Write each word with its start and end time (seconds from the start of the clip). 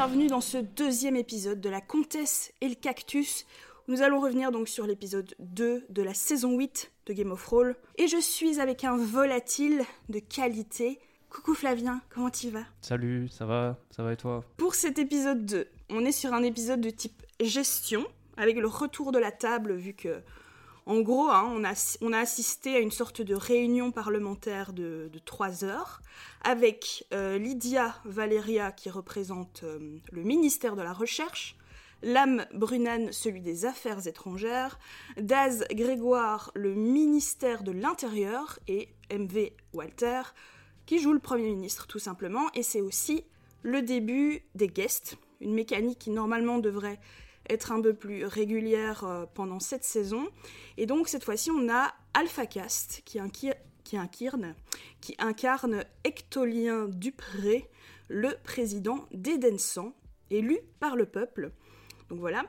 bienvenue 0.00 0.28
dans 0.28 0.40
ce 0.40 0.56
deuxième 0.56 1.14
épisode 1.14 1.60
de 1.60 1.68
La 1.68 1.82
Comtesse 1.82 2.54
et 2.62 2.70
le 2.70 2.74
Cactus. 2.74 3.44
où 3.86 3.92
Nous 3.92 4.00
allons 4.00 4.18
revenir 4.18 4.50
donc 4.50 4.66
sur 4.66 4.86
l'épisode 4.86 5.34
2 5.40 5.84
de 5.90 6.02
la 6.02 6.14
saison 6.14 6.56
8 6.56 6.90
de 7.04 7.12
Game 7.12 7.30
of 7.32 7.44
Thrones. 7.44 7.74
Et 7.98 8.08
je 8.08 8.16
suis 8.18 8.60
avec 8.60 8.84
un 8.84 8.96
volatile 8.96 9.82
de 10.08 10.18
qualité. 10.18 11.00
Coucou 11.28 11.52
Flavien, 11.52 12.00
comment 12.08 12.30
tu 12.30 12.48
vas? 12.48 12.64
Salut, 12.80 13.28
ça 13.28 13.44
va? 13.44 13.76
Ça 13.90 14.02
va 14.02 14.14
et 14.14 14.16
toi? 14.16 14.42
Pour 14.56 14.74
cet 14.74 14.98
épisode 14.98 15.44
2, 15.44 15.68
on 15.90 16.02
est 16.06 16.12
sur 16.12 16.32
un 16.32 16.44
épisode 16.44 16.80
de 16.80 16.88
type 16.88 17.22
gestion, 17.38 18.06
avec 18.38 18.56
le 18.56 18.68
retour 18.68 19.12
de 19.12 19.18
la 19.18 19.32
table, 19.32 19.74
vu 19.74 19.92
que, 19.92 20.22
en 20.86 21.00
gros, 21.00 21.28
hein, 21.28 21.52
on, 22.00 22.12
a, 22.12 22.18
assisté 22.18 22.76
à 22.76 22.78
une 22.78 22.90
sorte 22.90 23.22
de 23.22 23.34
réunion 23.34 23.90
parlementaire 23.92 24.72
de, 24.72 25.10
3 25.24 25.64
heures, 25.64 26.00
avec 26.42 27.06
euh, 27.12 27.38
Lydia 27.38 27.94
Valeria, 28.04 28.72
qui 28.72 28.90
représente 28.90 29.62
euh, 29.64 29.98
le 30.10 30.22
ministère 30.22 30.76
de 30.76 30.82
la 30.82 30.92
Recherche, 30.92 31.56
Lame 32.02 32.46
Brunan, 32.54 33.08
celui 33.12 33.42
des 33.42 33.66
Affaires 33.66 34.06
étrangères, 34.06 34.78
Daz 35.18 35.66
Grégoire, 35.70 36.50
le 36.54 36.74
ministère 36.74 37.62
de 37.62 37.72
l'Intérieur, 37.72 38.58
et 38.68 38.88
MV 39.12 39.50
Walter, 39.74 40.22
qui 40.86 40.98
joue 40.98 41.12
le 41.12 41.18
Premier 41.18 41.50
ministre 41.50 41.86
tout 41.86 41.98
simplement, 41.98 42.46
et 42.54 42.62
c'est 42.62 42.80
aussi 42.80 43.24
le 43.62 43.82
début 43.82 44.42
des 44.54 44.68
guests, 44.68 45.18
une 45.40 45.52
mécanique 45.52 45.98
qui 45.98 46.10
normalement 46.10 46.58
devrait 46.58 46.98
être 47.50 47.72
un 47.72 47.80
peu 47.80 47.94
plus 47.94 48.24
régulière 48.24 49.04
euh, 49.04 49.26
pendant 49.34 49.60
cette 49.60 49.84
saison. 49.84 50.28
Et 50.76 50.86
donc 50.86 51.08
cette 51.08 51.24
fois-ci 51.24 51.50
on 51.50 51.68
a 51.68 51.92
Alpha 52.14 52.46
Cast 52.46 53.02
qui, 53.04 53.18
qui 53.84 53.96
incarne, 53.96 54.54
qui 55.00 55.14
incarne 55.18 55.84
Ectolien 56.04 56.86
Dupré, 56.88 57.68
le 58.08 58.30
président 58.42 59.06
d'Edensan, 59.12 59.94
élu 60.30 60.58
par 60.78 60.96
le 60.96 61.06
peuple. 61.06 61.52
Donc 62.08 62.20
voilà. 62.20 62.44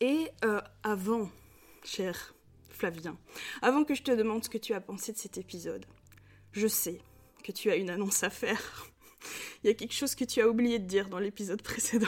Et 0.00 0.30
euh, 0.44 0.60
avant, 0.82 1.30
cher 1.84 2.34
Flavien, 2.70 3.16
avant 3.62 3.84
que 3.84 3.94
je 3.94 4.02
te 4.02 4.10
demande 4.10 4.44
ce 4.44 4.48
que 4.48 4.58
tu 4.58 4.74
as 4.74 4.80
pensé 4.80 5.12
de 5.12 5.18
cet 5.18 5.38
épisode, 5.38 5.86
je 6.52 6.66
sais 6.66 7.00
que 7.42 7.52
tu 7.52 7.70
as 7.70 7.76
une 7.76 7.90
annonce 7.90 8.22
à 8.24 8.30
faire. 8.30 8.88
Il 9.62 9.68
y 9.68 9.70
a 9.70 9.74
quelque 9.74 9.94
chose 9.94 10.14
que 10.14 10.24
tu 10.24 10.40
as 10.40 10.48
oublié 10.48 10.78
de 10.78 10.86
dire 10.86 11.08
dans 11.08 11.18
l'épisode 11.18 11.62
précédent. 11.62 12.06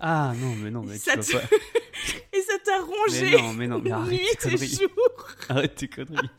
Ah 0.00 0.32
non, 0.36 0.54
mais 0.56 0.70
non, 0.70 0.82
mais 0.82 0.96
Ça 0.98 1.16
tu 1.16 1.32
te- 1.32 1.36
pas. 1.36 1.42
Et 2.32 2.40
ça 2.42 2.58
t'a 2.64 2.80
rongé 2.80 3.30
Mais 3.30 3.42
non, 3.42 3.52
mais 3.54 3.66
non, 3.66 3.80
mais 3.82 3.90
arrête 3.90 4.10
nuit 4.12 4.26
tes 4.38 4.50
conneries. 4.50 4.68
jour. 4.80 5.28
Arrête 5.48 5.74
tes 5.74 5.88
conneries. 5.88 6.30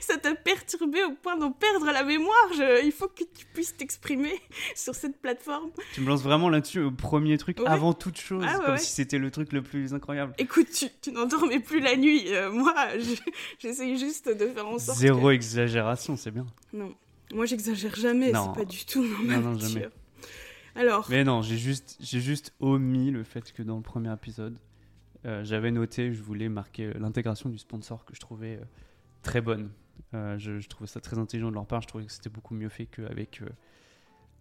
Ça 0.00 0.18
t'a 0.18 0.34
perturbé 0.34 1.02
au 1.04 1.12
point 1.12 1.36
d'en 1.36 1.50
perdre 1.50 1.86
la 1.86 2.04
mémoire. 2.04 2.36
Je- 2.54 2.84
Il 2.84 2.92
faut 2.92 3.08
que 3.08 3.24
tu 3.24 3.46
puisses 3.54 3.74
t'exprimer 3.76 4.34
sur 4.76 4.94
cette 4.94 5.20
plateforme. 5.20 5.70
Tu 5.94 6.02
me 6.02 6.08
lances 6.08 6.22
vraiment 6.22 6.48
là-dessus 6.50 6.80
au 6.80 6.90
premier 6.92 7.36
truc, 7.38 7.58
Ouais. 7.60 7.66
avant 7.66 7.92
toute 7.94 8.18
chose, 8.18 8.44
Ah 8.46 8.58
ouais, 8.58 8.64
comme 8.64 8.74
ouais. 8.74 8.80
si 8.80 8.92
c'était 8.92 9.18
le 9.18 9.30
truc 9.30 9.52
le 9.52 9.62
plus 9.62 9.94
incroyable. 9.94 10.34
Écoute, 10.38 10.68
tu, 10.70 10.86
tu 11.00 11.10
n'endormais 11.10 11.58
plus 11.60 11.80
la 11.80 11.96
nuit. 11.96 12.24
Euh, 12.28 12.50
moi, 12.52 12.74
je- 12.98 13.20
j'essaye 13.58 13.98
juste 13.98 14.28
de 14.28 14.46
faire 14.48 14.66
en 14.68 14.78
sorte 14.78 14.98
Zéro 14.98 15.28
que- 15.28 15.32
exagération, 15.34 16.16
c'est 16.16 16.30
bien. 16.30 16.46
Non, 16.72 16.94
moi 17.32 17.46
j'exagère 17.46 17.96
jamais. 17.96 18.26
C'est 18.32 18.54
pas 18.58 18.64
du 18.64 18.84
tout 18.84 19.02
ma 19.24 19.38
Non, 19.38 19.52
non, 19.52 19.58
jamais. 19.58 19.88
Alors, 20.76 21.06
Mais 21.10 21.24
non, 21.24 21.42
j'ai 21.42 21.56
juste, 21.56 21.96
j'ai 22.00 22.20
juste 22.20 22.54
omis 22.60 23.10
le 23.10 23.24
fait 23.24 23.52
que 23.52 23.62
dans 23.62 23.76
le 23.76 23.82
premier 23.82 24.12
épisode, 24.12 24.58
euh, 25.24 25.42
j'avais 25.44 25.70
noté, 25.70 26.12
je 26.12 26.22
voulais 26.22 26.48
marquer 26.48 26.92
l'intégration 26.94 27.48
du 27.48 27.58
sponsor 27.58 28.04
que 28.04 28.14
je 28.14 28.20
trouvais 28.20 28.56
euh, 28.56 28.64
très 29.22 29.40
bonne. 29.40 29.70
Euh, 30.14 30.38
je, 30.38 30.58
je 30.58 30.68
trouvais 30.68 30.86
ça 30.86 31.00
très 31.00 31.18
intelligent 31.18 31.48
de 31.50 31.54
leur 31.54 31.66
part. 31.66 31.82
Je 31.82 31.88
trouvais 31.88 32.04
que 32.04 32.12
c'était 32.12 32.28
beaucoup 32.30 32.54
mieux 32.54 32.68
fait 32.68 32.86
qu'avec 32.86 33.40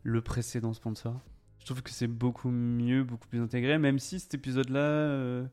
le 0.04 0.22
précédent 0.22 0.74
sponsor. 0.74 1.20
Je 1.60 1.66
trouve 1.66 1.82
que 1.82 1.90
c'est 1.90 2.08
beaucoup 2.08 2.52
mieux, 2.52 3.04
beaucoup 3.04 3.28
plus 3.28 3.42
intégré, 3.42 3.78
même 3.80 3.98
si 3.98 4.20
cet 4.20 4.34
épisode-là, 4.36 5.48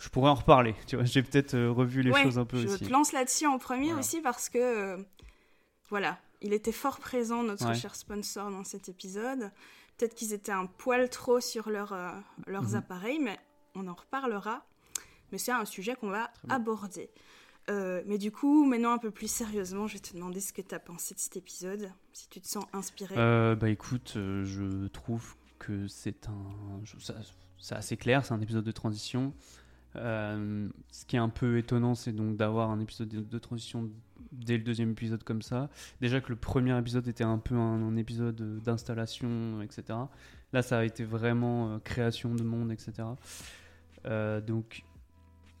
je 0.00 0.08
pourrais 0.08 0.30
en 0.30 0.34
reparler. 0.34 0.74
Tu 0.86 0.96
vois, 0.96 1.04
j'ai 1.04 1.22
peut-être 1.22 1.54
euh, 1.54 1.70
revu 1.70 2.02
les 2.02 2.10
ouais, 2.10 2.22
choses 2.22 2.38
un 2.38 2.46
peu 2.46 2.56
je 2.62 2.68
aussi. 2.68 2.86
te 2.86 2.90
lance 2.90 3.12
là-dessus 3.12 3.46
en 3.46 3.58
premier 3.58 3.86
Voilà. 3.88 3.98
aussi 4.00 4.20
parce 4.22 4.48
que, 4.48 4.58
euh, 4.58 5.02
voilà, 5.90 6.18
il 6.40 6.54
était 6.54 6.72
fort 6.72 6.98
présent, 7.00 7.42
notre 7.42 7.66
Ouais. 7.68 7.74
cher 7.74 7.94
sponsor, 7.94 8.50
dans 8.50 8.64
cet 8.64 8.88
épisode. 8.88 9.50
Peut-être 10.00 10.14
qu'ils 10.14 10.32
étaient 10.32 10.50
un 10.50 10.64
poil 10.64 11.10
trop 11.10 11.40
sur 11.40 11.68
leur, 11.68 11.92
euh, 11.92 12.10
leurs 12.46 12.62
Mhm. 12.70 12.74
appareils, 12.76 13.18
mais 13.18 13.38
on 13.74 13.86
en 13.86 13.92
reparlera. 13.92 14.64
Mais 15.30 15.36
c'est 15.36 15.52
un 15.52 15.66
sujet 15.66 15.94
qu'on 15.94 16.08
va 16.08 16.30
aborder. 16.48 17.10
Euh, 17.68 18.02
mais 18.06 18.16
du 18.16 18.32
coup, 18.32 18.64
maintenant 18.64 18.92
un 18.92 18.98
peu 18.98 19.10
plus 19.10 19.30
sérieusement, 19.30 19.86
je 19.86 19.94
vais 19.94 20.00
te 20.00 20.14
demander 20.14 20.40
ce 20.40 20.54
que 20.54 20.62
tu 20.62 20.74
as 20.74 20.80
pensé 20.80 21.14
de 21.14 21.20
cet 21.20 21.36
épisode, 21.36 21.92
si 22.14 22.30
tu 22.30 22.40
te 22.40 22.48
sens 22.48 22.64
inspiré. 22.72 23.14
Euh, 23.18 23.54
bah 23.54 23.68
écoute, 23.68 24.14
euh, 24.16 24.42
je 24.46 24.86
trouve 24.88 25.36
que 25.58 25.86
c'est 25.86 26.26
un. 26.28 26.80
ça- 26.98 27.14
C'est 27.58 27.74
assez 27.74 27.98
clair, 27.98 28.24
c'est 28.24 28.32
un 28.32 28.40
épisode 28.40 28.64
de 28.64 28.72
transition. 28.72 29.34
Euh, 29.96 30.68
ce 30.90 31.04
qui 31.04 31.16
est 31.16 31.20
un 31.20 31.28
peu 31.28 31.58
étonnant, 31.58 31.94
c'est 31.94 32.12
donc 32.12 32.36
d'avoir 32.36 32.70
un 32.70 32.80
épisode 32.80 33.08
de, 33.08 33.38
transition 33.38 33.90
dès 34.32 34.56
le 34.56 34.62
deuxième 34.62 34.90
épisode 34.90 35.24
comme 35.24 35.42
ça. 35.42 35.68
Déjà 36.00 36.20
que 36.20 36.28
le 36.28 36.36
premier 36.36 36.78
épisode 36.78 37.08
était 37.08 37.24
un 37.24 37.38
peu 37.38 37.56
un, 37.56 37.96
épisode 37.96 38.62
d'installation, 38.62 39.60
etc. 39.62 39.98
Là, 40.52 40.62
ça 40.62 40.78
a 40.78 40.84
été 40.84 41.04
vraiment 41.04 41.70
euh, 41.74 41.78
création 41.78 42.34
de 42.34 42.42
monde, 42.42 42.72
etc. 42.72 42.92
Euh, 44.06 44.40
donc, 44.40 44.84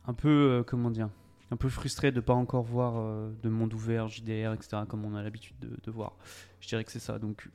un 0.06 0.14
peu, 0.14 0.64
comment 0.66 0.90
dire, 0.90 1.10
un 1.50 1.56
peu 1.56 1.68
frustré 1.68 2.10
de 2.10 2.16
ne 2.16 2.20
pas 2.20 2.34
encore 2.34 2.62
voir 2.62 3.30
de 3.42 3.48
monde 3.48 3.74
ouvert, 3.74 4.08
JDR, 4.08 4.52
etc., 4.52 4.82
comme 4.88 5.04
on 5.04 5.14
a 5.14 5.22
l'habitude 5.22 5.58
de, 5.60 5.76
de 5.82 5.90
voir. 5.90 6.16
Je 6.60 6.68
dirais 6.68 6.84
que 6.84 6.92
c'est 6.92 7.00
ça. 7.00 7.18
Donc, 7.18 7.48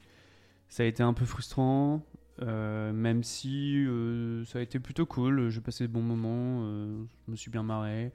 ça 0.67 0.83
a 0.83 0.85
été 0.85 1.03
un 1.03 1.13
peu 1.13 1.25
frustrant, 1.25 2.01
euh, 2.41 2.91
même 2.91 3.23
si 3.23 3.85
euh, 3.85 4.43
ça 4.45 4.59
a 4.59 4.61
été 4.61 4.79
plutôt 4.79 5.05
cool. 5.05 5.49
J'ai 5.49 5.61
passé 5.61 5.87
de 5.87 5.91
bons 5.91 6.01
moments, 6.01 6.63
euh, 6.63 7.03
je 7.25 7.31
me 7.31 7.35
suis 7.35 7.51
bien 7.51 7.63
marré. 7.63 8.11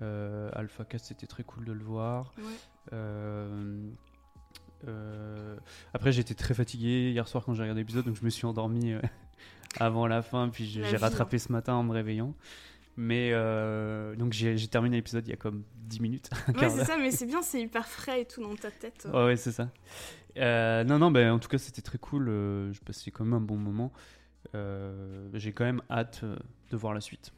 Alpha 0.00 0.84
Cast, 0.84 1.06
c'était 1.06 1.26
très 1.26 1.44
cool 1.44 1.64
de 1.64 1.72
le 1.72 1.84
voir. 1.84 2.32
Ouais. 2.38 2.96
Après, 5.94 6.12
j'étais 6.12 6.34
très 6.34 6.54
fatigué 6.54 7.10
hier 7.10 7.28
soir 7.28 7.44
quand 7.44 7.54
j'ai 7.54 7.62
regardé 7.62 7.82
l'épisode, 7.82 8.04
donc 8.06 8.16
je 8.16 8.24
me 8.24 8.30
suis 8.30 8.46
endormi 8.46 8.94
avant 9.78 10.06
la 10.06 10.22
fin, 10.22 10.48
puis 10.48 10.64
j'ai 10.64 10.96
rattrapé 10.96 11.38
ce 11.38 11.52
matin 11.52 11.74
en 11.74 11.82
me 11.82 11.92
réveillant. 11.92 12.34
Mais 12.96 13.30
euh, 13.32 14.14
donc 14.16 14.32
j'ai 14.32 14.68
terminé 14.68 14.96
l'épisode 14.96 15.26
il 15.26 15.30
y 15.30 15.32
a 15.32 15.36
comme 15.36 15.64
10 15.76 16.00
minutes. 16.00 16.30
Ouais, 16.48 16.68
c'est 16.68 16.84
ça, 16.84 16.96
mais 16.98 17.10
c'est 17.10 17.26
bien, 17.26 17.40
c'est 17.40 17.60
hyper 17.62 17.86
frais 17.86 18.22
et 18.22 18.24
tout 18.26 18.42
dans 18.42 18.54
ta 18.54 18.70
tête. 18.70 19.08
Ouais, 19.12 19.24
ouais, 19.24 19.36
c'est 19.36 19.52
ça. 19.52 19.70
Euh, 20.38 20.84
non, 20.84 20.98
non, 20.98 21.10
ben 21.10 21.30
en 21.32 21.38
tout 21.38 21.48
cas, 21.48 21.58
c'était 21.58 21.82
très 21.82 21.98
cool. 21.98 22.28
euh, 22.28 22.72
je 22.72 22.80
passais 22.80 23.10
quand 23.10 23.24
même 23.24 23.34
un 23.34 23.40
bon 23.40 23.56
moment. 23.56 23.92
Euh, 24.54 25.28
j'ai 25.34 25.52
quand 25.52 25.64
même 25.64 25.82
hâte 25.90 26.20
euh, 26.24 26.36
de 26.70 26.76
voir 26.76 26.94
la 26.94 27.00
suite. 27.00 27.32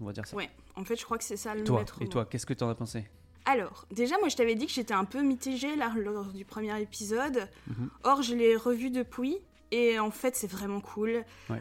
On 0.00 0.04
va 0.04 0.12
dire 0.12 0.26
ça. 0.26 0.36
Ouais, 0.36 0.50
en 0.76 0.84
fait, 0.84 0.96
je 0.96 1.04
crois 1.04 1.18
que 1.18 1.24
c'est 1.24 1.36
ça 1.36 1.54
le 1.54 1.64
toi, 1.64 1.80
maître 1.80 2.00
et 2.00 2.04
mot. 2.04 2.10
toi, 2.10 2.26
qu'est-ce 2.26 2.46
que 2.46 2.54
t'en 2.54 2.68
as 2.68 2.74
pensé? 2.74 3.08
Alors, 3.46 3.86
déjà, 3.90 4.16
moi, 4.18 4.28
je 4.28 4.36
t'avais 4.36 4.54
dit 4.54 4.66
que 4.66 4.72
j'étais 4.72 4.94
un 4.94 5.04
peu 5.04 5.22
mitigée 5.22 5.76
là, 5.76 5.92
lors 5.96 6.32
du 6.32 6.44
premier 6.44 6.80
épisode. 6.80 7.48
Mhm. 7.66 7.90
Or, 8.04 8.22
je 8.22 8.34
l'ai 8.34 8.56
revu 8.56 8.90
depuis. 8.90 9.38
Et 9.70 9.98
en 9.98 10.10
fait, 10.10 10.36
c'est 10.36 10.50
vraiment 10.50 10.80
cool. 10.80 11.24
Ouais. 11.50 11.60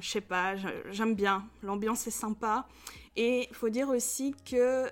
Je 0.00 0.08
sais 0.08 0.20
pas, 0.20 0.54
j'aime 0.90 1.14
bien. 1.14 1.44
L'ambiance 1.62 2.06
est 2.06 2.10
sympa. 2.12 2.66
Et 3.16 3.48
il 3.50 3.54
faut 3.54 3.70
dire 3.70 3.88
aussi 3.88 4.34
que 4.48 4.86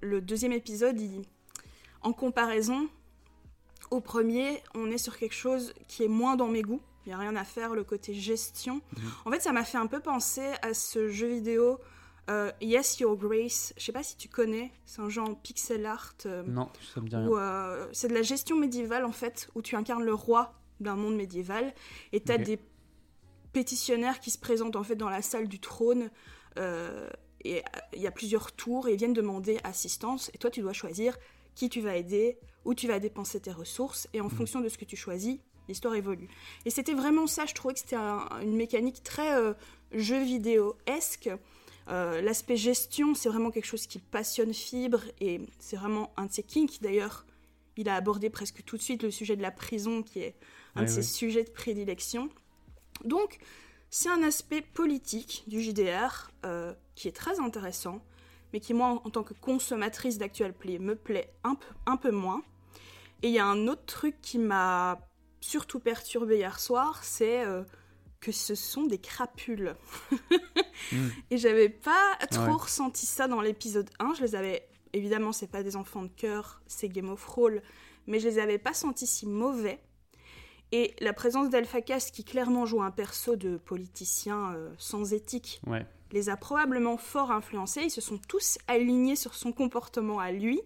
le 0.00 0.20
deuxième 0.20 0.52
épisode, 0.52 0.98
il- 1.00 1.22
en 2.00 2.12
comparaison 2.12 2.88
au 3.94 4.00
premier, 4.00 4.62
on 4.74 4.90
est 4.90 4.98
sur 4.98 5.16
quelque 5.16 5.34
chose 5.34 5.72
qui 5.88 6.04
est 6.04 6.08
moins 6.08 6.36
dans 6.36 6.48
mes 6.48 6.62
goûts. 6.62 6.80
Il 7.06 7.10
n'y 7.10 7.14
a 7.14 7.18
rien 7.18 7.36
à 7.36 7.44
faire, 7.44 7.74
le 7.74 7.84
côté 7.84 8.14
gestion. 8.14 8.80
Mhm. 8.96 9.10
En 9.26 9.30
fait, 9.30 9.40
ça 9.40 9.52
m'a 9.52 9.64
fait 9.64 9.78
un 9.78 9.86
peu 9.86 10.00
penser 10.00 10.52
à 10.62 10.72
ce 10.74 11.08
jeu 11.08 11.28
vidéo 11.28 11.78
euh, 12.30 12.50
Yes 12.62 12.98
Your 13.00 13.16
Grace. 13.16 13.74
Je 13.76 13.84
sais 13.84 13.92
pas 13.92 14.02
si 14.02 14.16
tu 14.16 14.28
connais. 14.28 14.72
C'est 14.86 15.02
un 15.02 15.16
en 15.18 15.34
pixel 15.34 15.84
art. 15.84 16.14
euh, 16.24 16.42
Non, 16.44 16.70
ça 16.94 17.00
me 17.00 17.08
dit 17.08 17.16
rien. 17.16 17.28
euh, 17.30 17.86
c'est 17.92 18.08
de 18.08 18.14
la 18.14 18.22
gestion 18.22 18.56
médiévale 18.56 19.04
en 19.04 19.12
fait, 19.12 19.48
où 19.54 19.60
tu 19.62 19.76
incarnes 19.76 20.04
le 20.04 20.14
roi 20.14 20.54
d'un 20.80 20.96
monde 20.96 21.16
médiéval 21.16 21.72
et 22.12 22.20
tu 22.20 22.32
as 22.32 22.38
des 22.38 22.58
pétitionnaires 23.52 24.18
qui 24.20 24.30
se 24.30 24.38
présentent 24.38 24.76
en 24.76 24.82
fait 24.82 24.96
dans 24.96 25.08
la 25.08 25.22
salle 25.22 25.46
du 25.46 25.60
trône 25.60 26.10
et 27.44 27.62
il 27.92 28.00
y 28.02 28.06
a 28.06 28.10
plusieurs 28.10 28.50
tours 28.52 28.88
et 28.88 28.92
ils 28.94 28.96
viennent 28.98 29.12
demander 29.12 29.60
assistance 29.62 30.30
et 30.34 30.38
toi 30.38 30.50
tu 30.50 30.62
dois 30.62 30.72
choisir 30.72 31.16
qui 31.54 31.68
tu 31.68 31.80
vas 31.80 31.96
aider, 31.96 32.38
où 32.64 32.74
tu 32.74 32.86
vas 32.88 32.98
dépenser 32.98 33.40
tes 33.40 33.52
ressources 33.52 34.08
et 34.12 34.20
en 34.20 34.28
fonction 34.28 34.60
de 34.60 34.68
ce 34.68 34.78
que 34.78 34.84
tu 34.84 34.96
choisis, 34.96 35.38
l'histoire 35.68 35.94
évolue. 35.94 36.28
Et 36.64 36.70
c'était 36.70 36.94
vraiment 36.94 37.26
ça, 37.26 37.46
je 37.46 37.54
trouvais 37.54 37.74
que 37.74 37.80
c'était 37.80 37.96
un- 37.96 38.28
une 38.42 38.56
mécanique 38.56 39.02
très 39.02 39.34
euh, 39.34 39.54
jeu 39.92 40.22
vidéo-esque. 40.22 41.30
Euh, 41.88 42.20
L'aspect 42.22 42.56
gestion, 42.56 43.14
c'est 43.14 43.28
vraiment 43.28 43.50
quelque 43.50 43.66
chose 43.66 43.86
qui 43.86 43.98
passionne 43.98 44.54
Fibre 44.54 45.02
et 45.20 45.40
c'est 45.58 45.76
vraiment 45.76 46.12
un 46.16 46.26
de 46.26 46.32
ses 46.32 46.42
kinks. 46.42 46.80
D'ailleurs, 46.80 47.26
il 47.76 47.88
a 47.88 47.96
abordé 47.96 48.30
presque 48.30 48.64
tout 48.64 48.76
de 48.76 48.82
suite 48.82 49.02
le 49.02 49.10
sujet 49.10 49.36
de 49.36 49.42
la 49.42 49.50
prison 49.50 50.02
qui 50.02 50.20
est 50.20 50.34
un 50.74 50.80
Ouais, 50.80 50.86
de 50.86 50.90
ses 50.90 50.96
ouais. 50.98 51.02
sujets 51.02 51.44
de 51.44 51.50
prédilection. 51.50 52.30
Donc, 53.04 53.38
c'est 53.90 54.08
un 54.08 54.22
aspect 54.22 54.62
politique 54.62 55.44
du 55.46 55.60
JDR 55.62 56.30
euh, 56.44 56.72
qui 56.94 57.08
est 57.08 57.12
très 57.12 57.38
intéressant, 57.40 58.02
mais 58.52 58.60
qui, 58.60 58.72
moi, 58.74 58.88
en, 58.88 58.94
en 59.06 59.10
tant 59.10 59.22
que 59.22 59.34
consommatrice 59.34 60.18
d'actual 60.18 60.52
play, 60.52 60.78
me 60.78 60.94
plaît 60.96 61.32
un 61.86 61.96
peu 61.96 62.10
moins. 62.10 62.42
Et 63.24 63.28
il 63.28 63.32
y 63.34 63.38
a 63.38 63.46
un 63.46 63.66
autre 63.68 63.86
truc 63.86 64.20
qui 64.20 64.38
m'a 64.38 65.00
surtout 65.40 65.80
perturbé 65.80 66.36
hier 66.36 66.60
soir, 66.60 67.02
c'est 67.02 67.44
euh, 67.44 67.62
que 68.20 68.32
ce 68.32 68.54
sont 68.54 68.84
des 68.84 68.98
crapules. 68.98 69.74
Mm. 70.92 71.08
Et 71.30 71.38
j'avais 71.38 71.70
pas 71.70 72.14
trop 72.30 72.44
Ouais. 72.44 72.50
ressenti 72.52 73.06
ça 73.06 73.26
dans 73.26 73.40
l'épisode 73.40 73.88
1. 74.00 74.12
Je 74.14 74.22
les 74.22 74.34
avais. 74.34 74.68
Évidemment, 74.92 75.32
c'est 75.32 75.46
pas 75.46 75.62
des 75.62 75.76
enfants 75.76 76.02
de 76.02 76.08
cœur, 76.08 76.60
c'est 76.66 76.90
Game 76.90 77.08
of 77.08 77.24
Thrones, 77.24 77.62
mais 78.06 78.20
je 78.20 78.28
les 78.28 78.38
avais 78.38 78.58
pas 78.58 78.74
sentis 78.74 79.06
si 79.06 79.26
mauvais. 79.26 79.80
Et 80.72 80.94
la 81.00 81.14
présence 81.14 81.48
d'Alpha 81.48 81.80
Cast, 81.80 82.14
qui 82.14 82.22
clairement 82.22 82.66
joue 82.66 82.82
un 82.82 82.90
perso 82.90 83.36
de 83.36 83.56
politicien 83.56 84.52
euh, 84.54 84.74
sans 84.76 85.14
éthique, 85.14 85.60
Ouais. 85.66 85.86
les 86.12 86.28
a 86.28 86.36
probablement 86.36 86.98
fort 86.98 87.30
influencés. 87.30 87.82
Ils 87.84 87.90
se 87.90 88.02
sont 88.02 88.18
tous 88.18 88.58
alignés 88.68 89.16
sur 89.16 89.34
son 89.34 89.52
comportement 89.52 90.18
à 90.18 90.32
lui. 90.32 90.60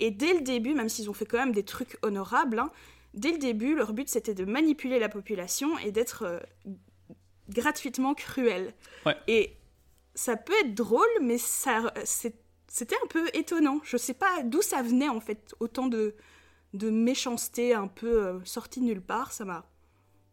Et 0.00 0.10
dès 0.10 0.34
le 0.34 0.40
début, 0.42 0.74
même 0.74 0.88
s'ils 0.88 1.08
ont 1.10 1.14
fait 1.14 1.26
quand 1.26 1.38
même 1.38 1.52
des 1.52 1.64
trucs 1.64 1.98
honorables, 2.02 2.58
hein, 2.58 2.70
dès 3.14 3.32
le 3.32 3.38
début, 3.38 3.74
leur 3.74 3.92
but 3.92 4.08
c'était 4.08 4.34
de 4.34 4.44
manipuler 4.44 4.98
la 4.98 5.08
population 5.08 5.76
et 5.78 5.90
d'être 5.92 6.22
euh, 6.24 6.38
gratuitement 7.48 8.14
cruel. 8.14 8.74
Ouais. 9.06 9.16
Et 9.26 9.56
ça 10.14 10.36
peut 10.36 10.52
être 10.62 10.74
drôle, 10.74 11.06
mais 11.22 11.38
ça, 11.38 11.92
c'est- 12.04 12.40
c'était 12.68 12.96
un 13.02 13.06
peu 13.08 13.28
étonnant. 13.34 13.80
Je 13.84 13.96
sais 13.96 14.14
pas 14.14 14.42
d'où 14.44 14.62
ça 14.62 14.82
venait 14.82 15.08
en 15.08 15.20
fait, 15.20 15.54
autant 15.60 15.86
de, 15.86 16.14
de 16.74 16.90
méchanceté 16.90 17.74
un 17.74 17.88
peu 17.88 18.26
euh, 18.26 18.44
sortie 18.44 18.80
de 18.80 18.84
nulle 18.86 19.00
part. 19.00 19.32
Ça 19.32 19.44
m'a 19.44 19.64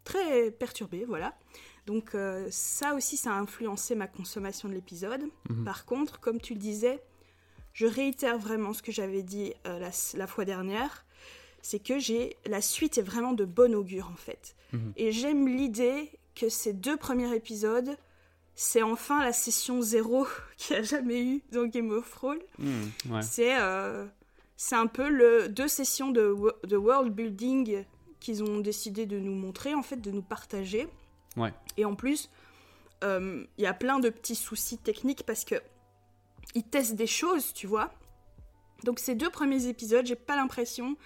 très 0.04 0.52
perturbée, 0.52 1.06
voilà. 1.06 1.38
Donc 1.86 2.14
euh, 2.16 2.48
ça 2.50 2.96
aussi, 2.96 3.16
ça 3.16 3.32
a 3.32 3.36
influencé 3.40 3.96
ma 3.96 4.08
consommation 4.08 4.68
de 4.68 4.74
l'épisode. 4.74 5.24
Mhm. 5.50 5.64
Par 5.64 5.86
contre, 5.86 6.20
comme 6.20 6.42
tu 6.42 6.54
le 6.54 6.60
disais, 6.60 7.02
je 7.76 7.86
réitère 7.86 8.40
vraiment 8.40 8.74
ce 8.74 8.82
que 8.82 8.92
j'avais 8.92 9.22
dit 9.22 9.54
euh, 9.68 9.78
la, 9.80 9.92
la 10.18 10.26
fois 10.28 10.44
dernière, 10.46 11.06
c'est 11.62 11.80
que 11.80 12.00
j'ai 12.00 12.36
la 12.48 12.62
suite 12.62 12.98
est 12.98 13.04
vraiment 13.04 13.34
de 13.34 13.46
bon 13.46 13.76
augure 13.76 14.10
en 14.12 14.16
fait. 14.18 14.56
Mhm. 14.74 14.94
Et 14.98 15.12
j'aime 15.12 15.48
l'idée 15.48 16.10
que 16.36 16.50
ces 16.50 16.74
deux 16.74 16.98
premiers 16.98 17.36
épisodes, 17.36 17.96
c'est 18.56 18.82
enfin 18.82 19.22
la 19.24 19.34
session 19.34 19.82
zéro 19.82 20.26
qu'il 20.58 20.76
n'y 20.76 20.80
a 20.82 20.84
jamais 20.84 21.22
eu 21.22 21.42
dans 21.52 21.66
Game 21.66 21.92
of 21.92 22.10
Thrones. 22.10 22.40
Ouais. 23.10 23.22
C'est 23.22 23.60
euh, 23.60 24.06
c'est 24.58 24.76
un 24.76 24.88
peu 24.88 25.10
le 25.10 25.50
deux 25.50 25.68
sessions 25.68 26.12
de, 26.12 26.28
wo- 26.28 26.54
de 26.64 26.78
world 26.78 27.14
building 27.14 27.84
qu'ils 28.22 28.42
ont 28.42 28.60
décidé 28.62 29.06
de 29.06 29.20
nous 29.20 29.36
montrer, 29.36 29.74
en 29.76 29.84
fait, 29.84 29.98
de 29.98 30.10
nous 30.12 30.22
partager. 30.22 30.88
Ouais. 31.36 31.54
Et 31.76 31.84
en 31.84 31.94
plus, 31.96 32.30
euh, 33.04 33.44
il 33.58 33.64
y 33.66 33.68
a 33.68 33.74
plein 33.74 34.00
de 34.00 34.10
petits 34.10 34.36
soucis 34.36 34.78
techniques 34.78 35.24
parce 35.26 35.44
que 35.44 35.56
ils 36.56 36.64
testent 36.64 36.96
des 36.96 37.08
choses, 37.08 37.54
tu 37.54 37.68
vois. 37.68 37.94
Donc 38.84 39.00
ces 39.00 39.16
deux 39.16 39.30
premiers 39.30 39.68
épisodes, 39.68 40.06
j'ai 40.06 40.16
pas 40.16 40.36
l'impression 40.36 40.98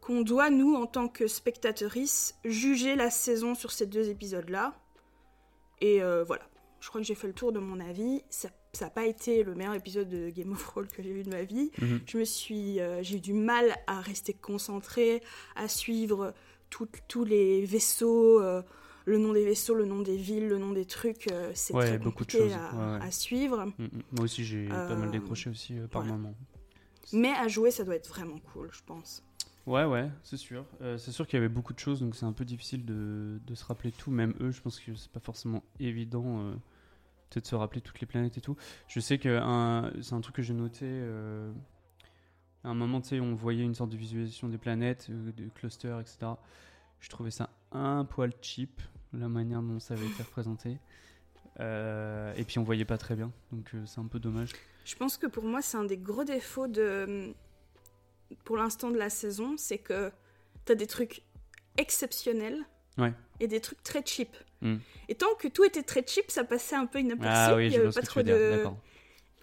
qu'on 0.00 0.22
doit, 0.22 0.50
nous, 0.50 0.74
en 0.74 0.86
tant 0.86 1.08
que 1.08 1.28
spectatrices, 1.28 2.34
juger 2.44 2.96
la 2.96 3.08
saison 3.10 3.54
sur 3.54 3.70
ces 3.70 3.86
deux 3.86 4.08
épisodes-là. 4.08 4.74
Et 5.80 6.02
euh, 6.02 6.24
voilà, 6.24 6.42
je 6.80 6.88
crois 6.88 7.00
que 7.00 7.06
j'ai 7.06 7.14
fait 7.14 7.28
le 7.28 7.32
tour 7.32 7.52
de 7.52 7.60
mon 7.60 7.78
avis. 7.78 8.22
Ça 8.28 8.50
n'a 8.80 8.90
pas 8.90 9.06
été 9.06 9.44
le 9.44 9.54
meilleur 9.54 9.74
épisode 9.74 10.08
de 10.08 10.28
Game 10.30 10.52
of 10.52 10.62
Thrones 10.64 10.88
que 10.88 11.02
j'ai 11.02 11.12
vu 11.12 11.22
de 11.22 11.30
ma 11.30 11.44
vie. 11.44 11.70
Mhm. 11.80 12.00
Je 12.04 12.18
me 12.18 12.24
suis, 12.24 12.80
euh, 12.80 13.02
j'ai 13.02 13.18
eu 13.18 13.20
du 13.20 13.32
mal 13.32 13.76
à 13.86 14.00
rester 14.00 14.32
concentrée, 14.32 15.22
à 15.54 15.68
suivre 15.68 16.34
tous 17.08 17.24
les 17.24 17.64
vaisseaux, 17.64 18.40
euh, 18.40 18.62
le 19.04 19.18
nom 19.18 19.32
des 19.32 19.44
vaisseaux, 19.44 19.74
le 19.74 19.84
nom 19.84 20.00
des 20.00 20.16
villes, 20.16 20.48
le 20.48 20.58
nom 20.58 20.72
des 20.72 20.84
trucs. 20.84 21.28
euh, 21.30 21.50
c'est 21.54 21.74
Ouais, 21.74 21.86
très 21.86 21.98
beaucoup 21.98 22.24
de 22.24 22.30
choses, 22.30 22.52
à, 22.52 22.74
ouais, 22.74 22.98
ouais. 22.98 23.04
à 23.06 23.10
suivre. 23.10 23.64
Mm, 23.78 23.84
mm. 23.84 23.88
Moi 24.12 24.24
aussi, 24.24 24.44
j'ai 24.44 24.66
pas 24.68 24.94
mal 24.96 25.08
Euh, 25.08 25.12
décroché 25.12 25.50
aussi 25.50 25.78
euh, 25.78 25.86
par 25.88 26.04
moment. 26.04 26.34
Mais 27.12 27.32
à 27.32 27.48
jouer, 27.48 27.70
ça 27.70 27.84
doit 27.84 27.96
être 27.96 28.08
vraiment 28.08 28.38
cool, 28.52 28.68
je 28.72 28.80
pense. 28.86 29.22
Ouais, 29.66 29.84
ouais, 29.84 30.10
c'est 30.24 30.36
sûr. 30.36 30.64
Euh, 30.80 30.98
c'est 30.98 31.12
sûr 31.12 31.26
qu'il 31.26 31.36
y 31.36 31.38
avait 31.38 31.48
beaucoup 31.48 31.72
de 31.72 31.78
choses, 31.78 32.00
donc 32.00 32.16
c'est 32.16 32.24
un 32.26 32.32
peu 32.32 32.44
difficile 32.44 32.84
de, 32.84 33.38
de 33.46 33.54
se 33.54 33.64
rappeler 33.64 33.92
tout. 33.92 34.10
Même 34.10 34.34
eux, 34.40 34.50
je 34.50 34.60
pense 34.60 34.80
que 34.80 34.94
c'est 34.94 35.10
pas 35.12 35.20
forcément 35.20 35.62
évident 35.78 36.24
euh, 36.40 36.52
peut-être 37.30 37.44
de 37.44 37.48
se 37.48 37.54
rappeler 37.54 37.80
toutes 37.80 38.00
les 38.00 38.06
planètes 38.06 38.36
et 38.38 38.40
tout. 38.40 38.56
Je 38.88 38.98
sais 39.00 39.18
que 39.18 39.38
c'est 40.00 40.14
un 40.14 40.20
truc 40.20 40.36
que 40.36 40.42
j'ai 40.42 40.54
noté. 40.54 40.86
euh, 40.88 41.52
à 42.64 42.68
un 42.70 42.74
moment, 42.74 43.00
tu 43.00 43.08
sais, 43.10 43.20
on 43.20 43.34
voyait 43.34 43.62
une 43.64 43.74
sorte 43.74 43.90
de 43.90 43.96
visualisation 43.96 44.48
des 44.48 44.58
planètes, 44.58 45.10
de 45.10 45.48
clusters, 45.48 45.98
etc. 46.00 46.32
Je 47.00 47.08
trouvais 47.08 47.32
ça 47.32 47.50
un 47.72 48.04
poil 48.04 48.32
cheap, 48.40 48.80
la 49.12 49.28
manière 49.28 49.62
dont 49.62 49.78
ça 49.78 49.94
avait 49.94 50.06
été 50.06 50.22
représenté. 50.22 50.78
Euh, 51.60 52.32
et 52.36 52.44
puis 52.44 52.58
on 52.58 52.62
voyait 52.62 52.84
pas 52.84 52.96
très 52.98 53.14
bien, 53.14 53.30
donc 53.52 53.70
euh, 53.74 53.82
c'est 53.84 54.00
un 54.00 54.06
peu 54.06 54.18
dommage. 54.18 54.52
Je 54.84 54.96
pense 54.96 55.18
que 55.18 55.26
pour 55.26 55.44
moi, 55.44 55.60
c'est 55.60 55.76
un 55.76 55.84
des 55.84 55.98
gros 55.98 56.24
défauts 56.24 56.66
de, 56.66 57.34
pour 58.44 58.56
l'instant 58.56 58.90
de 58.90 58.96
la 58.96 59.10
saison, 59.10 59.56
c'est 59.58 59.78
que 59.78 60.10
t'as 60.64 60.74
des 60.74 60.86
trucs 60.86 61.22
exceptionnels 61.76 62.64
Ouais. 62.98 63.12
et 63.40 63.48
des 63.48 63.60
trucs 63.60 63.82
très 63.82 64.04
cheap. 64.04 64.36
Mm. 64.60 64.76
Et 65.08 65.14
tant 65.14 65.34
que 65.38 65.48
tout 65.48 65.64
était 65.64 65.82
très 65.82 66.04
cheap, 66.06 66.30
ça 66.30 66.44
passait 66.44 66.76
un 66.76 66.86
peu 66.86 67.00
inaperçu. 67.00 67.30
Ah 67.34 67.56
oui, 67.56 67.66
il 67.66 67.72
y 67.72 67.74
je 67.74 67.80
avait 67.80 67.90
pas 67.90 68.02
trop 68.02 68.22
de. 68.22 68.64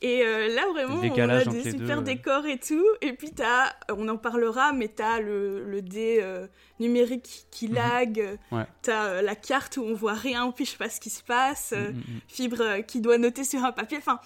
Et 0.01 0.23
euh, 0.25 0.47
là, 0.55 0.65
vraiment, 0.71 0.95
on 1.01 1.29
a 1.29 1.43
des 1.45 1.71
super 1.71 1.97
deux, 1.97 2.03
décors 2.03 2.45
et 2.45 2.57
tout. 2.57 2.85
Et 3.01 3.11
puis, 3.13 3.31
t'as, 3.31 3.73
on 3.89 4.07
en 4.07 4.17
parlera, 4.17 4.71
mais 4.71 4.87
t'as 4.87 5.19
le, 5.19 5.63
le 5.65 5.81
dé 5.81 6.19
euh, 6.21 6.47
numérique 6.79 7.47
qui 7.51 7.67
Mhm. 7.67 7.75
lag. 7.75 8.39
Ouais. 8.51 8.65
T'as 8.81 9.05
euh, 9.07 9.21
la 9.21 9.35
carte 9.35 9.75
où 9.77 9.81
on 9.83 9.93
voit 9.93 10.13
rien, 10.13 10.51
puis 10.51 10.63
je 10.65 10.71
sais 10.71 10.77
pas 10.77 10.89
ce 10.89 11.01
qui 11.01 11.09
se 11.09 11.21
passe. 11.23 11.73
Mm, 11.73 11.75
mm, 11.91 11.97
mm. 11.97 12.19
Fibre 12.27 12.77
qui 12.87 13.01
doit 13.01 13.17
noter 13.17 13.43
sur 13.43 13.63
un 13.65 13.73
papier. 13.73 13.97
Enfin, 13.97 14.19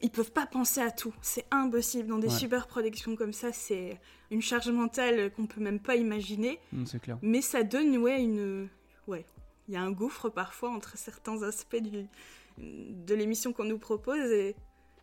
ils 0.00 0.10
peuvent 0.10 0.32
pas 0.32 0.46
penser 0.46 0.80
à 0.80 0.90
tout. 0.90 1.14
C'est 1.20 1.44
impossible. 1.50 2.08
Dans 2.08 2.18
des 2.18 2.28
Ouais. 2.28 2.34
super 2.38 2.66
productions 2.66 3.14
comme 3.14 3.32
ça, 3.34 3.52
c'est 3.52 4.00
une 4.30 4.40
charge 4.42 4.70
mentale 4.70 5.30
qu'on 5.32 5.46
peut 5.46 5.60
même 5.60 5.80
pas 5.80 5.96
imaginer. 5.96 6.58
C'est 6.86 7.00
clair. 7.00 7.18
Mais 7.20 7.42
ça 7.42 7.62
donne, 7.62 7.96
ouais, 7.98 8.22
une. 8.22 8.68
Ouais. 9.06 9.26
Il 9.68 9.74
y 9.74 9.76
a 9.76 9.82
un 9.82 9.92
gouffre 9.92 10.28
parfois 10.30 10.70
entre 10.70 10.96
certains 10.96 11.42
aspects 11.42 11.76
du... 11.76 12.06
de 12.58 13.14
l'émission 13.14 13.52
qu'on 13.52 13.64
nous 13.64 13.78
propose 13.78 14.30
et 14.30 14.54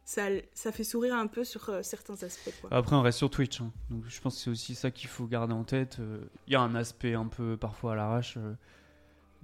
ça, 0.03 0.71
fait 0.71 0.83
sourire 0.83 1.15
un 1.15 1.27
peu 1.27 1.43
sur 1.43 1.69
euh, 1.69 1.81
certains 1.83 2.21
aspects. 2.23 2.53
Quoi. 2.61 2.69
Après, 2.73 2.95
on 2.95 3.01
reste 3.01 3.19
sur 3.19 3.29
Twitch. 3.29 3.61
hein. 3.61 3.71
Donc, 3.89 4.03
je 4.07 4.21
pense 4.21 4.35
que 4.35 4.41
c'est 4.41 4.49
aussi 4.49 4.75
ça 4.75 4.91
qu'il 4.91 5.09
faut 5.09 5.25
garder 5.25 5.53
en 5.53 5.63
tête. 5.63 5.97
Euh, 5.99 6.19
Il 6.47 6.53
y 6.53 6.55
a 6.55 6.61
un 6.61 6.75
aspect 6.75 7.13
un 7.13 7.27
peu 7.27 7.57
parfois 7.57 7.93
à 7.93 7.95
l'arrache. 7.95 8.35
euh, 8.37 8.53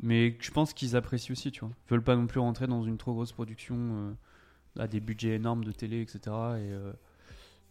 mais 0.01 0.37
je 0.39 0.51
pense 0.51 0.73
qu'ils 0.73 0.95
apprécient 0.95 1.31
aussi, 1.33 1.51
tu 1.51 1.61
vois. 1.61 1.71
Ils 1.87 1.91
veulent 1.91 2.03
pas 2.03 2.15
non 2.15 2.27
plus 2.27 2.39
rentrer 2.39 2.67
dans 2.67 2.83
une 2.83 2.97
trop 2.97 3.13
grosse 3.13 3.31
production 3.31 4.15
à 4.77 4.87
des 4.87 4.99
budgets 4.99 5.35
énormes 5.35 5.63
de 5.63 5.71
télé, 5.71 6.01
etc. 6.01 6.19
Et, 6.59 6.71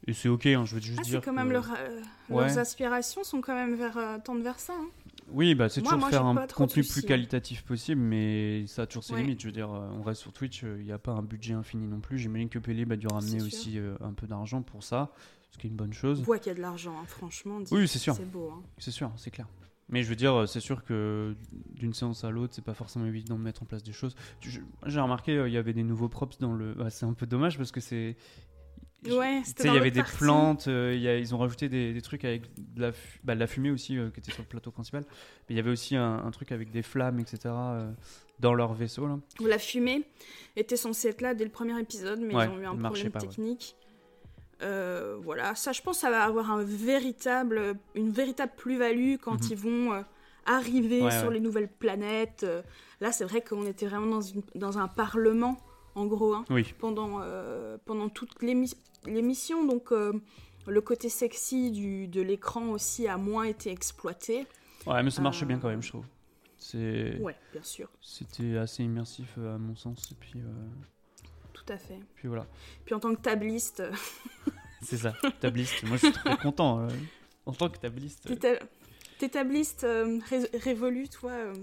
et 0.06 0.12
c'est 0.12 0.29
ok, 0.29 0.47
hein, 0.47 0.64
je 0.64 0.75
veux 0.76 0.81
juste 0.81 0.99
Ah, 1.00 1.05
dire. 1.05 1.20
quand 1.20 1.31
que- 1.32 1.37
même 1.37 1.50
leur, 1.53 1.69
euh, 1.73 2.00
Ouais. 2.31 2.47
leurs 2.47 2.58
aspirations 2.58 3.25
sont 3.25 3.41
quand 3.41 3.55
même 3.55 3.75
vers 3.75 3.97
euh, 3.97 4.19
tendre 4.25 4.43
vers 4.43 4.58
ça. 4.61 4.75
hein. 4.75 4.87
Oui, 5.32 5.55
bah, 5.56 5.69
c'est 5.69 5.82
toujours 5.82 5.99
moi, 5.99 6.08
faire 6.11 6.25
un 6.25 6.47
contenu 6.47 6.85
plus 6.85 7.02
qualitatif 7.02 7.64
possible, 7.64 8.00
mais 8.00 8.64
ça 8.69 8.83
a 8.83 8.87
toujours 8.87 9.02
ses 9.02 9.14
Ouais. 9.14 9.23
limites. 9.23 9.40
Je 9.40 9.47
veux 9.47 9.52
dire, 9.52 9.73
euh, 9.73 9.88
on 9.99 10.02
reste 10.02 10.21
sur 10.21 10.33
Twitch, 10.33 10.62
il 10.62 10.85
n'y 10.85 10.92
a 10.92 10.99
pas 10.99 11.12
un 11.12 11.23
budget 11.23 11.54
infini 11.54 11.87
non 11.88 11.99
plus. 11.99 12.19
J'imagine 12.19 12.49
que 12.49 12.61
Pelé 12.61 12.87
a 12.88 12.97
dû 12.97 13.09
ramener 13.09 13.42
aussi 13.42 13.78
un 14.00 14.12
peu 14.12 14.26
d'argent 14.28 14.62
pour 14.62 14.85
ça, 14.85 15.11
ce 15.50 15.59
qui 15.59 15.66
est 15.66 15.71
une 15.71 15.76
bonne 15.76 15.92
chose. 15.92 16.21
On 16.21 16.23
voit 16.23 16.38
qu'il 16.38 16.49
y 16.49 16.54
a 16.54 16.54
de 16.57 16.61
l'argent, 16.62 16.95
hein, 17.00 17.07
franchement. 17.09 17.59
Oui, 17.73 17.88
c'est 17.88 17.99
sûr. 17.99 18.14
C'est 18.14 18.31
beau. 18.31 18.52
hein. 18.57 18.62
C'est 18.78 18.92
sûr, 18.92 19.11
c'est 19.16 19.33
clair. 19.33 19.49
Mais 19.88 20.02
je 20.02 20.09
veux 20.09 20.16
dire, 20.16 20.49
c'est 20.49 20.59
sûr 20.61 20.85
que 20.85 21.37
d'une 21.75 21.95
séance 21.95 22.25
à 22.25 22.31
l'autre, 22.31 22.52
c'est 22.54 22.64
pas 22.64 22.75
forcément 22.75 23.07
évident 23.07 23.37
de 23.37 23.42
mettre 23.42 23.62
en 23.62 23.66
place 23.66 23.83
des 23.85 23.92
choses. 23.92 24.16
J'ai 24.40 25.00
remarqué, 25.00 25.42
il 25.47 25.52
y 25.52 25.57
avait 25.57 25.73
des 25.73 25.85
nouveaux 25.85 26.09
props 26.09 26.38
dans 26.38 26.52
le. 26.52 26.75
bah, 26.75 26.90
c'est 26.90 27.07
un 27.07 27.12
peu 27.14 27.26
dommage 27.26 27.57
parce 27.57 27.71
que 27.73 27.81
c'est. 27.81 28.16
Ouais, 29.15 29.43
c'était 29.45 29.69
il 29.69 29.75
y 29.75 29.77
avait 29.79 29.91
des 29.91 30.01
partie. 30.01 30.17
plantes, 30.19 30.69
euh, 30.69 30.93
il 30.95 31.01
y 31.03 31.09
a- 31.09 31.17
ils 31.19 31.35
ont 31.35 31.39
rajouté 31.39 31.69
des, 31.69 31.93
des 31.93 32.03
trucs 32.03 32.25
avec 32.25 32.43
de 32.57 32.81
la, 32.83 32.91
bah, 33.25 33.35
de 33.35 33.41
la 33.41 33.47
fumée 33.47 33.71
aussi 33.71 33.97
euh, 33.99 34.11
qui 34.11 34.21
était 34.21 34.33
sur 34.33 34.43
le 34.43 34.49
plateau 34.49 34.71
principal. 34.71 35.05
Mais 35.49 35.55
il 35.55 35.57
y 35.57 35.61
avait 35.61 35.71
aussi 35.71 35.97
un, 35.97 36.23
un 36.25 36.31
truc 36.31 36.53
avec 36.53 36.71
des 36.71 36.83
flammes, 36.83 37.19
etc. 37.21 37.39
euh, 37.47 37.91
dans 38.41 38.55
leur 38.55 38.75
vaisseau. 38.75 39.07
Là. 39.07 39.19
où 39.41 39.47
la 39.47 39.59
fumée 39.59 40.03
était 40.57 40.77
censée 40.77 41.09
être 41.09 41.21
là 41.23 41.35
dès 41.35 41.45
le 41.45 41.51
premier 41.51 41.79
épisode, 41.81 42.21
mais 42.21 42.35
Ouais, 42.35 42.47
ils 42.47 42.51
ont 42.51 42.59
eu 42.59 42.67
un 42.67 42.77
problème 42.77 43.11
pas, 43.11 43.21
technique. 43.21 43.77
Voilà, 44.61 45.55
ça 45.55 45.73
je 45.73 45.83
pense 45.83 45.99
ça 45.99 46.11
va 46.11 46.25
avoir 46.25 46.51
un 46.51 46.63
véritable, 46.65 47.75
une 47.95 48.11
véritable 48.11 48.53
plus-value 48.57 49.17
quand 49.21 49.43
Mhm. 49.43 49.49
ils 49.51 49.57
vont 49.57 50.05
arriver 50.47 51.03
Ouais, 51.03 51.19
sur 51.19 51.31
les 51.31 51.41
nouvelles 51.41 51.69
planètes. 51.69 52.47
Là 53.01 53.13
c'est 53.13 53.25
vrai 53.25 53.43
qu'on 53.43 53.67
était 53.67 53.87
vraiment 53.87 54.07
dans, 54.07 54.21
une- 54.21 54.43
dans 54.55 54.79
un 54.79 54.89
parlement, 54.89 55.57
en 55.95 56.07
gros, 56.07 56.35
hein, 56.35 56.45
Oui, 56.51 56.75
pendant, 56.79 57.21
euh, 57.23 57.77
pendant 57.85 58.09
toute 58.09 58.35
l'émission, 59.07 59.65
donc 59.67 59.93
euh, 59.93 60.13
le 60.67 60.81
côté 60.81 61.09
sexy 61.09 61.71
du, 61.71 62.09
de 62.09 62.21
l'écran 62.23 62.69
aussi 62.71 63.07
a 63.09 63.17
moins 63.17 63.45
été 63.45 63.71
exploité. 63.71 64.47
ouais, 64.87 65.03
mais 65.03 65.11
ça 65.11 65.23
marchait 65.23 65.45
Euh, 65.45 65.49
bien 65.49 65.59
quand 65.59 65.69
même, 65.69 65.83
je 65.83 65.89
trouve. 65.91 66.07
C'est- 66.59 67.19
Ouais, 67.21 67.37
bien 67.53 67.63
sûr, 67.63 67.89
C'était 68.01 68.57
assez 68.57 68.83
immersif 68.83 69.35
euh, 69.39 69.55
à 69.55 69.59
mon 69.59 69.77
sens. 69.77 70.11
Et 70.11 70.15
puis, 70.15 70.41
tout 71.53 71.65
à 71.73 71.77
fait. 71.79 71.99
puis 72.15 72.29
voilà. 72.29 72.47
Puis 72.85 72.95
en 72.95 73.01
tant 73.01 73.15
que 73.15 73.21
tabliste, 73.21 73.83
C'est 74.83 74.99
ça, 74.99 75.15
tabliste. 75.41 75.83
Moi, 75.85 75.97
je 75.97 76.07
suis 76.07 76.13
très 76.13 76.37
content. 76.37 76.87
en 77.47 77.53
tant 77.53 77.69
que 77.71 77.79
tabliste. 77.79 78.27
T'es 78.27 78.37
ta- 78.37 78.65
T'es 79.19 79.29
tabliste 79.31 79.85
euh, 79.85 80.19
ré- 80.29 80.51
révolu, 80.59 81.09
toi 81.09 81.31
euh, 81.33 81.55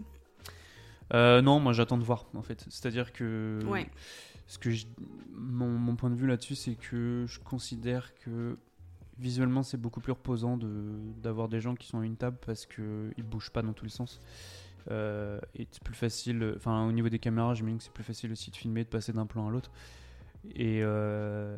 Euh, 1.13 1.41
non, 1.41 1.59
moi 1.59 1.73
j'attends 1.73 1.97
de 1.99 2.03
voir 2.03 2.25
en 2.33 2.41
fait. 2.41 2.65
C'est-à-dire 2.69 3.13
que 3.13 3.59
Ouais. 3.67 3.87
Ce 4.47 4.57
que 4.57 4.71
je- 4.71 4.85
mon, 5.31 5.69
mon 5.69 5.95
point 5.95 6.09
de 6.09 6.15
vue 6.15 6.27
là-dessus, 6.27 6.55
c'est 6.55 6.75
que 6.75 7.25
je 7.27 7.39
considère 7.39 8.13
que 8.15 8.57
visuellement 9.19 9.61
c'est 9.63 9.77
beaucoup 9.77 10.01
plus 10.01 10.11
reposant 10.13 10.57
de 10.57 10.71
d'avoir 11.21 11.47
des 11.47 11.61
gens 11.61 11.75
qui 11.75 11.87
sont 11.87 11.99
à 11.99 12.05
une 12.05 12.15
table 12.17 12.37
parce 12.45 12.65
que 12.65 13.11
ils 13.17 13.23
bougent 13.23 13.51
pas 13.51 13.61
dans 13.61 13.73
tous 13.73 13.85
les 13.85 13.91
sens 13.91 14.19
Euh, 14.91 15.39
et 15.55 15.65
c'est 15.71 15.81
plus 15.81 15.93
facile, 15.95 16.53
enfin 16.57 16.85
au 16.85 16.91
niveau 16.91 17.07
des 17.07 17.19
caméras, 17.19 17.53
j'imagine 17.53 17.77
que 17.77 17.85
c'est 17.85 17.93
plus 17.93 18.03
facile 18.03 18.33
aussi 18.33 18.51
de 18.51 18.55
filmer, 18.57 18.83
de 18.83 18.89
passer 18.89 19.13
d'un 19.13 19.25
plan 19.25 19.47
à 19.47 19.49
l'autre. 19.49 19.71
Et, 20.55 20.81
euh, 20.83 21.57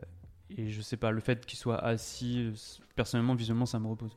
et 0.51 0.69
je 0.69 0.79
sais 0.81 0.95
pas, 0.97 1.09
le 1.09 1.19
fait 1.21 1.43
qu'il 1.43 1.57
soit 1.57 1.79
assis, 1.83 2.53
personnellement, 2.95 3.33
visuellement, 3.33 3.65
ça 3.65 3.79
me 3.79 3.87
repose. 3.87 4.15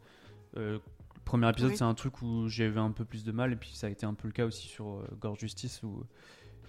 Euh, 0.59 0.75
le 0.75 0.81
premier 1.25 1.49
épisode, 1.49 1.71
Oui. 1.71 1.77
c'est 1.79 1.85
un 1.85 1.95
truc 1.95 2.21
où 2.21 2.49
j'avais 2.49 2.81
un 2.81 2.91
peu 2.91 3.07
plus 3.07 3.25
de 3.25 3.33
mal, 3.33 3.51
et 3.53 3.57
puis 3.57 3.71
ça 3.71 3.87
a 3.87 3.91
été 3.91 4.05
un 4.05 4.13
peu 4.13 4.29
le 4.29 4.33
cas 4.35 4.45
aussi 4.45 4.69
sur 4.69 4.87
euh, 4.99 5.09
Gorge 5.19 5.39
Justice, 5.41 5.83
où 5.83 6.05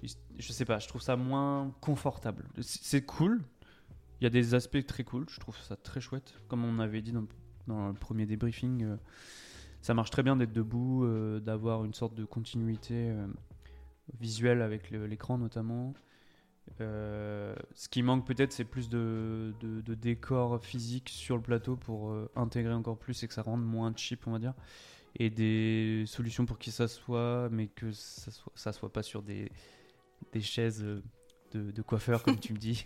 je 0.04 0.52
sais 0.54 0.66
pas, 0.66 0.80
je 0.80 0.88
trouve 0.88 1.02
ça 1.02 1.16
moins 1.16 1.74
confortable. 1.82 2.46
C'est 2.62 3.06
cool, 3.06 3.44
il 4.20 4.24
y 4.24 4.28
a 4.28 4.30
des 4.30 4.54
aspects 4.54 4.86
très 4.86 5.04
cool, 5.04 5.26
je 5.30 5.40
trouve 5.40 5.58
ça 5.58 5.76
très 5.76 6.02
chouette. 6.02 6.34
Comme 6.48 6.66
on 6.66 6.80
avait 6.80 7.02
dit 7.02 7.12
dans, 7.12 7.26
dans 7.68 7.88
le 7.88 7.94
premier 7.94 8.26
débriefing, 8.26 8.84
euh, 8.84 8.98
ça 9.82 9.94
marche 9.94 10.12
très 10.12 10.24
bien 10.24 10.36
d'être 10.36 10.54
debout, 10.54 11.06
euh, 11.06 11.40
d'avoir 11.40 11.86
une 11.86 11.94
sorte 11.94 12.16
de 12.16 12.26
continuité 12.26 13.10
euh, 13.12 13.28
visuelle 14.20 14.62
avec 14.62 14.92
l'écran 14.92 15.38
notamment. 15.38 15.94
Ce 16.80 17.90
qui 17.90 18.04
manque 18.04 18.28
peut-être, 18.28 18.54
c'est 18.54 18.64
plus 18.64 18.90
de, 18.90 19.54
de, 19.60 19.82
de 19.82 19.94
décor 19.96 20.64
physique 20.64 21.10
sur 21.10 21.36
le 21.36 21.42
plateau 21.42 21.76
pour 21.76 22.16
intégrer 22.36 22.74
encore 22.74 22.98
plus 22.98 23.24
et 23.24 23.28
que 23.28 23.34
ça 23.34 23.42
rende 23.42 23.66
moins 23.66 23.92
cheap, 23.96 24.28
on 24.28 24.32
va 24.32 24.40
dire. 24.40 24.54
Et 25.16 25.32
des 25.32 26.04
solutions 26.06 26.46
pour 26.46 26.60
qu'il 26.60 26.72
s'assoie, 26.72 27.50
mais 27.52 27.68
que 27.68 27.92
ça 27.92 28.30
soit, 28.30 28.52
ça 28.56 28.72
soit 28.72 28.94
pas 28.94 29.02
sur 29.02 29.24
des, 29.24 29.52
des 30.34 30.42
chaises 30.42 30.82
de, 30.84 31.72
de 31.72 31.82
coiffeur, 31.82 32.24
comme 32.24 32.40
tu 32.40 32.54
me 32.54 32.58
dis. 32.58 32.86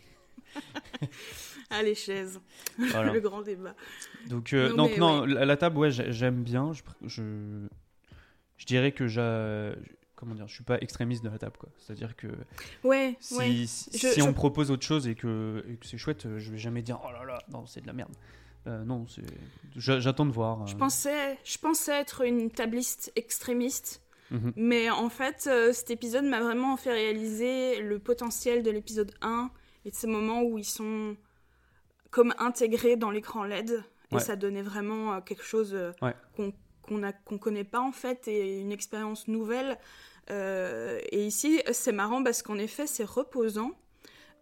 Ah, 1.70 1.82
les 1.82 1.96
chaises. 1.96 2.40
Voilà. 2.78 3.12
le 3.12 3.20
grand 3.20 3.42
débat. 3.42 3.76
Donc, 4.28 4.54
euh, 4.54 4.70
Non, 4.70 4.88
donc 4.88 4.98
non, 4.98 5.26
la, 5.26 5.46
la 5.46 5.58
table, 5.58 5.78
ouais, 5.78 5.92
j'ai- 5.92 6.12
j'aime 6.12 6.44
bien. 6.44 6.72
Je, 6.74 6.82
je, 7.08 7.68
je 8.58 8.66
dirais 8.66 8.92
que 8.92 9.08
j'a- 9.08 9.74
comment 10.16 10.36
dire, 10.36 10.48
je 10.48 10.54
suis 10.54 10.64
pas 10.64 10.78
extrémiste 10.80 11.24
de 11.24 11.30
la 11.30 11.38
table, 11.40 11.58
quoi. 11.58 11.70
C'est-à-dire 11.80 12.16
que 12.16 12.28
Ouais, 12.84 13.18
si, 13.20 13.36
ouais. 13.36 13.66
si, 13.66 13.90
Je- 13.98 14.08
si 14.10 14.20
je- 14.20 14.22
on 14.22 14.28
me 14.28 14.34
propose 14.34 14.70
autre 14.70 14.86
chose 14.86 15.08
et 15.08 15.16
que, 15.16 15.66
et 15.68 15.76
que 15.78 15.86
c'est 15.88 15.98
chouette, 15.98 16.26
euh, 16.28 16.38
je 16.40 16.52
vais 16.52 16.58
jamais 16.60 16.82
dire 16.84 17.00
oh 17.04 17.12
là 17.12 17.26
là, 17.26 17.40
non, 17.52 17.66
c'est 17.66 17.82
de 17.82 17.88
la 17.88 17.94
merde. 17.94 18.14
Euh, 18.68 18.84
non, 18.86 19.06
j'attends 19.76 20.26
de 20.26 20.32
voir. 20.32 20.66
Je 20.68 20.76
euh. 20.76 20.78
pensais, 20.78 21.38
je 21.44 21.58
pensais 21.58 22.00
être 22.00 22.22
une 22.24 22.50
tabliste 22.52 23.12
extrémiste, 23.16 24.03
Mhm. 24.34 24.52
mais 24.58 24.90
en 24.90 25.10
fait, 25.10 25.48
euh, 25.48 25.72
cet 25.72 25.90
épisode 25.92 26.26
m'a 26.26 26.42
vraiment 26.42 26.76
fait 26.76 26.92
réaliser 26.92 27.80
le 27.80 28.00
potentiel 28.00 28.64
de 28.64 28.72
l'épisode 28.72 29.14
1 29.22 29.50
et 29.86 29.92
de 29.92 29.96
ces 29.96 30.08
moments 30.08 30.42
où 30.44 30.58
ils 30.58 30.66
sont 30.66 31.16
comme 32.12 32.34
intégrés 32.40 32.96
dans 32.98 33.12
l'écran 33.12 33.44
LED. 33.46 33.84
Et 34.12 34.16
Ouais. 34.16 34.22
ça 34.22 34.36
donnait 34.36 34.62
vraiment 34.62 35.14
euh, 35.14 35.22
quelque 35.22 35.44
chose 35.44 35.74
euh, 35.74 35.92
Ouais. 36.02 36.14
qu'on 36.36 36.52
qu'on 36.82 37.02
qu'on 37.26 37.38
connaît 37.38 37.64
pas 37.64 37.80
en 37.80 37.92
fait 37.94 38.28
et 38.28 38.60
une 38.60 38.72
expérience 38.74 39.28
nouvelle. 39.30 39.78
Euh, 40.30 41.00
et 41.12 41.26
ici, 41.26 41.62
c'est 41.72 41.92
marrant 41.94 42.22
parce 42.24 42.42
qu'en 42.44 42.58
effet, 42.58 42.88
c'est 42.88 43.06
reposant, 43.06 43.72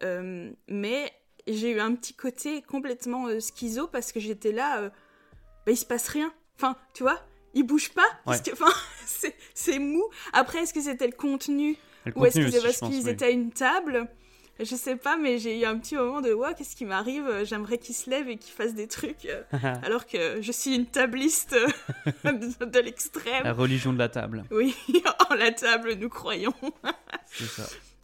Euh, 0.03 0.51
mais 0.67 1.11
j'ai 1.47 1.69
eu 1.71 1.79
un 1.79 1.93
petit 1.95 2.13
côté 2.15 2.61
complètement 2.63 3.27
euh, 3.27 3.39
schizo 3.39 3.87
parce 3.87 4.11
que 4.11 4.19
j'étais 4.19 4.51
là, 4.51 4.89
bah, 5.65 5.71
il 5.71 5.77
se 5.77 5.85
passe 5.85 6.07
rien. 6.07 6.33
Enfin, 6.55 6.75
tu 6.95 7.03
vois, 7.03 7.19
il 7.53 7.63
bouge 7.63 7.89
pas. 7.89 8.07
parce 8.25 8.41
que- 8.41 8.51
Enfin, 8.51 8.71
c'est 9.53 9.79
mou. 9.79 10.03
Après, 10.33 10.59
est-ce 10.59 10.73
que 10.73 10.81
c'était 10.81 11.07
le 11.07 11.13
contenu 11.15 11.77
le 12.05 12.13
ou 12.15 12.25
est-ce 12.25 12.39
que 12.39 12.49
c'est 12.51 12.61
parce 12.61 12.79
qu'ils 12.79 13.07
étaient 13.07 13.25
à 13.25 13.29
une 13.29 13.51
table? 13.51 14.07
Je 14.59 14.75
sais 14.75 14.95
pas, 14.95 15.17
mais 15.17 15.39
j'ai 15.39 15.59
eu 15.61 15.65
un 15.65 15.77
petit 15.79 15.95
moment 15.95 16.21
de 16.21 16.33
Ouah, 16.33 16.53
qu'est-ce 16.53 16.75
qui 16.75 16.85
m'arrive? 16.85 17.43
J'aimerais 17.45 17.79
qu'il 17.79 17.95
se 17.95 18.09
lève 18.11 18.29
et 18.29 18.37
qu'il 18.37 18.53
fasse 18.53 18.75
des 18.75 18.87
trucs, 18.87 19.27
alors 19.83 20.05
que 20.05 20.39
je 20.41 20.51
suis 20.51 20.75
une 20.75 20.85
tabliste 20.85 21.55
de 22.23 22.79
l'extrême. 22.79 23.43
La 23.43 23.53
religion 23.53 23.91
de 23.93 23.97
la 23.97 24.09
table, 24.09 24.43
Oui, 24.51 24.75
en 25.29 25.33
la 25.35 25.51
table, 25.51 25.93
nous 25.93 26.09
croyons. 26.09 26.53
c'est 27.31 27.45
ça. 27.45 27.63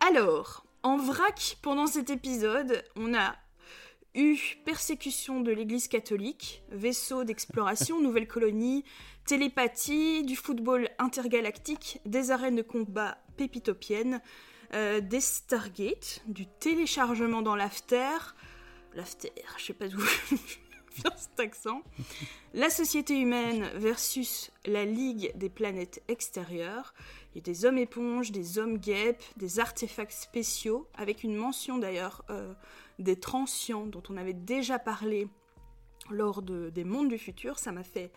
Alors, 0.10 0.66
en 0.84 0.98
vrac, 0.98 1.58
pendant 1.62 1.86
cet 1.86 2.10
épisode, 2.10 2.84
on 2.96 3.14
a 3.14 3.36
eu 4.18 4.38
persécution 4.66 5.42
de 5.42 5.52
l'Église 5.52 5.88
catholique, 5.88 6.64
vaisseau 6.72 7.24
d'exploration, 7.24 8.02
nouvelle 8.02 8.28
colonie, 8.28 8.84
télépathie, 9.26 10.24
du 10.24 10.36
football 10.36 10.90
intergalactique, 11.00 12.00
des 12.06 12.32
arènes 12.32 12.56
de 12.56 12.62
combat 12.62 13.18
pépitopiennes, 13.38 14.22
euh, 14.74 15.00
des 15.00 15.22
Stargate, 15.22 16.22
du 16.28 16.46
téléchargement 16.46 17.42
dans 17.42 17.56
l'after, 17.56 18.18
l'after, 18.94 19.32
je 19.58 19.66
sais 19.66 19.74
pas 19.74 19.88
d'où 19.88 20.02
cet 21.18 21.40
accent, 21.40 21.82
la 22.54 22.70
société 22.70 23.20
humaine 23.20 23.70
versus 23.76 24.52
la 24.66 24.86
Ligue 24.86 25.32
des 25.36 25.50
planètes 25.50 26.02
extérieures, 26.08 26.94
il 27.34 27.38
y 27.38 27.40
a 27.40 27.44
des 27.44 27.66
hommes 27.66 27.78
éponges, 27.78 28.32
des 28.32 28.58
hommes 28.58 28.78
guêpes, 28.78 29.24
des 29.38 29.60
artefacts 29.60 30.12
spéciaux, 30.14 30.88
avec 30.96 31.24
une 31.24 31.36
mention 31.36 31.78
d'ailleurs 31.78 32.24
euh, 32.30 32.54
des 33.00 33.20
transients 33.20 33.86
dont 33.86 34.04
on 34.10 34.18
avait 34.18 34.34
déjà 34.34 34.80
parlé 34.80 35.28
lors 36.10 36.42
de- 36.42 36.70
des 36.70 36.84
mondes 36.84 37.10
du 37.10 37.18
futur. 37.18 37.60
Ça 37.60 37.72
m'a 37.72 37.84
fait 37.84 38.12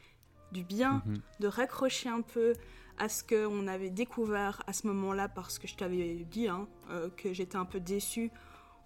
du 0.52 0.64
bien 0.64 1.02
Mhm. 1.06 1.20
de 1.40 1.46
raccrocher 1.49 2.08
un 2.08 2.22
peu 2.22 2.54
à 2.99 3.08
ce 3.08 3.22
qu'on 3.25 3.66
avait 3.66 3.90
découvert 3.90 4.62
à 4.66 4.72
ce 4.72 4.87
moment-là, 4.88 5.28
parce 5.28 5.58
que 5.58 5.66
je 5.66 5.75
t'avais 5.76 6.14
dit 6.30 6.49
hein, 6.49 6.68
euh, 6.90 7.08
que 7.16 7.32
j'étais 7.32 7.56
un 7.56 7.64
peu 7.64 7.80
déçue 7.80 8.30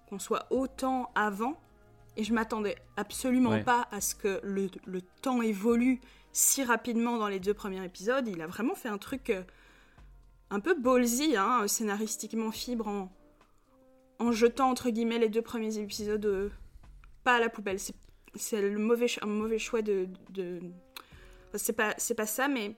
qu'on 0.09 0.19
soit 0.19 0.47
autant 0.51 1.11
avant. 1.15 1.59
Et 2.17 2.23
je 2.23 2.33
m'attendais 2.33 2.75
absolument 2.97 3.49
Ouais. 3.51 3.63
pas 3.63 3.87
à 3.91 3.99
ce 4.01 4.15
que 4.15 4.39
le, 4.43 4.69
le 4.85 5.01
temps 5.01 5.41
évolue 5.41 5.99
si 6.31 6.63
rapidement 6.63 7.17
dans 7.17 7.27
les 7.27 7.39
deux 7.39 7.53
premiers 7.53 7.83
épisodes. 7.83 8.27
Il 8.27 8.41
a 8.41 8.47
vraiment 8.47 8.75
fait 8.75 8.89
un 8.89 8.97
truc 8.97 9.29
euh, 9.29 9.43
un 10.49 10.59
peu 10.59 10.73
ballsy, 10.75 11.35
hein, 11.37 11.67
scénaristiquement 11.67 12.51
fibre, 12.51 12.87
en, 12.87 13.11
en 14.19 14.31
jetant 14.31 14.69
entre 14.69 14.89
guillemets 14.89 15.19
les 15.19 15.29
deux 15.29 15.41
premiers 15.41 15.77
épisodes 15.77 16.25
euh, 16.25 16.49
pas 17.23 17.35
à 17.35 17.39
la 17.39 17.49
poubelle. 17.49 17.79
C'est, 18.35 18.61
le 18.61 18.77
mauvais, 18.79 19.07
un 19.21 19.27
mauvais 19.27 19.57
choix 19.59 19.81
de. 19.81 20.07
de... 20.29 20.59
enfin, 21.49 21.57
c'est, 21.57 21.73
pas, 21.73 21.93
c'est 21.97 22.15
pas 22.15 22.25
ça, 22.25 22.47
mais 22.47 22.75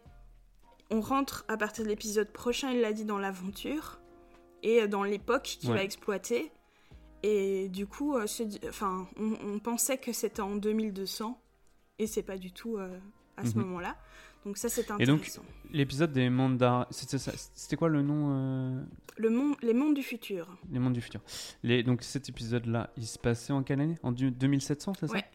on 0.92 1.02
rentre 1.02 1.46
à 1.48 1.58
partir 1.58 1.84
de 1.84 1.90
l'épisode 1.90 2.32
prochain, 2.32 2.72
il 2.72 2.82
l'a 2.82 2.94
dit, 2.94 3.06
dans 3.06 3.18
l'aventure 3.18 4.00
et 4.64 4.82
euh, 4.84 4.88
dans 4.88 5.04
l'époque 5.04 5.44
qu'il 5.60 5.70
Ouais. 5.72 5.78
va 5.78 5.84
exploiter. 5.84 6.52
Et 7.24 7.70
du 7.70 7.88
coup, 7.88 8.16
euh, 8.16 8.28
se 8.28 8.44
enfin, 8.70 9.08
on, 9.18 9.34
on 9.44 9.60
pensait 9.60 9.98
que 9.98 10.14
c'était 10.14 10.42
en 10.42 10.56
2200 10.56 11.40
et 12.00 12.08
c'est 12.08 12.24
pas 12.24 12.38
du 12.38 12.52
tout 12.52 12.78
euh, 12.78 12.98
à 13.38 13.46
ce 13.46 13.56
Mhm. 13.58 13.66
moment-là. 13.66 13.96
Donc 14.46 14.58
ça, 14.58 14.70
c'est 14.70 14.90
Et 15.00 15.06
donc, 15.06 15.18
intéressant. 15.22 15.42
L'épisode 15.72 16.14
des 16.14 16.30
mondes 16.30 16.58
d'art, 16.58 16.88
c'était 16.92 17.76
quoi 17.76 17.90
le 17.90 18.02
nom 18.02 18.30
euh, 18.32 18.84
Le 19.18 19.30
monde, 19.30 19.56
les 19.62 19.74
mondes 19.74 19.96
du 19.96 20.04
futur. 20.04 20.48
Les 20.72 20.80
mondes 20.80 20.94
du 20.94 21.02
futur. 21.02 21.20
Les, 21.64 21.84
donc 21.84 22.04
cet 22.04 22.30
épisode-là, 22.30 22.92
il 22.98 23.06
se 23.08 23.18
passait 23.20 23.52
en 23.52 23.64
quelle 23.64 23.82
année? 23.82 23.98
En 24.04 24.12
du- 24.12 24.32
2700, 24.32 24.94
c'est 25.00 25.08
ça? 25.08 25.14
Ouais, 25.14 25.26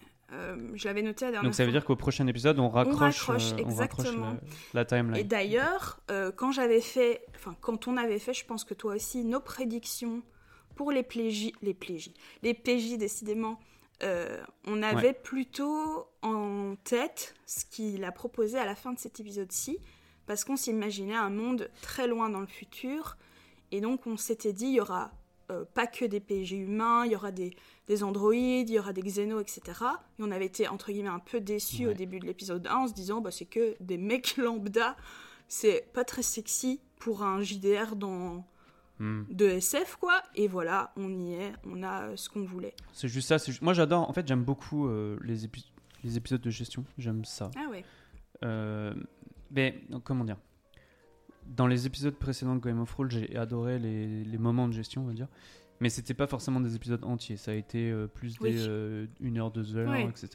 je 0.75 0.85
l'avais 0.89 1.03
noté 1.03 1.27
la 1.27 1.33
dernière 1.33 1.43
Donc 1.43 1.55
ça 1.55 1.65
veut 1.65 1.71
fois. 1.71 1.81
dire 1.81 1.85
qu'au 1.85 1.97
prochain 1.97 2.27
épisode, 2.27 2.59
on 2.59 2.71
raccroche, 2.71 3.21
raccroche, 3.29 3.53
on 3.67 3.75
raccroche 3.75 4.07
exactement. 4.07 4.31
la, 4.73 4.81
la 4.81 4.85
timeline. 4.87 5.17
Et 5.17 5.25
d'ailleurs, 5.25 6.01
quand 6.37 6.53
j'avais 6.53 6.81
fait, 6.81 7.23
enfin 7.35 7.55
quand 7.61 7.89
on 7.89 7.99
avait 7.99 8.19
fait, 8.21 8.33
je 8.33 8.47
pense 8.47 8.65
que 8.65 8.73
toi 8.73 8.95
aussi, 8.95 9.25
nos 9.25 9.41
prédictions 9.41 10.23
pour 10.75 10.93
les 10.93 11.03
PJ, 11.03 11.53
les 11.63 11.75
PJ, 11.75 12.11
les 12.43 12.55
PJ 12.55 12.97
décidément, 12.99 13.59
euh, 14.03 14.43
on 14.67 14.83
avait 14.83 15.13
plutôt 15.13 16.09
en 16.23 16.75
tête 16.83 17.35
ce 17.47 17.65
qu'il 17.65 18.05
a 18.05 18.13
proposé 18.13 18.59
à 18.59 18.65
la 18.65 18.75
fin 18.75 18.93
de 18.93 18.99
cet 18.99 19.21
épisode-ci, 19.21 19.79
parce 20.27 20.45
qu'on 20.45 20.57
s'imaginait 20.57 21.15
un 21.15 21.31
monde 21.31 21.71
très 21.83 22.09
loin 22.09 22.29
dans 22.29 22.41
le 22.41 22.47
futur, 22.47 23.17
et 23.71 23.81
donc 23.81 24.07
on 24.07 24.17
s'était 24.17 24.53
dit 24.53 24.67
il 24.67 24.75
y 24.75 24.81
aura 24.81 25.13
euh, 25.51 25.65
pas 25.75 25.87
que 25.87 26.05
des 26.05 26.21
PJ 26.21 26.53
humains, 26.53 27.05
il 27.05 27.13
y 27.13 27.17
aura 27.17 27.31
des, 27.31 27.55
des 27.87 28.03
androïdes, 28.03 28.71
il 28.71 28.75
y 28.75 28.79
aura 28.79 28.93
des 28.93 29.03
xénos, 29.03 29.41
etc. 29.41 29.79
Et 30.19 30.23
on 30.23 30.31
avait 30.31 30.47
été 30.47 30.69
entre 30.69 30.91
guillemets 30.93 31.09
un 31.09 31.19
peu 31.19 31.41
déçus 31.41 31.87
au 31.87 31.93
début 31.93 32.19
de 32.19 32.27
l'épisode 32.27 32.67
1 32.67 32.75
en 32.75 32.89
se 32.89 32.95
disant 32.95 33.21
bah, 33.21 33.31
c'est 33.31 33.45
que 33.45 33.77
des 33.81 33.99
mecs 33.99 34.37
lambda, 34.39 34.97
c'est 35.49 35.93
pas 35.93 36.05
très 36.05 36.23
sexy 36.23 36.81
pour 36.99 37.23
un 37.23 37.43
JDR 37.43 37.97
dans 37.97 38.45
Hmm. 39.03 39.25
de 39.31 39.47
SF 39.47 39.97
quoi. 39.97 40.23
Et 40.37 40.47
voilà, 40.47 40.93
on 40.97 41.09
y 41.19 41.33
est, 41.35 41.53
on 41.65 41.83
a 41.83 42.03
euh, 42.11 42.17
ce 42.17 42.29
qu'on 42.29 42.45
voulait. 42.45 42.75
C'est 42.93 43.09
juste 43.09 43.29
ça. 43.29 43.37
Moi, 43.61 43.73
j'adore. 43.75 44.09
En 44.09 44.13
fait, 44.13 44.27
j'aime 44.29 44.45
beaucoup 44.45 44.87
euh, 44.87 45.19
les, 45.25 45.45
épi- 45.47 45.73
les 46.05 46.17
épisodes 46.17 46.41
de 46.41 46.51
gestion. 46.51 46.85
J'aime 46.99 47.25
ça. 47.25 47.51
Ah 47.57 47.69
ouais. 47.71 47.85
Euh, 48.45 48.95
mais 49.51 49.83
comment 50.05 50.25
dire? 50.25 50.37
Dans 51.47 51.67
les 51.67 51.87
épisodes 51.87 52.15
précédents 52.15 52.55
de 52.55 52.61
Game 52.61 52.81
of 52.81 52.91
Thrones, 52.91 53.11
j'ai 53.11 53.37
adoré 53.37 53.81
les, 53.81 54.23
les 54.25 54.39
moments 54.39 54.69
de 54.69 54.73
gestion, 54.73 55.03
on 55.03 55.07
va 55.07 55.13
dire. 55.15 55.27
Mais 55.81 55.89
c'était 55.89 56.15
pas 56.15 56.29
forcément 56.29 56.61
des 56.61 56.77
épisodes 56.77 57.03
entiers. 57.03 57.37
Ça 57.37 57.51
a 57.51 57.55
été 57.55 57.91
euh, 57.91 58.07
plus 58.07 58.39
Oui. 58.41 58.53
des 58.53 58.69
heure, 58.69 59.51
deux 59.51 59.77
heures, 59.77 59.91
Ouais. 59.91 60.05
etc. 60.05 60.29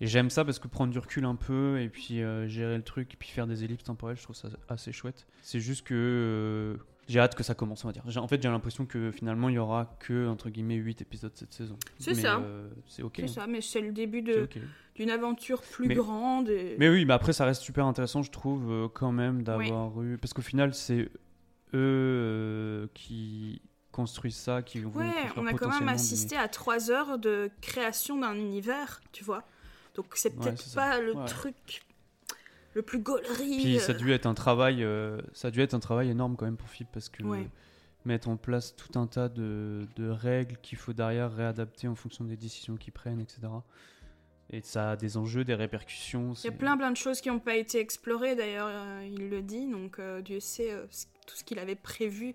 Et 0.00 0.06
j'aime 0.08 0.30
ça 0.30 0.44
parce 0.44 0.58
que 0.58 0.66
prendre 0.66 0.92
du 0.92 0.98
recul 0.98 1.24
un 1.24 1.36
peu 1.36 1.80
et 1.80 1.88
puis 1.88 2.22
euh, 2.22 2.48
gérer 2.48 2.76
le 2.76 2.82
truc 2.82 3.14
et 3.14 3.16
puis 3.16 3.28
faire 3.28 3.46
des 3.46 3.62
ellipses 3.64 3.84
temporelles, 3.84 4.16
je 4.16 4.22
trouve 4.24 4.34
ça 4.36 4.48
assez 4.68 4.90
chouette. 4.90 5.26
C'est 5.42 5.60
juste 5.60 5.86
que 5.86 5.94
euh, 5.94 6.76
j'ai 7.08 7.18
hâte 7.20 7.34
que 7.34 7.42
ça 7.42 7.54
commence, 7.54 7.84
on 7.84 7.88
va 7.88 7.92
dire. 7.92 8.02
En 8.22 8.28
fait, 8.28 8.40
j'ai 8.42 8.48
l'impression 8.48 8.86
que 8.86 9.10
finalement, 9.10 9.48
il 9.48 9.54
y 9.54 9.58
aura 9.58 9.96
que, 10.00 10.28
entre 10.28 10.50
guillemets, 10.50 10.74
8 10.76 11.00
épisodes 11.02 11.32
cette 11.34 11.52
saison. 11.52 11.76
C'est 11.98 12.14
ça. 12.14 12.36
euh, 12.38 12.68
c'est 12.86 13.02
ok. 13.02 13.14
C'est 13.16 13.22
hein. 13.24 13.28
ça, 13.28 13.46
mais 13.46 13.60
c'est 13.60 13.80
le 13.80 13.92
début 13.92 14.22
de- 14.22 14.48
d'une 14.94 15.10
aventure 15.10 15.62
plus 15.62 15.88
Mais- 15.88 15.94
grande. 15.94 16.48
Et... 16.50 16.76
Mais 16.78 16.88
oui, 16.88 17.04
mais 17.04 17.14
après, 17.14 17.32
ça 17.32 17.44
reste 17.44 17.62
super 17.62 17.86
intéressant, 17.86 18.22
je 18.22 18.30
trouve, 18.30 18.70
euh, 18.70 18.88
quand 18.88 19.12
même, 19.12 19.42
d'avoir 19.42 20.00
eu. 20.02 20.18
Parce 20.18 20.32
qu'au 20.34 20.42
final, 20.42 20.74
c'est 20.74 21.00
eux 21.02 21.10
euh, 21.74 22.86
qui 22.94 23.60
construisent 23.92 24.36
ça, 24.36 24.62
qui 24.62 24.80
vont. 24.80 24.90
Ouais, 24.92 25.10
on 25.36 25.46
a 25.46 25.52
quand 25.54 25.68
même 25.80 25.88
assisté 25.88 26.36
à 26.36 26.48
trois 26.48 26.90
heures 26.90 27.18
de 27.18 27.50
création 27.60 28.18
d'un 28.18 28.34
univers, 28.34 29.00
tu 29.12 29.24
vois. 29.24 29.42
Donc 29.94 30.06
c'est 30.14 30.32
Ouais, 30.36 30.44
peut-être 30.44 30.60
ça. 30.62 30.80
pas 30.80 31.00
le 31.00 31.14
Ouais. 31.16 31.24
truc 31.26 31.56
le 32.74 32.82
plus 32.82 32.98
gaulerie. 32.98 33.58
Puis 33.62 33.80
ça 33.80 33.92
a 33.92 33.94
euh, 33.94 33.98
dû 33.98 34.12
être 34.12 34.26
un 34.26 34.34
travail, 34.34 34.82
euh, 34.84 35.20
ça 35.32 35.48
a 35.48 35.50
dû 35.50 35.60
être 35.60 35.74
un 35.74 35.80
travail 35.80 36.10
énorme 36.10 36.36
quand 36.36 36.44
même 36.44 36.56
pour 36.56 36.68
Fib 36.68 36.86
parce 36.92 37.08
que 37.08 37.22
Ouais. 37.22 37.48
mettre 38.04 38.28
en 38.28 38.36
place 38.36 38.74
tout 38.76 38.98
un 38.98 39.06
tas 39.06 39.28
de, 39.28 39.86
de 39.96 40.08
règles 40.08 40.56
qu'il 40.62 40.78
faut 40.78 40.92
derrière 40.92 41.32
réadapter 41.34 41.88
en 41.88 41.94
fonction 41.94 42.24
des 42.24 42.36
décisions 42.36 42.76
qu'ils 42.76 42.92
prennent, 42.92 43.20
etc. 43.20 43.40
Et 44.50 44.62
ça 44.62 44.92
a 44.92 44.96
des 44.96 45.16
enjeux, 45.18 45.44
des 45.44 45.54
répercussions. 45.54 46.32
Il 46.34 46.44
y 46.46 46.48
a 46.48 46.52
plein 46.52 46.76
plein 46.76 46.90
de 46.90 46.96
choses 46.96 47.20
qui 47.20 47.28
n'ont 47.28 47.38
pas 47.38 47.56
été 47.56 47.80
explorées, 47.80 48.34
d'ailleurs, 48.34 48.68
euh, 48.70 49.06
il 49.06 49.28
le 49.28 49.42
dit, 49.42 49.66
donc 49.66 49.98
euh, 49.98 50.22
Dieu 50.22 50.40
sait 50.40 50.74
tout 51.26 51.36
ce 51.36 51.44
qu'il 51.44 51.58
avait 51.58 51.74
prévu 51.74 52.34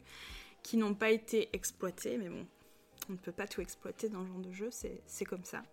qui 0.62 0.78
n'ont 0.78 0.94
pas 0.94 1.10
été 1.10 1.50
exploités, 1.54 2.18
mais 2.18 2.30
bon, 2.30 2.46
on 3.10 3.13
ne 3.13 3.18
peut 3.18 3.32
pas 3.32 3.48
tout 3.48 3.62
exploiter 3.62 4.10
dans 4.10 4.24
ce 4.24 4.28
genre 4.28 4.40
de 4.40 4.52
jeu, 4.52 4.70
c'est 4.72 5.25
comme 5.25 5.44
ça. 5.44 5.63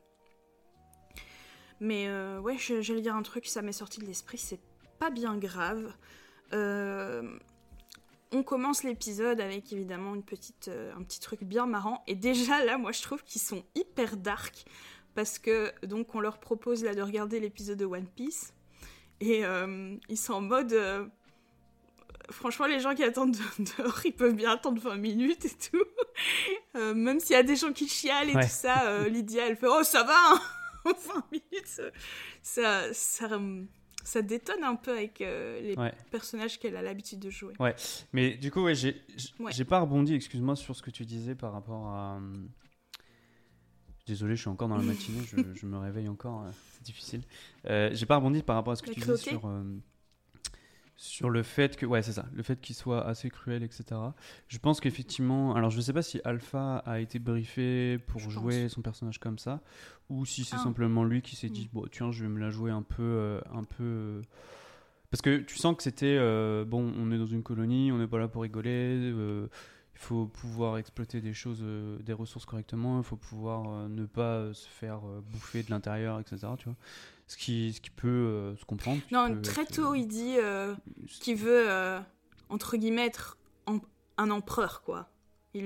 Mais 1.81 2.07
euh, 2.09 2.39
ouais, 2.41 2.57
je- 2.59 2.83
j'allais 2.83 3.01
dire 3.01 3.17
un 3.17 3.23
truc, 3.23 3.47
ça 3.47 3.63
m'est 3.63 3.73
sorti 3.73 4.01
de 4.01 4.05
l'esprit, 4.07 4.39
c'est 4.39 4.61
pas 4.99 5.11
bien 5.11 5.37
grave. 5.39 5.93
Euh, 6.53 7.39
on 8.33 8.43
commence 8.43 8.83
l'épisode 8.85 9.41
avec 9.41 9.73
évidemment 9.73 10.15
une 10.15 10.23
petite, 10.23 10.69
euh, 10.69 10.93
un 10.97 11.03
petit 11.03 11.21
truc 11.21 11.43
bien 11.43 11.67
marrant, 11.67 12.03
et 12.07 12.15
déjà 12.15 12.65
là, 12.65 12.77
moi 12.79 12.93
je 12.93 13.03
trouve 13.03 13.23
qu'ils 13.25 13.41
sont 13.41 13.65
hyper 13.75 14.17
dark. 14.17 14.65
Parce 15.15 15.39
que 15.41 15.73
donc 15.85 16.15
on 16.15 16.21
leur 16.21 16.39
propose 16.39 16.85
là 16.85 16.95
de 16.95 17.03
regarder 17.03 17.41
l'épisode 17.41 17.79
de 17.79 17.85
One 17.85 18.07
Piece. 18.07 18.53
Et 19.21 19.45
euh, 19.45 19.97
ils 20.09 20.17
sont 20.17 20.35
en 20.35 20.41
mode 20.41 21.11
franchement 22.31 22.67
les 22.67 22.79
gens 22.79 22.95
qui 22.95 23.03
attendent 23.03 23.37
dehors 23.79 24.01
ils 24.05 24.13
peuvent 24.15 24.35
bien 24.35 24.53
attendre 24.53 24.81
20 24.81 24.97
minutes 24.97 25.45
et 25.47 25.51
tout. 25.71 25.83
Euh, 26.77 26.95
même 26.95 27.19
s'il 27.19 27.33
y 27.33 27.39
a 27.39 27.43
des 27.43 27.57
gens 27.57 27.73
qui 27.73 27.89
chialent 27.89 28.31
et 28.31 28.37
Ouais. 28.37 28.45
tout 28.45 28.51
ça 28.53 28.85
euh, 28.89 29.09
Lydia 29.09 29.47
elle 29.49 29.57
fait 29.57 29.67
oh 29.69 29.83
ça 29.83 30.05
va 30.05 30.15
hein 30.17 30.41
20 30.85 31.25
minutes 31.33 31.67
ça 31.67 31.83
ça, 32.43 32.95
ça, 32.95 33.41
ça 34.05 34.23
détonne 34.23 34.65
un 34.65 34.77
peu 34.77 34.93
avec 34.93 35.21
euh, 35.21 35.61
les 35.61 35.77
Ouais. 35.77 35.93
personnages 36.11 36.59
qu'elle 36.59 36.77
a 36.77 36.83
l'habitude 36.83 37.19
de 37.21 37.31
jouer 37.31 37.55
Mais 38.13 38.37
du 38.37 38.51
coup, 38.51 38.63
ouais, 38.63 38.75
j'ai 38.75 38.97
Ouais. 39.39 39.65
pas 39.65 39.81
rebondi, 39.81 40.15
excuse-moi, 40.15 40.57
sur 40.57 40.75
ce 40.75 40.83
que 40.83 40.91
tu 40.91 41.05
disais 41.05 41.35
par 41.35 41.53
rapport 41.53 41.87
à. 41.89 42.21
Désolé, 44.07 44.35
je 44.35 44.41
suis 44.41 44.49
encore 44.51 44.69
dans 44.69 44.77
la 44.77 44.83
matinée, 44.87 45.21
je, 45.25 45.37
je 45.55 45.67
me 45.67 45.79
réveille 45.79 46.09
encore, 46.09 46.43
euh, 46.45 46.51
c'est 46.73 46.83
difficile. 46.83 47.23
Euh, 47.67 47.91
j'ai 47.93 48.07
pas 48.07 48.17
rebondi 48.17 48.43
par 48.43 48.57
rapport 48.57 48.73
à 48.73 48.77
ce 48.77 48.83
que 48.83 48.89
La 48.89 48.95
tu 48.95 49.01
disais 49.01 49.17
sur, 49.17 49.47
euh, 49.47 49.63
sur 51.03 51.31
le 51.31 51.43
fait 51.43 51.77
que. 51.77 51.87
Ouais, 51.87 52.03
c'est 52.03 52.13
ça, 52.13 52.27
le 52.35 52.43
fait 52.43 52.61
qu'il 52.61 52.77
soit 52.77 53.07
assez 53.07 53.31
cruel, 53.31 53.63
etc. 53.63 53.99
Je 54.49 54.59
pense 54.59 54.81
qu'effectivement. 54.81 55.55
Alors, 55.55 55.71
je 55.71 55.81
sais 55.81 55.95
pas 55.95 56.03
si 56.03 56.21
Alpha 56.25 56.77
a 56.85 57.01
été 57.01 57.19
briefé 57.19 57.97
pour 58.07 58.21
Je 58.21 58.29
jouer 58.29 58.69
son 58.69 58.83
personnage 58.83 59.19
comme 59.19 59.39
ça, 59.39 59.63
ou 60.11 60.27
si 60.27 60.45
c'est 60.45 60.57
Ah. 60.57 60.63
simplement 60.65 61.03
lui 61.05 61.23
qui 61.23 61.37
s'est 61.37 61.49
Mm. 61.49 61.53
dit, 61.53 61.71
bon, 61.73 61.87
tiens, 61.91 62.13
je 62.13 62.23
vais 62.23 62.29
me 62.29 62.39
la 62.39 62.51
jouer 62.51 62.71
un 62.71 62.83
peu. 62.83 63.03
euh, 63.03 63.41
un 63.51 63.65
peu 63.65 63.83
euh, 63.83 64.23
parce 65.11 65.23
que 65.23 65.39
tu 65.39 65.57
sens 65.57 65.75
que 65.75 65.83
c'était 65.83 66.17
euh, 66.21 66.67
bon, 66.67 66.93
on 66.99 67.11
est 67.13 67.19
dans 67.19 67.27
une 67.27 67.43
colonie, 67.43 67.91
on 67.93 67.97
n'est 67.99 68.07
pas 68.07 68.19
là 68.19 68.29
pour 68.29 68.43
rigoler. 68.43 68.71
euh, 69.13 69.49
il 69.95 69.99
faut 69.99 70.27
pouvoir 70.27 70.77
exploiter 70.79 71.21
des 71.23 71.33
choses, 71.35 71.61
euh, 71.63 71.99
des 72.03 72.13
ressources 72.13 72.45
correctement. 72.47 72.99
Il 72.99 73.05
faut 73.05 73.17
pouvoir 73.17 73.69
euh, 73.71 73.89
ne 73.89 74.05
pas 74.07 74.37
euh, 74.37 74.53
se 74.53 74.69
faire 74.69 75.01
bouffer 75.33 75.63
de 75.63 75.71
l'intérieur, 75.71 76.21
etc. 76.21 76.47
Tu 76.59 76.67
vois, 76.67 76.77
ce 77.31 77.37
qui, 77.37 77.73
ce 77.73 77.81
qui 77.81 77.91
peut 77.91 78.09
euh, 78.09 78.57
se 78.57 78.65
comprendre. 78.65 79.01
non 79.13 79.33
peut 79.35 79.41
très 79.43 79.65
tôt 79.67 79.93
euh, 79.93 79.97
il 79.99 80.09
dit 80.09 80.35
euh, 80.39 80.75
qu'il 81.07 81.37
veut 81.37 81.69
entre 82.49 82.77
guillemets 82.77 83.07
être 83.07 83.39
em- 83.67 83.81
un 84.19 84.31
empereur 84.31 84.83
quoi 84.83 85.09
il, 85.55 85.65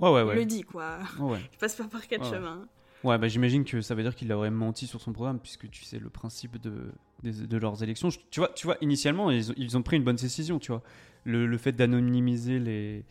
Ouais, 0.00 0.10
ouais, 0.10 0.20
il 0.22 0.24
ouais. 0.26 0.34
le 0.36 0.44
dit 0.44 0.62
quoi. 0.62 0.98
Je 1.18 1.58
passe 1.58 1.74
pas 1.76 1.84
par 1.84 2.06
quatre 2.06 2.28
chemins. 2.30 2.66
Ouais, 3.02 3.16
bah, 3.16 3.28
j'imagine 3.28 3.64
que 3.64 3.80
ça 3.80 3.94
veut 3.94 4.02
dire 4.02 4.14
qu'il 4.14 4.30
aurait 4.32 4.50
menti 4.50 4.86
sur 4.86 5.00
son 5.00 5.12
programme, 5.14 5.38
puisque 5.40 5.70
tu 5.70 5.84
sais 5.84 5.98
le 5.98 6.10
principe 6.10 6.60
de, 6.60 6.92
de 7.22 7.56
leurs 7.56 7.82
élections. 7.82 8.10
Je- 8.10 8.18
Tu 8.30 8.40
vois, 8.40 8.48
tu 8.54 8.66
vois 8.66 8.76
initialement, 8.82 9.30
ils 9.30 9.50
ont, 9.52 9.54
ils 9.56 9.76
ont 9.76 9.82
pris 9.82 9.96
une 9.96 10.04
bonne 10.04 10.16
décision, 10.16 10.58
tu 10.58 10.70
vois. 10.72 10.82
Le, 11.24 11.46
le 11.46 11.58
fait 11.58 11.72
d'anonymiser 11.72 12.58
les, 12.58 13.04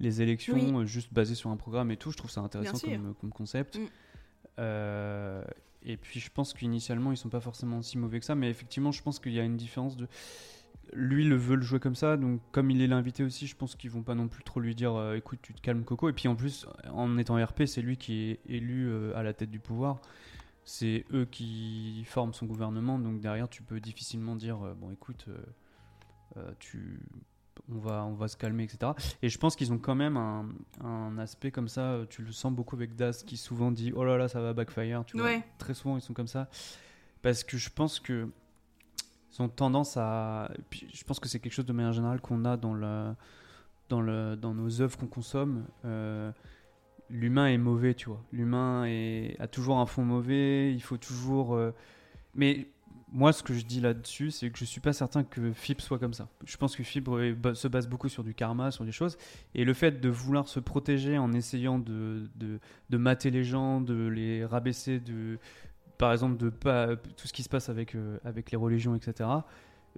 les 0.00 0.20
élections, 0.22 0.54
Oui. 0.54 0.72
euh, 0.74 0.84
juste 0.84 1.12
basé 1.12 1.34
sur 1.36 1.50
un 1.50 1.56
programme 1.56 1.90
et 1.92 1.96
tout, 1.96 2.10
je 2.10 2.16
trouve 2.16 2.30
ça 2.30 2.40
intéressant 2.40 2.78
comme 3.20 3.32
concept. 3.32 3.78
Mm. 3.78 3.86
Euh, 4.58 5.44
et 5.86 5.96
puis 5.96 6.18
je 6.18 6.30
pense 6.30 6.52
qu'initialement, 6.52 7.12
ils 7.12 7.16
sont 7.16 7.28
pas 7.28 7.40
forcément 7.40 7.80
si 7.80 7.96
mauvais 7.96 8.18
que 8.18 8.26
ça, 8.26 8.34
mais 8.34 8.50
effectivement, 8.50 8.90
je 8.90 9.02
pense 9.02 9.20
qu'il 9.20 9.32
y 9.32 9.40
a 9.40 9.44
une 9.44 9.56
différence 9.56 9.96
de. 9.96 10.08
Lui 10.92 11.24
le 11.24 11.36
veut 11.36 11.56
le 11.56 11.62
jouer 11.62 11.80
comme 11.80 11.94
ça, 11.96 12.16
donc 12.16 12.40
comme 12.52 12.70
il 12.70 12.80
est 12.80 12.86
l'invité 12.86 13.24
aussi, 13.24 13.46
je 13.46 13.56
pense 13.56 13.74
qu'ils 13.74 13.90
vont 13.90 14.02
pas 14.02 14.14
non 14.14 14.28
plus 14.28 14.44
trop 14.44 14.60
lui 14.60 14.74
dire 14.74 14.94
euh, 14.94 15.16
écoute, 15.16 15.40
tu 15.42 15.54
te 15.54 15.60
calmes 15.60 15.84
Coco. 15.84 16.08
Et 16.08 16.12
puis 16.12 16.28
en 16.28 16.36
plus, 16.36 16.66
en 16.92 17.18
étant 17.18 17.42
RP, 17.42 17.64
c'est 17.66 17.82
lui 17.82 17.96
qui 17.96 18.30
est 18.30 18.40
élu 18.48 18.88
euh, 18.88 19.16
à 19.16 19.22
la 19.22 19.32
tête 19.32 19.50
du 19.50 19.58
pouvoir. 19.60 20.00
C'est 20.64 21.04
eux 21.12 21.24
qui 21.24 22.04
forment 22.06 22.34
son 22.34 22.46
gouvernement, 22.46 22.98
donc 22.98 23.20
derrière 23.20 23.48
tu 23.48 23.62
peux 23.62 23.80
difficilement 23.80 24.36
dire 24.36 24.62
euh, 24.64 24.74
bon 24.74 24.90
écoute, 24.90 25.26
tu, 26.58 27.00
on 27.72 27.78
va, 27.78 28.04
on 28.04 28.14
va 28.14 28.28
se 28.28 28.36
calmer, 28.36 28.64
etc. 28.64 28.92
Et 29.22 29.28
je 29.28 29.38
pense 29.38 29.56
qu'ils 29.56 29.72
ont 29.72 29.78
quand 29.78 29.94
même 29.94 30.16
un, 30.16 30.46
un 30.84 31.18
aspect 31.18 31.50
comme 31.50 31.68
ça. 31.68 31.80
euh, 31.92 32.06
Tu 32.08 32.22
le 32.22 32.32
sens 32.32 32.52
beaucoup 32.52 32.76
avec 32.76 32.94
Das 32.96 33.22
qui 33.24 33.36
souvent 33.36 33.70
dit 33.72 33.92
oh 33.94 34.04
là 34.04 34.16
là 34.16 34.28
ça 34.28 34.40
va 34.40 34.52
backfire. 34.52 35.04
Tu 35.06 35.16
vois, 35.18 35.30
très 35.58 35.74
souvent 35.74 35.96
ils 35.96 36.02
sont 36.02 36.14
comme 36.14 36.28
ça 36.28 36.48
parce 37.22 37.42
que 37.44 37.56
je 37.56 37.70
pense 37.70 37.98
que 38.00 38.28
ont 39.38 39.48
tendance 39.50 39.98
à. 39.98 40.50
puis, 40.70 40.88
je 40.94 41.04
pense 41.04 41.20
que 41.20 41.28
c'est 41.28 41.40
quelque 41.40 41.52
chose 41.52 41.66
de 41.66 41.72
manière 41.74 41.92
générale 41.92 42.22
qu'on 42.22 42.46
a 42.46 42.56
dans 42.56 42.72
le, 42.72 43.12
dans 43.90 44.00
le, 44.00 44.34
dans 44.34 44.54
nos 44.54 44.80
œuvres 44.80 44.96
qu'on 44.96 45.08
consomme. 45.08 45.66
Euh, 45.84 46.32
L'humain 47.10 47.48
est 47.48 47.58
mauvais, 47.58 47.92
tu 47.94 48.08
vois. 48.08 48.22
L'humain 48.32 48.84
est- 48.86 49.36
a 49.38 49.46
toujours 49.46 49.78
un 49.78 49.84
fond 49.86 50.04
mauvais. 50.06 50.72
Il 50.72 50.80
faut 50.82 50.96
toujours. 50.96 51.54
euh, 51.54 51.72
Mais 52.34 52.66
moi, 53.16 53.32
ce 53.32 53.42
que 53.42 53.54
je 53.54 53.64
dis 53.64 53.80
là-dessus, 53.80 54.30
c'est 54.30 54.50
que 54.50 54.58
je 54.58 54.66
suis 54.66 54.82
pas 54.82 54.92
certain 54.92 55.24
que 55.24 55.50
Fib 55.54 55.80
soit 55.80 55.98
comme 55.98 56.12
ça. 56.12 56.28
Je 56.44 56.54
pense 56.58 56.76
que 56.76 56.82
Fib 56.82 57.08
se 57.54 57.66
base 57.66 57.88
beaucoup 57.88 58.10
sur 58.10 58.22
du 58.22 58.34
karma, 58.34 58.70
sur 58.70 58.84
des 58.84 58.92
choses. 58.92 59.16
Et 59.54 59.64
le 59.64 59.72
fait 59.72 60.02
de 60.02 60.08
vouloir 60.10 60.48
se 60.48 60.60
protéger 60.60 61.16
en 61.16 61.32
essayant 61.32 61.78
de, 61.78 62.28
de, 62.34 62.60
de 62.90 62.96
mater 62.98 63.30
les 63.30 63.42
gens, 63.42 63.80
de 63.80 64.06
les 64.06 64.44
rabaisser, 64.44 65.00
de, 65.00 65.38
par 65.96 66.12
exemple, 66.12 66.36
de 66.36 66.50
pas 66.50 66.94
tout 66.94 67.26
ce 67.26 67.32
qui 67.32 67.42
se 67.42 67.48
passe 67.48 67.70
avec, 67.70 67.94
euh, 67.94 68.18
avec 68.22 68.50
les 68.50 68.58
religions, 68.58 68.94
etc. 68.94 69.30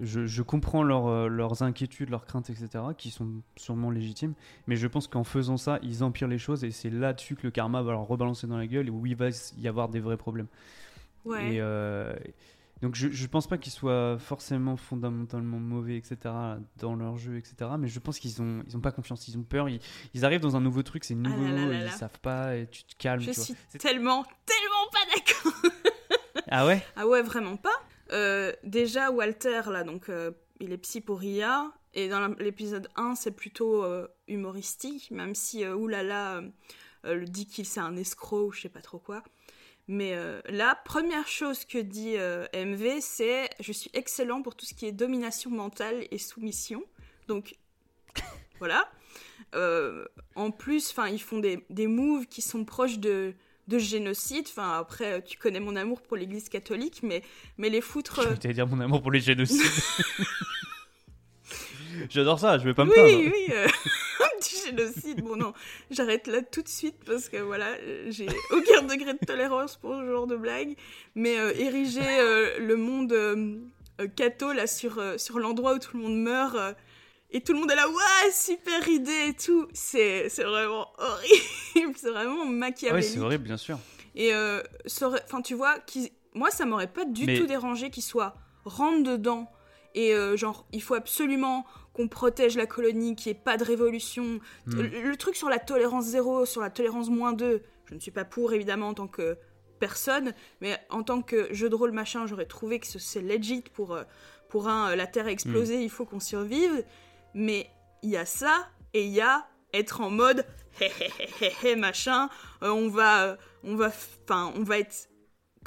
Je, 0.00 0.26
je 0.26 0.42
comprends 0.42 0.84
leur, 0.84 1.08
euh, 1.08 1.26
leurs 1.26 1.62
inquiétudes, 1.62 2.10
leurs 2.10 2.24
craintes, 2.24 2.50
etc., 2.50 2.84
qui 2.96 3.10
sont 3.10 3.42
sûrement 3.56 3.90
légitimes, 3.90 4.34
mais 4.68 4.76
je 4.76 4.86
pense 4.86 5.08
qu'en 5.08 5.24
faisant 5.24 5.56
ça, 5.56 5.80
ils 5.82 6.04
empirent 6.04 6.28
les 6.28 6.38
choses 6.38 6.62
et 6.62 6.70
c'est 6.70 6.90
là-dessus 6.90 7.34
que 7.34 7.42
le 7.42 7.50
karma 7.50 7.82
va 7.82 7.90
leur 7.90 8.06
rebalancer 8.06 8.46
dans 8.46 8.58
la 8.58 8.68
gueule 8.68 8.86
et 8.86 8.90
où 8.90 9.06
il 9.06 9.16
va 9.16 9.30
y 9.56 9.66
avoir 9.66 9.88
des 9.88 9.98
vrais 9.98 10.16
problèmes. 10.16 10.46
Ouais. 11.24 11.54
Et 11.54 11.60
euh, 11.60 12.14
donc 12.82 12.94
je, 12.94 13.08
je 13.08 13.26
pense 13.26 13.46
pas 13.46 13.58
qu'ils 13.58 13.72
soient 13.72 14.18
forcément 14.18 14.76
fondamentalement 14.76 15.58
mauvais, 15.58 15.96
etc. 15.96 16.16
dans 16.76 16.94
leur 16.94 17.16
jeu, 17.16 17.36
etc. 17.36 17.70
Mais 17.78 17.88
je 17.88 17.98
pense 17.98 18.18
qu'ils 18.18 18.40
ont 18.40 18.62
ils 18.66 18.76
ont 18.76 18.80
pas 18.80 18.92
confiance, 18.92 19.26
ils 19.28 19.36
ont 19.36 19.42
peur, 19.42 19.68
ils, 19.68 19.80
ils 20.14 20.24
arrivent 20.24 20.40
dans 20.40 20.56
un 20.56 20.60
nouveau 20.60 20.82
truc, 20.82 21.04
c'est 21.04 21.14
nouveau, 21.14 21.44
Ah 21.46 21.50
là 21.52 21.66
là 21.66 21.72
là 21.72 21.84
ils 21.86 21.92
savent 21.92 22.20
pas 22.20 22.56
et 22.56 22.66
tu 22.68 22.84
te 22.84 22.94
calmes. 22.96 23.20
Je 23.20 23.30
tu 23.32 23.40
suis 23.40 23.54
tellement, 23.78 24.24
tellement 24.46 24.90
pas 24.92 25.14
d'accord. 25.14 25.72
Ah 26.50 26.66
ouais? 26.66 26.82
Ah 26.96 27.06
ouais, 27.06 27.20
vraiment 27.20 27.58
pas. 27.58 27.68
Euh, 28.12 28.52
déjà, 28.64 29.10
Walter, 29.10 29.62
là, 29.66 29.84
donc, 29.84 30.08
euh, 30.08 30.30
il 30.60 30.72
est 30.72 30.78
psy 30.78 31.00
pour 31.00 31.18
Ria. 31.20 31.70
Et 31.94 32.08
dans 32.08 32.28
l'épisode 32.38 32.88
1, 32.96 33.14
c'est 33.16 33.32
plutôt 33.32 33.82
euh, 33.84 34.08
humoristique, 34.28 35.10
même 35.10 35.34
si 35.34 35.66
Oulala 35.66 36.42
le 37.04 37.24
dit 37.24 37.46
qu'il 37.46 37.64
c'est 37.66 37.80
un 37.80 37.96
escroc 37.96 38.46
ou 38.46 38.52
je 38.52 38.62
sais 38.62 38.68
pas 38.68 38.80
trop 38.82 38.98
quoi. 38.98 39.22
Mais 39.90 40.12
euh, 40.14 40.40
la 40.50 40.74
première 40.74 41.26
chose 41.26 41.64
que 41.64 41.78
dit 41.78 42.14
euh, 42.16 42.46
MV, 42.54 43.00
c'est 43.00 43.48
Je 43.58 43.72
suis 43.72 43.90
excellent 43.94 44.42
pour 44.42 44.54
tout 44.54 44.66
ce 44.66 44.74
qui 44.74 44.84
est 44.86 44.92
domination 44.92 45.50
mentale 45.50 46.06
et 46.10 46.18
soumission. 46.18 46.82
Donc, 47.26 47.56
voilà. 48.58 48.90
Euh, 49.54 50.04
en 50.34 50.50
plus, 50.50 50.90
enfin, 50.90 51.08
ils 51.08 51.22
font 51.22 51.38
des, 51.38 51.64
des 51.70 51.86
moves 51.86 52.26
qui 52.26 52.42
sont 52.42 52.66
proches 52.66 52.98
de, 52.98 53.32
de 53.68 53.78
génocide. 53.78 54.44
Enfin, 54.50 54.76
après, 54.78 55.22
tu 55.24 55.38
connais 55.38 55.60
mon 55.60 55.74
amour 55.74 56.02
pour 56.02 56.18
l'Église 56.18 56.50
catholique, 56.50 57.00
mais, 57.02 57.22
mais 57.56 57.70
les 57.70 57.80
foutre. 57.80 58.18
euh, 58.18 58.34
Je 58.42 58.48
vais 58.48 58.52
dire 58.54 58.66
mon 58.66 58.80
amour 58.80 59.00
pour 59.00 59.10
les 59.10 59.20
génocides. 59.20 59.62
J'adore 62.10 62.38
ça, 62.38 62.58
je 62.58 62.64
vais 62.64 62.74
pas 62.74 62.84
me 62.84 62.90
oui, 62.90 62.94
plaindre. 62.94 63.32
oui, 63.34 63.46
euh, 63.54 63.66
petit 64.38 64.56
génocide. 64.66 65.22
Bon, 65.22 65.36
non, 65.36 65.52
j'arrête 65.90 66.26
là 66.26 66.42
tout 66.42 66.62
de 66.62 66.68
suite 66.68 66.96
parce 67.06 67.28
que 67.28 67.36
voilà, 67.38 67.66
j'ai 68.08 68.26
aucun 68.50 68.82
degré 68.82 69.14
de 69.14 69.24
tolérance 69.26 69.76
pour 69.76 69.94
ce 69.96 70.04
genre 70.06 70.26
de 70.26 70.36
blague. 70.36 70.76
Mais 71.14 71.38
euh, 71.38 71.52
ériger 71.56 72.00
euh, 72.04 72.58
le 72.58 72.76
monde 72.76 73.12
euh, 73.12 73.56
catho 74.16 74.52
là 74.52 74.66
sur, 74.66 75.02
sur 75.18 75.38
l'endroit 75.38 75.74
où 75.74 75.78
tout 75.78 75.96
le 75.96 76.02
monde 76.02 76.18
meurt, 76.20 76.56
Et 77.30 77.40
tout 77.42 77.52
le 77.52 77.58
monde 77.60 77.70
est 77.70 77.76
là, 77.76 77.88
ouais, 77.88 78.30
super 78.32 78.88
idée 78.88 79.26
et 79.28 79.34
tout. 79.34 79.68
C'est 79.74 80.28
c'est 80.28 80.44
vraiment 80.44 80.88
horrible. 80.98 81.94
C'est 81.96 82.10
vraiment 82.10 82.42
Ah 82.44 82.50
machiavélique. 82.50 83.08
c'est 83.10 83.18
horrible, 83.20 83.44
bien 83.44 83.56
sûr. 83.58 83.78
Et 84.14 84.32
enfin, 84.34 85.42
tu 85.42 85.54
vois, 85.54 85.76
moi, 86.34 86.50
ça 86.50 86.64
m'aurait 86.64 86.86
pas 86.92 87.04
du 87.04 87.26
Mais- 87.26 87.38
tout 87.38 87.46
dérangé 87.46 87.90
qu'il 87.90 88.02
soit 88.02 88.34
rentre 88.64 89.02
dedans 89.02 89.50
et 89.94 90.14
euh, 90.14 90.36
genre, 90.36 90.66
il 90.72 90.82
faut 90.82 90.94
absolument 90.94 91.64
qu'on 91.92 92.08
protège 92.08 92.56
la 92.56 92.66
colonie, 92.66 93.16
qu'il 93.16 93.32
n'y 93.32 93.38
ait 93.38 93.42
pas 93.42 93.56
de 93.56 93.64
révolution. 93.64 94.40
Hmm. 94.66 94.80
Le, 94.80 94.86
le 95.08 95.16
truc 95.16 95.34
sur 95.36 95.48
la 95.48 95.58
tolérance 95.58 96.04
zéro, 96.04 96.44
sur 96.46 96.60
la 96.60 96.70
tolérance 96.70 97.08
moins 97.08 97.32
2, 97.32 97.62
je 97.86 97.94
ne 97.94 98.00
suis 98.00 98.10
pas 98.10 98.24
pour 98.24 98.52
évidemment 98.52 98.88
en 98.88 98.94
tant 98.94 99.08
que 99.08 99.36
personne, 99.80 100.32
mais 100.60 100.76
en 100.90 101.02
tant 101.02 101.22
que 101.22 101.52
jeu 101.54 101.68
de 101.68 101.74
rôle 101.74 101.92
machin, 101.92 102.26
j'aurais 102.26 102.46
trouvé 102.46 102.80
que 102.80 102.86
ce- 102.86 102.98
c'est 102.98 103.22
legit 103.22 103.62
pour, 103.74 103.94
euh, 103.94 104.02
pour 104.48 104.68
un, 104.68 104.90
euh, 104.90 104.96
la 104.96 105.06
Terre 105.06 105.26
a 105.26 105.30
explosé, 105.30 105.82
il 105.82 105.90
faut 105.90 106.04
qu'on 106.04 106.20
survive. 106.20 106.84
Mais 107.34 107.70
il 108.02 108.10
y 108.10 108.16
a 108.16 108.26
ça 108.26 108.68
et 108.94 109.04
il 109.04 109.10
y 109.12 109.20
a 109.20 109.46
être 109.72 110.00
en 110.00 110.10
mode 110.10 110.44
hé 110.80 110.90
hé 111.00 111.10
hé 111.40 111.52
hé 111.70 111.76
machin, 111.76 112.28
euh, 112.62 112.70
on 112.70 112.88
va, 112.88 113.36
on 113.64 113.74
va, 113.76 113.88
enfin, 113.88 114.52
on 114.56 114.62
va 114.62 114.78
être 114.78 115.07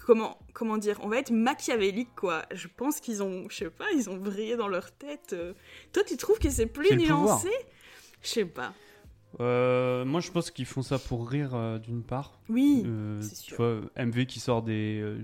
comment, 0.06 0.38
comment 0.54 0.78
dire, 0.78 1.00
on 1.04 1.08
va 1.10 1.18
être 1.18 1.32
machiavélique 1.32 2.14
quoi. 2.16 2.44
Je 2.54 2.68
pense 2.68 3.00
qu'ils 3.00 3.22
ont, 3.24 3.48
je 3.50 3.56
sais 3.58 3.70
pas, 3.70 3.86
ils 3.96 4.10
ont 4.10 4.18
vrillé 4.18 4.56
dans 4.58 4.68
leur 4.68 4.92
tête. 4.92 5.34
euh. 5.34 5.54
Toi, 5.94 6.04
tu 6.08 6.18
trouves 6.18 6.40
que 6.40 6.50
c'est 6.50 6.66
plus 6.68 6.96
nuancé? 6.98 7.50
Je 8.22 8.28
sais 8.28 8.46
pas. 8.46 8.74
Euh, 9.40 10.04
moi, 10.04 10.20
je 10.20 10.30
pense 10.32 10.52
qu'ils 10.52 10.66
font 10.66 10.82
ça 10.82 11.00
pour 11.00 11.30
rire, 11.30 11.56
euh, 11.56 11.80
d'une 11.80 12.04
part. 12.04 12.40
Oui, 12.50 12.84
Euh, 12.86 13.22
c'est 13.22 13.36
tu 13.36 13.42
sûr. 13.56 13.58
vois, 13.58 13.82
MV 13.96 14.26
qui 14.26 14.40
sort 14.42 14.62
des 14.62 15.00
euh, 15.02 15.24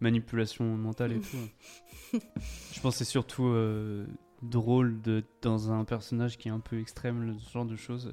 manipulations 0.00 0.64
mentales 0.64 1.12
et 1.12 1.16
Mm. 1.16 1.22
tout. 1.22 2.18
je 2.72 2.80
pense 2.80 2.94
que 2.94 2.98
c'est 2.98 3.10
surtout 3.10 3.46
euh, 3.48 4.06
drôle 4.42 5.00
de, 5.02 5.22
dans 5.42 5.72
un 5.72 5.84
personnage 5.84 6.38
qui 6.38 6.48
est 6.48 6.52
un 6.52 6.60
peu 6.60 6.80
extrême, 6.80 7.22
le- 7.26 7.38
ce 7.38 7.50
genre 7.52 7.64
de 7.66 7.76
choses. 7.76 8.12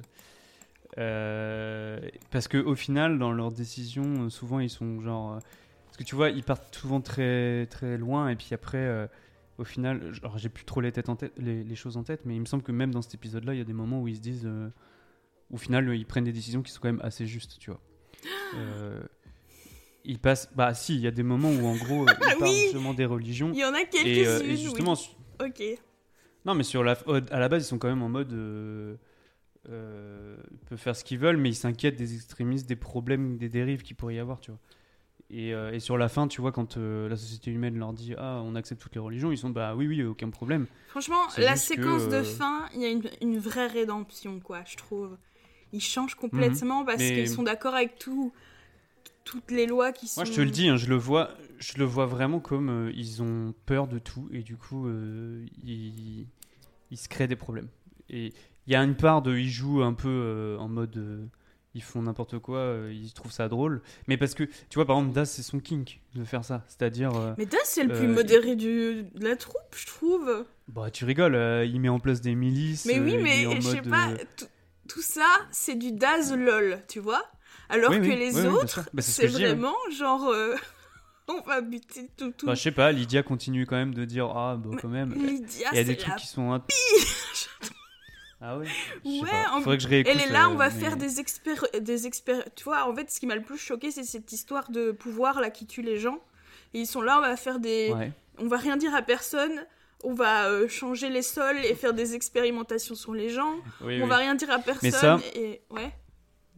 Euh, 0.96 2.00
parce 2.30 2.48
que 2.48 2.56
au 2.58 2.74
final, 2.74 3.18
dans 3.18 3.30
leurs 3.32 3.52
décisions, 3.52 4.24
euh, 4.24 4.30
souvent 4.30 4.58
ils 4.60 4.70
sont 4.70 5.00
genre. 5.02 5.34
euh, 5.34 5.38
parce 5.86 5.96
que 5.98 6.04
tu 6.04 6.14
vois, 6.14 6.30
ils 6.30 6.42
partent 6.42 6.74
souvent 6.74 7.00
très 7.00 7.66
très 7.66 7.98
loin 7.98 8.28
et 8.30 8.36
puis 8.36 8.48
après. 8.52 8.78
euh, 8.78 9.06
au 9.58 9.64
final, 9.64 10.12
j'ai 10.36 10.48
plus 10.48 10.64
trop 10.64 10.80
les, 10.80 10.92
têtes 10.92 11.08
en 11.08 11.16
tête, 11.16 11.32
les, 11.36 11.64
les 11.64 11.74
choses 11.74 11.96
en 11.96 12.04
tête, 12.04 12.20
mais 12.24 12.36
il 12.36 12.40
me 12.40 12.44
semble 12.46 12.62
que 12.62 12.70
même 12.70 12.92
dans 12.94 13.02
cet 13.02 13.14
épisode-là, 13.14 13.54
il 13.54 13.58
y 13.58 13.60
a 13.60 13.64
des 13.64 13.72
moments 13.72 14.00
où 14.00 14.06
ils 14.06 14.14
se 14.14 14.20
disent, 14.20 14.46
euh, 14.46 14.68
au 15.50 15.56
final, 15.56 15.92
ils 15.96 16.06
prennent 16.06 16.22
des 16.22 16.30
décisions 16.32 16.62
qui 16.62 16.70
sont 16.70 16.78
quand 16.80 16.86
même 16.92 17.00
assez 17.02 17.26
justes, 17.26 17.58
tu 17.58 17.72
vois. 17.72 17.80
Ils 20.04 20.18
passent, 20.20 20.48
bah 20.54 20.72
si, 20.74 20.94
il 20.94 21.00
y 21.00 21.06
a 21.08 21.10
des 21.10 21.24
moments 21.24 21.50
où 21.50 21.66
en 21.66 21.74
gros, 21.74 22.06
ils 22.22 22.36
parlent 22.38 22.52
Oui. 22.52 22.60
justement 22.62 22.94
des 22.94 23.04
religions. 23.04 23.50
il 23.52 23.58
y 23.58 23.64
en 23.64 23.74
a 23.74 23.82
quelques-unes. 23.84 24.48
et 24.50 24.56
justement, 24.56 24.94
Ok. 25.40 25.62
non, 26.46 26.54
mais 26.54 26.62
sur 26.62 26.84
la, 26.84 26.96
à 27.32 27.40
la 27.40 27.48
base, 27.48 27.64
ils 27.64 27.66
sont 27.68 27.78
quand 27.78 27.88
même 27.88 28.02
en 28.02 28.08
mode, 28.08 28.32
euh, 29.68 30.36
peuvent 30.68 30.78
faire 30.78 30.96
ce 30.96 31.04
qu'ils 31.04 31.18
veulent, 31.18 31.36
mais 31.36 31.50
ils 31.50 31.54
s'inquiètent 31.54 31.96
des 31.96 32.14
extrémistes, 32.14 32.68
des 32.68 32.76
problèmes, 32.76 33.36
des 33.38 33.48
dérives 33.48 33.82
qu'il 33.82 33.96
pourrait 33.96 34.14
y 34.16 34.18
avoir, 34.18 34.40
tu 34.40 34.50
vois. 34.50 34.60
Et, 35.30 35.52
euh, 35.52 35.72
et 35.72 35.80
sur 35.80 35.98
la 35.98 36.08
fin, 36.08 36.26
tu 36.26 36.40
vois, 36.40 36.52
quand 36.52 36.78
euh, 36.78 37.06
la 37.08 37.16
société 37.16 37.50
humaine 37.50 37.76
leur 37.78 37.92
dit 37.92 38.14
ah 38.16 38.40
on 38.44 38.54
accepte 38.54 38.80
toutes 38.80 38.94
les 38.94 39.00
religions, 39.00 39.30
ils 39.30 39.36
sont 39.36 39.50
bah 39.50 39.74
oui 39.76 39.86
oui 39.86 40.02
aucun 40.02 40.30
problème. 40.30 40.66
Franchement, 40.86 41.20
la 41.36 41.52
que, 41.52 41.58
séquence 41.58 42.08
de 42.08 42.14
euh, 42.14 42.24
fin, 42.24 42.66
il 42.74 42.80
y 42.80 42.86
a 42.86 42.88
une, 42.90 43.02
une 43.20 43.38
vraie 43.38 43.66
rédemption, 43.66 44.40
quoi, 44.40 44.62
je 44.64 44.76
trouve. 44.78 45.18
Ils 45.74 45.82
changent 45.82 46.14
complètement 46.14 46.82
parce 46.84 47.02
Mhm. 47.02 47.08
Mais- 47.08 47.14
qu'ils 47.14 47.28
sont 47.28 47.42
d'accord 47.42 47.74
avec 47.74 47.98
tout, 47.98 48.32
toutes 49.24 49.50
les 49.50 49.66
lois 49.66 49.92
qui 49.92 50.08
sont. 50.08 50.22
Moi, 50.22 50.24
je 50.24 50.32
te 50.32 50.40
le 50.40 50.50
dis, 50.50 50.66
hein, 50.70 50.78
je 50.78 50.86
le 50.86 50.96
vois, 50.96 51.30
je 51.58 51.76
le 51.76 51.84
vois 51.84 52.06
vraiment 52.06 52.40
comme 52.40 52.90
ils 52.94 53.22
ont 53.22 53.52
peur 53.66 53.86
de 53.86 53.98
tout 53.98 54.30
et 54.32 54.42
du 54.42 54.56
coup, 54.56 54.88
ils, 55.62 56.26
ils 56.90 56.96
se 56.96 57.08
créent 57.10 57.28
des 57.28 57.36
problèmes. 57.36 57.68
Et 58.08 58.32
il 58.68 58.72
y 58.72 58.76
a 58.76 58.82
une 58.84 58.94
part 58.94 59.22
de, 59.22 59.34
ils 59.34 59.48
jouent 59.48 59.82
un 59.82 59.94
peu 59.94 60.08
euh, 60.10 60.58
en 60.58 60.68
mode, 60.68 60.94
euh, 60.98 61.24
ils 61.74 61.82
font 61.82 62.02
n'importe 62.02 62.38
quoi, 62.38 62.58
euh, 62.58 62.92
ils 62.92 63.14
trouvent 63.14 63.32
ça 63.32 63.48
drôle. 63.48 63.80
Mais 64.08 64.18
parce 64.18 64.34
que, 64.34 64.44
tu 64.44 64.74
vois, 64.74 64.84
par 64.84 64.98
exemple, 64.98 65.14
Das, 65.14 65.24
c'est 65.24 65.42
son 65.42 65.58
kink 65.58 66.00
de 66.14 66.22
faire 66.22 66.44
ça, 66.44 66.62
c'est-à-dire, 66.68 67.12
Mais 67.38 67.46
Das, 67.46 67.60
c'est 67.64 67.82
le 67.82 67.94
plus 67.94 68.08
modéré 68.08 68.56
du, 68.56 69.04
de 69.14 69.24
la 69.24 69.36
troupe, 69.36 69.74
je 69.74 69.86
trouve. 69.86 70.44
bah, 70.68 70.90
tu 70.90 71.06
rigoles, 71.06 71.66
il 71.66 71.80
met 71.80 71.88
en 71.88 71.98
place 71.98 72.20
des 72.20 72.34
milices. 72.34 72.84
Mais 72.84 73.00
oui, 73.00 73.16
mais 73.16 73.56
je 73.56 73.60
sais 73.62 73.80
pas, 73.80 74.10
tout, 74.86 75.00
ça, 75.00 75.26
c'est 75.50 75.76
du 75.76 75.92
Daz 75.92 76.34
lol, 76.34 76.82
tu 76.88 77.00
vois 77.00 77.24
Alors 77.70 77.90
Oui, 77.90 77.96
que 77.96 78.02
oui, 78.02 78.16
les 78.16 78.38
oui, 78.38 78.46
autres. 78.48 78.80
Bah, 78.92 79.00
c'est 79.00 79.28
ce 79.28 79.34
dis, 79.34 79.44
vraiment 79.44 79.74
genre. 79.96 80.30
on 81.28 81.40
va 81.40 81.62
buter 81.62 82.10
tout. 82.18 82.32
tout. 82.36 82.44
Bah, 82.44 82.54
je 82.54 82.60
sais 82.60 82.70
pas, 82.70 82.92
Lydia 82.92 83.22
continue 83.22 83.64
quand 83.64 83.76
même 83.76 83.94
de 83.94 84.04
dire, 84.04 84.26
ah, 84.26 84.58
bah, 84.62 84.76
quand 84.78 84.88
même. 84.88 85.14
Lydia, 85.14 85.68
Il 85.72 85.76
y 85.76 85.80
a 85.80 85.84
des 85.84 85.96
trucs 85.96 86.10
la 86.10 86.16
qui 86.16 86.26
sont 86.26 86.52
un... 86.52 86.62
Ah 88.40 88.58
sais 88.62 89.08
Ouais, 89.08 89.28
en- 89.52 89.58
Faudrait 89.60 89.76
que 89.78 89.82
je 89.82 89.88
réécoute. 89.88 90.12
Elle 90.14 90.20
est 90.28 90.32
là, 90.32 90.48
on 90.48 90.54
va 90.54 90.66
euh, 90.66 90.70
mais- 90.72 90.80
faire 90.80 90.96
des 90.96 91.18
expér... 91.20 91.64
des. 91.80 91.96
Tu 92.54 92.64
vois, 92.64 92.88
en 92.88 92.94
fait, 92.94 93.10
ce 93.10 93.18
qui 93.18 93.26
m'a 93.26 93.34
le 93.34 93.42
plus 93.42 93.58
choqué, 93.58 93.90
c'est 93.90 94.04
cette 94.04 94.30
histoire 94.32 94.70
de 94.70 94.92
pouvoir 94.92 95.40
là 95.40 95.50
qui 95.50 95.66
tue 95.66 95.82
les 95.82 95.98
gens. 95.98 96.18
Et 96.74 96.80
ils 96.80 96.86
sont 96.86 97.00
là, 97.02 97.18
on 97.18 97.22
va 97.22 97.36
faire 97.36 97.58
des... 97.58 97.92
Ouais. 97.92 98.12
On 98.38 98.46
va 98.46 98.58
rien 98.58 98.76
dire 98.76 98.94
à 98.94 99.02
personne, 99.02 99.64
on 100.04 100.14
va 100.14 100.48
euh, 100.50 100.68
changer 100.68 101.10
les 101.10 101.22
sols 101.22 101.58
et 101.64 101.74
faire 101.74 101.94
des 101.94 102.14
expérimentations 102.14 102.94
sur 102.94 103.12
les 103.14 103.30
gens. 103.30 103.54
Oui, 103.80 103.98
on 104.00 104.04
oui. 104.04 104.08
va 104.08 104.16
rien 104.18 104.34
dire 104.36 104.50
à 104.50 104.58
personne. 104.58 104.80
Mais 104.82 104.90
ça- 104.92 105.18
Et... 105.34 105.60
Ouais. 105.70 105.92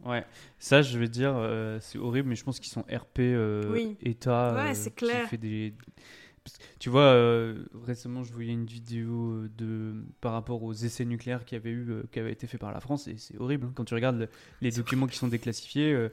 Ouais, 0.05 0.25
ça 0.59 0.81
je 0.81 0.97
vais 0.97 1.07
dire, 1.07 1.33
euh, 1.35 1.77
c'est 1.79 1.97
horrible, 1.99 2.27
mais 2.29 2.35
je 2.35 2.43
pense 2.43 2.59
qu'ils 2.59 2.71
sont 2.71 2.81
RP 2.81 3.19
euh, 3.19 3.63
Oui. 3.71 3.97
État. 4.01 4.53
Ouais, 4.55 4.71
euh, 4.71 4.73
c'est 4.73 4.89
qui 4.89 5.05
clair. 5.05 5.27
fait 5.29 5.37
des... 5.37 5.73
Tu 6.79 6.89
vois, 6.89 7.03
euh, 7.03 7.65
récemment 7.85 8.23
je 8.23 8.33
voyais 8.33 8.51
une 8.53 8.65
vidéo 8.65 9.33
euh, 9.33 9.51
de 9.57 9.93
par 10.21 10.33
rapport 10.33 10.63
aux 10.63 10.73
essais 10.73 11.05
nucléaires 11.05 11.45
qui 11.45 11.55
avaient 11.55 11.69
eu, 11.69 11.87
euh, 11.91 12.03
qui 12.11 12.19
avaient 12.19 12.31
été 12.31 12.47
faits 12.47 12.59
par 12.59 12.71
la 12.71 12.79
France, 12.79 13.07
et 13.07 13.15
c'est 13.17 13.37
horrible. 13.39 13.67
hein. 13.67 13.71
Quand 13.75 13.85
tu 13.85 13.93
regardes 13.93 14.17
le- 14.17 14.29
les 14.61 14.71
documents 14.71 15.05
qui 15.05 15.17
sont 15.17 15.27
déclassifiés, 15.27 15.93
euh, 15.93 16.09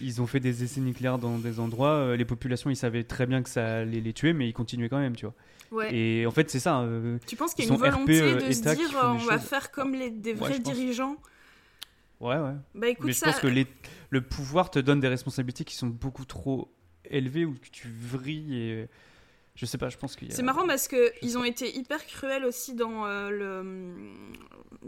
ils 0.00 0.20
ont 0.22 0.26
fait 0.26 0.40
des 0.40 0.64
essais 0.64 0.80
nucléaires 0.80 1.18
dans 1.18 1.38
des 1.38 1.60
endroits, 1.60 1.92
euh, 1.94 2.16
les 2.16 2.24
populations 2.24 2.70
ils 2.70 2.76
savaient 2.76 3.04
très 3.04 3.26
bien 3.26 3.42
que 3.42 3.50
ça 3.50 3.78
allait 3.80 4.00
les 4.00 4.12
tuer, 4.14 4.32
mais 4.32 4.48
ils 4.48 4.52
continuaient 4.54 4.88
quand 4.88 4.98
même, 4.98 5.16
tu 5.16 5.26
vois. 5.26 5.34
ouais. 5.72 5.94
Et 5.94 6.26
en 6.26 6.30
fait 6.30 6.50
c'est 6.50 6.60
ça. 6.60 6.80
euh, 6.80 7.18
Tu 7.26 7.36
penses 7.36 7.54
qu'il 7.54 7.64
y 7.64 7.68
ils 7.68 7.70
a 7.70 7.74
une 7.74 7.80
sont 7.80 7.84
RP, 7.84 7.94
volonté 7.94 8.22
euh, 8.22 8.34
de 8.48 8.52
se 8.52 8.60
dire 8.62 8.90
on 9.02 9.12
des 9.18 9.24
va 9.26 9.38
choses- 9.38 9.48
faire 9.48 9.70
comme 9.70 9.92
les, 9.94 10.10
des 10.10 10.32
Ouais, 10.32 10.38
vrais 10.38 10.60
pense. 10.60 10.74
dirigeants? 10.74 11.16
Ouais, 12.20 12.36
ouais. 12.38 12.52
Bah 12.74 12.88
écoute, 12.88 13.06
Mais 13.06 13.12
je 13.12 13.18
ça... 13.18 13.26
pense 13.26 13.40
que 13.40 13.46
les- 13.46 13.66
le 14.10 14.20
pouvoir 14.20 14.70
te 14.70 14.78
donne 14.78 15.00
des 15.00 15.08
responsabilités 15.08 15.64
qui 15.64 15.74
sont 15.74 15.86
beaucoup 15.86 16.24
trop 16.24 16.70
élevées 17.04 17.44
ou 17.46 17.54
que 17.54 17.68
tu 17.72 17.88
vrilles 17.88 18.54
et 18.56 18.88
je 19.54 19.66
sais 19.66 19.78
pas, 19.78 19.88
je 19.88 19.96
pense 19.98 20.16
qu'il 20.16 20.28
y 20.28 20.32
a... 20.32 20.34
C'est 20.34 20.42
marrant 20.42 20.66
parce 20.66 20.88
que 20.88 21.12
je 21.22 21.26
ils 21.26 21.30
sais 21.32 21.36
ont 21.36 21.44
été 21.44 21.76
hyper 21.76 22.04
cruels 22.06 22.44
aussi 22.44 22.74
dans 22.74 23.06
euh, 23.06 23.30
le 23.30 23.60
hum, 23.60 24.32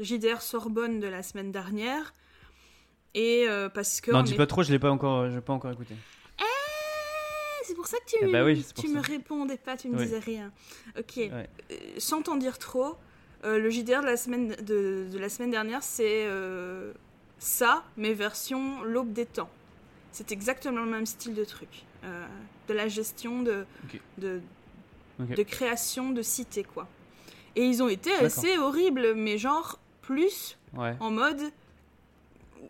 JDR 0.01 0.40
Sorbonne 0.40 1.01
de 1.01 1.07
la 1.09 1.22
semaine 1.22 1.53
dernière. 1.53 2.14
Et 3.14 3.44
euh, 3.48 3.68
parce 3.68 4.01
que. 4.01 4.11
Non, 4.11 4.20
on 4.20 4.22
dis 4.22 4.33
est- 4.35 4.37
pas 4.37 4.46
trop, 4.46 4.62
je 4.62 4.72
l'ai 4.72 4.79
pas 4.79 4.90
encore, 4.90 5.29
je 5.31 5.38
pas 5.40 5.53
encore 5.53 5.70
écouté. 5.70 5.94
Eh, 6.40 6.44
C'est 7.64 7.75
pour 7.75 7.87
ça 7.87 7.98
que 7.98 8.05
tu, 8.07 8.16
Eh 8.22 8.33
bah 8.33 8.42
oui, 8.44 8.64
tu 8.75 8.88
me 8.88 9.01
répondais 9.01 9.59
pas, 9.59 9.77
tu 9.77 9.88
me 9.90 9.98
Oui. 9.98 10.05
disais 10.05 10.18
rien. 10.18 10.51
Ok. 10.98 11.12
Ouais. 11.16 11.31
Euh, 11.70 11.75
sans 11.98 12.22
t'en 12.22 12.37
dire 12.37 12.59
trop, 12.59 12.96
euh, 13.44 13.59
le 13.59 13.68
JDR 13.68 14.01
de 14.01 14.07
la 14.07 14.16
semaine, 14.16 14.48
de, 14.62 15.07
de 15.12 15.18
la 15.18 15.29
semaine 15.29 15.51
dernière, 15.51 15.83
c'est 15.83 16.25
euh, 16.27 16.92
ça, 17.38 17.85
mais 17.98 18.14
version 18.14 18.83
l'aube 18.83 19.12
des 19.12 19.27
temps. 19.27 19.51
C'est 20.11 20.33
exactement 20.33 20.83
le 20.85 20.90
même 20.90 21.07
style 21.07 21.35
de 21.35 21.44
truc. 21.44 21.85
De 22.68 22.75
la 22.75 22.88
gestion 22.88 23.42
de, 23.42 23.66
de, 24.18 24.40
création 25.42 26.11
de 26.11 26.22
cité, 26.22 26.62
quoi. 26.64 26.88
Et 27.57 27.64
ils 27.64 27.83
ont 27.83 27.88
été 27.88 28.12
assez 28.14 28.57
horribles, 28.57 29.14
mais 29.14 29.38
genre 29.38 29.79
plus 30.01 30.57
Ouais. 30.77 30.96
en 31.01 31.11
mode 31.11 31.53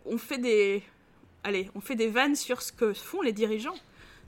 on 0.05 0.17
fait 0.17 0.37
des 0.37 0.83
allez 1.45 1.69
on 1.73 1.79
fait 1.79 1.95
des 1.95 2.07
vannes 2.07 2.35
sur 2.35 2.61
ce 2.61 2.73
que 2.73 2.93
font 2.93 3.21
les 3.21 3.31
dirigeants 3.31 3.77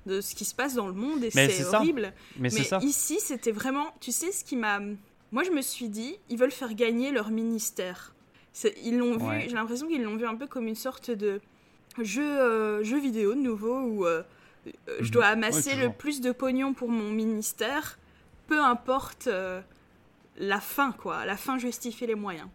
de 0.05 0.21
ce 0.21 0.33
qui 0.33 0.45
se 0.45 0.55
passe 0.55 0.75
dans 0.75 0.87
le 0.87 0.93
monde 0.93 1.23
et 1.23 1.31
c'est 1.31 1.65
horrible. 1.65 2.13
Mais, 2.37 2.49
c'est 2.49 2.59
mais 2.59 2.63
ça. 2.63 2.79
ici 2.81 3.19
c'était 3.19 3.51
vraiment 3.51 3.93
tu 3.99 4.11
sais 4.13 4.31
ce 4.31 4.45
qui 4.45 4.55
m'a 4.55 4.79
moi 5.31 5.43
je 5.43 5.51
me 5.51 5.61
suis 5.61 5.89
dit 5.89 6.17
ils 6.29 6.37
veulent 6.37 6.51
faire 6.51 6.73
gagner 6.73 7.11
leur 7.11 7.31
ministère. 7.31 8.13
Ils 8.83 8.97
l'ont 8.97 9.17
vu 9.17 9.41
j'ai 9.41 9.55
l'impression 9.55 9.87
qu'ils 9.87 10.03
l'ont 10.03 10.15
vu 10.15 10.25
un 10.25 10.35
peu 10.35 10.47
comme 10.47 10.67
une 10.67 10.75
sorte 10.75 11.11
de 11.11 11.41
jeu 11.99 12.23
euh, 12.23 12.83
jeu 12.83 12.97
vidéo 12.99 13.33
de 13.33 13.41
nouveau 13.41 13.77
où 13.79 14.05
euh, 14.05 14.23
je 14.99 15.03
Mhm. 15.03 15.09
dois 15.11 15.25
amasser 15.27 15.75
Ouais, 15.75 15.83
le 15.87 15.91
plus 15.91 16.21
de 16.21 16.31
pognon 16.31 16.73
pour 16.73 16.89
mon 16.89 17.11
ministère 17.11 17.97
peu 18.47 18.59
importe 18.63 19.27
euh, 19.27 19.61
la 20.37 20.59
fin 20.59 20.91
quoi 20.91 21.25
la 21.25 21.37
fin 21.37 21.57
justifie 21.57 22.05
les 22.07 22.15
moyens 22.15 22.47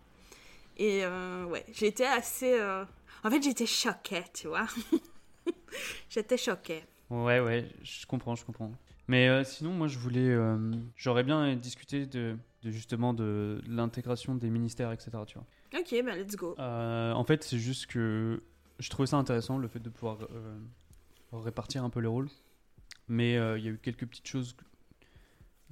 et 0.77 1.05
euh, 1.05 1.45
ouais, 1.45 1.65
j'étais 1.73 2.07
assez. 2.07 2.59
euh, 2.59 2.85
En 3.23 3.31
fait, 3.31 3.43
j'étais 3.43 3.67
choquée, 3.67 4.25
tu 4.33 4.49
vois. 4.49 4.67
j'étais 6.09 6.37
choquée. 6.39 6.83
Ouais, 7.11 7.41
ouais, 7.41 7.69
je 7.83 8.07
comprends, 8.07 8.35
je 8.35 8.45
comprends. 8.45 8.73
Mais 9.09 9.29
euh, 9.29 9.45
sinon, 9.45 9.73
moi, 9.73 9.89
je 9.89 9.99
voulais, 9.99 10.29
euh, 10.31 10.57
j'aurais 10.97 11.25
bien 11.25 11.55
discuté 11.57 12.07
de, 12.07 12.37
de 12.63 12.71
justement 12.71 13.13
de, 13.13 13.61
l'intégration 13.67 14.35
des 14.37 14.49
ministères, 14.49 14.93
etc. 14.93 15.11
Tu 15.27 15.35
vois. 15.39 15.47
Ok, 15.81 15.95
bah 16.05 16.17
let's 16.17 16.37
go. 16.37 16.55
Euh, 16.59 17.13
en 17.13 17.25
fait, 17.25 17.43
c'est 17.45 17.59
juste 17.59 17.87
que 17.87 18.43
je 18.79 18.89
trouvais 18.89 19.07
ça 19.09 19.17
intéressant 19.17 19.59
le 19.59 19.69
fait 19.69 19.81
de 19.81 19.91
pouvoir 19.91 20.19
euh, 20.33 20.57
répartir 21.33 21.85
un 21.85 21.91
peu 21.91 22.01
les 22.01 22.09
rôles. 22.09 22.29
Mais 23.09 23.37
euh, 23.37 23.59
il 23.59 23.65
y 23.65 23.69
a 23.69 23.71
eu 23.73 23.79
quelques 23.79 24.07
petites 24.07 24.27
choses 24.29 24.55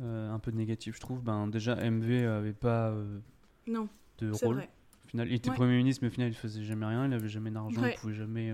euh, 0.00 0.30
un 0.32 0.38
peu 0.38 0.50
négatif, 0.50 0.96
je 0.96 1.00
trouve. 1.00 1.22
Ben, 1.22 1.46
déjà, 1.48 1.74
MV 1.76 2.26
avait 2.26 2.52
pas 2.52 2.88
euh, 2.90 3.18
Non, 3.66 3.88
de 4.18 4.32
c'est 4.32 4.46
rôle. 4.46 4.56
vrai. 4.56 4.70
Au 5.04 5.08
final, 5.08 5.28
il 5.28 5.34
était 5.34 5.50
Ouais. 5.50 5.56
Premier 5.56 5.76
ministre, 5.76 6.02
mais 6.02 6.08
au 6.08 6.12
final, 6.12 6.28
il 6.28 6.34
faisait 6.34 6.64
jamais 6.64 6.86
rien, 6.86 7.06
il 7.06 7.12
avait 7.12 7.28
jamais 7.28 7.50
d'argent, 7.50 7.80
Ouais. 7.80 7.94
il 7.96 8.00
pouvait 8.00 8.14
jamais. 8.14 8.52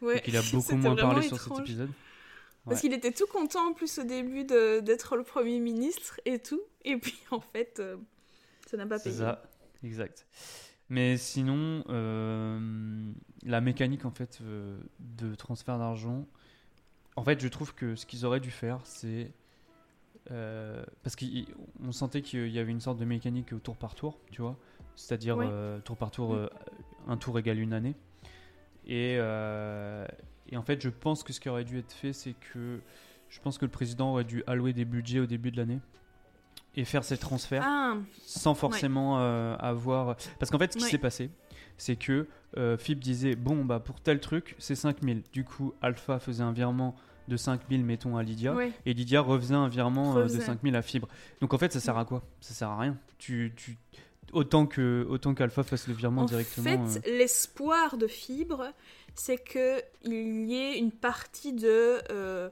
Ouais. 0.00 0.14
donc 0.14 0.28
il 0.28 0.36
a 0.36 0.42
beaucoup 0.52 0.76
moins 0.76 0.96
parlé 0.96 1.22
sur 1.22 1.38
cet 1.38 1.58
épisode. 1.58 1.90
Parce 2.66 2.80
qu'il 2.82 2.92
était 2.92 3.12
tout 3.12 3.26
content 3.26 3.70
en 3.70 3.72
plus 3.72 3.98
au 3.98 4.04
début 4.04 4.44
d'être 4.44 5.16
le 5.16 5.22
Premier 5.24 5.60
ministre 5.60 6.20
et 6.24 6.38
tout. 6.38 6.60
Et 6.84 6.96
puis 6.96 7.18
en 7.30 7.40
fait, 7.40 7.78
euh, 7.80 7.96
ça 8.66 8.76
n'a 8.76 8.86
pas 8.86 8.98
C'est 8.98 9.10
payé. 9.10 9.20
ça, 9.22 9.42
exact. 9.82 10.26
Mais 10.88 11.16
sinon, 11.16 11.84
euh, 11.88 13.12
la 13.44 13.60
mécanique 13.60 14.04
en 14.04 14.10
fait 14.10 14.38
euh, 14.42 14.78
de 14.98 15.34
transfert 15.34 15.78
d'argent, 15.78 16.26
en 17.16 17.24
fait, 17.24 17.40
je 17.40 17.48
trouve 17.48 17.74
que 17.74 17.94
ce 17.96 18.06
qu'ils 18.06 18.24
auraient 18.24 18.40
dû 18.40 18.50
faire, 18.50 18.80
c'est 18.84 19.30
euh, 20.30 20.84
parce 21.02 21.16
qu'on 21.16 21.92
sentait 21.92 22.22
qu'il 22.22 22.48
y 22.48 22.58
avait 22.58 22.70
une 22.70 22.80
sorte 22.80 22.98
de 22.98 23.04
mécanique 23.04 23.52
au 23.52 23.58
tour 23.58 23.76
par 23.76 23.94
tour, 23.94 24.18
tu 24.30 24.42
vois, 24.42 24.56
c'est-à-dire 24.94 25.36
euh, 25.40 25.80
tour 25.80 25.96
par 25.96 26.10
tour, 26.10 26.32
Mm. 26.34 26.36
euh, 26.36 26.48
un 27.08 27.16
tour 27.16 27.38
égale 27.38 27.58
une 27.58 27.72
année. 27.72 27.94
Et, 28.86 29.14
et 29.14 30.56
en 30.56 30.62
fait, 30.62 30.80
je 30.82 30.88
pense 30.88 31.22
que 31.22 31.32
ce 31.32 31.40
qui 31.40 31.48
aurait 31.48 31.64
dû 31.64 31.78
être 31.78 31.92
fait, 31.92 32.12
c'est 32.12 32.34
que 32.52 32.80
je 33.28 33.40
pense 33.40 33.58
que 33.58 33.64
le 33.64 33.70
président 33.70 34.12
aurait 34.12 34.24
dû 34.24 34.42
allouer 34.46 34.72
des 34.72 34.84
budgets 34.84 35.20
au 35.20 35.26
début 35.26 35.50
de 35.50 35.56
l'année 35.56 35.80
et 36.76 36.84
faire 36.84 37.04
ces 37.04 37.16
transferts 37.18 37.62
Ah, 37.64 37.96
sans 38.22 38.54
forcément 38.54 39.18
avoir. 39.58 40.16
Parce 40.38 40.50
qu'en 40.50 40.58
fait, 40.58 40.72
ce 40.72 40.78
qui 40.78 40.84
Ouais. 40.84 40.90
s'est 40.90 40.98
passé, 40.98 41.30
c'est 41.80 41.96
que 41.96 42.26
euh, 42.56 42.76
disait 42.96 43.34
Bon, 43.36 43.64
bah 43.64 43.80
pour 43.80 44.00
tel 44.00 44.20
truc, 44.20 44.54
c'est 44.58 44.74
5000. 44.74 45.22
Du 45.32 45.44
coup, 45.44 45.72
Alpha 45.82 46.18
faisait 46.18 46.42
un 46.42 46.52
virement 46.52 46.94
de 47.28 47.36
5000, 47.36 47.84
mettons, 47.84 48.16
à 48.16 48.22
Lydia. 48.22 48.54
Et 48.86 48.92
Lydia 48.92 49.20
refaisait 49.20 49.54
un 49.54 49.68
virement 49.68 50.12
euh, 50.12 50.20
de 50.20 50.22
Refaisait. 50.24 50.44
5000 50.44 50.76
à 50.76 50.82
Fibre. 50.82 51.08
Donc 51.40 51.54
en 51.54 51.58
fait, 51.58 51.72
ça 51.72 51.80
sert 51.80 51.96
à 51.96 52.04
quoi? 52.04 52.22
Ça 52.40 52.54
sert 52.54 52.68
à 52.68 52.78
rien. 52.78 52.96
Tu, 53.18 53.52
tu... 53.56 53.78
Autant 54.32 54.66
que 54.66 55.06
autant 55.08 55.34
qu'Alpha 55.34 55.62
fasse 55.64 55.88
le 55.88 55.94
virement 55.94 56.22
En 56.22 56.24
directement. 56.26 56.86
fait, 56.86 56.98
euh, 57.08 57.18
l'espoir 57.18 57.96
de 57.96 58.06
Fibre, 58.06 58.72
c'est 59.14 59.38
que 59.38 59.80
il 60.04 60.44
y 60.46 60.54
ait 60.54 60.78
une 60.78 60.92
partie 60.92 61.52
de 61.52 61.98
euh, 62.12 62.48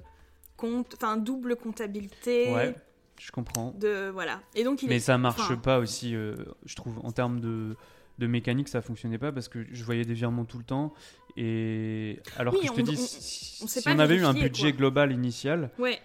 compte, 0.56 0.94
enfin 0.96 1.16
double 1.16 1.54
comptabilité. 1.54 2.52
Ouais, 2.52 2.74
je 3.20 3.30
comprends. 3.30 3.72
De 3.78 4.08
voilà. 4.12 4.40
Et 4.56 4.64
donc 4.64 4.82
il 4.82 4.88
Mais 4.88 4.96
est- 4.96 5.00
ça 5.00 5.18
marche 5.18 5.40
enfin, 5.40 5.56
pas 5.56 5.78
aussi, 5.78 6.14
euh, 6.16 6.34
je 6.64 6.74
trouve, 6.74 6.98
en 7.04 7.12
termes 7.12 7.38
de, 7.40 7.76
de 8.18 8.26
mécanique, 8.26 8.68
ça 8.68 8.82
fonctionnait 8.82 9.18
pas 9.18 9.32
parce 9.32 9.48
que 9.48 9.64
je 9.72 9.84
voyais 9.84 10.04
des 10.04 10.14
virements 10.14 10.44
tout 10.44 10.58
le 10.58 10.64
temps. 10.64 10.92
Et 11.36 12.18
alors 12.36 12.54
Oui, 12.54 12.60
que 12.62 12.66
je 12.66 12.72
te 12.72 12.80
dis, 12.80 12.94
on- 12.98 13.06
si, 13.06 13.62
on 13.62 13.66
si 13.68 13.88
avait 13.88 14.16
eu 14.16 14.24
un 14.24 14.34
budget 14.34 14.70
quoi. 14.72 14.78
global 14.78 15.12
initial, 15.12 15.70
Ouais. 15.78 15.98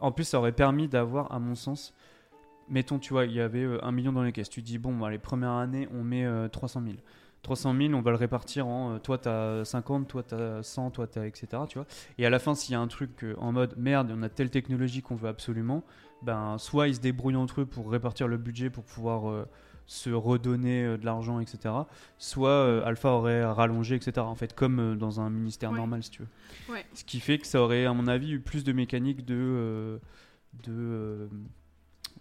en 0.00 0.12
plus, 0.12 0.24
ça 0.24 0.38
aurait 0.38 0.52
permis 0.52 0.88
d'avoir, 0.88 1.32
à 1.32 1.38
mon 1.38 1.54
sens, 1.54 1.94
mettons, 2.68 2.98
tu 2.98 3.12
vois, 3.12 3.24
il 3.24 3.32
y 3.32 3.40
avait 3.40 3.62
euh, 3.64 3.82
un 3.84 3.92
million 3.92 4.12
dans 4.12 4.22
les 4.22 4.32
caisses. 4.32 4.50
Tu 4.50 4.62
dis, 4.62 4.78
bon, 4.78 4.94
bah, 4.96 5.10
les 5.10 5.18
premières 5.18 5.52
années, 5.52 5.88
on 5.92 6.02
met 6.04 6.24
euh, 6.24 6.48
300 6.48 6.82
000. 6.84 6.94
300 7.42 7.74
000, 7.76 7.92
on 7.94 8.00
va 8.00 8.10
le 8.10 8.16
répartir 8.16 8.66
en 8.66 8.94
euh, 8.94 8.98
toi 8.98 9.18
t'as 9.18 9.66
50, 9.66 10.08
toi 10.08 10.22
t'as 10.22 10.62
100, 10.62 10.90
toi 10.92 11.06
t'as 11.06 11.26
etc. 11.26 11.46
Tu 11.68 11.76
vois. 11.76 11.86
Et 12.16 12.24
à 12.24 12.30
la 12.30 12.38
fin, 12.38 12.54
s'il 12.54 12.72
y 12.72 12.74
a 12.74 12.80
un 12.80 12.86
truc 12.88 13.22
euh, 13.22 13.34
en 13.36 13.52
mode 13.52 13.74
merde, 13.76 14.10
on 14.16 14.22
a 14.22 14.30
telle 14.30 14.48
technologie 14.48 15.02
qu'on 15.02 15.14
veut 15.14 15.28
absolument, 15.28 15.84
ben 16.22 16.56
soit 16.56 16.88
ils 16.88 16.94
se 16.94 17.00
débrouillent 17.00 17.36
entre 17.36 17.60
eux 17.60 17.66
pour 17.66 17.90
répartir 17.90 18.28
le 18.28 18.38
budget 18.38 18.70
pour 18.70 18.82
pouvoir 18.84 19.28
euh, 19.28 19.46
se 19.86 20.10
redonner 20.10 20.82
euh, 20.84 20.96
de 20.96 21.04
l'argent, 21.04 21.40
etc. 21.40 21.74
Soit 22.18 22.48
euh, 22.48 22.84
Alpha 22.86 23.10
aurait 23.10 23.44
rallongé, 23.44 23.96
etc. 23.96 24.12
En 24.20 24.34
fait, 24.34 24.54
comme 24.54 24.78
euh, 24.80 24.94
dans 24.94 25.20
un 25.20 25.28
ministère 25.30 25.70
Ouais. 25.72 25.76
normal, 25.76 26.02
si 26.02 26.10
tu 26.10 26.22
veux. 26.22 26.28
Ouais. 26.74 26.84
Ce 26.94 27.04
qui 27.04 27.20
fait 27.20 27.38
que 27.38 27.46
ça 27.46 27.60
aurait, 27.60 27.84
à 27.84 27.92
mon 27.92 28.06
avis, 28.06 28.32
eu 28.32 28.40
plus 28.40 28.64
de 28.64 28.72
mécaniques 28.72 29.24
de, 29.26 30.00
de, 30.62 30.72
euh, 30.72 31.26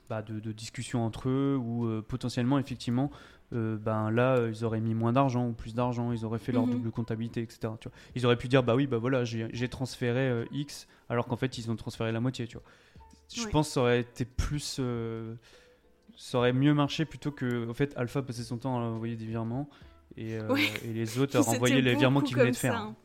bah, 0.10 0.22
de, 0.22 0.40
de 0.40 0.52
discussion 0.52 1.06
entre 1.06 1.30
eux, 1.30 1.58
ou 1.60 1.86
euh, 1.88 2.02
potentiellement, 2.06 2.60
effectivement, 2.60 3.12
euh, 3.54 3.78
ben 3.78 4.12
là, 4.12 4.36
euh, 4.38 4.52
ils 4.54 4.66
auraient 4.66 4.80
mis 4.82 4.94
moins 4.94 5.14
d'argent 5.14 5.48
ou 5.48 5.54
plus 5.54 5.74
d'argent, 5.74 6.12
ils 6.12 6.26
auraient 6.26 6.40
fait 6.40 6.52
leur 6.52 6.66
Mhm. 6.66 6.72
double 6.74 6.92
comptabilité, 6.92 7.42
etc. 7.42 7.74
Tu 7.80 7.88
vois. 7.88 7.98
Ils 8.16 8.26
auraient 8.26 8.36
pu 8.38 8.48
dire, 8.50 8.64
bah 8.64 8.76
oui, 8.76 8.88
bah 8.88 8.98
voilà, 8.98 9.24
j'ai 9.24 9.70
transféré 9.70 10.46
X, 10.52 10.88
alors 11.08 11.28
qu'en 11.28 11.38
fait, 11.38 11.58
ils 11.58 11.72
ont 11.72 11.76
transféré 11.76 12.12
la 12.12 12.20
moitié, 12.20 12.48
tu 12.48 12.58
vois. 12.58 12.66
Je 13.34 13.44
Ouais. 13.46 13.52
pense 13.52 13.68
que 13.70 13.74
ça 13.76 13.82
aurait 13.82 14.02
été 14.02 14.26
plus. 14.26 14.80
Euh, 16.14 16.18
ça 16.18 16.38
aurait 16.38 16.54
mieux 16.54 16.74
marché 16.74 17.06
plutôt 17.06 17.32
que, 17.32 17.70
en 17.70 17.74
fait, 17.74 17.94
Alpha 17.98 18.22
passait 18.22 18.44
son 18.44 18.58
temps 18.58 18.78
à 18.78 18.82
envoyer 18.82 19.16
des 19.16 19.26
virements 19.26 19.70
et, 20.18 20.36
euh, 20.38 20.48
Ouais. 20.50 20.62
et 20.86 20.94
les 20.94 21.18
autres 21.20 21.38
à 21.38 21.42
renvoyer 21.42 21.82
les 21.82 21.96
virements 21.96 22.22
qu'ils 22.22 22.38
venaient 22.38 22.52
de 22.52 22.56
faire. 22.56 22.76
hein. 22.76 22.96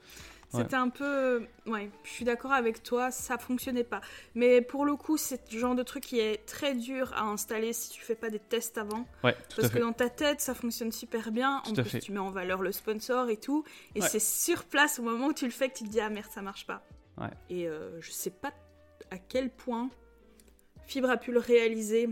Ouais. 0.55 0.63
C'était 0.63 0.77
un 0.77 0.89
peu. 0.89 1.47
Ouais, 1.67 1.91
je 2.05 2.09
suis 2.09 2.25
d'accord 2.25 2.53
avec 2.53 2.83
toi, 2.83 3.11
ça 3.11 3.37
fonctionnait 3.37 3.85
pas. 3.85 4.01
Mais 4.35 4.63
pour 4.63 4.87
le 4.87 4.97
coup, 4.97 5.19
c'est 5.19 5.53
le 5.53 5.59
genre 5.59 5.75
de 5.75 5.83
truc 5.83 6.03
qui 6.05 6.21
est 6.21 6.47
très 6.47 6.75
dur 6.75 7.13
à 7.15 7.25
installer 7.25 7.75
si 7.75 7.91
tu 7.91 8.01
fais 8.03 8.15
pas 8.15 8.31
des 8.31 8.39
tests 8.39 8.79
avant. 8.79 9.07
Ouais, 9.23 9.35
tout 9.51 9.57
Parce 9.57 9.65
à 9.65 9.69
que 9.69 9.75
fait. 9.75 9.81
dans 9.81 9.93
ta 9.93 10.09
tête, 10.09 10.41
ça 10.41 10.55
fonctionne 10.55 10.91
super 10.91 11.33
bien. 11.33 11.61
Tout 11.67 11.73
en 11.73 11.75
plus, 11.75 11.85
fait. 11.91 11.99
tu 12.01 12.13
mets 12.13 12.19
en 12.19 12.31
valeur 12.31 12.63
le 12.63 12.73
sponsor 12.73 13.29
et 13.29 13.37
tout. 13.37 13.63
Et 13.95 14.01
Ouais. 14.01 14.09
c'est 14.09 14.23
sur 14.23 14.65
place 14.65 14.99
au 14.99 15.03
moment 15.03 15.27
où 15.27 15.33
tu 15.35 15.45
le 15.45 15.51
fais 15.51 15.69
que 15.69 15.77
tu 15.77 15.85
te 15.85 15.91
dis 15.91 16.01
Ah 16.01 16.09
merde, 16.09 16.31
ça 16.31 16.41
marche 16.41 16.67
pas. 16.67 16.83
Ouais. 17.19 17.29
Et 17.51 17.69
euh, 17.69 18.01
je 18.01 18.11
sais 18.11 18.31
pas 18.31 18.53
à 19.11 19.19
quel 19.19 19.51
point 19.51 19.91
Fibre 20.87 21.11
a 21.11 21.19
pu 21.19 21.31
le 21.31 21.41
réaliser 21.41 22.09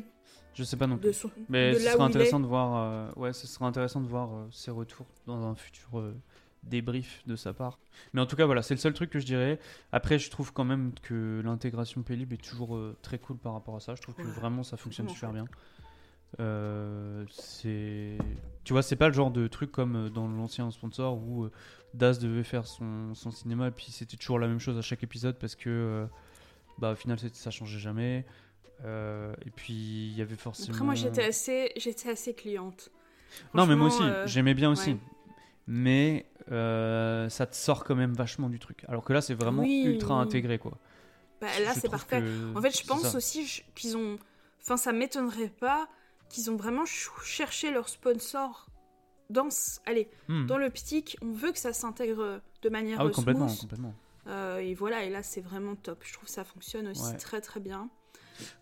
Je 0.57 0.64
sais 0.64 0.77
pas 0.77 0.87
non 0.88 0.97
plus. 0.99 1.09
de 1.09 1.12
son. 1.12 1.31
Mais 1.49 1.73
de 1.75 1.79
ce 1.79 1.85
sera 1.92 2.05
intéressant 2.05 2.40
de 2.40 2.47
voir. 2.47 2.77
euh, 2.77 3.11
ouais, 3.16 3.33
ce 3.33 3.47
sera 3.47 3.66
intéressant 3.66 4.01
de 4.01 4.09
voir 4.09 4.35
euh, 4.35 4.47
ses 4.51 4.71
retours 4.73 5.07
dans 5.27 5.47
un 5.47 5.55
futur 5.55 5.99
euh, 6.01 6.14
débrief 6.64 7.23
de 7.27 7.37
sa 7.37 7.53
part. 7.53 7.79
Mais 8.12 8.21
en 8.21 8.27
tout 8.27 8.35
cas, 8.37 8.47
voilà, 8.47 8.62
c'est 8.62 8.75
le 8.75 8.81
seul 8.81 8.92
truc 8.95 9.11
que 9.11 9.19
je 9.21 9.27
dirais. 9.27 9.61
Après, 9.92 10.19
je 10.19 10.31
trouve 10.31 10.53
quand 10.53 10.64
même 10.64 10.92
que 11.03 11.40
l'intégration 11.45 12.03
Paylib 12.03 12.33
est 12.33 12.42
toujours 12.42 12.75
euh, 12.75 12.97
très 13.03 13.19
cool 13.19 13.37
par 13.37 13.53
rapport 13.53 13.77
à 13.77 13.81
ça. 13.81 13.95
Je 13.95 14.03
trouve 14.03 14.14
que 14.16 14.23
vraiment 14.23 14.62
ça 14.64 14.77
fonctionne 14.77 15.09
super 15.09 15.33
bien. 15.33 15.45
Euh, 16.40 17.25
c'est, 17.31 18.19
tu 18.64 18.73
vois, 18.73 18.83
c'est 18.83 18.97
pas 18.97 19.09
le 19.09 19.14
genre 19.14 19.31
de 19.31 19.47
truc 19.47 19.71
comme 19.71 19.97
euh, 19.97 20.11
dans 20.11 20.27
l'ancien 20.29 20.71
sponsor 20.71 21.16
où 21.16 21.45
euh, 21.45 21.53
Daz 21.95 22.19
devait 22.19 22.42
faire 22.42 22.66
son, 22.66 23.14
son 23.14 23.31
cinéma 23.31 23.69
et 23.69 23.71
puis 23.71 23.87
c'était 23.90 24.16
toujours 24.16 24.38
la 24.38 24.49
même 24.49 24.59
chose 24.59 24.77
à 24.77 24.83
chaque 24.83 25.03
épisode 25.03 25.38
parce 25.38 25.55
que, 25.55 25.71
euh, 25.71 26.07
bah, 26.79 26.92
au 26.92 26.95
final, 26.97 27.19
ça 27.33 27.51
changeait 27.51 27.79
jamais. 27.79 28.27
Euh, 28.85 29.35
et 29.45 29.51
puis 29.51 29.73
il 29.75 30.17
y 30.17 30.23
avait 30.23 30.37
forcément. 30.37 30.73
Après, 30.75 30.85
moi, 30.85 30.95
j'étais 30.95 31.25
assez, 31.25 31.73
j'étais 31.77 32.11
assez 32.11 32.35
cliente. 32.35 32.91
Non, 33.55 33.67
mais 33.67 33.75
moi 33.77 33.89
aussi, 33.89 34.03
euh, 34.03 34.27
j'aimais 34.27 34.55
bien 34.55 34.71
aussi. 34.71 34.91
ouais. 34.93 34.99
Mais 35.67 36.27
euh, 36.53 37.29
ça 37.29 37.47
te 37.47 37.57
sort 37.57 37.85
quand 37.85 37.97
même 37.97 38.12
vachement 38.12 38.49
du 38.49 38.59
truc. 38.59 38.85
Alors 38.89 39.03
que 39.05 39.12
là, 39.12 39.21
c'est 39.21 39.35
vraiment 39.35 39.62
Oui, 39.62 39.83
ultra 39.85 40.17
oui. 40.17 40.23
intégré, 40.23 40.59
quoi. 40.59 40.79
Bah, 41.41 41.49
là, 41.65 41.75
c'est 41.75 41.89
parfait. 41.91 42.21
que 42.21 42.57
En 42.57 42.62
fait, 42.62 42.79
je 42.81 42.87
pense 42.87 43.03
ça. 43.03 43.17
aussi 43.17 43.62
qu'ils 43.75 43.97
ont. 43.97 44.19
Enfin, 44.62 44.77
ça 44.77 44.93
m'étonnerait 44.93 45.49
pas 45.49 45.89
qu'ils 46.29 46.51
ont 46.51 46.57
vraiment 46.57 46.85
ch- 46.87 47.11
cherché 47.25 47.71
leur 47.73 47.89
sponsor 47.89 48.67
dans. 49.31 49.49
Allez, 49.87 50.09
Hmm. 50.29 50.47
dans 50.47 50.59
l'optique, 50.59 51.17
on 51.23 51.33
veut 51.33 51.51
que 51.53 51.59
ça 51.59 51.73
s'intègre 51.73 52.41
de 52.62 52.69
manière 52.69 53.01
Ah 53.01 53.05
oui, 53.05 53.11
euh, 53.11 53.15
complètement, 53.15 53.49
smooth. 53.49 53.61
complètement. 53.62 53.95
Euh, 54.29 54.59
et 54.59 54.75
voilà, 54.75 55.05
et 55.05 55.11
là, 55.11 55.23
c'est 55.23 55.41
vraiment 55.41 55.75
top. 55.77 56.03
Je 56.05 56.12
trouve 56.12 56.27
que 56.27 56.31
ça 56.33 56.45
fonctionne 56.45 56.89
aussi 56.89 57.03
Ouais. 57.03 57.17
très 57.17 57.41
très 57.41 57.61
bien. 57.61 57.89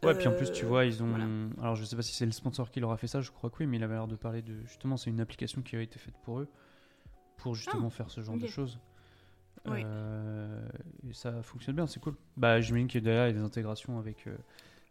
Ouais, 0.03 0.15
puis 0.15 0.29
en 0.29 0.33
plus, 0.35 0.51
tu 0.53 0.65
Euh, 0.65 0.69
vois, 0.69 0.85
ils 0.85 1.03
ont. 1.03 1.09
voilà. 1.09 1.27
Alors, 1.61 1.77
je 1.77 1.85
sais 1.85 1.97
pas 1.97 2.03
si 2.03 2.15
c'est 2.15 2.27
le 2.27 2.33
sponsor 2.33 2.71
qui 2.71 2.81
leur 2.81 2.91
a 2.93 2.97
fait 2.97 3.07
ça, 3.07 3.21
je 3.21 3.31
crois 3.31 3.51
que 3.51 3.57
oui, 3.61 3.67
mais 3.67 3.77
il 3.79 3.83
avait 3.83 3.95
l'air 3.95 4.07
de 4.07 4.17
parler 4.17 4.43
de. 4.43 4.55
Justement, 4.67 4.97
c'est 4.97 5.11
une 5.11 5.21
application 5.21 5.63
qui 5.63 5.77
a 5.77 5.81
été 5.81 5.99
faite 5.99 6.15
pour 6.23 6.41
eux, 6.41 6.49
pour 7.37 7.55
justement 7.55 7.91
faire 7.91 8.11
ce 8.11 8.21
genre 8.23 8.37
de 8.37 8.47
Ah, 8.47 8.51
choses. 8.51 8.79
Oui. 9.67 9.83
Euh, 9.85 10.69
et 11.09 11.13
ça 11.15 11.43
fonctionne 11.43 11.75
bien, 11.77 11.87
c'est 11.87 12.01
cool. 12.01 12.15
Bah, 12.37 12.61
j'imagine 12.61 12.87
que 12.89 12.99
derrière, 12.99 13.27
il 13.29 13.33
y 13.33 13.35
a 13.37 13.39
des 13.39 13.45
intégrations 13.45 13.99
avec, 13.99 14.27
euh, 14.27 14.37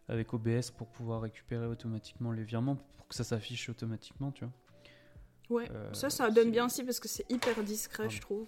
avec 0.08 0.32
OBS 0.34 0.70
pour 0.76 0.88
pouvoir 0.88 1.20
récupérer 1.22 1.66
automatiquement 1.66 2.32
les 2.32 2.42
virements, 2.42 2.76
pour 2.96 3.06
que 3.06 3.14
ça 3.14 3.22
s'affiche 3.24 3.68
automatiquement, 3.68 4.32
tu 4.32 4.44
vois. 4.44 4.52
Ouais, 5.50 5.70
Euh, 5.70 5.92
ça, 5.92 6.10
ça 6.10 6.30
donne 6.30 6.50
bien 6.50 6.66
aussi 6.66 6.82
parce 6.82 6.98
que 6.98 7.06
c'est 7.08 7.30
hyper 7.30 7.62
discret, 7.62 8.04
Pardon. 8.04 8.10
je 8.16 8.20
trouve. 8.20 8.46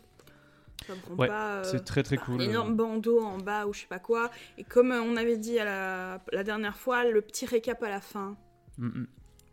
Ça 0.86 0.92
Ouais, 1.16 1.26
pas. 1.28 1.56
euh, 1.56 1.64
c'est 1.64 1.84
très 1.84 2.02
très 2.02 2.16
cool. 2.16 2.40
Un 2.40 2.44
énorme 2.44 2.76
bandeau 2.76 3.20
en 3.22 3.38
bas 3.38 3.66
ou 3.66 3.72
je 3.74 3.80
sais 3.80 3.86
pas 3.86 3.98
quoi. 3.98 4.30
Et 4.58 4.64
comme 4.64 4.92
euh, 4.92 5.00
on 5.02 5.16
avait 5.16 5.36
dit 5.36 5.58
à 5.58 5.64
la, 5.64 6.24
la 6.32 6.44
dernière 6.44 6.76
fois, 6.76 7.04
le 7.04 7.20
petit 7.22 7.46
récap 7.46 7.82
à 7.82 7.88
la 7.90 8.00
fin, 8.00 8.36
Mm, 8.78 8.86
mm. 8.88 9.06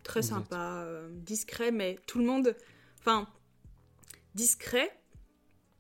très 0.04 0.20
Exact. 0.20 0.36
sympa, 0.36 0.84
euh, 0.84 1.10
discret, 1.14 1.72
mais 1.72 1.98
tout 2.08 2.20
le 2.20 2.26
monde. 2.26 2.56
Enfin, 3.00 3.28
discret. 4.36 4.92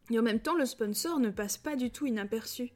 Et 0.09 0.19
en 0.19 0.21
même 0.21 0.39
temps, 0.39 0.55
le 0.55 0.65
sponsor 0.65 1.19
ne 1.19 1.29
passe 1.29 1.57
pas 1.57 1.75
du 1.75 1.91
tout 1.91 2.05
inaperçu. 2.05 2.71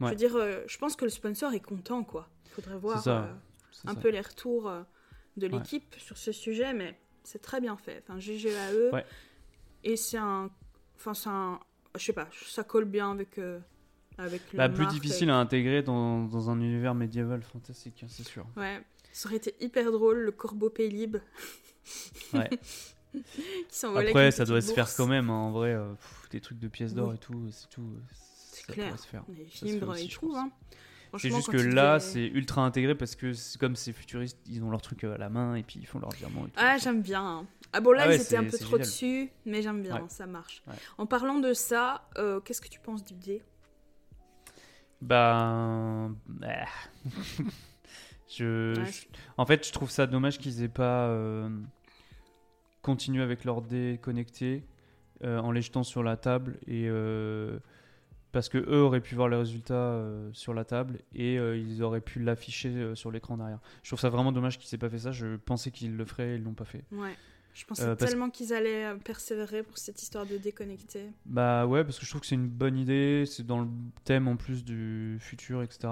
Je 0.00 0.06
veux 0.06 0.14
dire, 0.14 0.36
euh, 0.36 0.62
je 0.66 0.78
pense 0.78 0.96
que 0.96 1.04
le 1.04 1.10
sponsor 1.10 1.52
est 1.52 1.60
content, 1.60 2.04
quoi. 2.04 2.28
Il 2.46 2.50
faudrait 2.52 2.78
voir 2.78 3.02
ça, 3.02 3.24
euh, 3.24 3.32
un 3.86 3.94
ça. 3.94 4.00
peu 4.00 4.08
les 4.08 4.20
retours 4.22 4.68
euh, 4.68 4.82
de 5.36 5.46
Ouais. 5.46 5.52
l'équipe 5.58 5.94
sur 5.98 6.16
ce 6.16 6.32
sujet, 6.32 6.72
mais 6.72 6.98
c'est 7.22 7.40
très 7.42 7.60
bien 7.60 7.76
fait. 7.76 8.02
Enfin, 8.08 8.18
GGAE. 8.18 8.90
Ouais. 8.94 9.04
Et 9.84 9.96
c'est 9.96 10.16
un. 10.16 10.50
Enfin, 10.96 11.12
c'est 11.12 11.28
un. 11.28 11.60
Je 11.98 12.04
sais 12.04 12.12
pas, 12.12 12.28
ça 12.46 12.62
colle 12.64 12.84
bien 12.84 13.10
avec. 13.12 13.38
euh, 13.38 13.58
avec 14.18 14.42
Bah, 14.54 14.68
la 14.68 14.68
plus 14.68 14.86
difficile 14.86 15.30
à 15.30 15.36
intégrer 15.38 15.82
dans, 15.82 16.24
dans 16.24 16.50
un 16.50 16.60
univers 16.60 16.94
médiéval 16.94 17.42
fantastique, 17.42 18.02
hein, 18.02 18.06
c'est 18.08 18.26
sûr. 18.26 18.46
Ouais. 18.56 18.80
Ça 19.12 19.28
aurait 19.28 19.36
été 19.38 19.54
hyper 19.60 19.90
drôle, 19.90 20.18
le 20.20 20.32
corbeau 20.32 20.70
Pélib. 20.70 21.16
Ouais. 22.32 22.48
qui 23.68 23.86
Après, 23.86 24.30
ça 24.30 24.44
doit 24.44 24.60
se 24.60 24.72
faire 24.72 24.88
quand 24.94 25.06
même, 25.06 25.30
hein, 25.30 25.34
en 25.34 25.50
vrai. 25.50 25.70
euh, 25.74 25.94
pff, 25.94 26.28
des 26.30 26.40
trucs 26.40 26.58
de 26.60 26.68
pièces 26.68 26.94
d'or 26.94 27.08
Oui. 27.08 27.14
et 27.16 27.18
tout, 27.18 27.48
c'est 27.50 27.68
tout. 27.68 27.80
euh, 27.82 28.00
C'est 28.12 28.66
clair. 28.66 28.96
se 28.98 29.06
faire. 29.06 29.24
Les 29.28 29.48
je 29.50 30.14
tout, 30.14 30.28
pense. 30.28 30.36
hein. 30.36 30.50
C'est 31.18 31.30
juste 31.30 31.50
que 31.50 31.56
là, 31.56 31.94
devaient- 31.98 32.00
c'est 32.00 32.26
ultra 32.26 32.62
intégré 32.64 32.94
parce 32.94 33.16
que 33.16 33.32
comme 33.58 33.74
c'est 33.76 33.92
futuriste, 33.92 34.38
ils 34.46 34.62
ont 34.62 34.70
leur 34.70 34.80
truc 34.82 35.04
à 35.04 35.16
la 35.18 35.28
main 35.28 35.54
et 35.56 35.62
puis 35.62 35.78
ils 35.80 35.86
font 35.86 35.98
leur 35.98 36.10
diamant. 36.10 36.42
Et 36.46 36.50
tout. 36.50 36.54
Ah, 36.56 36.76
j'aime 36.78 37.02
bien. 37.02 37.46
Ah 37.72 37.80
bon, 37.80 37.92
là, 37.92 38.02
Ah 38.04 38.08
ouais, 38.08 38.16
ils 38.16 38.22
étaient 38.22 38.36
un 38.36 38.44
peu 38.44 38.50
trop 38.58 38.70
génial. 38.72 38.78
dessus, 38.80 39.30
mais 39.46 39.62
j'aime 39.62 39.82
bien, 39.82 39.96
Ouais. 39.96 40.08
ça 40.08 40.26
marche. 40.26 40.62
Ouais. 40.66 40.74
En 40.98 41.06
parlant 41.06 41.38
de 41.38 41.52
ça, 41.52 42.08
euh, 42.18 42.40
qu'est-ce 42.40 42.60
que 42.60 42.68
tu 42.68 42.80
penses 42.80 43.04
du 43.04 43.14
dé 43.14 43.42
Ben. 45.00 46.16
ah. 46.42 46.64
je, 48.28 48.74
En 49.36 49.46
fait, 49.46 49.66
je 49.66 49.72
trouve 49.72 49.90
ça 49.90 50.06
dommage 50.06 50.38
qu'ils 50.38 50.62
aient 50.62 50.68
pas 50.68 51.06
euh, 51.08 51.48
continué 52.82 53.22
avec 53.22 53.44
leur 53.44 53.62
dé 53.62 53.98
connecté 54.02 54.64
euh, 55.24 55.38
en 55.38 55.52
les 55.52 55.62
jetant 55.62 55.82
sur 55.82 56.02
la 56.02 56.16
table 56.16 56.58
et. 56.66 56.88
Parce 58.32 58.48
que 58.48 58.58
eux 58.58 58.80
auraient 58.82 59.00
pu 59.00 59.14
voir 59.14 59.28
les 59.28 59.36
résultats 59.36 59.74
euh, 59.74 60.30
sur 60.32 60.54
la 60.54 60.64
table 60.64 60.98
et 61.14 61.38
euh, 61.38 61.56
ils 61.56 61.82
auraient 61.82 62.00
pu 62.00 62.20
l'afficher 62.20 62.68
euh, 62.70 62.94
sur 62.94 63.10
l'écran 63.10 63.36
derrière. 63.36 63.58
Je 63.82 63.88
trouve 63.90 63.98
ça 64.00 64.08
vraiment 64.10 64.32
dommage 64.32 64.58
qu'ils 64.58 64.72
aient 64.74 64.78
pas 64.78 64.88
fait 64.90 64.98
ça. 65.00 65.12
Je 65.12 65.36
pensais 65.36 65.70
qu'ils 65.70 65.96
le 65.96 66.04
feraient 66.04 66.36
ils 66.36 66.42
l'ont 66.42 66.54
pas 66.54 66.64
fait. 66.64 66.84
Ouais. 66.92 67.16
Je 67.52 67.64
pensais 67.64 67.84
parce- 67.84 67.98
tellement 68.10 68.30
qu'ils 68.30 68.52
allaient 68.54 68.94
persévérer 69.04 69.64
pour 69.64 69.76
cette 69.78 70.00
histoire 70.00 70.24
de 70.26 70.36
déconnecter. 70.36 71.10
Bah 71.26 71.66
ouais, 71.66 71.82
parce 71.82 71.98
que 71.98 72.04
je 72.04 72.10
trouve 72.10 72.20
que 72.20 72.26
c'est 72.28 72.36
une 72.36 72.48
bonne 72.48 72.76
idée, 72.78 73.24
c'est 73.26 73.44
dans 73.44 73.60
le 73.60 73.68
thème 74.04 74.28
en 74.28 74.36
plus 74.36 74.64
du 74.64 75.16
futur, 75.20 75.62
etc. 75.62 75.88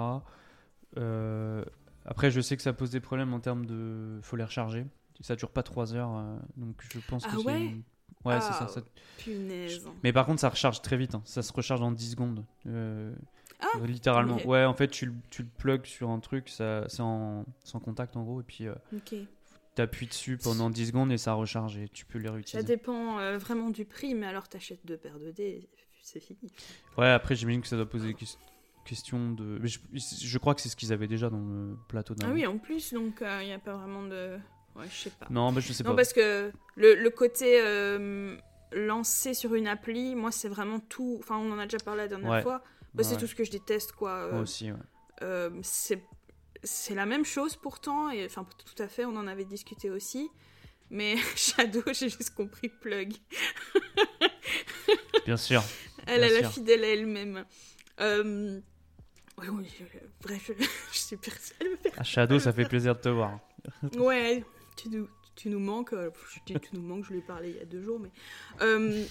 Après, 2.05 2.31
je 2.31 2.41
sais 2.41 2.55
que 2.55 2.63
ça 2.63 2.73
pose 2.73 2.89
des 2.91 2.99
problèmes 3.01 3.33
en 3.33 3.39
termes 3.39 3.65
de... 3.65 4.19
faut 4.21 4.35
les 4.35 4.43
recharger. 4.43 4.85
Ça 5.21 5.35
dure 5.35 5.51
pas 5.51 5.63
3 5.63 5.93
heures, 5.95 6.23
donc 6.55 6.81
je 6.93 6.99
pense 7.09 7.25
Ah 7.27 7.31
que 7.35 7.39
c'est... 7.39 7.45
ouais? 7.45 7.65
une- 7.65 7.83
Ouais, 8.25 8.39
c'est 8.41 8.49
Ah, 8.51 8.53
ça, 8.53 8.67
ça- 8.67 8.81
Punaise. 9.17 9.87
Mais 10.03 10.11
par 10.13 10.25
contre, 10.25 10.41
ça 10.41 10.49
recharge 10.49 10.81
très 10.81 10.97
vite, 10.97 11.15
hein. 11.15 11.21
ça 11.25 11.41
se 11.41 11.53
recharge 11.53 11.81
en 11.81 11.91
10 11.91 12.11
secondes. 12.11 12.45
Euh, 12.67 13.13
Ah, 13.61 13.67
euh, 13.81 13.85
littéralement. 13.87 14.37
Ouais, 14.45 14.65
en 14.65 14.73
fait, 14.73 14.87
tu, 14.89 15.05
le- 15.05 15.13
tu 15.29 15.43
le 15.43 15.49
plugs 15.57 15.85
sur 15.85 16.09
un 16.09 16.19
truc, 16.19 16.49
ça, 16.49 16.85
c'est 16.89 17.01
en, 17.01 17.45
sans 17.63 17.79
contact 17.79 18.15
en 18.17 18.23
gros, 18.23 18.39
et 18.41 18.43
puis 18.43 18.67
euh, 18.67 18.75
t'appuies 19.75 20.07
dessus 20.07 20.37
pendant 20.37 20.69
10 20.69 20.87
secondes 20.87 21.11
et 21.11 21.17
ça 21.17 21.33
recharge 21.33 21.77
et 21.77 21.87
tu 21.89 22.05
peux 22.05 22.19
les 22.19 22.27
Ça 22.27 22.33
réutiliser. 22.33 22.65
dépend 22.67 23.19
euh, 23.19 23.37
vraiment 23.37 23.69
du 23.69 23.85
prix, 23.85 24.13
mais 24.15 24.27
alors 24.27 24.47
t'achètes 24.49 24.85
deux 24.85 24.97
paires 24.97 25.19
de 25.19 25.31
dés, 25.31 25.69
c'est 26.01 26.19
fini. 26.21 26.51
Ouais, 26.97 27.07
après, 27.09 27.35
j'imagine 27.35 27.61
que 27.61 27.67
ça 27.67 27.75
doit 27.77 27.89
poser 27.89 28.07
des 28.07 28.13
ques- 28.15 28.37
questions 28.85 29.31
de. 29.31 29.59
Mais 29.61 29.67
je, 29.67 29.79
je 29.93 30.37
crois 30.37 30.55
que 30.55 30.61
c'est 30.61 30.69
ce 30.69 30.75
qu'ils 30.75 30.91
avaient 30.93 31.07
déjà 31.07 31.29
dans 31.29 31.39
le 31.39 31.77
plateau 31.87 32.13
Ah 32.17 32.21
d'avant. 32.23 32.33
oui, 32.33 32.45
en 32.47 32.57
plus, 32.57 32.93
donc 32.93 33.21
il 33.21 33.45
n'y 33.45 33.53
a 33.53 33.59
pas 33.59 33.75
vraiment 33.77 34.03
de. 34.03 34.37
Ouais, 34.75 34.85
je 34.89 34.95
sais 34.95 35.09
pas. 35.09 35.27
Non, 35.29 35.51
bah, 35.51 35.59
je 35.61 35.73
sais 35.73 35.83
Non, 35.83 35.91
pas. 35.91 35.97
parce 35.97 36.13
que 36.13 36.51
le, 36.75 36.95
le 36.95 37.09
côté 37.09 37.59
euh, 37.61 38.37
lancé 38.71 39.33
sur 39.33 39.53
une 39.55 39.67
appli, 39.67 40.15
moi, 40.15 40.31
c'est 40.31 40.47
vraiment 40.49 40.79
tout. 40.79 41.17
Enfin, 41.19 41.37
on 41.37 41.51
en 41.51 41.59
a 41.59 41.63
déjà 41.65 41.77
parlé 41.83 42.03
la 42.03 42.07
dernière 42.07 42.29
Ouais. 42.31 42.41
fois. 42.41 42.59
Bah, 42.93 43.03
Ouais, 43.03 43.03
c'est 43.03 43.17
tout 43.17 43.27
ce 43.27 43.35
que 43.35 43.43
je 43.43 43.51
déteste, 43.51 43.91
quoi. 43.93 44.27
Moi 44.29 44.39
Euh, 44.39 44.43
aussi, 44.43 44.71
ouais. 44.71 44.77
euh, 45.23 45.49
c'est 45.63 46.03
c'est 46.63 46.93
la 46.95 47.05
même 47.05 47.23
chose 47.23 47.55
pourtant, 47.55 48.09
et 48.09 48.25
enfin, 48.25 48.45
tout 48.65 48.83
à 48.83 48.89
fait, 48.89 49.05
on 49.05 49.15
en 49.15 49.27
avait 49.27 49.45
discuté 49.45 49.89
aussi. 49.89 50.29
Mais 50.89 51.15
Shadow, 51.35 51.83
j'ai 51.93 52.09
juste 52.09 52.31
compris 52.35 52.67
plug. 52.67 53.13
Bien 55.25 55.37
sûr. 55.37 55.63
Elle, 56.07 56.23
est 56.23 56.39
sûr. 56.39 56.51
fidèle 56.51 56.83
à 56.83 56.87
elle-même. 56.87 57.45
Euh, 58.01 58.59
Oui, 59.37 59.47
oui, 59.51 59.71
bref, 60.21 60.51
je, 60.57 60.63
je 60.91 60.97
suis 60.97 61.17
persuadée. 61.17 61.77
À 61.97 62.03
Shadow, 62.03 62.39
ça 62.39 62.51
fait 62.51 62.67
plaisir 62.67 62.95
de 62.95 63.01
te 63.01 63.09
voir. 63.09 63.39
Ouais, 63.97 64.43
tu 64.81 64.89
nous, 64.89 65.07
tu 65.35 65.49
nous 65.49 65.59
manques. 65.59 65.93
euh, 65.93 66.09
Je 66.31 66.39
dis 66.53 66.59
tu 66.59 66.69
nous 66.75 66.81
manques, 66.81 67.05
je 67.05 67.11
lui 67.13 67.19
ai 67.19 67.23
parlé 67.23 67.49
il 67.49 67.55
y 67.57 67.61
a 67.61 67.65
deux 67.65 67.81
jours, 67.81 67.99
mais. 67.99 68.11
Euh, 68.61 69.03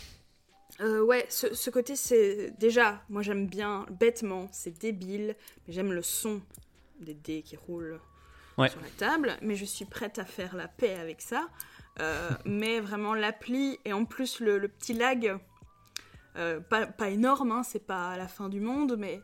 euh, 0.81 1.01
ouais, 1.03 1.27
ce, 1.29 1.55
ce 1.55 1.71
côté, 1.71 1.97
c'est. 1.97 2.53
Déjà, 2.59 3.03
moi 3.09 3.23
j'aime 3.23 3.47
bien, 3.47 3.87
bêtement, 3.91 4.49
c'est 4.53 4.79
débile, 4.79 5.35
mais 5.67 5.73
j'aime 5.73 5.93
le 5.93 6.03
son 6.03 6.41
des 7.01 7.15
dés 7.15 7.43
qui 7.43 7.57
roulent 7.57 8.01
Ouais. 8.59 8.69
sur 8.69 8.81
la 8.81 8.89
table, 8.91 9.37
mais 9.41 9.55
je 9.55 9.65
suis 9.65 9.85
prête 9.85 10.19
à 10.19 10.25
faire 10.25 10.57
la 10.57 10.67
paix 10.67 10.95
avec 10.97 11.21
ça. 11.23 11.49
Euh, 12.01 12.29
mais 12.45 12.81
vraiment, 12.81 13.15
l'appli, 13.15 13.79
et 13.85 13.93
en 13.93 14.05
plus 14.05 14.41
le, 14.41 14.59
le 14.59 14.67
petit 14.69 14.95
lag, 14.95 15.39
euh, 16.37 16.59
pas, 16.61 16.87
pas 16.87 17.09
énorme, 17.11 17.53
hein, 17.53 17.63
c'est 17.63 17.85
pas 17.87 18.17
la 18.17 18.27
fin 18.27 18.49
du 18.49 18.61
monde, 18.61 18.97
mais 18.99 19.21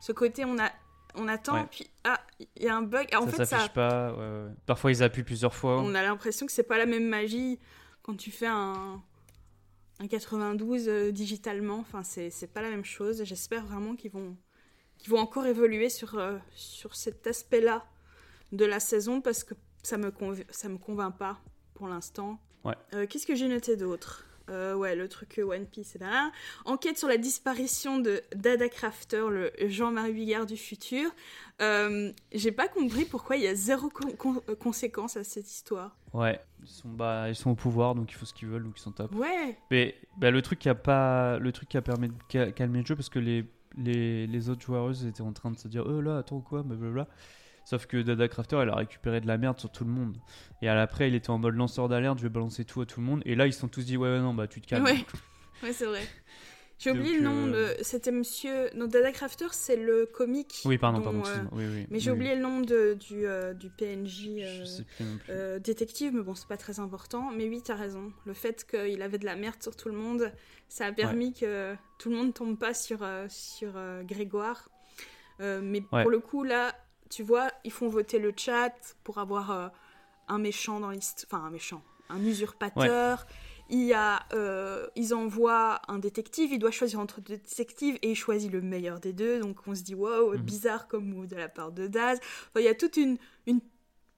ce 0.00 0.12
côté, 0.12 0.44
on, 0.44 0.56
a, 0.60 0.70
on 1.16 1.28
attend, 1.28 1.54
Ouais. 1.54 1.66
puis 1.70 1.86
ah, 2.04 2.20
il 2.56 2.62
y 2.64 2.68
a 2.68 2.76
un 2.76 2.82
bug. 2.82 3.08
Ah, 3.12 3.20
en 3.20 3.26
ça 3.26 3.30
fait, 3.32 3.36
ça, 3.38 3.46
s'affiche 3.46 3.72
pas. 3.72 4.12
ouais, 4.12 4.18
ouais. 4.18 4.52
Parfois, 4.66 4.90
ils 4.90 5.02
appuient 5.02 5.22
plusieurs 5.24 5.54
fois. 5.54 5.80
on 5.80 5.94
a 5.94 6.02
l'impression 6.02 6.46
que 6.46 6.52
c'est 6.52 6.62
pas 6.62 6.78
la 6.78 6.86
même 6.86 7.06
magie 7.08 7.58
quand 8.02 8.14
tu 8.16 8.30
fais 8.30 8.46
un, 8.46 9.02
un 9.98 10.06
92 10.06 10.88
euh, 10.88 11.10
digitalement. 11.12 11.78
Enfin, 11.78 12.02
c'est 12.02 12.30
c'est 12.30 12.46
pas 12.46 12.62
la 12.62 12.70
même 12.70 12.84
chose. 12.84 13.24
J'espère 13.24 13.64
vraiment 13.64 13.96
qu'ils 13.96 14.10
vont, 14.12 14.36
qu'ils 14.98 15.10
vont 15.10 15.18
encore 15.18 15.46
évoluer 15.46 15.88
sur, 15.88 16.18
euh, 16.18 16.36
sur 16.54 16.94
cet 16.94 17.26
aspect-là 17.26 17.84
de 18.52 18.64
la 18.64 18.78
saison 18.80 19.20
parce 19.20 19.42
que 19.44 19.54
ça 19.82 19.96
me, 19.98 20.12
ça 20.50 20.68
me 20.68 20.78
convainc 20.78 21.16
pas 21.16 21.40
pour 21.74 21.88
l'instant. 21.88 22.38
Ouais. 22.64 22.74
Euh, 22.94 23.06
Qu'est-ce 23.08 23.26
que 23.26 23.34
j'ai 23.34 23.48
noté 23.48 23.76
d'autre? 23.76 24.24
Euh, 24.48 24.74
ouais, 24.74 24.94
le 24.94 25.08
truc 25.08 25.40
One 25.44 25.66
Piece, 25.66 25.96
et 25.96 25.98
là. 25.98 26.30
Enquête 26.64 26.98
sur 26.98 27.08
la 27.08 27.16
disparition 27.16 27.98
de 27.98 28.22
Dada 28.34 28.68
Crafter, 28.68 29.24
le 29.30 29.50
Jean-Marie 29.68 30.12
Bigard 30.12 30.46
du 30.46 30.56
futur. 30.56 31.10
Euh, 31.60 32.12
J'ai 32.32 32.52
pas 32.52 32.68
compris 32.68 33.04
pourquoi 33.06 33.36
il 33.36 33.42
y 33.42 33.48
a 33.48 33.54
zéro 33.54 33.88
con- 33.88 34.12
con- 34.12 34.42
euh, 34.48 34.54
conséquence 34.54 35.16
à 35.16 35.24
cette 35.24 35.50
histoire. 35.50 35.96
Ouais. 36.12 36.38
Ils 36.62 36.68
sont, 36.68 36.88
bah, 36.88 37.28
ils 37.28 37.34
sont 37.34 37.50
au 37.50 37.54
pouvoir, 37.54 37.94
donc 37.94 38.10
il 38.10 38.14
faut 38.14 38.24
ce 38.26 38.34
qu'ils 38.34 38.48
veulent, 38.48 38.64
donc 38.64 38.74
ils 38.76 38.82
sont 38.82 38.92
top. 38.92 39.14
Ouais, 39.14 39.56
Mais 39.70 39.94
bah, 40.16 40.30
le 40.30 40.42
truc 40.42 40.58
qui 40.58 40.68
a 40.68 40.74
pas, 40.74 41.38
le 41.38 41.50
truc 41.52 41.68
qui 41.68 41.76
a 41.76 41.82
permis 41.82 42.08
de 42.08 42.14
ca- 42.30 42.52
calmer 42.52 42.80
le 42.80 42.86
jeu, 42.86 42.94
parce 42.96 43.08
que 43.08 43.18
les, 43.18 43.44
les, 43.76 44.26
les 44.26 44.48
autres 44.48 44.62
joueuses 44.62 45.06
étaient 45.06 45.22
en 45.22 45.32
train 45.32 45.50
de 45.50 45.58
se 45.58 45.68
dire, 45.68 45.84
oh 45.86 46.00
là, 46.00 46.18
attends 46.18 46.40
quoi, 46.40 46.62
blablabla. 46.62 47.08
Sauf 47.68 47.86
que 47.86 48.00
Dada 48.00 48.28
Crafter, 48.28 48.58
elle 48.62 48.68
a 48.70 48.76
récupéré 48.76 49.20
de 49.20 49.26
la 49.26 49.38
merde 49.38 49.58
sur 49.58 49.70
tout 49.72 49.82
le 49.84 49.90
monde. 49.90 50.16
Et 50.62 50.68
à 50.68 50.76
l'après, 50.76 51.08
il 51.08 51.16
était 51.16 51.30
en 51.30 51.38
mode 51.38 51.56
lanceur 51.56 51.88
d'alerte, 51.88 52.16
je 52.18 52.22
vais 52.22 52.28
balancer 52.28 52.64
tout 52.64 52.80
à 52.80 52.86
tout 52.86 53.00
le 53.00 53.06
monde. 53.06 53.22
Et 53.26 53.34
là, 53.34 53.48
ils 53.48 53.52
se 53.52 53.58
sont 53.58 53.66
tous 53.66 53.84
dit, 53.84 53.96
ouais, 53.96 54.08
ouais, 54.08 54.20
non, 54.20 54.34
bah 54.34 54.46
tu 54.46 54.60
te 54.60 54.68
calmes. 54.68 54.84
Ouais. 54.84 55.04
ouais 55.64 55.72
c'est 55.72 55.86
vrai. 55.86 56.02
J'ai 56.78 56.92
oublié 56.92 57.16
le 57.16 57.22
nom 57.24 57.48
euh, 57.48 57.74
de. 57.74 57.82
C'était 57.82 58.12
monsieur. 58.12 58.68
Non, 58.76 58.86
Dada 58.86 59.10
Crafter, 59.10 59.46
c'est 59.50 59.74
le 59.76 60.06
comique. 60.06 60.60
Oui, 60.64 60.78
pardon, 60.78 60.98
dont, 60.98 61.04
pardon, 61.22 61.22
euh. 61.26 61.44
Oui, 61.52 61.64
oui, 61.66 61.86
Mais 61.90 61.98
j'ai 61.98 62.10
oui, 62.12 62.16
oublié 62.18 62.34
le 62.36 62.42
nom 62.42 62.60
de, 62.60 62.94
du, 63.00 63.26
euh, 63.26 63.52
du 63.52 63.68
PNJ. 63.70 64.26
oui. 64.28 64.44
Je 64.60 64.64
sais 64.64 64.84
plus 64.84 65.04
non 65.04 65.16
plus. 65.16 65.60
détective, 65.60 66.12
mais 66.14 66.22
bon, 66.22 66.34
c'est 66.36 66.46
pas 66.46 66.58
très 66.58 66.78
important. 66.78 67.30
Mais 67.34 67.48
oui, 67.48 67.62
t'as 67.64 67.74
raison. 67.74 68.12
Le 68.26 68.34
fait 68.34 68.64
qu'il 68.70 69.02
avait 69.02 69.18
de 69.18 69.24
la 69.24 69.34
merde 69.34 69.60
sur 69.60 69.74
tout 69.74 69.88
le 69.88 69.96
monde, 69.96 70.30
ça 70.68 70.86
a 70.86 70.92
permis 70.92 71.32
que 71.32 71.74
tout 71.98 72.10
le 72.10 72.16
monde 72.16 72.32
tombe 72.32 72.56
pas 72.58 72.74
sur, 72.74 72.98
sur 73.28 73.72
Grégoire. 74.04 74.68
Mais 75.40 75.82
Ouais. 75.92 76.02
pour 76.02 76.10
le 76.10 76.18
coup, 76.20 76.44
là, 76.44 76.74
tu 77.10 77.22
vois, 77.22 77.50
ils 77.64 77.72
font 77.72 77.88
voter 77.88 78.18
le 78.18 78.32
chat 78.36 78.72
pour 79.04 79.18
avoir 79.18 79.50
euh, 79.50 79.68
un 80.28 80.38
méchant 80.38 80.80
dans 80.80 80.90
l'histoire. 80.90 81.40
Enfin, 81.40 81.46
un 81.46 81.50
méchant. 81.50 81.82
Un 82.08 82.24
usurpateur. 82.24 83.26
Il 83.68 83.82
y 83.82 83.94
a, 83.94 84.24
euh, 84.32 84.86
ils 84.94 85.12
envoient 85.12 85.80
un 85.88 85.98
détective, 85.98 86.52
il 86.52 86.60
doit 86.60 86.70
choisir 86.70 87.00
entre 87.00 87.20
deux 87.20 87.36
détectives 87.36 87.98
et 88.02 88.10
il 88.12 88.14
choisit 88.14 88.50
le 88.52 88.60
meilleur 88.62 89.00
des 89.00 89.12
deux. 89.12 89.40
Donc 89.40 89.56
on 89.66 89.74
se 89.74 89.82
dit, 89.82 89.94
wow, 89.96 90.34
Mhm. 90.34 90.40
bizarre 90.42 90.86
comme 90.86 91.04
move 91.06 91.26
de 91.26 91.34
la 91.36 91.48
part 91.48 91.72
de 91.72 91.88
Daz. 91.88 92.20
Enfin, 92.48 92.60
il 92.60 92.64
y 92.64 92.68
a 92.68 92.74
toute 92.74 92.96
une, 92.96 93.18
une 93.46 93.60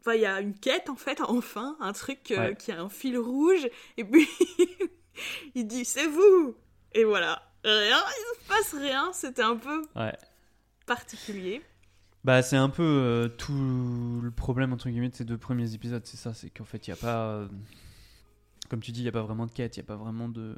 Enfin, 0.01 0.15
il 0.15 0.21
y 0.21 0.27
a 0.27 0.41
une 0.41 0.55
quête 0.55 0.89
en 0.91 0.97
fait, 0.97 1.21
enfin, 1.29 1.77
un 1.81 1.93
truc 1.93 2.31
euh, 2.31 2.49
Ouais. 2.51 2.57
qui 2.57 2.71
a 2.73 2.81
un 2.81 2.89
fil 2.89 3.19
rouge, 3.19 3.69
et 3.97 4.05
puis 4.05 4.29
il 5.55 5.67
dit 5.67 5.85
c'est 5.85 6.07
vous 6.07 6.55
Et 6.93 7.05
voilà, 7.05 7.43
rien, 7.65 7.99
il 8.07 8.39
se 8.41 8.49
passe 8.49 8.75
rien, 8.81 9.11
c'était 9.13 9.43
un 9.43 9.57
peu 9.57 9.83
Ouais. 9.97 10.17
particulier. 10.87 11.63
Bah, 12.29 12.43
c'est 12.43 12.57
un 12.59 12.69
peu 12.69 12.83
euh, 12.83 13.29
tout 13.29 14.21
le 14.23 14.31
problème, 14.31 14.75
entre 14.75 14.91
guillemets, 14.91 15.09
de 15.09 15.15
ces 15.15 15.25
deux 15.25 15.39
premiers 15.39 15.73
épisodes. 15.73 16.03
C'est 16.05 16.19
ça, 16.19 16.35
c'est 16.35 16.51
qu'en 16.51 16.67
fait, 16.67 16.87
il 16.87 16.91
n'y 16.91 16.99
a 16.99 17.01
pas. 17.01 17.29
euh, 17.29 17.49
Comme 18.69 18.81
tu 18.81 18.93
dis, 18.93 19.01
il 19.01 19.05
n'y 19.05 19.09
a 19.09 19.13
pas 19.13 19.23
vraiment 19.23 19.47
de 19.47 19.51
quête, 19.51 19.79
il 19.79 19.81
n'y 19.81 19.85
a 19.85 19.87
pas 19.87 19.97
vraiment 19.97 20.29
de. 20.29 20.55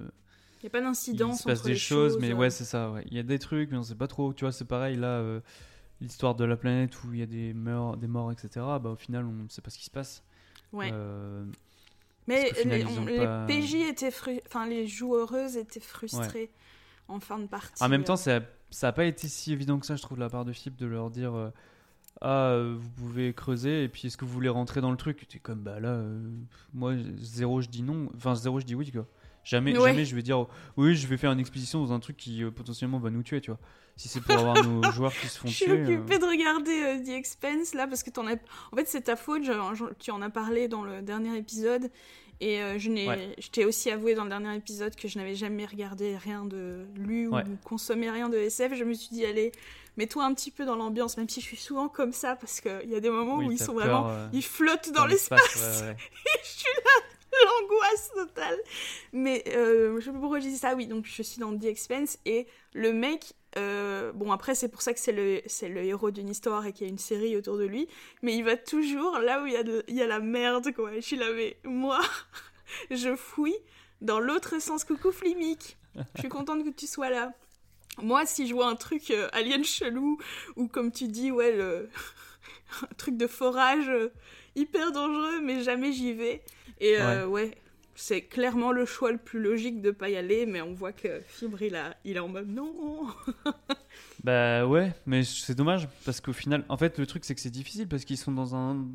Il 0.62 0.64
n'y 0.64 0.66
a 0.66 0.70
pas 0.70 0.80
Il 0.80 0.82
d'incidence 0.82 1.38
se 1.38 1.44
passe 1.44 1.58
entre 1.60 1.66
des 1.68 1.74
les 1.74 1.78
choses, 1.78 2.18
mais 2.18 2.32
euh. 2.32 2.34
ouais, 2.34 2.50
c'est 2.50 2.64
ça. 2.64 2.90
ouais. 2.90 3.04
Il 3.08 3.16
y 3.16 3.20
a 3.20 3.22
des 3.22 3.38
trucs, 3.38 3.70
mais 3.70 3.76
on 3.76 3.84
sait 3.84 3.94
pas 3.94 4.08
trop. 4.08 4.34
Tu 4.34 4.44
vois, 4.44 4.50
c'est 4.50 4.64
pareil 4.64 4.96
là, 4.96 5.18
euh, 5.18 5.38
l'histoire 6.00 6.34
de 6.34 6.44
la 6.44 6.56
planète 6.56 7.04
où 7.04 7.14
il 7.14 7.20
y 7.20 7.22
a 7.22 7.26
des 7.26 7.54
morts, 7.54 7.96
des 7.96 8.08
morts, 8.08 8.32
etc. 8.32 8.48
Bah, 8.56 8.90
au 8.90 8.96
final, 8.96 9.24
on 9.24 9.32
ne 9.44 9.48
sait 9.48 9.62
pas 9.62 9.70
ce 9.70 9.78
qui 9.78 9.84
se 9.84 9.90
passe. 9.90 10.24
Ouais. 10.72 10.92
Mais 12.26 12.52
final, 12.52 12.78
les, 12.80 12.84
on- 12.98 13.04
les 13.04 13.16
pas- 13.18 13.46
PJ 13.46 13.74
étaient 13.88 14.10
fru- 14.10 14.40
enfin 14.46 14.66
les 14.66 14.88
joueuses 14.88 15.56
étaient 15.56 15.78
frustrées 15.78 16.50
en 17.08 17.20
fin 17.20 17.38
de 17.38 17.46
partie. 17.46 17.80
En 17.82 17.88
même 17.88 18.02
temps, 18.04 18.14
euh. 18.26 18.40
Ça 18.70 18.80
ça 18.80 18.88
a 18.88 18.92
pas 18.92 19.04
été 19.04 19.28
si 19.28 19.52
évident 19.52 19.78
que 19.78 19.86
ça, 19.86 19.96
je 19.96 20.02
trouve, 20.02 20.16
de 20.18 20.22
la 20.22 20.30
part 20.30 20.44
de 20.44 20.52
Philippe, 20.52 20.76
de 20.76 20.86
leur 20.86 21.10
dire 21.10 21.34
euh, 21.34 21.50
Ah, 22.20 22.50
euh, 22.50 22.76
vous 22.78 22.90
pouvez 22.90 23.32
creuser, 23.34 23.84
et 23.84 23.88
puis 23.88 24.06
est-ce 24.08 24.16
que 24.16 24.24
vous 24.24 24.32
voulez 24.32 24.48
rentrer 24.48 24.80
dans 24.80 24.90
le 24.90 24.96
truc? 24.96 25.26
T'es 25.28 25.38
comme, 25.38 25.60
bah 25.60 25.80
là, 25.80 25.88
euh, 25.90 26.30
moi, 26.74 26.94
zéro, 27.16 27.60
je 27.60 27.68
dis 27.68 27.82
non. 27.82 28.08
Enfin, 28.16 28.34
zéro, 28.34 28.60
je 28.60 28.64
dis 28.66 28.74
oui, 28.74 28.90
quoi. 28.92 29.06
Jamais, 29.42 29.76
Ouais. 29.78 29.90
jamais 29.90 30.04
je 30.04 30.14
vais 30.14 30.22
dire 30.22 30.46
oui, 30.76 30.94
je 30.94 31.06
vais 31.06 31.16
faire 31.16 31.32
une 31.32 31.40
expédition 31.40 31.82
dans 31.82 31.92
un 31.94 31.98
truc 32.00 32.16
qui 32.18 32.44
potentiellement 32.54 32.98
va 32.98 33.08
nous 33.10 33.22
tuer, 33.22 33.40
tu 33.40 33.50
vois. 33.50 33.58
Si 33.96 34.06
c'est 34.08 34.20
pour 34.20 34.34
avoir 34.36 34.62
nos 34.62 34.82
joueurs 34.92 35.12
qui 35.14 35.26
se 35.28 35.38
font 35.38 35.48
Je 35.48 35.54
suis 35.54 35.64
tuer. 35.64 35.82
occupée 35.96 36.18
de 36.18 36.24
regarder 36.26 37.02
The 37.04 37.08
Expense 37.08 37.74
là 37.74 37.86
parce 37.86 38.02
que 38.02 38.10
t'en 38.10 38.26
as. 38.26 38.34
En 38.70 38.76
fait, 38.76 38.86
c'est 38.86 39.00
ta 39.02 39.16
faute. 39.16 39.42
je- 39.44 39.52
je- 39.74 39.94
tu 39.98 40.10
en 40.10 40.20
as 40.22 40.28
parlé 40.30 40.68
dans 40.68 40.84
le 40.84 41.00
dernier 41.02 41.36
épisode 41.38 41.90
et 42.40 42.60
euh, 42.62 42.78
je. 42.78 42.90
Ouais. 42.90 43.34
Je 43.38 43.48
t'ai 43.50 43.64
aussi 43.64 43.90
avoué 43.90 44.14
dans 44.14 44.24
le 44.24 44.30
dernier 44.30 44.54
épisode 44.56 44.94
que 44.96 45.08
je 45.08 45.18
n'avais 45.18 45.34
jamais 45.34 45.64
regardé 45.66 46.16
rien 46.16 46.44
de 46.44 46.84
lu 46.96 47.28
Ouais. 47.28 47.42
ou 47.42 47.56
consommé 47.64 48.10
rien 48.10 48.28
de 48.28 48.36
SF. 48.38 48.74
Je 48.74 48.84
me 48.84 48.94
suis 48.94 49.08
dit 49.10 49.24
allez, 49.26 49.52
mets-toi 49.96 50.24
un 50.24 50.34
petit 50.34 50.50
peu 50.50 50.64
dans 50.64 50.76
l'ambiance, 50.76 51.16
même 51.16 51.28
si 51.28 51.40
je 51.40 51.46
suis 51.46 51.56
souvent 51.56 51.88
comme 51.88 52.12
ça 52.12 52.36
parce 52.36 52.60
qu'il 52.60 52.88
y 52.90 52.94
a 52.94 53.00
des 53.00 53.10
moments 53.10 53.36
oui, 53.38 53.46
où 53.46 53.52
ils 53.52 53.58
sont 53.58 53.74
peur, 53.74 53.82
vraiment. 53.84 54.08
euh, 54.10 54.28
Ils 54.32 54.44
flottent 54.44 54.90
dans 54.92 55.06
l'espace. 55.06 55.82
ouais, 55.82 55.88
ouais. 55.88 55.96
je 56.42 56.48
suis 56.48 56.68
là, 56.84 57.02
l'angoisse 57.60 58.10
totale. 58.14 58.58
Mais 59.12 59.44
euh, 59.48 59.98
je 60.00 60.04
sais 60.06 60.12
pas 60.12 60.18
pourquoi 60.18 60.40
je 60.40 60.48
dis 60.48 60.56
ça. 60.56 60.74
Oui, 60.74 60.86
donc 60.86 61.04
je 61.06 61.22
suis 61.22 61.40
dans 61.40 61.56
The 61.56 61.64
Expense 61.64 62.18
et 62.24 62.46
le 62.74 62.92
mec. 62.92 63.32
Euh, 63.58 64.12
bon 64.12 64.30
après 64.32 64.54
c'est 64.54 64.68
pour 64.68 64.80
ça 64.82 64.92
que 64.94 65.00
c'est 65.00 65.12
le 65.12 65.40
c'est 65.46 65.68
le 65.68 65.82
héros 65.82 66.10
d'une 66.10 66.28
histoire 66.28 66.64
et 66.66 66.72
qu'il 66.72 66.86
y 66.86 66.90
a 66.90 66.92
une 66.92 66.98
série 66.98 67.36
autour 67.36 67.58
de 67.58 67.64
lui. 67.64 67.88
Mais 68.22 68.36
il 68.36 68.44
va 68.44 68.56
toujours 68.56 69.18
là 69.18 69.42
où 69.42 69.46
il 69.46 69.52
y 69.52 69.56
a 69.56 69.62
de- 69.62 69.82
il 69.88 69.94
y 69.96 70.02
a 70.02 70.06
la 70.06 70.20
merde 70.20 70.72
quoi. 70.74 70.92
Je 70.94 71.00
suis 71.00 71.16
là 71.16 71.32
mais 71.34 71.56
moi 71.64 72.00
je 72.90 73.16
fouille 73.16 73.56
dans 74.00 74.20
l'autre 74.20 74.60
sens. 74.60 74.84
Coucou 74.84 75.10
Flimic 75.12 75.76
je 76.14 76.20
suis 76.20 76.28
contente 76.28 76.64
que 76.64 76.70
tu 76.70 76.86
sois 76.86 77.10
là. 77.10 77.32
Moi 78.00 78.24
si 78.24 78.46
je 78.46 78.54
vois 78.54 78.66
un 78.68 78.76
truc 78.76 79.10
euh, 79.10 79.28
alien 79.32 79.64
chelou 79.64 80.18
ou 80.56 80.68
comme 80.68 80.92
tu 80.92 81.08
dis 81.08 81.30
ouais 81.32 81.50
le 81.56 81.88
un 82.82 82.94
truc 82.96 83.16
de 83.16 83.26
forage 83.26 83.88
euh, 83.88 84.12
hyper 84.54 84.92
dangereux 84.92 85.40
mais 85.40 85.62
jamais 85.62 85.92
j'y 85.92 86.12
vais. 86.12 86.42
Et 86.80 86.96
ouais, 87.26 87.54
c'est 88.00 88.22
clairement 88.22 88.72
le 88.72 88.86
choix 88.86 89.12
le 89.12 89.18
plus 89.18 89.40
logique 89.40 89.82
de 89.82 89.90
pas 89.90 90.08
y 90.08 90.16
aller, 90.16 90.46
mais 90.46 90.60
on 90.62 90.72
voit 90.74 90.92
que 90.92 91.20
Fibre, 91.26 91.62
il, 91.62 91.76
a, 91.76 91.96
il 92.04 92.16
est 92.16 92.20
en 92.20 92.28
mode 92.28 92.48
non. 92.48 93.06
Bah 94.22 94.66
ouais, 94.66 94.92
mais 95.06 95.24
c'est 95.24 95.54
dommage 95.54 95.88
parce 96.04 96.20
qu'au 96.20 96.34
final, 96.34 96.64
en 96.68 96.76
fait, 96.76 96.98
le 96.98 97.06
truc 97.06 97.24
c'est 97.24 97.34
que 97.34 97.40
c'est 97.40 97.50
difficile 97.50 97.88
parce 97.88 98.04
qu'ils 98.04 98.18
sont 98.18 98.32
dans 98.32 98.54
un 98.54 98.86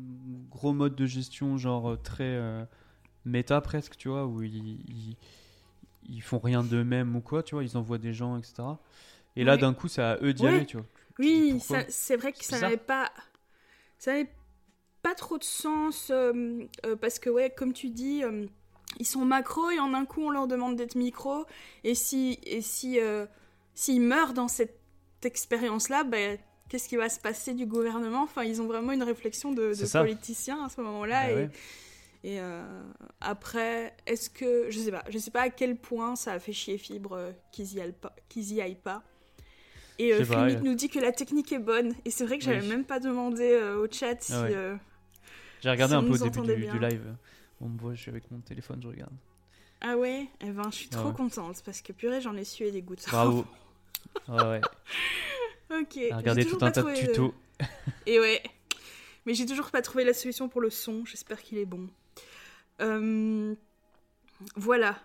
gros 0.50 0.72
mode 0.72 0.94
de 0.94 1.04
gestion, 1.06 1.56
genre 1.58 1.90
euh, 1.92 1.96
très 1.96 2.22
euh, 2.24 2.64
méta 3.24 3.60
presque, 3.60 3.96
tu 3.96 4.08
vois, 4.08 4.26
où 4.26 4.42
ils, 4.42 4.56
ils, 4.88 5.16
ils 6.08 6.22
font 6.22 6.38
rien 6.38 6.62
d'eux-mêmes 6.64 7.16
ou 7.16 7.20
quoi, 7.20 7.42
tu 7.42 7.56
vois, 7.56 7.64
ils 7.64 7.76
envoient 7.76 7.98
des 7.98 8.12
gens, 8.14 8.38
etc. 8.38 8.78
Et 9.36 9.44
là, 9.44 9.54
Ouais. 9.54 9.58
d'un 9.58 9.74
coup, 9.74 9.88
c'est 9.88 10.02
à 10.02 10.18
eux 10.22 10.32
d'y 10.32 10.44
Ouais. 10.44 10.48
aller, 10.48 10.66
tu 10.66 10.76
vois. 10.78 10.86
Oui, 11.18 11.60
c'est 11.88 12.16
vrai 12.16 12.32
que 12.32 12.44
ça 12.44 12.60
n'avait 12.60 12.76
pas. 12.76 13.10
Ça 13.98 14.12
n'avait 14.12 14.30
pas 15.02 15.14
trop 15.14 15.38
de 15.38 15.44
sens 15.44 16.10
euh, 16.10 16.60
euh, 16.84 16.96
parce 16.96 17.18
que, 17.18 17.30
ouais, 17.30 17.50
comme 17.50 17.72
tu 17.72 17.90
dis. 17.90 18.22
Ils 18.98 19.06
sont 19.06 19.24
macro 19.24 19.70
et 19.70 19.78
en 19.78 19.92
un 19.94 20.04
coup 20.04 20.22
on 20.22 20.30
leur 20.30 20.46
demande 20.46 20.76
d'être 20.76 20.94
micro 20.94 21.44
et 21.84 21.94
si 21.94 22.38
et 22.44 22.62
si 22.62 23.00
euh, 23.00 23.26
s'ils 23.74 24.00
meurent 24.00 24.32
dans 24.32 24.48
cette 24.48 24.78
expérience 25.22 25.88
là 25.88 26.04
ben 26.04 26.38
qu'est-ce 26.68 26.88
qui 26.88 26.96
va 26.96 27.08
se 27.08 27.20
passer 27.20 27.54
du 27.54 27.66
gouvernement? 27.66 28.22
Enfin 28.22 28.42
ils 28.44 28.60
ont 28.62 28.66
vraiment 28.66 28.92
une 28.92 29.02
réflexion 29.02 29.52
de, 29.52 29.72
de 29.74 29.98
politiciens 29.98 30.64
à 30.64 30.68
ce 30.68 30.80
moment-là 30.80 31.24
Bah 31.26 31.30
et, 31.30 31.34
ouais. 31.34 31.50
Et 32.24 32.40
euh, 32.40 32.64
après, 33.20 33.94
est-ce 34.06 34.30
que 34.30 34.66
je 34.68 34.80
sais 34.80 34.90
pas, 34.90 35.04
je 35.08 35.16
sais 35.18 35.30
pas 35.30 35.42
à 35.42 35.50
quel 35.50 35.76
point 35.76 36.16
ça 36.16 36.32
a 36.32 36.38
fait 36.40 36.52
chier 36.52 36.76
Fibre 36.76 37.12
euh, 37.12 37.30
qu'ils 37.52 37.74
y 37.74 37.80
aillent 37.80 37.92
pas, 37.92 38.16
qu'ils 38.28 38.52
y 38.52 38.60
aillent 38.60 38.74
pas. 38.82 39.04
Et 40.00 40.12
euh, 40.12 40.24
pas, 40.24 40.50
nous 40.50 40.74
dit 40.74 40.88
que 40.88 40.98
la 40.98 41.12
technique 41.12 41.52
est 41.52 41.60
bonne. 41.60 41.94
Et 42.04 42.10
c'est 42.10 42.24
vrai 42.24 42.38
que 42.38 42.44
j'avais 42.44 42.62
Oui. 42.62 42.68
même 42.68 42.84
pas 42.84 42.98
demandé 42.98 43.56
au 43.78 43.86
chat 43.90 44.20
si. 44.20 44.32
Ah 44.32 44.42
ouais. 44.42 44.76
J'ai 45.60 45.70
regardé 45.70 45.92
si 45.92 45.98
un 45.98 46.02
peu 46.02 46.14
au 46.14 46.44
début 46.44 46.66
du, 46.66 46.70
du 46.72 46.78
live. 46.80 47.14
On 47.60 47.68
me 47.68 47.78
voit, 47.78 47.94
je 47.94 48.02
suis 48.02 48.10
avec 48.10 48.30
mon 48.30 48.40
téléphone, 48.40 48.80
je 48.82 48.88
regarde. 48.88 49.12
Ah 49.80 49.96
ouais, 49.96 50.26
eh 50.40 50.50
ben 50.50 50.70
je 50.70 50.76
suis 50.76 50.88
Ah 50.92 50.96
trop 50.96 51.08
ouais. 51.08 51.14
contente 51.14 51.62
parce 51.64 51.82
que 51.82 51.92
purée 51.92 52.20
j'en 52.20 52.34
ai 52.36 52.44
sué 52.44 52.70
des 52.70 52.82
gouttes. 52.82 53.04
Bravo. 53.08 53.44
ouais, 54.28 54.42
ouais. 54.42 54.60
ok. 55.70 55.98
Toujours 56.34 56.58
tout 56.58 56.64
un 56.64 56.70
tas 56.70 56.82
de 56.82 56.94
tutos. 56.94 57.34
Et 58.06 58.18
ouais. 58.20 58.42
Mais 59.26 59.34
j'ai 59.34 59.44
toujours 59.46 59.70
pas 59.70 59.82
trouvé 59.82 60.04
la 60.04 60.14
solution 60.14 60.48
pour 60.48 60.60
le 60.60 60.70
son. 60.70 61.04
J'espère 61.04 61.42
qu'il 61.42 61.58
est 61.58 61.64
bon. 61.66 61.88
Euh, 62.80 63.54
Voilà. 64.54 64.98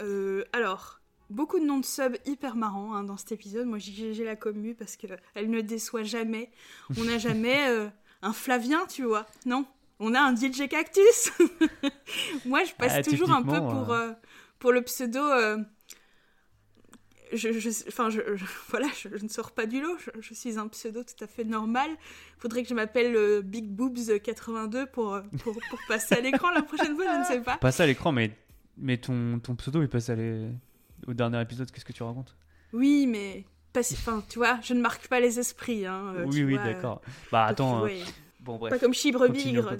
Euh, 0.00 0.44
alors, 0.52 1.00
beaucoup 1.30 1.58
de 1.58 1.64
noms 1.64 1.78
de 1.80 1.84
subs 1.84 2.16
hyper 2.26 2.54
marrants 2.56 2.94
hein, 2.94 3.04
dans 3.04 3.16
cet 3.16 3.32
épisode. 3.32 3.66
Moi, 3.66 3.78
j'ai 3.78 4.14
j'ai 4.14 4.24
la 4.24 4.36
commu 4.36 4.74
parce 4.74 4.96
que 4.96 5.06
elle 5.34 5.50
ne 5.50 5.60
déçoit 5.60 6.02
jamais. 6.02 6.50
On 6.98 7.04
n'a 7.04 7.18
jamais 7.18 7.68
euh, 7.68 7.88
un 8.22 8.32
Flavien, 8.32 8.86
tu 8.86 9.04
vois. 9.04 9.26
Non? 9.46 9.66
On 10.00 10.14
a 10.14 10.20
un 10.20 10.34
DJ 10.34 10.68
Cactus. 10.68 11.30
Moi, 12.44 12.64
je 12.64 12.72
passe 12.74 12.92
Ah, 12.96 13.02
toujours 13.02 13.30
un 13.30 13.42
peu 13.42 13.58
pour, 13.60 13.92
euh, 13.92 14.08
euh, 14.08 14.12
pour 14.58 14.72
le 14.72 14.82
pseudo. 14.82 15.20
euh, 15.20 15.58
je, 17.32 17.52
je- 17.52 17.88
enfin, 17.88 18.10
je, 18.10 18.20
je- 18.36 18.44
voilà, 18.70 18.86
je, 18.96 19.08
je 19.16 19.22
ne 19.22 19.28
sors 19.28 19.52
pas 19.52 19.66
du 19.66 19.80
lot. 19.80 19.96
Je, 20.20 20.34
suis 20.34 20.58
un 20.58 20.68
pseudo 20.68 21.02
tout 21.04 21.22
à 21.24 21.26
fait 21.26 21.44
normal. 21.44 21.90
Faudrait 22.38 22.62
que 22.62 22.68
je 22.68 22.74
m'appelle 22.74 23.42
Big 23.42 23.66
Boobs 23.66 24.20
82 24.22 24.86
pour, 24.86 25.18
pour, 25.42 25.54
pour 25.70 25.78
passer 25.88 26.14
à 26.16 26.20
l'écran 26.20 26.50
la 26.50 26.62
prochaine 26.62 26.94
fois, 26.96 27.04
je 27.12 27.18
ne 27.20 27.24
sais 27.24 27.40
pas. 27.40 27.56
Passe 27.56 27.80
à 27.80 27.86
l'écran, 27.86 28.12
mais, 28.12 28.36
mais 28.76 28.98
ton, 28.98 29.38
ton 29.40 29.54
pseudo 29.56 29.80
il 29.82 29.88
passe 29.88 30.10
à 30.10 30.14
l'é- 30.14 30.50
au 31.06 31.14
dernier 31.14 31.40
épisode. 31.40 31.70
Qu'est-ce 31.70 31.84
que 31.84 31.92
tu 31.92 32.02
racontes? 32.02 32.36
Oui, 32.72 33.06
mais 33.06 33.44
pas 33.72 33.82
si- 33.82 33.94
enfin, 33.94 34.22
tu 34.28 34.38
vois, 34.38 34.58
je 34.62 34.74
ne 34.74 34.80
marque 34.80 35.08
pas 35.08 35.20
les 35.20 35.38
esprits. 35.38 35.86
Hein, 35.86 36.14
Oui, 36.26 36.42
oui, 36.44 36.56
d'accord. 36.56 37.00
Bah 37.32 37.46
attends. 37.46 37.82
ouais, 37.82 38.00
Bon, 38.44 38.56
bref. 38.56 38.70
pas 38.72 38.78
comme 38.78 38.92
Chibre 38.94 39.28
Bigre. 39.28 39.76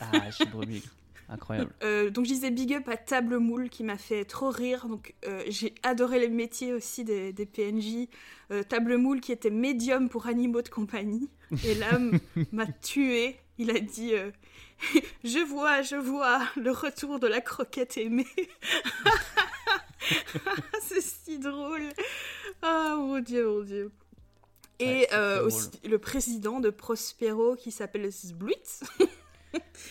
Ah, 0.00 0.30
Chibre 0.30 0.66
Bigre. 0.66 0.88
Incroyable. 1.28 1.72
Euh, 1.82 2.10
donc 2.10 2.26
je 2.26 2.32
disais 2.32 2.50
big 2.50 2.74
up 2.74 2.88
à 2.88 2.96
Table 2.96 3.38
Moule 3.38 3.70
qui 3.70 3.82
m'a 3.84 3.96
fait 3.96 4.24
trop 4.24 4.50
rire. 4.50 4.86
Donc 4.86 5.14
euh, 5.26 5.42
j'ai 5.48 5.74
adoré 5.82 6.18
les 6.20 6.28
métiers 6.28 6.74
aussi 6.74 7.04
des, 7.04 7.32
des 7.32 7.46
PNJ. 7.46 8.08
Euh, 8.50 8.62
Table 8.62 8.98
Moule 8.98 9.20
qui 9.20 9.32
était 9.32 9.50
médium 9.50 10.08
pour 10.08 10.26
animaux 10.26 10.62
de 10.62 10.68
compagnie. 10.68 11.28
Et 11.64 11.74
là 11.74 11.98
m'a 12.52 12.66
tué. 12.66 13.38
Il 13.58 13.70
a 13.70 13.80
dit 13.80 14.12
Je 15.24 15.38
vois, 15.44 15.82
je 15.82 15.96
vois 15.96 16.40
le 16.56 16.70
retour 16.70 17.18
de 17.18 17.26
la 17.26 17.40
croquette 17.40 17.96
aimée. 17.96 18.26
C'est 20.82 21.00
si 21.02 21.38
drôle. 21.38 21.88
Oh 22.62 22.96
mon 22.98 23.20
dieu, 23.20 23.46
mon 23.48 23.62
dieu. 23.62 23.90
Et 24.78 25.06
euh, 25.12 25.44
aussi 25.44 25.70
le 25.84 25.98
président 25.98 26.58
de 26.60 26.70
Prospero 26.70 27.54
qui 27.56 27.70
s'appelle 27.70 28.10
Zbluit. 28.10 28.80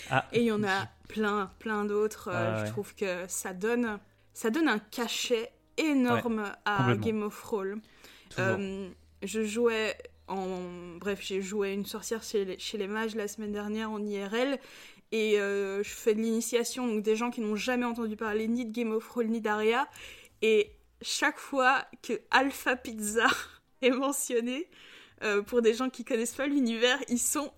Ah, 0.10 0.28
Et 0.34 0.40
il 0.42 0.46
y 0.46 0.52
en 0.52 0.64
a 0.64 0.88
plein, 1.08 1.52
plein 1.60 1.86
d'autres. 1.86 2.30
euh, 2.32 2.58
Je 2.60 2.64
ouais. 2.64 2.70
trouve 2.70 2.94
que 2.96 3.26
ça 3.28 3.54
donne, 3.54 4.00
ça 4.34 4.50
donne 4.50 4.68
un 4.68 4.80
cachet 4.80 5.52
énorme 5.78 6.52
à. 6.66 6.96
Game 6.96 7.24
of 7.24 7.40
Thrones. 7.40 7.82
Euh, 8.40 8.90
je 9.24 9.44
jouais 9.44 9.96
en. 10.28 10.96
Bref, 11.00 11.20
j'ai 11.22 11.42
joué 11.42 11.74
une 11.74 11.86
sorcière 11.86 12.24
chez 12.24 12.46
les, 12.46 12.60
chez 12.60 12.78
les 12.78 12.88
mages 12.88 13.16
la 13.16 13.28
semaine 13.28 13.52
dernière 13.52 13.92
en 13.92 14.04
IRL. 14.04 14.60
Et 15.14 15.40
euh, 15.40 15.84
je 15.84 15.90
fais 15.90 16.14
de 16.16 16.22
l'initiation, 16.22 16.88
donc 16.88 17.04
des 17.04 17.18
gens 17.18 17.32
qui 17.32 17.42
n'ont 17.42 17.58
jamais 17.58 17.86
entendu 17.86 18.16
parler 18.16 18.48
ni 18.48 18.66
de 18.66 18.72
Game 18.72 18.92
of 18.94 19.06
Thrones 19.08 19.28
ni 19.28 19.42
d'Aria. 19.42 19.88
Et 20.42 20.72
chaque 21.02 21.38
fois 21.38 21.86
que 22.02 22.14
Alpha 22.32 22.76
Pizza 22.78 23.28
est 23.86 23.92
mentionné, 23.92 24.68
euh, 25.24 25.42
pour 25.42 25.62
des 25.62 25.74
gens 25.74 25.90
qui 25.90 26.04
connaissent 26.06 26.36
pas 26.36 26.48
l'univers, 26.48 26.98
ils 27.10 27.20
sont 27.20 27.52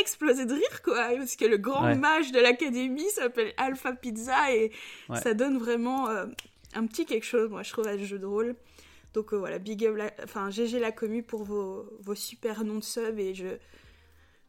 explosés 0.00 0.44
de 0.46 0.52
rire, 0.54 0.82
quoi. 0.82 1.08
Parce 1.16 1.36
que 1.36 1.44
le 1.44 1.56
grand 1.56 1.84
Ouais. 1.84 1.94
mage 1.96 2.30
de 2.32 2.38
l'académie 2.40 3.08
s'appelle 3.10 3.52
Alpha 3.56 3.92
Pizza 3.94 4.54
et 4.54 4.70
Ouais. 5.08 5.20
ça 5.20 5.34
donne 5.34 5.58
vraiment 5.58 6.08
euh, 6.08 6.26
un 6.74 6.86
petit 6.86 7.06
quelque 7.06 7.24
chose, 7.24 7.48
moi, 7.50 7.62
je 7.62 7.72
trouve, 7.72 7.86
à 7.88 7.94
ce 7.96 8.04
jeu 8.04 8.18
de 8.18 8.26
rôle. 8.26 8.54
Donc 9.14 9.32
euh, 9.32 9.38
voilà, 9.38 9.58
big 9.58 9.84
up, 9.86 9.96
la- 9.96 10.12
enfin 10.22 10.50
GG 10.50 10.78
la 10.78 10.92
commu 10.92 11.22
pour 11.22 11.42
vos, 11.42 11.88
vos 12.00 12.14
super 12.14 12.62
noms 12.64 12.78
de 12.78 12.84
sub 12.84 13.18
et 13.18 13.34
je... 13.34 13.46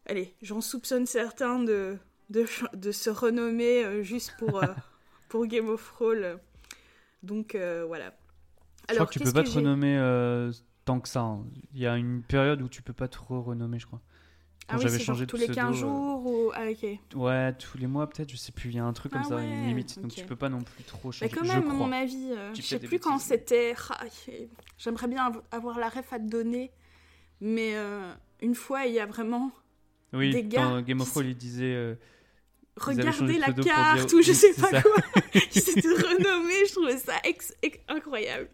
Allez, 0.05 0.33
j'en 0.41 0.59
soupçonne 0.59 1.05
certains 1.05 1.59
de, 1.59 1.95
de, 2.29 2.45
se 2.91 3.09
renommer 3.09 3.85
euh, 3.85 4.03
juste 4.03 4.33
pour, 4.37 4.61
pour 5.29 5.45
Game 5.47 5.69
of 5.69 5.81
Thrones. 5.93 6.37
Donc 7.23 7.55
voilà. 7.55 8.13
je 8.89 8.95
crois 8.95 9.05
que 9.05 9.13
tu 9.13 9.19
peux 9.19 9.31
pas 9.31 9.43
te 9.43 9.49
renommer 9.51 9.97
tant 10.89 10.99
que 10.99 11.07
ça. 11.09 11.21
hein. 11.21 11.45
Il 11.73 11.79
y 11.79 11.87
a 11.87 11.97
une 11.97 12.23
période 12.23 12.61
où 12.61 12.67
tu 12.69 12.81
peux 12.81 12.93
pas 12.93 13.07
te 13.07 13.17
renommer, 13.19 13.79
je 13.79 13.85
crois. 13.87 14.01
Ah 14.67 14.73
Quand 14.73 14.77
oui, 14.77 14.83
j'avais 14.83 14.97
c'est 14.97 15.03
genre 15.03 15.15
changé 15.15 15.25
de 15.25 15.31
tous 15.31 15.37
les 15.37 15.45
pseudo, 15.45 15.61
15 15.61 15.75
euh, 15.75 15.79
jours 15.79 16.25
ou... 16.25 16.51
Ah 16.53 16.65
ok. 16.69 16.99
Ouais, 17.15 17.53
tous 17.53 17.77
les 17.77 17.87
mois 17.87 18.07
peut-être, 18.09 18.29
je 18.31 18.37
sais 18.37 18.51
plus. 18.51 18.69
Il 18.69 18.75
y 18.75 18.79
a 18.79 18.85
un 18.85 18.93
truc 18.93 19.11
comme 19.11 19.23
Ah 19.23 19.27
ça, 19.29 19.35
il 19.35 19.37
y 19.39 19.43
a 19.43 19.47
ouais, 19.47 19.53
une 19.55 19.67
limite. 19.67 19.99
Donc 20.01 20.11
ok. 20.11 20.17
tu 20.17 20.25
peux 20.25 20.35
pas 20.35 20.49
non 20.49 20.61
plus 20.63 20.83
trop 20.83 21.11
Mais 21.21 21.29
changer. 21.29 21.29
quand 21.29 21.43
je 21.45 21.59
même, 21.59 21.69
à 21.69 21.73
crois. 21.73 21.87
mon 21.87 21.91
avis, 21.91 22.31
euh, 22.31 22.53
je 22.53 22.61
sais 22.61 22.79
plus 22.79 22.99
quand 22.99 23.13
bêtises. 23.13 23.27
c'était. 23.27 23.75
Ah, 23.89 24.05
J'aimerais 24.77 25.07
bien 25.07 25.25
av- 25.27 25.43
avoir 25.51 25.79
la 25.79 25.89
ref 25.89 26.11
à 26.13 26.19
te 26.19 26.25
donner, 26.29 26.71
mais 27.41 27.75
euh, 27.75 28.13
une 28.41 28.55
fois, 28.55 28.85
il 28.85 28.93
y 28.93 28.99
a 28.99 29.05
vraiment 29.05 29.51
Oui, 30.13 30.31
des 30.31 30.43
gars 30.43 30.61
dans 30.63 30.81
Game 30.81 30.97
qui 30.97 31.03
of 31.03 31.09
Thrones, 31.09 31.27
il 31.27 31.35
disait. 31.37 31.73
euh, 31.75 31.95
De 32.87 33.39
la 33.39 33.53
carte 33.53 34.07
dire- 34.07 34.17
ou 34.17 34.21
je 34.21 34.31
sais 34.33 34.53
c'est 34.53 34.61
pas 34.61 34.69
ça. 34.71 34.81
quoi. 34.81 34.95
Ils 35.55 35.61
s'étaient 35.61 35.87
renommés, 35.87 36.65
je 36.67 36.73
trouvais 36.73 36.97
ça 36.97 37.13
ex- 37.23 37.53
ex- 37.61 37.79
incroyable. 37.87 38.47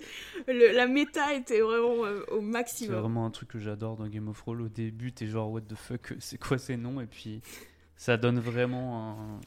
Le- 0.47 0.73
la 0.76 0.88
méta 0.88 1.34
était 1.34 1.61
vraiment 1.61 2.05
euh, 2.05 2.21
au 2.32 2.39
C'est 2.39 2.45
maximum. 2.45 2.99
vraiment 2.99 3.26
un 3.26 3.32
truc 3.32 3.49
que 3.49 3.59
j'adore 3.59 3.95
dans 3.97 4.07
Game 4.07 4.28
of 4.28 4.38
Thrones. 4.38 4.61
Au 4.61 4.67
début, 4.69 5.11
t'es 5.11 5.28
genre, 5.28 5.51
what 5.51 5.61
the 5.61 5.76
fuck, 5.76 6.13
c'est 6.19 6.38
quoi 6.38 6.57
ces 6.57 6.78
noms? 6.78 6.99
Et 7.01 7.05
puis, 7.05 7.41
ça 7.95 8.17
donne 8.17 8.39
vraiment 8.39 9.11
un- 9.19 9.41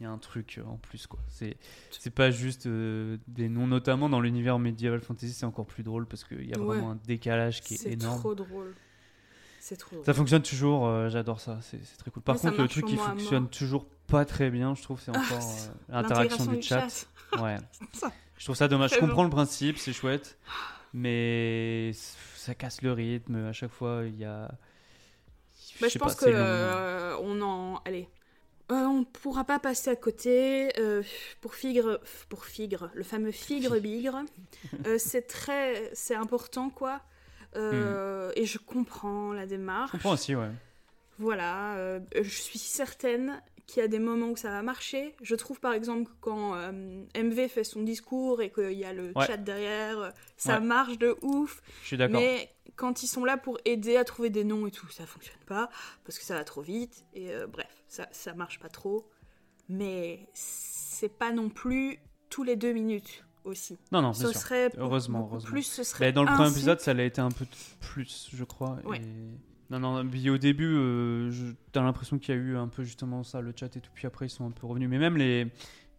il 0.00 0.04
y 0.04 0.06
a 0.06 0.10
un 0.10 0.18
truc 0.18 0.58
euh, 0.58 0.64
en 0.68 0.78
plus 0.78 1.06
quoi. 1.06 1.20
C'est 1.28 1.56
c'est 1.92 2.10
pas 2.10 2.32
juste 2.32 2.66
euh, 2.66 3.18
des 3.28 3.48
noms, 3.48 3.68
notamment 3.68 4.08
dans 4.08 4.20
l'univers 4.20 4.58
medieval 4.58 5.00
fantasy, 5.00 5.32
c'est 5.32 5.46
encore 5.46 5.66
plus 5.66 5.84
drôle 5.84 6.06
parce 6.06 6.24
qu'il 6.24 6.44
y 6.44 6.52
a 6.54 6.58
Ouais. 6.58 6.64
vraiment 6.78 6.90
un 6.92 6.98
décalage 7.06 7.60
qui 7.60 7.74
est, 7.74 7.76
C'est 7.76 7.92
énorme. 7.92 8.18
trop 8.18 8.34
drôle. 8.34 8.74
C'est 9.60 9.76
trop 9.76 9.94
drôle. 9.94 10.04
Ça 10.04 10.12
fonctionne 10.12 10.42
toujours, 10.42 10.88
euh, 10.88 11.08
j'adore 11.08 11.38
ça, 11.40 11.60
c'est 11.62 11.78
c'est 11.84 11.96
très 11.98 12.10
cool. 12.10 12.20
Par 12.24 12.34
Ouais, 12.34 12.40
contre, 12.50 12.62
le 12.62 12.66
truc 12.68 12.84
qui 12.86 12.96
fonctionne 12.96 13.48
toujours 13.48 13.86
pas 14.12 14.24
très 14.24 14.50
bien, 14.50 14.74
je 14.74 14.82
trouve, 14.82 15.00
c'est 15.00 15.10
Ah, 15.14 15.18
encore 15.20 15.38
euh, 15.40 15.72
l'interaction 15.88 16.44
du 16.46 16.62
chat. 16.62 16.86
Ouais. 17.40 17.56
Je 18.36 18.44
trouve 18.44 18.56
ça 18.56 18.68
dommage. 18.68 18.90
Je 18.94 18.98
comprends 19.00 19.24
le 19.24 19.30
principe, 19.30 19.78
c'est 19.78 19.94
chouette, 19.94 20.36
mais 20.92 21.92
ça 22.36 22.54
casse 22.54 22.82
le 22.82 22.92
rythme. 22.92 23.46
À 23.46 23.52
chaque 23.54 23.70
fois, 23.72 24.02
il 24.04 24.18
y 24.18 24.24
a. 24.26 24.48
Bah, 25.80 25.88
je 25.88 25.88
sais 25.88 25.98
pense 25.98 26.14
pas, 26.14 26.26
que 26.26 26.30
euh, 26.30 27.16
on 27.22 27.40
en. 27.40 27.76
Allez. 27.86 28.06
Euh, 28.70 28.84
on 28.84 29.04
pourra 29.04 29.44
pas 29.44 29.58
passer 29.58 29.88
à 29.90 29.96
côté. 29.96 30.78
euh, 30.78 31.02
pour 31.40 31.54
Figre, 31.54 32.00
pour 32.28 32.44
Figre, 32.44 32.90
le 32.94 33.02
fameux 33.02 33.32
Figre 33.32 33.80
Bigre, 33.80 34.22
c'est 34.98 35.26
très, 35.26 35.90
c'est 35.94 36.14
important 36.14 36.68
quoi. 36.68 37.00
Euh, 37.56 38.30
Et 38.36 38.44
je 38.44 38.58
comprends 38.58 39.32
la 39.32 39.46
démarche. 39.46 39.88
Je 39.88 39.96
comprends 39.96 40.12
aussi, 40.12 40.34
ouais. 40.34 40.50
Voilà, 41.18 41.76
euh, 41.76 42.00
je 42.20 42.28
suis 42.30 42.58
certaine 42.58 43.42
qu'il 43.66 43.80
y 43.80 43.84
a 43.84 43.88
des 43.88 43.98
moments 44.00 44.30
où 44.30 44.36
ça 44.36 44.50
va 44.50 44.62
marcher. 44.62 45.14
Je 45.22 45.34
trouve 45.34 45.60
par 45.60 45.72
exemple 45.72 46.10
que 46.10 46.16
quand 46.20 46.54
euh, 46.56 46.72
MV 47.16 47.48
fait 47.48 47.64
son 47.64 47.82
discours 47.82 48.42
et 48.42 48.50
qu'il 48.50 48.72
y 48.72 48.84
a 48.84 48.92
le 48.92 49.12
Ouais. 49.16 49.26
chat 49.26 49.36
derrière, 49.36 49.98
euh, 49.98 50.10
ça 50.36 50.58
Ouais. 50.58 50.64
marche 50.66 50.98
de 50.98 51.16
ouf. 51.22 51.62
Je 51.82 51.86
suis 51.88 51.96
d'accord. 51.96 52.20
Mais 52.20 52.50
quand 52.76 53.02
ils 53.02 53.06
sont 53.06 53.24
là 53.24 53.36
pour 53.36 53.58
aider 53.64 53.96
à 53.96 54.04
trouver 54.04 54.30
des 54.30 54.42
noms 54.44 54.66
et 54.66 54.70
tout, 54.72 54.88
ça 54.88 55.06
fonctionne 55.06 55.38
pas 55.46 55.68
parce 56.04 56.18
que 56.18 56.24
ça 56.24 56.34
va 56.34 56.44
trop 56.44 56.60
vite. 56.62 57.04
Et 57.14 57.30
euh, 57.32 57.46
bref, 57.46 57.68
ça, 57.88 58.08
ça 58.10 58.34
marche 58.34 58.58
pas 58.58 58.68
trop. 58.68 59.08
Mais 59.68 60.28
c'est 60.34 61.16
pas 61.16 61.30
non 61.32 61.48
plus 61.48 61.98
tous 62.30 62.42
les 62.42 62.56
deux 62.56 62.72
minutes 62.72 63.24
aussi. 63.44 63.78
Non, 63.92 64.02
non, 64.02 64.12
Ce 64.12 64.28
sûr. 64.28 64.40
serait 64.40 64.70
Heureusement, 64.76 65.28
heureusement. 65.30 65.50
plus. 65.50 65.62
Ce 65.62 65.84
serait 65.84 66.06
Mais 66.06 66.12
dans 66.12 66.24
le 66.24 66.32
premier 66.34 66.50
épisode, 66.50 66.80
ça 66.80 66.94
l'a 66.94 67.04
été 67.04 67.20
un 67.20 67.30
peu 67.30 67.46
plus, 67.80 68.28
je 68.34 68.44
crois. 68.44 68.78
Ouais. 68.84 68.98
et- 68.98 69.51
Non, 69.70 69.78
non, 69.80 70.06
puis 70.06 70.28
au 70.28 70.38
début, 70.38 70.74
euh, 70.76 71.30
t'as 71.72 71.82
l'impression 71.82 72.18
qu'il 72.18 72.34
y 72.34 72.38
a 72.38 72.40
eu 72.40 72.56
un 72.56 72.68
peu 72.68 72.82
justement 72.84 73.22
ça, 73.22 73.40
le 73.40 73.52
chat 73.58 73.74
et 73.76 73.80
tout, 73.80 73.90
puis 73.94 74.06
après 74.06 74.26
ils 74.26 74.30
sont 74.30 74.46
un 74.46 74.50
peu 74.50 74.66
revenus. 74.66 74.88
Mais 74.88 74.98
même 74.98 75.16
les, 75.16 75.46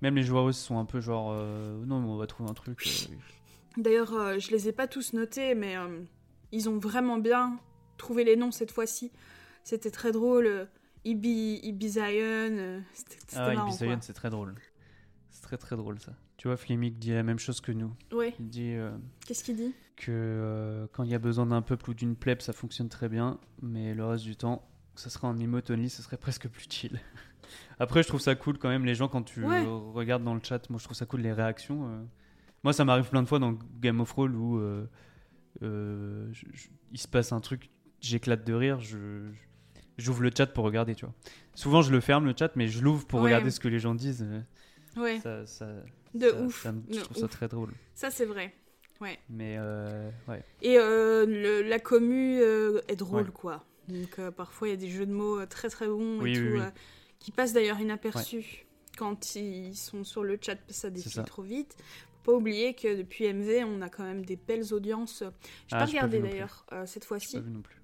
même 0.02 0.16
les 0.16 0.24
joueuses 0.24 0.58
sont 0.58 0.78
un 0.78 0.86
peu 0.86 1.00
genre, 1.02 1.32
euh, 1.34 1.84
non, 1.86 2.00
mais 2.00 2.08
on 2.10 2.18
va 2.18 2.28
trouver 2.28 2.50
un 2.50 2.54
truc. 2.54 2.84
euh, 3.12 3.82
D'ailleurs, 3.82 4.14
euh, 4.14 4.38
je 4.40 4.52
les 4.52 4.70
ai 4.70 4.72
pas 4.72 4.88
tous 4.88 5.14
notés, 5.14 5.56
mais 5.56 5.76
ils 6.52 6.70
ont 6.70 6.78
vraiment 6.78 7.18
bien 7.18 7.58
trouvé 7.98 8.24
les 8.24 8.36
noms 8.36 8.52
cette 8.52 8.72
fois-ci. 8.72 9.12
C'était 9.64 9.92
très 9.92 10.12
drôle. 10.12 10.68
Ibi, 11.06 11.60
Ibizion, 11.64 12.04
euh, 12.06 12.80
c'était 12.94 13.18
Ah. 13.36 13.54
Ibizaïen, 13.68 14.00
c'est 14.02 14.14
très 14.14 14.30
drôle. 14.30 14.54
Très 15.44 15.58
très 15.58 15.76
drôle 15.76 16.00
ça. 16.00 16.14
Tu 16.38 16.48
vois, 16.48 16.58
Fleming 16.58 16.94
dit 16.98 17.12
la 17.12 17.22
même 17.22 17.38
chose 17.38 17.62
que 17.62 17.72
nous. 17.72 17.94
Ouais, 18.12 18.34
Il 18.40 18.48
dit 18.50 18.74
euh, 18.74 18.92
qu'est-ce 19.28 19.44
qu'il 19.44 19.56
dit? 19.58 19.74
que 19.98 20.10
euh, 20.10 20.88
quand 20.94 21.04
il 21.04 21.12
y 21.12 21.14
a 21.16 21.20
besoin 21.20 21.46
d'un 21.46 21.62
peuple 21.62 21.92
ou 21.92 21.94
d'une 21.94 22.16
plèbe, 22.16 22.42
ça 22.42 22.52
fonctionne 22.54 22.90
très 22.90 23.08
bien, 23.10 23.40
mais 23.62 23.94
le 23.94 24.04
reste 24.06 24.24
du 24.24 24.36
temps, 24.36 24.68
ça 24.96 25.10
serait 25.12 25.28
en 25.28 25.38
only, 25.40 25.90
ce 25.90 26.02
serait 26.02 26.18
presque 26.18 26.48
plus 26.48 26.66
chill. 26.70 27.00
Après, 27.78 28.02
je 28.02 28.08
trouve 28.08 28.22
ça 28.22 28.34
cool 28.36 28.58
quand 28.58 28.70
même, 28.70 28.86
les 28.86 28.96
gens, 28.96 29.08
quand 29.10 29.22
tu 29.22 29.44
Ouais. 29.46 29.64
regardes 29.94 30.24
dans 30.24 30.34
le 30.34 30.42
chat, 30.44 30.68
moi 30.72 30.80
je 30.80 30.86
trouve 30.86 30.98
ça 30.98 31.06
cool 31.06 31.22
les 31.22 31.34
réactions. 31.34 31.88
euh. 31.88 32.04
Moi, 32.64 32.74
ça 32.74 32.86
m'arrive 32.86 33.10
plein 33.10 33.22
de 33.22 33.28
fois 33.28 33.40
dans 33.40 33.54
Game 33.82 34.00
of 34.00 34.10
Thrones 34.10 34.36
où 34.36 34.60
je- 35.62 36.48
je- 36.54 36.68
il 36.92 36.98
se 36.98 37.08
passe 37.08 37.32
un 37.32 37.40
truc, 37.42 37.70
j'éclate 38.02 38.46
de 38.46 38.54
rire, 38.54 38.80
je. 38.80 38.98
je- 38.98 39.40
J'ouvre 40.00 40.24
le 40.24 40.32
chat 40.36 40.48
pour 40.48 40.66
regarder, 40.66 40.96
tu 40.96 41.06
vois. 41.06 41.14
Souvent, 41.54 41.84
je 41.84 41.92
le 41.92 42.00
ferme 42.00 42.26
le 42.26 42.34
chat, 42.36 42.56
mais 42.56 42.68
je 42.68 42.82
l'ouvre 42.84 43.06
pour 43.06 43.20
Ouais. 43.20 43.26
regarder 43.26 43.52
ce 43.52 43.60
que 43.60 43.68
les 43.68 43.78
gens 43.78 43.94
disent. 43.94 44.26
Ouais, 44.98 45.20
Ça, 45.22 45.46
ça, 45.46 45.68
de 46.14 46.30
ça- 46.30 46.42
ouf. 46.42 46.68
je 46.90 47.00
trouve 47.00 47.18
ça 47.18 47.26
ouf. 47.26 47.32
très 47.32 47.48
drôle. 47.48 47.72
Ça, 47.96 48.10
c'est 48.12 48.26
vrai. 48.26 48.54
Mais 49.30 49.58
euh, 49.60 50.10
ouais. 50.30 50.42
Et 50.62 50.78
euh, 50.78 51.26
le- 51.26 51.62
la 51.68 51.78
commu 51.80 52.40
euh, 52.40 52.80
est 52.88 52.96
drôle, 52.96 53.24
Ouais. 53.26 53.32
quoi. 53.34 53.66
Donc 53.90 54.18
parfois, 54.32 54.70
il 54.70 54.72
y 54.72 54.74
a 54.74 54.78
des 54.78 54.90
jeux 54.90 55.06
de 55.06 55.12
mots 55.12 55.46
très 55.46 55.68
très 55.70 55.88
bons 55.88 56.22
Oui, 56.22 56.38
et 56.38 56.40
oui, 56.40 56.48
tout, 56.58 56.64
oui. 56.64 56.70
qui 57.20 57.32
passent 57.32 57.52
d'ailleurs 57.52 57.82
inaperçus 57.82 58.66
quand 58.98 59.36
ils 59.36 59.76
sont 59.76 60.06
sur 60.06 60.24
le 60.24 60.38
chat, 60.42 60.56
parce 60.56 60.68
que 60.68 60.74
ça 60.74 60.90
défile 60.90 61.24
trop 61.24 61.42
vite. 61.42 61.76
Faut 62.24 62.32
pas 62.32 62.38
oublier 62.38 62.76
que 62.76 62.96
depuis 62.96 63.26
MV, 63.26 63.66
on 63.66 63.82
a 63.82 63.90
quand 63.90 64.04
même 64.04 64.24
des 64.24 64.38
belles 64.38 64.74
audiences. 64.74 65.22
J'ai 65.68 65.76
Ah, 65.76 65.80
pas 65.80 65.86
regardé 65.86 66.20
d'ailleurs 66.20 66.66
cette 66.86 67.04
fois-ci. 67.04 67.36
pas 67.36 67.42
vu 67.44 67.52
non 67.52 67.62
plus. 67.62 67.76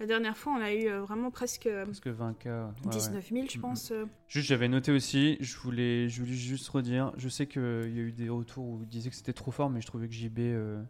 La 0.00 0.06
dernière 0.06 0.36
fois, 0.36 0.54
on 0.58 0.60
a 0.60 0.72
eu 0.72 0.88
euh, 0.88 1.02
vraiment 1.02 1.30
presque 1.30 1.66
euh, 1.66 1.84
Parce 1.86 2.00
que 2.00 2.10
20K. 2.10 2.46
ouais, 2.46 2.64
ouais. 2.86 2.90
19 2.90 3.28
000, 3.30 3.46
je 3.48 3.58
pense. 3.58 3.90
euh. 3.92 4.06
Juste, 4.28 4.48
j'avais 4.48 4.68
noté 4.68 4.90
aussi, 4.92 5.36
je 5.40 5.56
voulais, 5.58 6.08
je 6.08 6.20
voulais 6.20 6.34
juste 6.34 6.68
redire, 6.68 7.12
je 7.16 7.28
sais 7.28 7.46
qu'il 7.46 7.62
y 7.62 7.64
a 8.00 8.02
eu 8.02 8.12
des 8.12 8.28
retours 8.28 8.64
où 8.64 8.80
ils 8.82 8.88
disaient 8.88 9.10
que 9.10 9.16
c'était 9.16 9.32
trop 9.32 9.50
fort, 9.52 9.70
mais 9.70 9.80
je 9.80 9.86
trouvais 9.86 10.08
que 10.08 10.14
JB, 10.14 10.38
euh, 10.40 10.82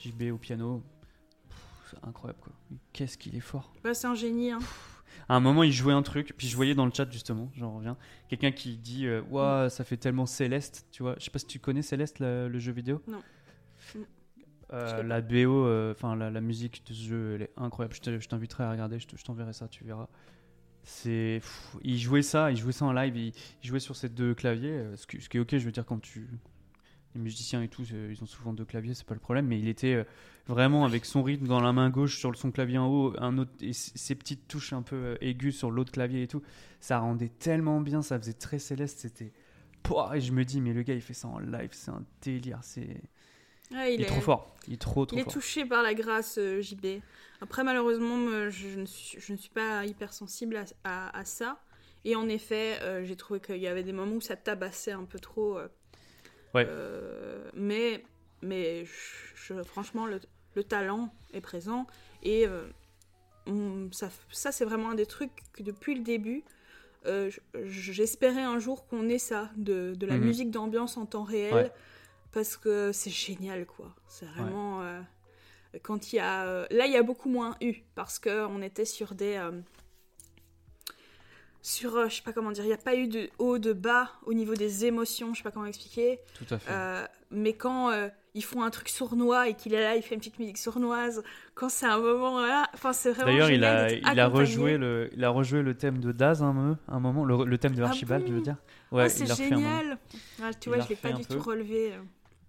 JB 0.00 0.32
au 0.32 0.36
piano, 0.36 0.82
c'est 1.90 2.04
incroyable 2.06 2.40
quoi. 2.40 2.52
Qu'est-ce 2.92 3.16
qu'il 3.18 3.36
est 3.36 3.40
fort. 3.40 3.72
Bah, 3.84 3.94
c'est 3.94 4.06
un 4.08 4.14
génie. 4.16 4.50
Hein. 4.50 4.58
À 5.28 5.36
un 5.36 5.40
moment, 5.40 5.62
il 5.62 5.72
jouait 5.72 5.92
un 5.92 6.02
truc, 6.02 6.34
puis 6.36 6.48
je 6.48 6.56
voyais 6.56 6.74
dans 6.74 6.86
le 6.86 6.92
chat 6.92 7.08
justement, 7.10 7.50
j'en 7.56 7.76
reviens, 7.76 7.96
quelqu'un 8.28 8.50
qui 8.50 8.76
dit 8.76 9.06
euh, 9.06 9.22
Ouah, 9.30 9.68
ça 9.70 9.84
fait 9.84 9.96
tellement 9.96 10.26
Céleste, 10.26 10.86
tu 10.90 11.04
vois. 11.04 11.14
Je 11.18 11.24
sais 11.24 11.30
pas 11.30 11.38
si 11.38 11.46
tu 11.46 11.60
connais 11.60 11.82
Céleste, 11.82 12.18
le, 12.18 12.48
le 12.48 12.58
jeu 12.58 12.72
vidéo? 12.72 13.00
Non. 13.06 13.22
Euh, 14.72 15.02
la 15.02 15.20
BO, 15.20 15.66
euh, 15.66 15.92
enfin 15.92 16.14
la, 16.16 16.40
musique 16.40 16.82
de 16.86 16.94
ce 16.94 17.02
jeu, 17.08 17.34
elle 17.34 17.42
est 17.42 17.52
incroyable. 17.56 17.94
Je 17.94 18.00
te- 18.00 18.20
je 18.20 18.28
t'inviterai 18.28 18.64
à 18.64 18.70
regarder, 18.70 18.98
je 18.98 19.06
te- 19.08 19.16
je 19.16 19.24
t'enverrai 19.24 19.52
ça, 19.52 19.68
tu 19.68 19.84
verras. 19.84 20.08
C'est, 20.82 21.42
il 21.82 21.98
jouait 21.98 22.22
ça, 22.22 22.50
il 22.50 22.56
jouait 22.56 22.72
ça 22.72 22.86
en 22.86 22.92
live, 22.92 23.16
il, 23.16 23.32
jouait 23.62 23.80
sur 23.80 23.96
ces 23.96 24.08
deux 24.08 24.34
claviers, 24.34 24.70
euh, 24.70 24.96
ce, 24.96 25.06
qui- 25.06 25.18
est 25.18 25.40
ok, 25.40 25.58
je 25.58 25.64
veux 25.64 25.72
dire 25.72 25.84
quand 25.84 26.00
tu, 26.00 26.26
les 27.14 27.20
musiciens 27.20 27.62
et 27.62 27.68
tout, 27.68 27.82
ils 27.82 28.22
ont 28.22 28.26
souvent 28.26 28.52
deux 28.52 28.64
claviers, 28.64 28.94
c'est 28.94 29.06
pas 29.06 29.14
le 29.14 29.20
problème, 29.20 29.46
mais 29.46 29.58
il 29.58 29.68
était 29.68 30.06
vraiment 30.46 30.84
avec 30.84 31.04
son 31.04 31.22
rythme 31.22 31.46
dans 31.46 31.60
la 31.60 31.72
main 31.72 31.90
gauche 31.90 32.18
sur 32.18 32.34
son 32.36 32.50
clavier 32.50 32.78
en 32.78 32.86
haut, 32.86 33.14
un 33.18 33.36
autre 33.38 33.50
et 33.60 33.72
ses 33.72 34.14
petites 34.14 34.48
touches 34.48 34.72
un 34.72 34.82
peu 34.82 35.18
aiguës 35.20 35.54
sur 35.56 35.70
l'autre 35.70 35.92
clavier 35.92 36.22
et 36.22 36.28
tout, 36.28 36.42
ça 36.80 36.98
rendait 36.98 37.28
tellement 37.28 37.80
bien, 37.80 38.00
ça 38.00 38.18
faisait 38.18 38.32
très 38.32 38.58
céleste, 38.58 39.00
c'était, 39.00 39.32
et 40.14 40.20
je 40.20 40.32
me 40.32 40.44
dis 40.44 40.60
mais 40.60 40.72
le 40.72 40.82
gars 40.82 40.94
il 40.94 41.00
fait 41.00 41.14
ça 41.14 41.28
en 41.28 41.40
live, 41.40 41.70
c'est 41.72 41.90
un 41.90 42.04
délire, 42.22 42.60
c'est, 42.62 43.02
Ouais, 43.72 43.94
il, 43.94 44.02
est 44.02 44.06
trop 44.06 44.20
fort, 44.20 44.54
il 44.66 44.74
est 44.74 44.80
trop 44.80 45.06
trop 45.06 45.16
Il 45.16 45.20
est 45.20 45.24
fort. 45.24 45.32
touché 45.32 45.64
par 45.64 45.82
la 45.82 45.94
grâce, 45.94 46.38
euh, 46.38 46.60
JB. 46.60 47.00
Après, 47.40 47.62
malheureusement, 47.64 48.16
me- 48.16 48.50
je, 48.50 48.78
ne 48.78 48.84
suis, 48.86 49.20
je 49.20 49.32
ne 49.32 49.38
suis 49.38 49.50
pas 49.50 49.84
hypersensible 49.86 50.56
à, 50.56 50.64
à, 50.84 51.18
à 51.18 51.24
ça. 51.24 51.60
Et 52.04 52.16
en 52.16 52.28
effet, 52.28 52.78
euh, 52.82 53.04
j'ai 53.04 53.14
trouvé 53.16 53.40
qu'il 53.40 53.58
y 53.58 53.66
avait 53.68 53.82
des 53.84 53.92
moments 53.92 54.16
où 54.16 54.20
ça 54.20 54.36
tabassait 54.36 54.92
un 54.92 55.04
peu 55.04 55.18
trop. 55.20 55.58
euh, 55.58 55.68
Ouais. 56.54 56.66
euh, 56.68 57.48
mais 57.54 58.04
mais 58.42 58.84
je- 58.86 59.54
je- 59.54 59.62
franchement, 59.62 60.06
le, 60.06 60.18
le 60.56 60.64
talent 60.64 61.14
est 61.32 61.40
présent. 61.42 61.86
Et 62.24 62.46
on- 63.46 63.88
ça, 63.92 64.08
ça 64.32 64.50
c'est 64.50 64.64
vraiment 64.64 64.90
un 64.90 64.94
des 64.94 65.06
trucs 65.06 65.30
que 65.52 65.62
depuis 65.62 65.94
le 65.94 66.02
début, 66.02 66.42
j'espérais 67.64 68.42
un 68.42 68.58
jour 68.58 68.86
qu'on 68.86 69.08
ait 69.08 69.18
ça, 69.18 69.50
de, 69.56 69.94
de 69.94 70.06
la 70.06 70.16
Mhm. 70.16 70.24
musique 70.24 70.50
d'ambiance 70.50 70.96
en 70.96 71.06
temps 71.06 71.22
réel. 71.24 71.54
Ouais. 71.54 71.72
Parce 72.32 72.56
que 72.56 72.92
c'est 72.92 73.10
génial, 73.10 73.66
quoi. 73.66 73.94
C'est 74.08 74.26
vraiment. 74.26 74.82
euh, 74.82 75.00
quand 75.82 76.12
il 76.12 76.16
y 76.16 76.18
a. 76.20 76.44
euh, 76.46 76.66
là, 76.70 76.86
il 76.86 76.92
y 76.92 76.96
a 76.96 77.02
beaucoup 77.02 77.28
moins 77.28 77.56
eu. 77.60 77.74
Parce 77.94 78.18
qu'on 78.18 78.62
était 78.62 78.84
sur 78.84 79.14
des. 79.14 79.34
euh, 79.36 79.60
sur. 81.62 82.08
je 82.08 82.14
sais 82.16 82.22
pas 82.22 82.32
comment 82.32 82.52
dire. 82.52 82.64
Il 82.64 82.68
n'y 82.68 82.72
a 82.72 82.78
pas 82.78 82.94
eu 82.94 83.08
de 83.08 83.28
haut, 83.38 83.58
de 83.58 83.72
bas 83.72 84.12
au 84.26 84.32
niveau 84.32 84.54
des 84.54 84.84
émotions. 84.86 85.34
Je 85.34 85.38
sais 85.38 85.42
pas 85.44 85.50
comment 85.50 85.66
expliquer. 85.66 86.20
Tout 86.34 86.54
à 86.54 86.58
fait. 86.58 87.08
Mais 87.30 87.52
quand 87.52 87.90
ils 88.34 88.44
font 88.44 88.62
un 88.62 88.70
truc 88.70 88.88
sournois 88.88 89.48
et 89.48 89.54
qu'il 89.54 89.74
est 89.74 89.80
là, 89.82 89.96
il 89.96 90.02
fait 90.02 90.14
une 90.14 90.20
petite 90.20 90.38
musique 90.38 90.58
sournoise. 90.58 91.22
Quand 91.54 91.68
c'est 91.68 91.86
un 91.86 91.98
moment 91.98 92.40
là. 92.40 92.68
Enfin, 92.74 92.92
c'est 92.92 93.10
vraiment. 93.10 93.26
D'ailleurs, 93.32 93.50
il 93.50 93.64
a, 93.64 93.90
il, 93.92 94.20
a 94.20 94.26
rejoué 94.28 94.78
le, 94.78 95.10
il 95.12 95.24
a 95.24 95.30
rejoué 95.30 95.62
le 95.62 95.76
thème 95.76 95.98
de 95.98 96.12
Daz 96.12 96.42
un, 96.42 96.78
un 96.88 97.00
moment, 97.00 97.24
le, 97.24 97.44
le 97.44 97.58
thème 97.58 97.74
de 97.74 97.82
Ah 97.82 97.88
Archibald, 97.88 98.26
je 98.26 98.32
veux 98.32 98.40
dire. 98.40 98.56
Ah, 98.92 98.94
Ouais, 98.94 99.08
c'est 99.08 99.26
génial! 99.36 99.98
Ah, 100.42 100.52
tu 100.52 100.68
Il 100.68 100.74
vois, 100.74 100.84
je 100.84 100.88
l'ai 100.88 100.96
pas 100.96 101.12
du 101.12 101.24
tout 101.24 101.40
relevé. 101.40 101.92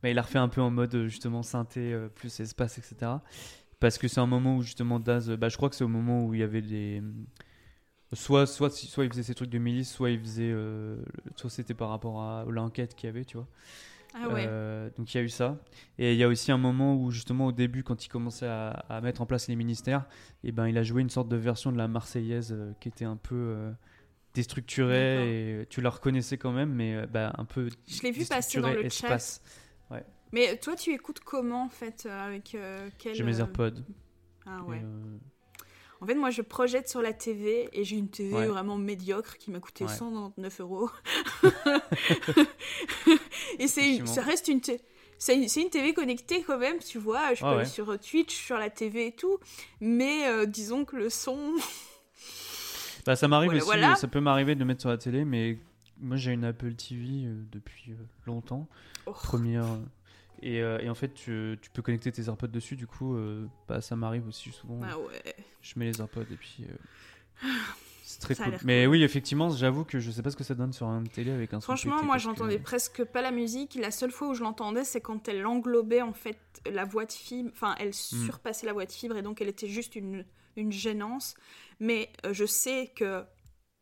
Mais 0.03 0.11
il 0.11 0.19
a 0.19 0.21
refait 0.21 0.39
un 0.39 0.47
peu 0.49 0.61
en 0.61 0.71
mode 0.71 0.93
euh, 0.95 1.07
justement 1.07 1.43
synthé, 1.43 1.93
euh, 1.93 2.07
plus 2.09 2.39
espace, 2.39 2.77
etc. 2.77 3.11
Parce 3.79 3.97
que 3.97 4.07
c'est 4.07 4.19
un 4.19 4.27
moment 4.27 4.57
où 4.57 4.61
justement 4.61 4.99
Daz, 4.99 5.29
euh, 5.29 5.37
bah, 5.37 5.49
je 5.49 5.57
crois 5.57 5.69
que 5.69 5.75
c'est 5.75 5.83
au 5.83 5.87
moment 5.89 6.25
où 6.25 6.33
il 6.33 6.39
y 6.39 6.43
avait 6.43 6.61
des. 6.61 7.01
Soit, 8.13 8.45
soit, 8.45 8.69
soit 8.69 9.05
il 9.05 9.09
faisait 9.09 9.23
ses 9.23 9.33
trucs 9.35 9.49
de 9.49 9.57
milice, 9.57 9.89
soit 9.89 10.09
il 10.09 10.19
faisait. 10.19 10.51
euh, 10.51 10.97
soit 11.37 11.49
c'était 11.49 11.73
par 11.73 11.89
rapport 11.89 12.21
à 12.21 12.45
l'enquête 12.49 12.93
qu'il 12.93 13.07
y 13.07 13.09
avait, 13.09 13.23
tu 13.23 13.37
vois. 13.37 13.47
Ah 14.13 14.27
ouais. 14.27 14.43
Euh, 14.45 14.89
donc 14.97 15.13
il 15.13 15.17
y 15.17 15.21
a 15.21 15.23
eu 15.23 15.29
ça. 15.29 15.57
Et 15.97 16.11
il 16.11 16.17
y 16.17 16.23
a 16.23 16.27
aussi 16.27 16.51
un 16.51 16.57
moment 16.57 16.95
où 16.97 17.09
justement 17.11 17.45
au 17.47 17.51
début, 17.53 17.83
quand 17.83 18.05
il 18.05 18.09
commençait 18.09 18.47
à, 18.47 18.71
à 18.89 18.99
mettre 18.99 19.21
en 19.21 19.25
place 19.25 19.47
les 19.47 19.55
ministères, 19.55 20.05
et 20.43 20.51
ben 20.51 20.67
il 20.67 20.77
a 20.77 20.83
joué 20.83 21.01
une 21.01 21.09
sorte 21.09 21.29
de 21.29 21.37
version 21.37 21.71
de 21.71 21.77
la 21.77 21.87
Marseillaise 21.87 22.51
euh, 22.51 22.73
qui 22.81 22.89
était 22.89 23.05
un 23.05 23.15
peu 23.15 23.55
déstructurée 24.33 25.61
et 25.61 25.65
tu 25.67 25.79
la 25.81 25.89
reconnaissais 25.89 26.37
quand 26.37 26.51
même, 26.51 26.73
mais 26.73 27.07
bah, 27.07 27.33
un 27.37 27.45
peu 27.45 27.69
Je 27.87 28.01
l'ai 28.01 28.11
vu 28.11 28.25
passer 28.25 28.59
dans 28.59 28.71
le 28.73 28.89
chat. 28.89 29.41
Mais 30.33 30.57
toi, 30.57 30.75
tu 30.75 30.93
écoutes 30.93 31.19
comment 31.19 31.65
en 31.65 31.69
fait 31.69 32.05
euh, 32.05 32.27
Avec 32.27 32.55
euh, 32.55 32.89
quel. 32.97 33.15
J'ai 33.15 33.23
mes 33.23 33.37
euh, 33.37 33.39
AirPods. 33.39 33.81
Ah 34.45 34.63
ouais. 34.63 34.81
En 35.99 36.05
fait, 36.07 36.15
moi, 36.15 36.31
je 36.31 36.41
projette 36.41 36.89
sur 36.89 37.01
la 37.01 37.13
TV 37.13 37.69
et 37.73 37.83
j'ai 37.83 37.97
une 37.97 38.09
TV 38.09 38.33
Ouais. 38.33 38.47
vraiment 38.47 38.77
médiocre 38.77 39.37
qui 39.37 39.51
m'a 39.51 39.59
coûté 39.59 39.83
Ouais. 39.83 39.93
199 39.93 40.61
euros. 40.61 40.89
et 43.59 43.67
c'est, 43.67 44.03
ça 44.07 44.21
reste 44.21 44.47
une, 44.47 44.61
c'est 45.19 45.35
une, 45.35 45.69
TV 45.69 45.93
connectée 45.93 46.41
quand 46.41 46.57
même, 46.57 46.79
tu 46.79 46.97
vois. 46.97 47.35
Je 47.35 47.41
peux 47.41 47.45
Ah 47.45 47.49
aller 47.51 47.57
ouais. 47.59 47.65
sur 47.65 47.99
Twitch, 47.99 48.33
sur 48.33 48.57
la 48.57 48.71
TV 48.71 49.07
et 49.07 49.15
tout. 49.15 49.37
Mais 49.79 50.27
euh, 50.27 50.47
disons 50.47 50.85
que 50.85 50.95
le 50.95 51.11
son. 51.11 51.53
Bah, 53.05 53.15
ça 53.15 53.27
m'arrive 53.27 53.49
Voilà, 53.49 53.59
aussi, 53.61 53.65
voilà. 53.65 53.95
ça 53.95 54.07
peut 54.07 54.19
m'arriver 54.19 54.55
de 54.55 54.59
le 54.59 54.65
mettre 54.65 54.81
sur 54.81 54.89
la 54.89 54.97
télé, 54.97 55.25
mais 55.25 55.57
moi 56.01 56.17
j'ai 56.17 56.31
une 56.33 56.43
Apple 56.43 56.73
TV 56.73 57.25
euh, 57.25 57.41
depuis 57.51 57.91
euh, 57.91 57.95
longtemps, 58.25 58.67
Oh. 59.05 59.11
première. 59.13 59.63
euh, 59.65 59.77
et, 60.43 60.57
et 60.57 60.89
en 60.89 60.95
fait, 60.95 61.13
tu, 61.13 61.57
tu 61.61 61.69
peux 61.69 61.81
connecter 61.83 62.11
tes 62.11 62.23
AirPods 62.27 62.47
dessus, 62.47 62.75
du 62.75 62.87
coup, 62.87 63.15
bah, 63.67 63.79
ça 63.79 63.95
m'arrive 63.95 64.27
aussi 64.27 64.49
souvent. 64.51 64.79
Ah 64.83 64.97
ouais. 64.97 65.35
Je 65.61 65.73
mets 65.77 65.85
les 65.85 65.99
AirPods 66.01 66.21
et 66.31 66.35
puis. 66.35 66.65
c'est 68.03 68.19
très 68.19 68.35
cool. 68.35 68.57
Mais 68.63 68.87
oui, 68.87 69.03
effectivement, 69.03 69.49
j'avoue 69.51 69.83
que 69.85 69.99
je 69.99 70.09
sais 70.11 70.21
pas 70.21 70.31
ce 70.31 70.35
que 70.35 70.43
ça 70.43 70.55
donne 70.55 70.73
sur 70.73 70.87
une 70.87 71.07
télé 71.07 71.31
avec 71.31 71.53
un 71.53 71.59
son 71.59 71.65
Franchement, 71.65 71.97
moi, 72.03 72.13
parce 72.15 72.23
que- 72.23 72.29
j'entendais 72.29 72.59
presque 72.59 73.03
pas 73.05 73.21
la 73.21 73.31
musique. 73.31 73.75
La 73.75 73.91
seule 73.91 74.11
fois 74.11 74.29
où 74.29 74.33
je 74.33 74.41
l'entendais, 74.41 74.83
c'est 74.83 75.01
quand 75.01 75.27
elle 75.27 75.45
englobait 75.45 76.01
en 76.01 76.13
fait 76.13 76.39
la 76.71 76.85
voix 76.85 77.05
de 77.05 77.11
fibre. 77.11 77.49
Enfin, 77.53 77.75
elle 77.79 77.89
Hmm. 77.89 78.25
surpassait 78.25 78.65
la 78.65 78.73
voix 78.73 78.85
de 78.85 78.91
fibre 78.91 79.17
et 79.17 79.21
donc 79.21 79.41
elle 79.41 79.47
était 79.49 79.67
juste 79.69 79.95
une, 79.95 80.25
une 80.55 80.71
gênance. 80.71 81.35
Mais 81.79 82.09
euh, 82.25 82.33
je 82.33 82.45
sais 82.45 82.91
que 82.95 83.23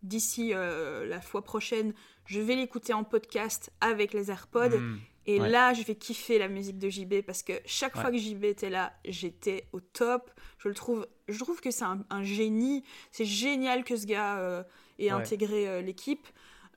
d'ici 0.04 0.52
euh, 0.54 1.06
la 1.06 1.22
fois 1.22 1.44
prochaine, 1.44 1.94
je 2.26 2.40
vais 2.40 2.56
l'écouter 2.56 2.94
en 2.94 3.04
podcast 3.04 3.72
avec 3.82 4.14
les 4.14 4.32
AirPods. 4.32 4.78
Hmm. 4.78 4.98
Et 5.26 5.40
Ouais. 5.40 5.50
là, 5.50 5.74
je 5.74 5.84
vais 5.84 5.96
kiffer 5.96 6.40
la 6.40 6.48
musique 6.48 6.80
de 6.80 6.90
JB 6.90 7.22
parce 7.22 7.44
que 7.44 7.54
chaque 7.66 7.96
Ouais. 7.96 8.02
fois 8.02 8.12
que 8.12 8.18
JB 8.18 8.46
était 8.46 8.70
là, 8.72 8.94
j'étais 9.06 9.68
au 9.74 9.80
top. 9.80 10.32
Je 10.58 10.70
le 10.70 10.74
trouve, 10.74 11.06
je 11.28 11.38
trouve 11.38 11.62
que 11.62 11.70
c'est 11.70 11.84
un, 11.84 12.04
un 12.10 12.24
génie. 12.24 12.84
C'est 13.12 13.26
génial 13.26 13.84
que 13.84 13.96
ce 13.96 14.06
gars 14.08 14.40
euh, 14.40 14.64
ait 14.98 15.06
Ouais. 15.06 15.12
intégré 15.12 15.68
euh, 15.68 15.82
l'équipe. 15.82 16.28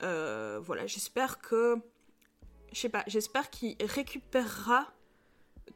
Voilà, 0.01 0.87
j'espère 0.87 1.39
que, 1.39 1.77
je 2.73 2.81
sais 2.81 2.89
pas, 2.89 3.05
j'espère 3.07 3.49
qu'il 3.51 3.77
récupérera 3.81 4.93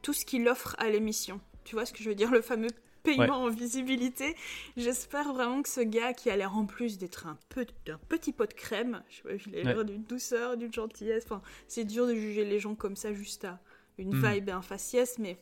tout 0.01 0.13
ce 0.13 0.25
qu'il 0.25 0.47
offre 0.47 0.75
à 0.79 0.89
l'émission. 0.89 1.39
Tu 1.63 1.75
vois 1.75 1.85
ce 1.85 1.93
que 1.93 2.03
je 2.03 2.09
veux 2.09 2.15
dire, 2.15 2.31
le 2.31 2.41
fameux 2.41 2.69
paiement 3.15 3.43
en 3.43 3.49
visibilité. 3.49 4.35
J'espère 4.75 5.33
vraiment 5.33 5.61
que 5.61 5.69
ce 5.69 5.81
gars 5.81 6.13
qui 6.13 6.29
a 6.29 6.35
l'air 6.35 6.55
en 6.57 6.65
plus 6.65 6.97
d'être 6.97 7.27
un, 7.27 7.37
peu, 7.49 7.65
un 7.89 7.97
petit 8.09 8.33
pot 8.33 8.45
de 8.47 8.53
crème, 8.53 9.01
je 9.09 9.15
sais 9.17 9.21
pas, 9.23 9.29
il 9.47 9.55
a 9.59 9.63
l'air 9.63 9.77
Ouais. 9.77 9.85
d'une 9.85 10.03
douceur, 10.03 10.57
d'une 10.57 10.73
gentillesse. 10.73 11.23
Enfin, 11.25 11.41
c'est 11.67 11.85
dur 11.85 12.07
de 12.07 12.13
juger 12.15 12.45
les 12.45 12.59
gens 12.59 12.75
comme 12.75 12.95
ça 12.95 13.13
juste 13.13 13.45
à 13.45 13.59
une 13.97 14.13
Mhm. 14.15 14.25
vibe 14.33 14.49
et 14.49 14.51
un 14.51 14.61
faciès, 14.61 15.17
mais 15.19 15.37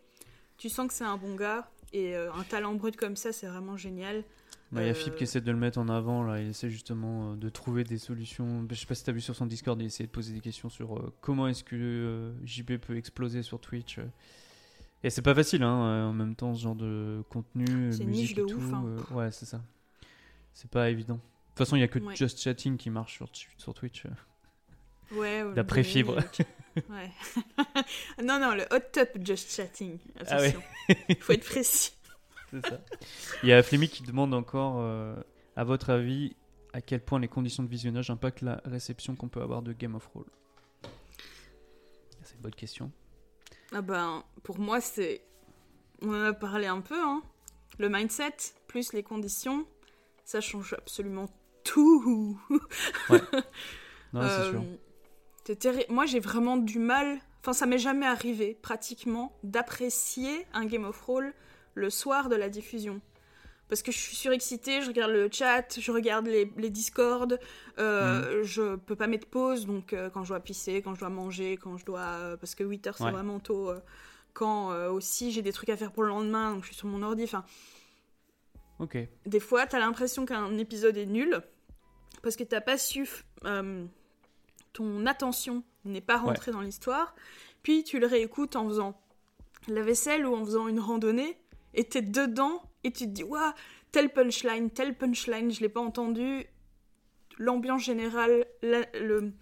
tu 0.57 0.69
sens 0.69 0.87
que 0.87 0.93
c'est 0.93 1.03
un 1.03 1.17
bon 1.17 1.35
gars 1.35 1.69
et 1.93 2.15
euh, 2.15 2.31
un 2.33 2.43
talent 2.43 2.73
brut 2.75 2.95
comme 2.95 3.15
ça, 3.15 3.31
c'est 3.33 3.47
vraiment 3.47 3.75
génial. 3.77 4.23
Bah, 4.71 4.81
Il 4.81 4.85
y 4.85 4.89
a 4.89 4.91
Euh, 4.91 4.93
Philippe 4.95 5.15
qui 5.17 5.23
essaie 5.23 5.41
de 5.41 5.51
le 5.51 5.57
mettre 5.57 5.77
en 5.77 5.87
avant, 5.89 6.23
là. 6.23 6.41
Il 6.41 6.49
essaie 6.49 6.69
justement 6.69 7.33
euh, 7.33 7.35
de 7.35 7.49
trouver 7.49 7.83
des 7.83 7.97
solutions. 7.97 8.65
Je 8.69 8.75
sais 8.75 8.85
pas 8.87 8.95
si 8.95 9.03
tu 9.03 9.09
as 9.09 9.13
vu 9.13 9.21
sur 9.21 9.35
son 9.35 9.45
Discord, 9.45 9.79
il 9.81 9.85
essaie 9.85 10.03
de 10.05 10.09
poser 10.09 10.33
des 10.33 10.39
questions 10.41 10.69
sur 10.69 11.13
comment 11.21 11.47
est-ce 11.47 11.63
que 11.63 12.33
JB 12.43 12.77
peut 12.77 12.97
exploser 12.97 13.43
sur 13.43 13.59
Twitch. 13.59 13.99
Et 15.03 15.09
c'est 15.09 15.21
pas 15.21 15.35
facile, 15.35 15.61
hein, 15.63 15.85
euh, 15.85 16.03
en 16.05 16.13
même 16.13 16.35
temps, 16.35 16.53
ce 16.55 16.63
genre 16.63 16.75
de 16.75 17.23
contenu, 17.29 17.65
euh, 17.69 17.91
C'est 17.91 18.05
musique 18.05 18.21
niche 18.21 18.31
et 18.31 18.35
de 18.35 18.45
tout. 18.45 18.57
ouf, 18.57 18.73
hein. 18.73 18.83
euh, 18.85 19.13
ouais, 19.15 19.31
c'est 19.31 19.45
ça. 19.45 19.61
C'est 20.53 20.69
pas 20.69 20.89
évident. 20.89 21.15
De 21.15 21.19
toute 21.49 21.57
façon, 21.59 21.75
il 21.75 21.81
y 21.81 21.83
a 21.83 21.87
que 21.87 21.99
Ouais. 21.99 22.15
Just 22.15 22.41
Chatting 22.41 22.77
qui 22.77 22.89
marche 22.89 23.15
sur, 23.15 23.29
sur 23.57 23.73
Twitch. 23.73 24.05
euh. 24.05 24.09
Ouais, 25.11 25.43
ouais, 25.43 25.53
D'après 25.55 25.83
Fibre. 25.83 26.15
ouais. 26.89 27.11
non, 28.23 28.39
non, 28.39 28.55
le 28.55 28.63
hot 28.71 28.79
top 28.91 29.09
just 29.23 29.51
chatting. 29.55 29.99
Ah 30.27 30.37
ouais. 30.39 30.47
Attention. 30.89 31.15
Faut 31.21 31.33
être 31.33 31.45
précis. 31.45 31.91
C'est 32.51 32.65
ça. 32.65 32.79
Il 33.43 33.49
y 33.49 33.53
a 33.53 33.61
Flemmy 33.61 33.87
qui 33.89 34.01
demande 34.03 34.33
encore, 34.33 34.77
euh, 34.79 35.15
à 35.55 35.63
votre 35.63 35.89
avis, 35.91 36.35
à 36.73 36.81
quel 36.81 36.99
point 37.01 37.19
les 37.19 37.27
conditions 37.27 37.63
de 37.63 37.69
visionnage 37.69 38.09
impactent 38.09 38.41
la 38.41 38.61
réception 38.65 39.15
qu'on 39.15 39.27
peut 39.29 39.41
avoir 39.41 39.61
de 39.61 39.71
Game 39.73 39.95
of 39.95 40.07
Roll 40.13 40.25
C'est 42.23 42.35
une 42.35 42.41
bonne 42.41 42.55
question. 42.55 42.91
Ah 43.71 43.81
ben, 43.81 44.23
pour 44.43 44.59
moi, 44.59 44.81
c'est. 44.81 45.21
On 46.01 46.09
en 46.09 46.23
a 46.25 46.33
parlé 46.33 46.67
un 46.67 46.81
peu, 46.81 46.99
hein. 47.01 47.21
Le 47.77 47.89
mindset, 47.89 48.35
plus 48.67 48.93
les 48.93 49.03
conditions, 49.03 49.65
ça 50.23 50.39
change 50.41 50.73
absolument 50.73 51.29
tout. 51.63 52.39
Non, 54.13 54.21
c'est 54.21 54.27
Euh, 54.27 54.51
sûr. 54.51 54.63
c'est 55.45 55.59
terri- 55.59 55.85
Moi, 55.89 56.05
j'ai 56.05 56.19
vraiment 56.21 56.55
du 56.55 56.79
mal. 56.79 57.19
Enfin, 57.41 57.51
ça 57.53 57.65
m'est 57.65 57.77
jamais 57.79 58.05
arrivé, 58.05 58.57
pratiquement, 58.61 59.37
d'apprécier 59.43 60.47
un 60.53 60.65
Game 60.65 60.85
of 60.85 60.99
Roll 61.01 61.33
le 61.73 61.89
soir 61.89 62.29
de 62.29 62.35
la 62.35 62.47
diffusion. 62.49 63.01
Parce 63.67 63.81
que 63.81 63.91
je 63.91 63.97
suis 63.97 64.15
surexcitée, 64.15 64.81
je 64.81 64.87
regarde 64.87 65.11
le 65.11 65.27
chat, 65.31 65.79
je 65.79 65.91
regarde 65.91 66.27
les, 66.27 66.51
les 66.57 66.69
Discord, 66.69 67.39
euh, 67.79 68.37
Mhm. 68.39 68.43
je 68.43 68.75
peux 68.75 68.95
pas 68.95 69.07
mettre 69.07 69.27
pause, 69.27 69.65
donc 69.65 69.91
euh, 69.93 70.09
quand 70.11 70.23
je 70.23 70.29
dois 70.29 70.39
pisser, 70.39 70.81
quand 70.83 70.93
je 70.93 70.99
dois 70.99 71.09
manger, 71.09 71.57
quand 71.57 71.75
je 71.77 71.83
dois... 71.85 71.99
euh, 72.01 72.37
parce 72.37 72.53
que 72.53 72.63
8 72.63 72.85
heures, 72.87 72.97
c'est 72.97 73.05
Ouais. 73.05 73.11
vraiment 73.11 73.39
tôt. 73.39 73.69
euh, 73.71 73.79
quand 74.33 74.69
aussi 74.89 75.31
j'ai 75.31 75.41
des 75.41 75.53
trucs 75.53 75.69
à 75.69 75.77
faire 75.77 75.91
pour 75.93 76.03
le 76.03 76.09
lendemain, 76.09 76.53
donc 76.53 76.61
je 76.63 76.67
suis 76.67 76.75
sur 76.75 76.87
mon 76.89 77.01
ordi. 77.03 77.23
Enfin, 77.23 77.45
Ok. 78.79 78.97
des 79.25 79.39
fois, 79.39 79.65
t'as 79.65 79.79
l'impression 79.79 80.25
qu'un 80.25 80.57
épisode 80.57 80.97
est 80.97 81.05
nul 81.05 81.41
parce 82.21 82.35
que 82.35 82.43
t'as 82.43 82.59
pas 82.61 82.77
su. 82.77 83.07
ton 84.73 85.05
attention 85.05 85.63
n'est 85.85 86.01
pas 86.01 86.17
rentrée 86.17 86.51
dans 86.51 86.59
l'histoire. 86.61 87.15
Puis 87.63 87.83
tu 87.85 87.99
le 87.99 88.07
réécoutes 88.07 88.55
en 88.57 88.67
faisant 88.67 89.01
la 89.69 89.81
vaisselle 89.81 90.25
ou 90.25 90.35
en 90.35 90.43
faisant 90.43 90.67
une 90.67 90.79
randonnée 90.81 91.37
et 91.73 91.85
t'es 91.85 92.01
dedans 92.01 92.61
et 92.85 92.91
tu 92.91 93.05
te 93.05 93.09
dis 93.11 93.23
Waouh, 93.23 93.51
tel 93.91 94.09
punchline, 94.13 94.69
tel 94.69 94.95
punchline, 94.95 95.51
je 95.51 95.59
l'ai 95.61 95.69
pas 95.69 95.81
entendu. 95.81 96.45
L'ambiance 97.37 97.83
générale, 97.83 98.45
la- 98.61 98.85
le. 98.99 99.33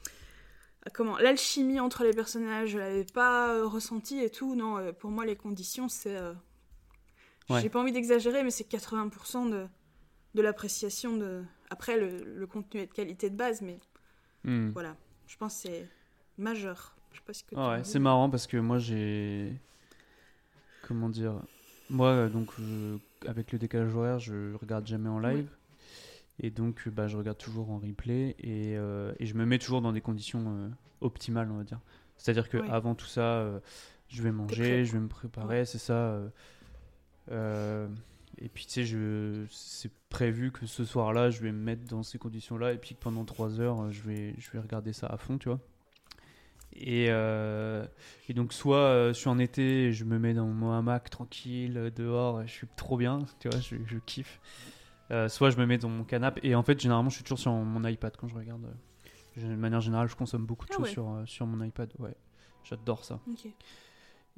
Comment 0.94 1.18
L'alchimie 1.18 1.80
entre 1.80 2.04
les 2.04 2.12
personnages, 2.12 2.70
je 2.70 2.78
l'avais 2.80 3.06
pas 3.06 3.54
euh, 3.54 3.66
ressenti 3.68 4.20
et 4.20 4.30
tout. 4.30 4.56
Non, 4.56 4.78
euh, 4.80 4.91
pour 4.91 5.12
moi, 5.12 5.26
les 5.26 5.36
conditions, 5.36 5.88
c'est. 5.89 6.16
euh, 6.18 6.34
Ouais. 7.50 7.62
J'ai 7.62 7.70
pas 7.70 7.80
envie 7.82 7.91
d'exagérer, 7.91 8.41
mais 8.41 8.52
c'est 8.52 8.64
80% 8.70 9.50
de, 9.50 9.68
de 10.34 10.41
l'appréciation 10.41 11.18
de. 11.18 11.44
Après, 11.70 11.98
le, 11.98 12.24
le 12.24 12.48
contenu 12.48 12.80
est 12.82 12.88
de 12.88 12.94
qualité 12.94 13.30
de 13.30 13.36
base, 13.36 13.62
mais 13.62 13.80
Hmm. 14.46 14.70
voilà. 14.72 14.96
Je 15.28 15.36
pense 15.38 15.56
que 15.56 15.68
c'est 15.70 15.89
majeur. 16.38 16.96
Je 17.12 17.18
sais 17.18 17.24
pas 17.26 17.34
ce 17.34 17.44
que 17.44 17.56
Ah 17.58 17.70
ouais, 17.72 17.84
c'est 17.84 18.00
marrant 18.00 18.30
parce 18.30 18.48
que 18.48 18.58
moi 18.58 18.78
j'ai. 18.80 19.54
Comment 20.88 21.10
dire 21.10 21.41
Moi, 21.90 22.08
euh, 22.10 22.30
donc, 22.30 22.52
je- 22.60 22.98
avec 23.28 23.52
le 23.52 23.60
décalage 23.60 23.94
horaire, 23.96 24.20
je 24.20 24.54
regarde 24.56 24.88
jamais 24.88 25.10
en 25.10 25.20
live. 25.20 25.50
Et 26.40 26.52
donc, 26.52 26.84
euh, 26.88 26.92
bah, 26.92 27.08
je 27.08 27.18
regarde 27.18 27.38
toujours 27.38 27.72
en 27.72 27.80
replay. 27.80 28.36
Et, 28.40 28.76
euh, 28.78 29.14
et 29.20 29.26
je 29.26 29.36
me 29.36 29.46
mets 29.46 29.60
toujours 29.60 29.82
dans 29.82 29.94
des 29.94 30.02
conditions 30.02 30.44
euh, 30.48 30.70
optimales, 31.02 31.52
on 31.52 31.58
va 31.58 31.64
dire. 31.64 31.80
C'est-à-dire 32.18 32.50
que 32.50 32.58
avant 32.72 32.96
tout 32.96 33.06
ça, 33.08 33.22
euh, 33.40 33.60
je 34.10 34.24
vais 34.24 34.32
manger, 34.32 34.64
prêt, 34.64 34.86
je 34.86 34.94
vais 34.94 35.00
me 35.00 35.08
préparer, 35.10 35.66
c'est 35.66 35.78
ça. 35.80 35.94
euh, 35.94 36.30
euh, 37.32 37.88
et 38.40 38.50
puis, 38.50 38.66
tu 38.66 38.72
sais, 38.74 38.86
je... 38.86 39.46
c'est 39.52 39.92
prévu 40.10 40.52
que 40.52 40.66
ce 40.66 40.86
soir-là, 40.86 41.30
je 41.30 41.42
vais 41.42 41.52
me 41.52 41.60
mettre 41.60 41.86
dans 41.86 42.04
ces 42.04 42.18
conditions-là. 42.18 42.74
Et 42.74 42.78
puis, 42.78 42.96
que 42.96 43.00
pendant 43.02 43.26
3 43.26 43.60
heures, 43.60 43.82
euh, 43.84 43.92
je 43.92 44.02
vais, 44.04 44.36
je 44.40 44.52
vais 44.52 44.60
regarder 44.60 44.94
ça 44.94 45.08
à 45.08 45.18
fond, 45.18 45.38
tu 45.38 45.50
vois. 45.50 45.60
Et, 46.76 47.08
euh, 47.10 47.86
et 48.30 48.34
donc, 48.34 48.52
soit 48.54 48.78
euh, 48.78 49.08
je 49.10 49.20
suis 49.20 49.30
en 49.30 49.38
été, 49.40 49.86
et 49.86 49.94
je 49.94 50.06
me 50.06 50.18
mets 50.18 50.34
dans 50.34 50.48
mon 50.48 50.72
hamac 50.72 51.10
tranquille, 51.10 51.78
euh, 51.78 51.90
dehors, 51.92 52.42
je 52.46 52.52
suis 52.52 52.68
trop 52.76 52.98
bien, 52.98 53.20
tu 53.40 53.48
vois, 53.50 53.60
je, 53.60 53.76
je 53.86 53.98
kiffe. 54.00 54.40
Euh, 55.12 55.30
soit 55.30 55.50
je 55.52 55.58
me 55.58 55.66
mets 55.66 55.78
dans 55.78 55.90
mon 55.90 56.04
canapé. 56.04 56.42
Et 56.44 56.56
en 56.56 56.64
fait, 56.64 56.80
généralement, 56.80 57.10
je 57.10 57.16
suis 57.16 57.24
toujours 57.24 57.40
sur 57.40 57.52
mon 57.52 57.84
iPad 57.88 58.16
quand 58.18 58.28
je 58.28 58.36
regarde. 58.36 58.62
De 59.38 59.46
manière 59.56 59.82
générale, 59.82 60.08
je 60.08 60.16
consomme 60.16 60.46
beaucoup 60.46 60.66
de 60.66 60.72
Ah 60.74 60.78
choses 60.78 60.86
ouais. 60.86 60.92
sur, 60.92 61.22
sur 61.26 61.46
mon 61.46 61.64
iPad. 61.64 61.92
Ouais, 62.00 62.16
j'adore 62.64 63.04
ça. 63.04 63.20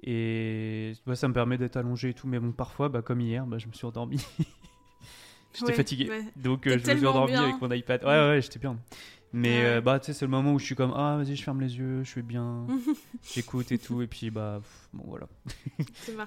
Et 0.03 0.93
ouais, 1.07 1.15
ça 1.15 1.27
me 1.27 1.33
permet 1.33 1.57
d'être 1.57 1.77
allongé 1.77 2.09
et 2.09 2.13
tout. 2.13 2.27
Mais 2.27 2.39
bon, 2.39 2.51
parfois, 2.51 2.89
bah, 2.89 3.01
comme 3.01 3.21
hier, 3.21 3.45
bah, 3.45 3.57
je 3.57 3.67
me 3.67 3.73
suis 3.73 3.85
endormi. 3.85 4.17
j'étais 5.53 5.65
Ouais, 5.67 5.73
fatigué. 5.73 6.09
ouais. 6.09 6.23
Donc, 6.35 6.67
je 6.67 6.73
me 6.75 6.79
suis 6.79 7.05
endormi 7.05 7.31
bien. 7.31 7.43
avec 7.43 7.61
mon 7.61 7.71
iPad. 7.71 8.03
Ouais, 8.03 8.09
ouais, 8.09 8.41
j'étais 8.41 8.59
bien. 8.59 8.77
Mais 9.37 9.65
euh, 9.65 9.81
bah, 9.81 9.99
tu 9.99 10.05
sais, 10.07 10.13
c'est 10.13 10.25
le 10.25 10.31
moment 10.31 10.53
où 10.53 10.59
je 10.59 10.65
suis 10.65 10.75
comme, 10.75 10.93
ah, 10.95 11.17
vas-y, 11.17 11.35
je 11.35 11.43
ferme 11.43 11.59
les 11.61 11.77
yeux, 11.77 12.03
je 12.03 12.09
suis 12.09 12.21
bien, 12.21 12.65
j'écoute 13.33 13.71
et 13.71 13.77
tout. 13.77 14.01
Et 14.01 14.07
puis, 14.07 14.29
bah, 14.31 14.59
pff, 14.61 14.89
bon, 14.93 15.03
voilà. 15.07 15.27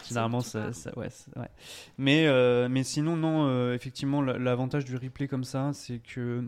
Généralement, 0.06 0.40
ça, 0.42 0.72
ça- 0.72 0.96
ouais, 0.98 1.08
c'est- 1.10 1.36
ouais. 1.38 1.48
Mais, 1.96 2.26
euh, 2.26 2.68
mais 2.68 2.82
sinon, 2.84 3.16
non, 3.16 3.46
euh, 3.46 3.74
effectivement, 3.74 4.20
l'avantage 4.22 4.84
du 4.84 4.96
replay 4.96 5.26
comme 5.28 5.44
ça, 5.44 5.72
c'est 5.72 6.00
que. 6.00 6.44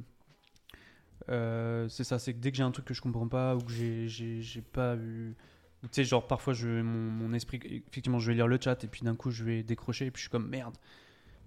c'est 1.29 2.05
ça, 2.05 2.19
c'est 2.19 2.35
que 2.35 2.39
dès 2.39 2.51
que 2.51 2.57
j'ai 2.57 2.63
un 2.63 2.71
truc 2.71 2.85
que 2.85 2.95
je 2.95 3.01
comprends 3.01 3.29
pas 3.29 3.57
ou 3.57 3.61
que 3.61 3.73
j'ai- 3.73 4.63
pas 4.73 4.97
eu. 4.97 5.35
Tu 5.85 5.89
sais, 5.93 6.05
genre 6.05 6.27
parfois, 6.27 6.53
je, 6.53 6.69
mon, 6.83 7.11
mon 7.11 7.33
esprit. 7.33 7.59
Effectivement, 7.89 8.19
je 8.19 8.27
vais 8.29 8.35
lire 8.35 8.47
le 8.49 8.59
chat 8.63 8.85
et 8.85 8.87
puis 8.87 9.01
d'un 9.03 9.15
coup, 9.17 9.31
je 9.31 9.45
vais 9.45 9.63
décrocher 9.63 10.07
et 10.07 10.11
puis 10.11 10.19
je 10.21 10.25
suis 10.25 10.31
comme 10.31 10.49
merde. 10.49 10.75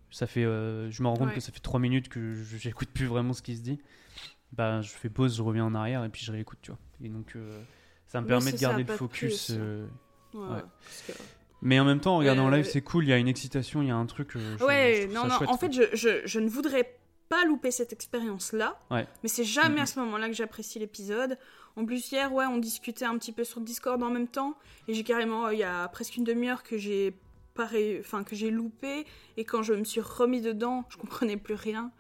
Ça 0.09 0.25
fait, 0.25 0.43
euh, 0.43 0.89
je 0.89 1.03
me 1.03 1.07
rends 1.07 1.17
compte 1.17 1.27
Ouais. 1.29 1.35
que 1.35 1.39
ça 1.39 1.51
fait 1.51 1.59
3 1.59 1.79
minutes 1.79 2.09
que 2.09 2.33
j'écoute 2.33 2.89
plus 2.89 3.05
vraiment 3.05 3.33
ce 3.33 3.41
qui 3.43 3.55
se 3.55 3.61
dit. 3.61 3.79
Bah, 4.55 4.81
je 4.81 4.89
fais 4.89 5.09
pause, 5.09 5.35
je 5.37 5.41
reviens 5.41 5.65
en 5.65 5.75
arrière 5.75 6.03
et 6.03 6.09
puis 6.09 6.23
je 6.23 6.31
réécoute, 6.31 6.59
tu 6.61 6.71
vois. 6.71 6.79
Et 7.03 7.09
donc, 7.09 7.33
euh, 7.35 7.59
ça 8.07 8.21
me 8.21 8.25
Oui, 8.25 8.29
permet 8.29 8.51
de 8.51 8.57
garder 8.57 8.83
le 8.83 8.93
focus. 8.93 9.47
plus. 9.47 9.57
euh, 9.59 9.85
Ouais, 10.33 10.41
ouais. 10.41 10.61
parce 10.83 11.03
que 11.07 11.11
Mais 11.61 11.79
en 11.79 11.85
même 11.85 11.99
temps, 11.99 12.15
en 12.15 12.17
regardant 12.19 12.45
en 12.45 12.49
live, 12.49 12.65
Euh, 12.65 12.69
c'est 12.71 12.81
cool, 12.81 13.05
il 13.05 13.09
y 13.09 13.13
a 13.13 13.17
une 13.17 13.27
excitation, 13.27 13.81
il 13.81 13.87
y 13.87 13.91
a 13.91 13.95
un 13.95 14.05
truc. 14.05 14.31
je- 14.35 14.63
ouais, 14.63 15.07
je 15.09 15.13
non, 15.13 15.23
non. 15.25 15.37
chouette, 15.37 15.49
en 15.49 15.57
quoi. 15.57 15.69
fait, 15.69 15.71
je, 15.73 15.83
je, 15.95 16.21
je 16.25 16.39
ne 16.39 16.49
voudrais 16.49 16.97
pas 17.29 17.45
louper 17.45 17.71
cette 17.71 17.93
expérience-là. 17.93 18.77
Ouais. 18.91 19.07
Mais 19.23 19.29
c'est 19.29 19.43
jamais 19.43 19.81
à 19.81 19.85
ce 19.85 19.99
moment-là 20.01 20.27
que 20.27 20.33
j'apprécie 20.35 20.77
l'épisode. 20.79 21.37
En 21.75 21.85
plus, 21.85 22.11
hier, 22.11 22.31
ouais, 22.33 22.45
on 22.45 22.57
discutait 22.57 23.05
un 23.05 23.17
petit 23.17 23.31
peu 23.31 23.43
sur 23.43 23.59
Discord 23.61 24.01
en 24.03 24.09
même 24.11 24.27
temps. 24.27 24.55
Et 24.87 24.93
j'ai 24.93 25.03
carrément, 25.03 25.49
il 25.49 25.57
y 25.59 25.63
a 25.63 25.87
presque 25.87 26.15
une 26.17 26.23
demi-heure 26.23 26.61
que 26.63 26.77
j'ai 26.77 27.15
enfin 27.57 28.23
que 28.23 28.35
j'ai 28.35 28.51
loupé. 28.51 29.05
Et 29.37 29.45
quand 29.45 29.63
je 29.63 29.73
me 29.73 29.83
suis 29.83 30.01
remis 30.01 30.41
dedans, 30.41 30.85
je 30.89 30.97
comprenais 30.97 31.37
plus 31.37 31.53
rien. 31.55 31.91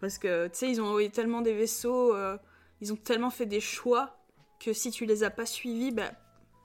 Parce 0.00 0.18
que, 0.18 0.48
tu 0.48 0.54
sais, 0.58 0.70
ils 0.70 0.80
ont 0.80 0.86
envoyé 0.86 1.10
tellement 1.10 1.42
des 1.42 1.52
vaisseaux, 1.54 2.14
euh, 2.14 2.38
ils 2.80 2.92
ont 2.92 2.96
tellement 2.96 3.30
fait 3.30 3.46
des 3.46 3.60
choix 3.60 4.18
que 4.58 4.72
si 4.72 4.90
tu 4.90 5.04
les 5.04 5.22
as 5.24 5.30
pas 5.30 5.46
suivis, 5.46 5.92
bah, 5.92 6.10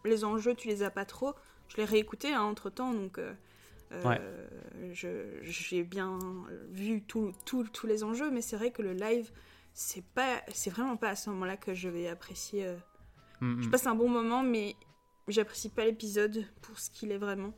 les 0.06 0.24
enjeux, 0.24 0.56
tu 0.56 0.68
les 0.68 0.84
as 0.84 0.90
pas 0.90 1.06
trop. 1.06 1.36
Je 1.68 1.78
l'ai 1.78 1.86
réécouté 1.86 2.34
hein, 2.34 2.44
entre 2.44 2.70
temps, 2.70 2.94
donc 2.94 3.18
euh, 3.18 3.34
euh, 3.92 4.04
Ouais. 4.04 4.22
j'ai 4.94 5.84
bien 5.84 6.18
vu 6.70 7.04
tous 7.04 7.34
les 7.86 8.04
enjeux, 8.04 8.32
mais 8.32 8.42
c'est 8.42 8.56
vrai 8.56 8.72
que 8.72 8.82
le 8.82 8.94
live, 8.94 9.32
c'est 9.74 10.06
pas, 10.06 10.42
c'est 10.54 10.70
vraiment 10.70 10.96
pas 10.96 11.10
à 11.10 11.16
ce 11.16 11.30
moment-là 11.32 11.58
que 11.58 11.74
je 11.74 11.90
vais 11.90 12.08
apprécier. 12.08 12.66
Mm, 13.42 13.62
Je 13.62 13.68
mm. 13.68 13.72
passe 13.72 13.88
un 13.88 13.96
bon 13.96 14.08
moment, 14.08 14.44
mais 14.44 14.76
j'apprécie 15.28 15.70
pas 15.70 15.86
l'épisode 15.86 16.46
pour 16.62 16.80
ce 16.80 16.90
qu'il 16.90 17.12
est 17.12 17.18
vraiment. 17.18 17.54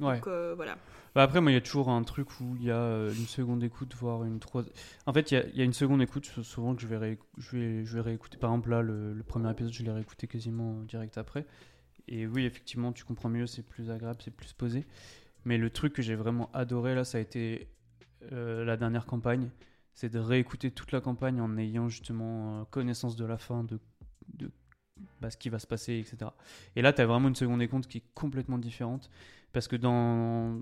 Ouais. 0.00 0.20
Donc 0.20 0.28
voilà. 0.56 0.76
Bah 1.18 1.24
après, 1.24 1.40
moi, 1.40 1.50
il 1.50 1.54
y 1.54 1.58
a 1.58 1.60
toujours 1.60 1.88
un 1.88 2.04
truc 2.04 2.40
où 2.40 2.54
il 2.54 2.62
y 2.62 2.70
a 2.70 2.76
euh, 2.76 3.12
une 3.12 3.26
seconde 3.26 3.64
écoute, 3.64 3.92
voire 3.96 4.22
une 4.22 4.38
troisième. 4.38 4.72
En 5.04 5.12
fait, 5.12 5.32
il 5.32 5.52
y 5.52 5.60
a, 5.60 5.64
une 5.64 5.72
seconde 5.72 6.00
écoute, 6.00 6.26
sou- 6.26 6.44
souvent 6.44 6.76
que 6.76 6.80
je 6.80 6.86
vais, 6.86 7.18
je 7.38 7.56
vais, 7.56 7.84
je 7.84 7.94
vais 7.94 8.00
réécouter. 8.02 8.38
Par 8.38 8.50
exemple, 8.52 8.70
là, 8.70 8.82
le, 8.82 9.20
premier 9.26 9.50
épisode, 9.50 9.72
je 9.72 9.82
l'ai 9.82 9.90
réécouté 9.90 10.28
quasiment 10.28 10.80
direct 10.84 11.18
après. 11.18 11.44
Et 12.06 12.28
oui, 12.28 12.44
effectivement, 12.44 12.92
tu 12.92 13.02
comprends 13.02 13.30
mieux, 13.30 13.48
c'est 13.48 13.64
plus 13.64 13.90
agréable, 13.90 14.20
c'est 14.24 14.30
plus 14.30 14.52
posé. 14.52 14.86
Mais 15.44 15.58
le 15.58 15.70
truc 15.70 15.92
que 15.92 16.02
j'ai 16.02 16.14
vraiment 16.14 16.50
adoré, 16.52 16.94
là, 16.94 17.02
ça 17.02 17.18
a 17.18 17.20
été 17.20 17.66
euh, 18.30 18.64
la 18.64 18.76
dernière 18.76 19.04
campagne. 19.04 19.50
C'est 19.94 20.10
de 20.10 20.20
réécouter 20.20 20.70
toute 20.70 20.92
la 20.92 21.00
campagne 21.00 21.40
en 21.40 21.56
ayant 21.56 21.88
justement 21.88 22.60
euh, 22.60 22.64
connaissance 22.70 23.16
de 23.16 23.24
la 23.24 23.38
fin, 23.38 23.64
de, 23.64 23.80
de 24.34 24.52
bah, 25.20 25.30
ce 25.30 25.36
qui 25.36 25.48
va 25.48 25.58
se 25.58 25.66
passer, 25.66 25.94
etc. 25.94 26.30
Et 26.76 26.82
là, 26.82 26.92
tu 26.92 27.00
as 27.00 27.06
vraiment 27.06 27.26
une 27.26 27.34
seconde 27.34 27.60
écoute 27.60 27.88
qui 27.88 27.98
est 27.98 28.04
complètement 28.14 28.58
différente. 28.58 29.10
Parce 29.52 29.66
que 29.66 29.76
dans, 29.76 30.60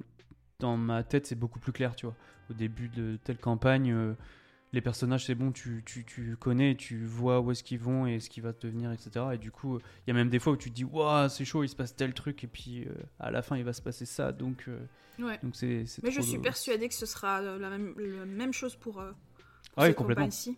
dans 0.58 0.76
ma 0.76 1.02
tête, 1.02 1.26
c'est 1.26 1.34
beaucoup 1.34 1.58
plus 1.58 1.72
clair, 1.72 1.94
tu 1.96 2.06
vois. 2.06 2.14
Au 2.50 2.54
début 2.54 2.88
de 2.88 3.18
telle 3.24 3.38
campagne, 3.38 3.92
euh, 3.92 4.14
les 4.72 4.80
personnages, 4.80 5.26
c'est 5.26 5.34
bon, 5.34 5.52
tu, 5.52 5.82
tu, 5.84 6.04
tu 6.04 6.36
connais, 6.38 6.74
tu 6.76 7.04
vois 7.04 7.40
où 7.40 7.50
est-ce 7.50 7.62
qu'ils 7.62 7.78
vont 7.78 8.06
et 8.06 8.20
ce 8.20 8.30
qui 8.30 8.40
va 8.40 8.52
devenir, 8.52 8.90
etc. 8.92 9.34
Et 9.34 9.38
du 9.38 9.50
coup, 9.50 9.78
il 9.78 10.08
y 10.08 10.10
a 10.10 10.14
même 10.14 10.30
des 10.30 10.38
fois 10.38 10.52
où 10.52 10.56
tu 10.56 10.70
te 10.70 10.74
dis, 10.74 10.84
waouh, 10.84 11.28
c'est 11.28 11.44
chaud, 11.44 11.62
il 11.64 11.68
se 11.68 11.76
passe 11.76 11.94
tel 11.94 12.14
truc, 12.14 12.44
et 12.44 12.46
puis 12.46 12.84
euh, 12.84 12.94
à 13.20 13.30
la 13.30 13.42
fin, 13.42 13.56
il 13.56 13.64
va 13.64 13.72
se 13.72 13.82
passer 13.82 14.06
ça. 14.06 14.32
Donc, 14.32 14.64
euh, 14.68 14.78
Ouais. 15.18 15.38
donc 15.42 15.56
c'est, 15.56 15.84
Mais 16.02 16.10
je 16.10 16.20
suis 16.20 16.38
de- 16.38 16.42
persuadée 16.42 16.88
que 16.88 16.94
ce 16.94 17.06
sera 17.06 17.40
euh, 17.40 17.58
la 17.58 17.70
même, 17.70 17.94
la 17.98 18.24
même 18.26 18.52
chose 18.52 18.76
pour, 18.76 19.00
euh, 19.00 19.10
pour 19.12 19.16
Ah 19.76 19.82
oui, 19.82 19.88
cette 19.88 19.96
complètement. 19.96 20.24
campagne-ci. 20.24 20.56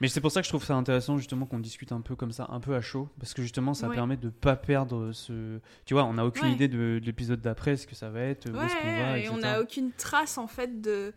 Mais 0.00 0.08
c'est 0.08 0.20
pour 0.20 0.32
ça 0.32 0.40
que 0.40 0.46
je 0.46 0.50
trouve 0.50 0.64
ça 0.64 0.74
intéressant 0.74 1.18
justement 1.18 1.44
qu'on 1.46 1.58
discute 1.58 1.92
un 1.92 2.00
peu 2.00 2.16
comme 2.16 2.32
ça, 2.32 2.46
un 2.50 2.60
peu 2.60 2.74
à 2.74 2.80
chaud, 2.80 3.08
parce 3.18 3.34
que 3.34 3.42
justement 3.42 3.74
ça 3.74 3.88
Ouais. 3.88 3.94
permet 3.94 4.16
de 4.16 4.30
pas 4.30 4.56
perdre 4.56 5.12
ce. 5.12 5.58
Tu 5.84 5.94
vois, 5.94 6.04
on 6.04 6.14
n'a 6.14 6.24
aucune 6.24 6.46
Ouais. 6.46 6.52
idée 6.52 6.68
de, 6.68 6.98
de 7.00 7.06
l'épisode 7.06 7.40
d'après, 7.40 7.76
ce 7.76 7.86
que 7.86 7.94
ça 7.94 8.08
va 8.10 8.20
être, 8.20 8.48
où 8.48 8.56
Ouais, 8.56 8.64
est-ce 8.64 8.76
qu'on 8.76 8.96
va, 8.96 9.18
et 9.18 9.28
on 9.28 9.36
n'a 9.38 9.60
aucune 9.60 9.92
trace 9.92 10.38
en 10.38 10.46
fait 10.46 10.80
de, 10.80 11.12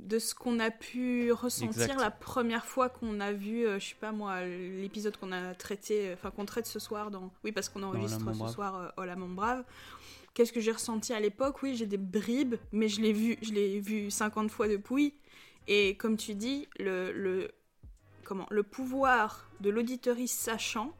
de 0.00 0.18
ce 0.18 0.34
qu'on 0.34 0.58
a 0.58 0.70
pu 0.70 1.30
ressentir 1.30 1.82
Exact. 1.82 2.00
la 2.00 2.10
première 2.10 2.64
fois 2.64 2.88
qu'on 2.88 3.20
a 3.20 3.32
vu, 3.32 3.66
euh, 3.66 3.78
je 3.78 3.88
sais 3.90 3.94
pas 4.00 4.10
moi, 4.12 4.44
l'épisode 4.44 5.16
qu'on 5.16 5.30
a 5.30 5.54
traité, 5.54 6.10
enfin 6.14 6.30
qu'on 6.32 6.46
traite 6.46 6.66
ce 6.66 6.78
soir 6.80 7.10
dans. 7.12 7.30
Oui, 7.44 7.52
parce 7.52 7.68
qu'on 7.68 7.82
enregistre 7.84 8.18
ce 8.18 8.38
Brave. 8.38 8.52
soir 8.52 8.76
euh, 8.80 8.88
Oh 8.96 9.04
la 9.04 9.14
mon 9.14 9.28
brave. 9.28 9.62
Qu'est-ce 10.34 10.52
que 10.52 10.60
j'ai 10.60 10.72
ressenti 10.72 11.12
à 11.12 11.20
l'époque? 11.20 11.62
Oui, 11.62 11.74
j'ai 11.76 11.86
des 11.86 11.96
bribes, 11.98 12.54
mais 12.72 12.88
je 12.88 13.00
l'ai 13.00 13.12
vu, 13.12 13.36
je 13.42 13.52
l'ai 13.52 13.78
vu 13.80 14.10
50 14.10 14.50
fois 14.50 14.68
depuis. 14.68 15.14
Et 15.68 15.96
comme 15.96 16.16
tu 16.16 16.34
dis, 16.34 16.66
le, 16.78 17.12
le, 17.12 17.50
comment, 18.30 18.46
le 18.50 18.62
pouvoir 18.62 19.50
de 19.58 19.70
l'auditeuriste 19.70 20.38
sachant, 20.38 20.96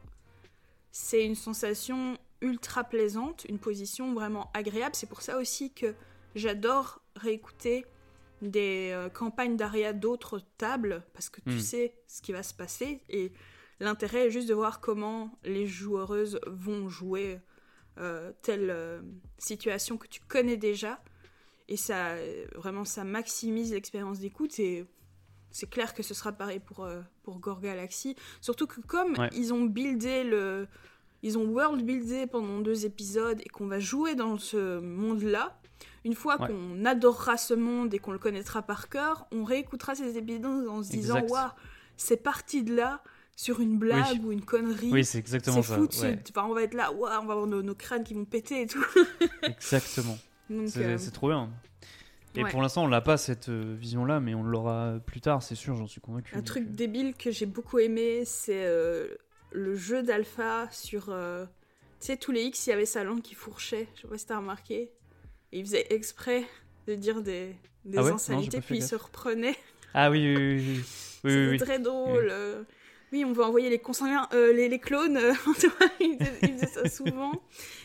c'est 0.91 1.25
une 1.25 1.35
sensation 1.35 2.17
ultra 2.41 2.83
plaisante, 2.83 3.45
une 3.47 3.57
position 3.57 4.13
vraiment 4.13 4.51
agréable. 4.53 4.95
C'est 4.95 5.07
pour 5.07 5.21
ça 5.21 5.37
aussi 5.37 5.71
que 5.71 5.95
j'adore 6.35 7.01
réécouter 7.15 7.85
des 8.41 8.89
euh, 8.91 9.07
campagnes 9.07 9.55
d'Aria 9.55 9.93
d'autres 9.93 10.41
tables, 10.57 11.05
parce 11.13 11.29
que 11.29 11.39
tu 11.39 11.51
Hmm. 11.55 11.59
sais 11.59 11.95
ce 12.05 12.21
qui 12.21 12.33
va 12.33 12.43
se 12.43 12.53
passer, 12.53 13.01
et 13.07 13.31
l'intérêt 13.79 14.27
est 14.27 14.31
juste 14.31 14.49
de 14.49 14.53
voir 14.53 14.81
comment 14.81 15.31
les 15.45 15.67
joueuses 15.67 16.37
vont 16.47 16.89
jouer 16.89 17.39
euh, 17.97 18.33
telle 18.41 18.71
euh, 18.71 19.01
situation 19.37 19.95
que 19.95 20.07
tu 20.07 20.19
connais 20.27 20.57
déjà, 20.57 21.01
et 21.69 21.77
ça, 21.77 22.17
vraiment, 22.55 22.83
ça 22.83 23.05
maximise 23.05 23.71
l'expérience 23.71 24.19
d'écoute, 24.19 24.59
et 24.59 24.85
c'est 25.51 25.69
clair 25.69 25.93
que 25.93 26.03
ce 26.03 26.13
sera 26.13 26.31
pareil 26.31 26.59
pour, 26.59 26.83
euh, 26.85 27.01
pour 27.23 27.39
Gore 27.39 27.61
Galaxy, 27.61 28.15
surtout 28.41 28.67
que 28.67 28.81
comme 28.81 29.17
Ouais. 29.17 29.29
ils 29.35 29.53
ont 29.53 29.65
buildé 29.65 30.23
le... 30.23 30.67
Ils 31.23 31.37
ont 31.37 31.45
world 31.45 31.85
buildé 31.85 32.25
pendant 32.25 32.59
deux 32.61 32.85
épisodes 32.87 33.39
et 33.45 33.49
qu'on 33.49 33.67
va 33.67 33.77
jouer 33.79 34.15
dans 34.15 34.39
ce 34.39 34.79
monde-là, 34.79 35.55
une 36.03 36.15
fois 36.15 36.41
Ouais. 36.41 36.47
qu'on 36.47 36.83
adorera 36.83 37.37
ce 37.37 37.53
monde 37.53 37.93
et 37.93 37.99
qu'on 37.99 38.11
le 38.11 38.17
connaîtra 38.17 38.63
par 38.63 38.89
cœur, 38.89 39.27
on 39.31 39.43
réécoutera 39.43 39.93
ces 39.93 40.17
épisodes 40.17 40.67
en 40.67 40.81
se 40.81 40.89
disant. 40.89 41.21
Waouh, 41.29 41.49
c'est 41.95 42.17
parti 42.17 42.63
de 42.63 42.75
là 42.75 43.03
sur 43.35 43.59
une 43.59 43.77
blague 43.77 44.19
Oui. 44.19 44.21
ou 44.25 44.31
une 44.31 44.43
connerie. 44.43 44.89
Oui, 44.91 45.05
c'est 45.05 45.19
exactement 45.19 45.61
ça. 45.61 45.75
fou, 45.75 45.87
ouais. 46.01 46.19
enfin, 46.29 46.47
on 46.49 46.53
va 46.55 46.63
être 46.63 46.73
là, 46.73 46.91
Waouh, 46.91 47.03
on 47.21 47.25
va 47.27 47.33
avoir 47.33 47.45
nos, 47.45 47.61
nos 47.61 47.75
crânes 47.75 48.03
qui 48.03 48.15
vont 48.15 48.25
péter 48.25 48.63
et 48.63 48.67
tout. 48.67 48.83
Exactement. 49.43 50.17
C'est 50.67 50.83
euh, 50.83 50.97
c'est 50.97 51.11
trop 51.11 51.29
bien. 51.29 51.49
Et 52.35 52.43
ouais. 52.43 52.49
pour 52.49 52.61
l'instant, 52.61 52.83
on 52.85 52.87
l'a 52.87 53.01
pas 53.01 53.17
cette 53.17 53.49
euh, 53.49 53.75
vision-là, 53.77 54.19
mais 54.21 54.33
on 54.33 54.43
l'aura 54.43 54.95
plus 55.05 55.19
tard, 55.21 55.43
c'est 55.43 55.55
sûr, 55.55 55.75
j'en 55.75 55.87
suis 55.87 55.99
convaincu. 56.01 56.33
un 56.35 56.41
truc 56.41 56.63
euh, 56.63 56.71
débile 56.71 57.13
que 57.15 57.29
j'ai 57.31 57.45
beaucoup 57.45 57.79
aimé, 57.79 58.23
c'est 58.25 58.63
euh, 58.65 59.07
le 59.51 59.75
jeu 59.75 60.01
d'alpha 60.03 60.69
sur. 60.71 61.09
euh, 61.09 61.45
tu 61.99 62.07
sais, 62.07 62.17
tous 62.17 62.31
les 62.31 62.43
X, 62.43 62.67
il 62.67 62.69
y 62.71 62.73
avait 62.73 62.85
sa 62.85 63.03
langue 63.03 63.21
qui 63.21 63.35
fourchait. 63.35 63.87
Je 63.95 64.01
sais 64.01 64.07
pas 64.07 64.17
si 64.17 64.25
t'as 64.25 64.37
remarqué. 64.37 64.91
Et 65.51 65.59
il 65.59 65.65
faisait 65.65 65.87
exprès 65.93 66.45
de 66.87 66.95
dire 66.95 67.21
des, 67.21 67.53
des 67.85 67.97
Ah 67.97 68.03
ouais? 68.03 68.11
Insanités, 68.11 68.61
puis 68.61 68.77
il 68.77 68.83
se 68.83 68.95
reprenait. 68.95 69.57
Ah 69.93 70.09
oui, 70.09 70.33
oui, 70.33 70.37
oui. 70.37 70.55
oui, 70.65 70.83
oui. 71.25 71.31
Oui, 71.35 71.47
oui, 71.51 71.57
très 71.57 71.79
drôle. 71.79 72.29
euh. 72.31 72.63
Oui, 73.11 73.25
on 73.25 73.33
veut 73.33 73.43
envoyer 73.43 73.69
les 73.69 73.77
consanguins, 73.79 74.29
euh, 74.33 74.53
les, 74.53 74.69
les 74.69 74.79
clones. 74.79 75.19
il, 75.99 76.17
faisait, 76.17 76.39
il 76.43 76.53
faisait 76.53 76.67
ça 76.67 76.89
souvent. 76.89 77.33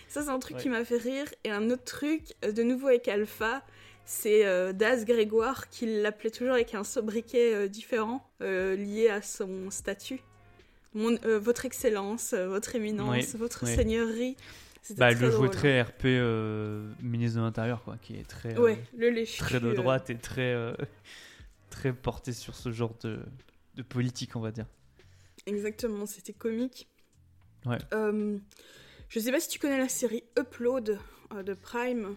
Ça, 0.06 0.22
c'est 0.22 0.28
un 0.30 0.38
truc 0.38 0.56
Ouais. 0.56 0.62
qui 0.62 0.68
m'a 0.68 0.84
fait 0.84 0.98
rire. 0.98 1.26
Et 1.42 1.50
un 1.50 1.68
autre 1.70 1.82
truc, 1.82 2.34
de 2.42 2.62
nouveau 2.62 2.86
avec 2.86 3.08
Alpha, 3.08 3.62
c'est 4.06 4.46
euh, 4.46 4.72
Daz 4.72 5.04
Grégoire 5.04 5.68
qui 5.68 6.00
l'appelait 6.00 6.30
toujours 6.30 6.54
avec 6.54 6.74
un 6.74 6.84
sobriquet 6.84 7.52
euh, 7.54 7.68
différent 7.68 8.30
euh, 8.40 8.76
lié 8.76 9.08
à 9.08 9.20
son 9.20 9.68
statut. 9.70 10.20
Mon, 10.94 11.18
euh, 11.24 11.38
votre 11.40 11.66
Excellence, 11.66 12.32
votre 12.32 12.76
Éminence, 12.76 13.34
votre. 13.34 13.66
Seigneurie. 13.66 14.36
Bah, 14.96 15.10
le 15.10 15.30
drôle. 15.30 15.50
très 15.50 15.82
RP 15.82 16.04
ministre 17.02 17.38
de 17.38 17.44
l'Intérieur, 17.44 17.82
quoi, 17.82 17.96
qui 18.00 18.14
est 18.14 18.26
très, 18.26 18.56
Ouais, 18.56 18.78
le 18.96 19.10
léchu. 19.10 19.38
très 19.38 19.58
de 19.58 19.72
droite 19.72 20.10
et 20.10 20.16
très, 20.16 20.54
très 21.70 21.92
porté 21.92 22.32
sur 22.32 22.54
ce 22.54 22.70
genre 22.70 22.94
de, 23.02 23.18
de 23.74 23.82
politique, 23.82 24.36
on 24.36 24.40
va 24.40 24.52
dire. 24.52 24.66
Exactement, 25.46 26.06
c'était 26.06 26.32
comique. 26.32 26.88
Ouais. 27.66 27.78
Je 29.08 29.20
sais 29.20 29.32
pas 29.32 29.40
si 29.40 29.48
tu 29.48 29.58
connais 29.58 29.78
la 29.78 29.88
série 29.88 30.22
Upload 30.38 31.00
de 31.44 31.54
Prime. 31.54 32.14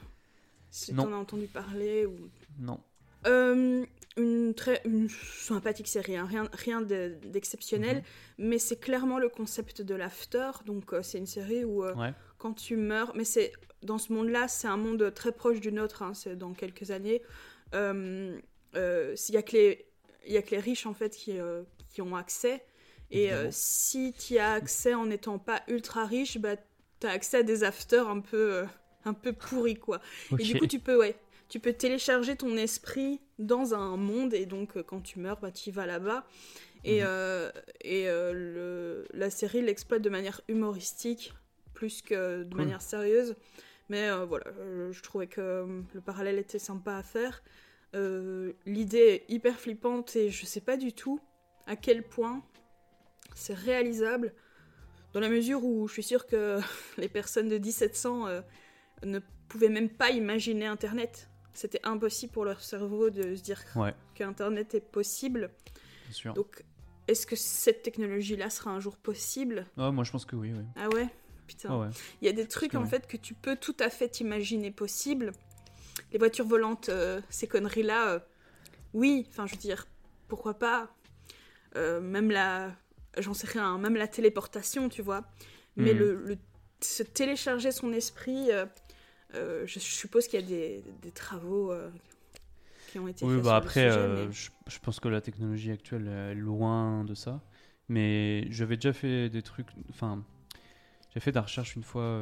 Si 0.72 0.94
t'en 0.94 1.12
as 1.14 1.16
entendu 1.16 1.48
parler 1.48 2.06
ou. 2.06 2.16
Non. 2.60 2.80
Euh, 3.28 3.86
une 4.18 4.54
très 4.54 4.82
une 4.86 5.10
sympathique 5.10 5.88
série, 5.88 6.16
hein, 6.16 6.26
rien, 6.26 6.50
rien 6.54 6.82
de- 6.82 7.18
d'exceptionnel, 7.26 7.98
Mhm. 7.98 8.04
mais 8.50 8.60
c'est 8.60 8.78
clairement 8.78 9.18
le 9.20 9.30
concept 9.30 9.82
de 9.82 9.96
l'after. 9.96 10.52
Donc 10.66 10.94
euh, 10.94 11.02
c'est 11.02 11.18
une 11.18 11.26
série 11.28 11.64
où 11.64 11.84
euh, 11.84 11.94
Ouais. 11.96 12.14
quand 12.38 12.54
tu 12.54 12.76
meurs, 12.78 13.14
mais 13.16 13.24
c'est 13.26 13.52
dans 13.82 13.98
ce 13.98 14.12
monde-là, 14.14 14.48
c'est 14.48 14.68
un 14.68 14.78
monde 14.78 15.14
très 15.14 15.32
proche 15.32 15.60
du 15.60 15.72
nôtre. 15.72 16.02
hein, 16.04 16.14
c'est 16.14 16.36
dans 16.38 16.54
quelques 16.54 16.92
années. 16.92 17.22
Il 17.74 18.42
y 19.30 19.38
a 19.38 19.42
que 19.44 19.52
les 19.54 19.86
il 20.28 20.38
a 20.38 20.42
que 20.42 20.52
les 20.52 20.60
riches 20.60 20.86
en 20.86 20.94
fait 20.94 21.16
qui, 21.16 21.38
qui 21.90 22.02
ont 22.02 22.16
accès. 22.16 22.64
Et 23.12 23.32
si 23.52 24.14
tu 24.14 24.38
as 24.38 24.52
accès 24.54 24.94
en 24.94 25.08
n'étant 25.08 25.40
pas 25.40 25.62
ultra 25.68 26.06
riche, 26.06 26.38
bah, 26.38 26.56
tu 27.00 27.08
as 27.08 27.12
accès 27.12 27.38
à 27.38 27.44
des 27.44 27.64
afters 27.64 28.08
un 28.08 28.20
peu, 28.20 28.66
un 29.06 29.14
peu 29.14 29.34
pourris, 29.34 29.76
quoi. 29.78 30.02
Et 30.38 30.44
du 30.44 30.58
coup, 30.58 30.68
tu 30.68 30.80
peux, 30.80 30.98
ouais, 30.98 31.16
tu 31.48 31.60
peux 31.60 31.74
télécharger 31.74 32.36
ton 32.36 32.56
esprit 32.58 33.22
dans 33.40 33.74
un 33.74 33.98
monde, 33.98 34.34
et 34.34 34.46
donc 34.46 34.78
euh, 34.78 34.84
quand 34.84 35.02
tu 35.02 35.20
meurs, 35.20 35.40
bah, 35.40 35.52
tu 35.52 35.70
y 35.70 35.72
vas 35.72 35.86
là-bas. 35.86 36.26
Et, 36.84 37.02
Mhm. 37.02 37.08
euh, 37.10 37.52
et 37.82 38.08
euh, 38.10 38.34
le, 38.34 39.08
la 39.14 39.30
série 39.30 39.62
l'exploite 39.62 40.02
de 40.02 40.10
manière 40.10 40.42
humoristique, 40.48 41.34
plus 41.74 42.02
que 42.02 42.44
de 42.44 42.50
Cool. 42.50 42.58
manière 42.58 42.82
sérieuse. 42.82 43.36
Mais 43.90 44.10
euh, 44.10 44.26
voilà, 44.26 44.46
je 44.92 45.02
trouvais 45.02 45.28
que 45.28 45.66
le 45.94 46.02
parallèle 46.02 46.38
était 46.38 46.60
sympa 46.60 46.96
à 46.96 47.04
faire. 47.04 47.42
L'idée 48.66 48.98
est 49.28 49.34
hyper 49.34 49.60
flippante 49.60 50.16
et 50.16 50.30
je 50.30 50.46
sais 50.46 50.62
pas 50.62 50.78
du 50.78 50.94
tout 50.94 51.20
à 51.66 51.76
quel 51.76 52.04
point 52.04 52.44
c'est 53.36 53.54
réalisable, 53.56 54.34
dans 55.14 55.20
la 55.20 55.30
mesure 55.30 55.64
où 55.64 55.88
je 55.88 55.94
suis 55.94 56.04
sûre 56.04 56.28
que 56.28 56.60
les 56.98 57.10
personnes 57.10 57.50
de 57.50 57.58
1700 57.58 58.28
euh, 58.28 58.42
ne 59.06 59.20
pouvaient 59.48 59.70
même 59.70 59.90
pas 59.90 60.12
imaginer 60.12 60.66
Internet. 60.66 61.30
C'était 61.54 61.80
impossible 61.84 62.32
pour 62.32 62.46
leur 62.46 62.62
cerveau 62.62 63.10
de 63.10 63.36
se 63.36 63.42
dire 63.42 63.62
Ouais, 63.76 63.94
qu'Internet 64.16 64.76
est 64.76 64.80
possible. 64.92 65.52
bien 66.06 66.14
sûr. 66.14 66.34
Donc, 66.34 66.64
est-ce 67.08 67.26
que 67.26 67.36
cette 67.36 67.82
technologie-là 67.82 68.50
sera 68.50 68.72
un 68.72 68.80
jour 68.80 68.96
possible? 68.98 69.66
Ah, 69.78 69.92
moi, 69.92 70.04
je 70.04 70.12
pense 70.12 70.26
que 70.26 70.36
oui, 70.36 70.54
oui. 70.54 70.64
Ah 70.76 70.88
ouais? 70.90 71.08
Putain. 71.48 71.70
Ah 71.72 71.80
ouais. 71.80 71.88
Il 72.22 72.26
y 72.28 72.30
a 72.30 72.34
des 72.34 72.48
trucs 72.48 72.76
en 72.76 72.86
fait 72.86 73.08
que 73.08 73.18
tu 73.18 73.34
peux 73.34 73.56
tout 73.56 73.76
à 73.80 73.90
fait 73.90 74.20
imaginer 74.20 74.70
possible. 74.72 75.32
Les 76.12 76.20
voitures 76.20 76.46
volantes, 76.46 76.90
euh, 76.90 77.20
ces 77.30 77.48
conneries-là, 77.48 78.10
euh, 78.14 78.20
oui, 78.94 79.26
enfin 79.30 79.48
je 79.48 79.54
veux 79.56 79.60
dire, 79.62 79.88
pourquoi 80.28 80.54
pas? 80.54 80.94
Euh, 81.76 82.00
Même 82.00 82.30
la, 82.32 82.72
j'en 83.18 83.34
sais 83.34 83.48
rien, 83.48 83.78
même 83.80 83.96
la 83.96 84.08
téléportation, 84.08 84.90
tu 84.90 85.02
vois. 85.02 85.24
Mais 85.76 85.94
le, 85.94 86.14
le- 86.16 86.38
se 86.82 87.04
télécharger 87.04 87.72
son 87.72 87.92
esprit, 87.94 88.52
euh, 89.36 89.66
je 89.66 89.80
suppose 89.80 90.28
qu'il 90.28 90.40
y 90.40 90.44
a 90.44 90.46
des, 90.46 90.84
des 91.02 91.12
travaux 91.12 91.72
euh, 91.72 91.90
qui 92.88 93.00
ont 93.00 93.08
été 93.08 93.26
Oui, 93.26 93.36
faits 93.36 93.44
bah 93.44 93.56
après, 93.58 93.90
sujet. 93.90 93.90
euh, 93.92 94.28
mais- 94.28 94.34
je, 94.34 94.50
je 94.68 94.80
pense 94.80 95.00
que 95.00 95.08
la 95.10 95.22
technologie 95.22 95.72
actuelle 95.72 96.08
est 96.08 96.36
loin 96.36 97.04
de 97.06 97.14
ça. 97.16 97.42
Mais 97.88 98.46
j'avais 98.52 98.76
déjà 98.76 98.94
fait 98.94 99.30
des 99.30 99.42
trucs. 99.42 99.68
Enfin, 99.90 100.24
j'ai 101.14 101.20
fait 101.20 101.32
de 101.32 101.36
la 101.36 101.42
recherche 101.42 101.76
une 101.76 101.84
fois. 101.84 102.22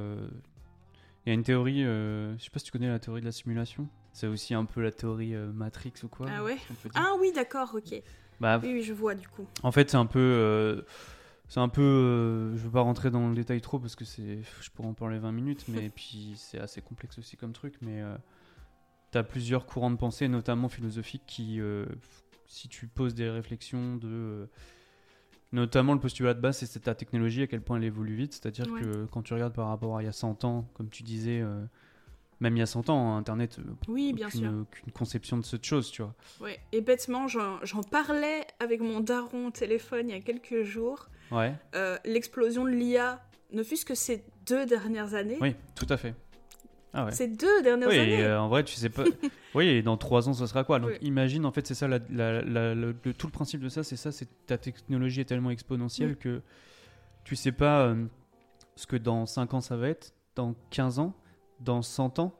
Il 1.25 1.29
y 1.29 1.31
a 1.31 1.33
une 1.33 1.43
théorie, 1.43 1.83
euh, 1.83 2.37
je 2.37 2.43
sais 2.45 2.49
pas 2.49 2.59
si 2.59 2.65
tu 2.65 2.71
connais 2.71 2.87
la 2.87 2.99
théorie 2.99 3.19
de 3.21 3.25
la 3.25 3.33
simulation. 3.33 3.87
C'est 4.13 4.27
aussi 4.27 4.53
un 4.53 4.63
peu 4.65 4.81
la 4.81 4.91
théorie 4.91 5.35
euh, 5.35 5.51
Matrix 5.51 5.93
ou 6.03 6.07
quoi. 6.07 6.27
Ah 6.29 6.43
ouais. 6.43 6.57
Ah 6.95 7.13
oui, 7.19 7.31
d'accord, 7.33 7.69
ok. 7.75 8.01
Bah, 8.39 8.59
Oui, 8.63 8.71
oui, 8.73 8.81
je 8.81 8.93
vois 8.93 9.13
du 9.13 9.27
coup. 9.27 9.45
En 9.63 9.71
fait, 9.71 9.89
c'est 9.89 9.97
un 9.97 10.05
peu. 10.05 10.19
euh, 10.19 10.81
c'est 11.47 11.59
un 11.59 11.69
peu. 11.69 11.81
euh, 11.81 12.55
je 12.57 12.63
veux 12.63 12.71
pas 12.71 12.81
rentrer 12.81 13.09
dans 13.11 13.27
le 13.29 13.35
détail 13.35 13.61
trop 13.61 13.79
parce 13.79 13.95
que 13.95 14.05
c'est. 14.05 14.39
Je 14.61 14.69
pourrais 14.71 14.89
en 14.89 14.93
parler 14.93 15.19
20 15.19 15.31
minutes, 15.31 15.65
mais 15.67 15.89
puis 15.95 16.33
c'est 16.37 16.59
assez 16.59 16.81
complexe 16.81 17.17
aussi 17.19 17.37
comme 17.37 17.53
truc. 17.53 17.75
Mais 17.81 18.01
euh, 18.01 18.15
t'as 19.11 19.23
plusieurs 19.23 19.65
courants 19.65 19.91
de 19.91 19.95
pensée, 19.97 20.27
notamment 20.27 20.69
philosophiques, 20.69 21.23
qui. 21.25 21.59
euh, 21.59 21.85
si 22.45 22.69
tu 22.69 22.87
poses 22.87 23.13
des 23.15 23.29
réflexions 23.29 23.95
de. 23.97 24.07
euh, 24.07 24.45
notamment 25.51 25.93
le 25.93 25.99
postulat 25.99 26.33
de 26.33 26.41
base, 26.41 26.57
c'est 26.57 26.79
ta 26.79 26.95
technologie, 26.95 27.41
à 27.41 27.47
quel 27.47 27.61
point 27.61 27.77
elle 27.77 27.83
évolue 27.85 28.15
vite. 28.15 28.33
C'est-à-dire 28.33 28.71
Ouais. 28.73 28.81
que 28.81 29.05
quand 29.05 29.21
tu 29.21 29.33
regardes 29.33 29.53
par 29.53 29.67
rapport 29.69 29.97
à 29.97 30.01
il 30.03 30.05
y 30.05 30.09
a 30.09 30.13
100 30.13 30.43
ans, 30.43 30.69
comme 30.73 30.89
tu 30.89 31.03
disais. 31.03 31.41
Même 32.39 32.55
il 32.55 32.59
y 32.59 32.63
a 32.63 32.65
100 32.67 32.89
ans, 32.89 33.13
hein, 33.13 33.17
Internet, 33.17 33.57
euh, 33.59 33.63
Oui, 33.87 34.13
bien 34.13 34.27
aucune, 34.27 34.39
sûr. 34.41 34.51
aucune 34.61 34.91
conception 34.91 35.37
de 35.37 35.45
cette 35.45 35.65
chose, 35.65 35.89
tu 35.91 36.01
vois. 36.03 36.13
Ouais. 36.39 36.59
Et 36.71 36.81
bêtement, 36.81 37.27
j'en 37.27 37.83
parlais 37.89 38.45
avec 38.59 38.81
mon 38.81 38.99
daron 38.99 39.47
au 39.47 39.51
téléphone 39.51 40.09
il 40.09 40.15
y 40.15 40.17
a 40.17 40.21
quelques 40.21 40.63
jours. 40.63 41.07
Ouais, 41.31 41.53
Euh, 41.75 41.97
L'explosion 42.05 42.63
de 42.65 42.69
l'IA, 42.69 43.21
ne 43.51 43.63
fût-ce 43.63 43.85
que 43.85 43.95
ces 43.95 44.23
deux 44.45 44.65
dernières 44.65 45.13
années. 45.13 45.37
oui, 45.41 45.55
tout 45.75 45.87
à 45.89 45.97
fait. 45.97 46.13
Ah 46.93 47.05
ouais. 47.05 47.11
Ces 47.11 47.27
deux 47.27 47.61
dernières 47.63 47.89
Oui, 47.89 47.99
années. 47.99 48.23
euh, 48.23 48.39
en 48.41 48.47
vrai, 48.47 48.63
tu 48.63 48.75
sais 48.75 48.89
pas. 48.89 49.03
oui, 49.55 49.67
et 49.67 49.81
dans 49.81 49.97
trois 49.97 50.29
ans, 50.29 50.33
ça 50.33 50.47
sera 50.47 50.63
quoi? 50.63 50.79
Donc, 50.79 50.91
Oui. 50.91 50.97
imagine, 51.01 51.45
en 51.45 51.51
fait, 51.51 51.67
c'est 51.67 51.75
ça, 51.75 51.87
la- 51.87 51.99
la- 52.09 52.41
la- 52.41 52.73
le, 52.73 52.95
le- 53.03 53.13
tout 53.13 53.27
le 53.27 53.31
principe 53.31 53.61
de 53.61 53.69
ça, 53.69 53.83
c'est 53.83 53.97
ça, 53.97 54.11
c'est 54.11 54.27
ta 54.45 54.57
technologie 54.57 55.21
est 55.21 55.25
tellement 55.25 55.51
exponentielle 55.51 56.11
Mm. 56.11 56.15
que 56.15 56.41
tu 57.23 57.35
sais 57.35 57.51
pas 57.51 57.81
euh, 57.87 58.05
ce 58.75 58.87
que 58.87 58.95
dans 58.95 59.25
5 59.25 59.53
ans 59.53 59.61
ça 59.61 59.75
va 59.75 59.89
être, 59.89 60.13
dans 60.35 60.55
15 60.69 60.99
ans, 60.99 61.13
dans 61.59 61.81
100 61.81 62.19
ans, 62.19 62.39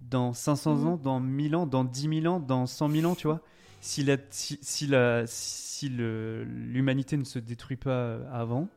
dans 0.00 0.32
500 0.32 0.76
Mm. 0.76 0.86
ans, 0.86 0.96
dans 0.96 1.20
1000 1.20 1.56
ans, 1.56 1.66
dans 1.66 1.84
10 1.84 2.08
000 2.22 2.26
ans, 2.34 2.40
dans 2.40 2.66
100 2.66 2.88
000 2.88 3.04
ans, 3.06 3.14
tu 3.14 3.26
vois. 3.26 3.40
Si 3.80 4.02
la, 4.04 4.16
si, 4.30 4.58
si 4.62 4.86
la, 4.86 5.24
si 5.26 5.88
l'humanité 5.90 7.16
ne 7.16 7.24
se 7.24 7.38
détruit 7.38 7.76
pas 7.76 8.16
avant, 8.30 8.68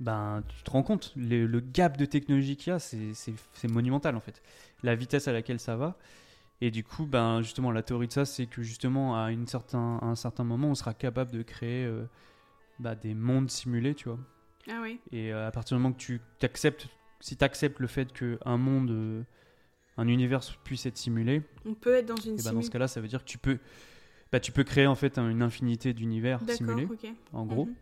ben, 0.00 0.42
tu 0.48 0.62
te 0.62 0.70
rends 0.70 0.82
compte, 0.82 1.12
le, 1.16 1.46
le 1.46 1.60
gap 1.60 1.96
de 1.96 2.04
technologie 2.04 2.56
qu'il 2.56 2.70
y 2.72 2.74
a, 2.74 2.78
c'est- 2.78 3.14
c'est 3.14 3.34
c'est 3.54 3.68
monumental 3.68 4.14
en 4.16 4.20
fait. 4.20 4.42
La 4.82 4.94
vitesse 4.94 5.28
à 5.28 5.32
laquelle 5.32 5.60
ça 5.60 5.76
va. 5.76 5.96
Et 6.60 6.70
du 6.70 6.84
coup, 6.84 7.06
ben, 7.06 7.42
justement, 7.42 7.70
la 7.72 7.82
théorie 7.82 8.08
de 8.08 8.12
ça, 8.12 8.24
c'est 8.26 8.46
que 8.46 8.62
justement, 8.62 9.22
à, 9.22 9.30
une 9.32 9.46
certain, 9.46 9.98
à 10.02 10.06
un 10.06 10.14
certain 10.16 10.44
moment, 10.44 10.68
on 10.68 10.74
sera 10.74 10.94
capable 10.94 11.30
de 11.32 11.42
créer 11.42 11.84
euh, 11.86 12.04
bah, 12.78 12.94
des 12.94 13.14
mondes 13.14 13.50
simulés, 13.50 13.94
tu 13.94 14.08
vois. 14.08 14.18
Ah 14.68 14.80
oui. 14.82 15.00
Et 15.12 15.32
euh, 15.32 15.46
à 15.48 15.50
partir 15.50 15.76
du 15.76 15.82
moment 15.82 15.94
que 15.94 15.98
tu 16.02 16.20
acceptes, 16.42 16.88
si 17.26 17.36
tu 17.36 17.44
acceptes 17.44 17.80
le 17.80 17.88
fait 17.88 18.12
qu'un 18.12 18.56
monde, 18.56 18.90
euh, 18.92 19.22
un 19.96 20.06
univers 20.06 20.40
puisse 20.62 20.86
être 20.86 20.96
simulé, 20.96 21.42
On 21.64 21.74
peut 21.74 21.94
être 21.94 22.06
dans 22.06 22.14
une 22.16 22.38
et 22.38 22.42
ben, 22.42 22.52
dans 22.52 22.62
ce 22.62 22.70
cas-là, 22.70 22.86
ça 22.86 23.00
veut 23.00 23.08
dire 23.08 23.24
que 23.24 23.28
tu 23.28 23.38
peux, 23.38 23.58
bah, 24.30 24.38
tu 24.38 24.52
peux 24.52 24.62
créer 24.62 24.86
en 24.86 24.94
fait 24.94 25.18
un- 25.18 25.28
une 25.30 25.42
infinité 25.42 25.92
d'univers 25.92 26.40
simulés, 26.56 26.86
en 27.32 27.44
gros. 27.44 27.66
Mhm. 27.66 27.74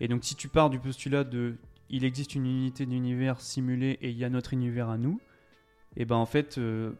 Et 0.00 0.08
donc, 0.08 0.24
si 0.24 0.34
tu 0.34 0.48
pars 0.48 0.68
du 0.68 0.78
postulat 0.78 1.24
de 1.24 1.56
il 1.88 2.04
existe 2.04 2.34
une 2.34 2.46
unité 2.46 2.84
d'univers 2.84 3.40
simulé 3.40 3.96
et 4.02 4.10
il 4.10 4.18
y 4.18 4.24
a 4.24 4.28
notre 4.28 4.52
univers 4.52 4.90
à 4.90 4.98
nous, 4.98 5.20
et 5.96 6.04
ben 6.04 6.16
en 6.16 6.26
fait, 6.26 6.58
euh, 6.58 6.92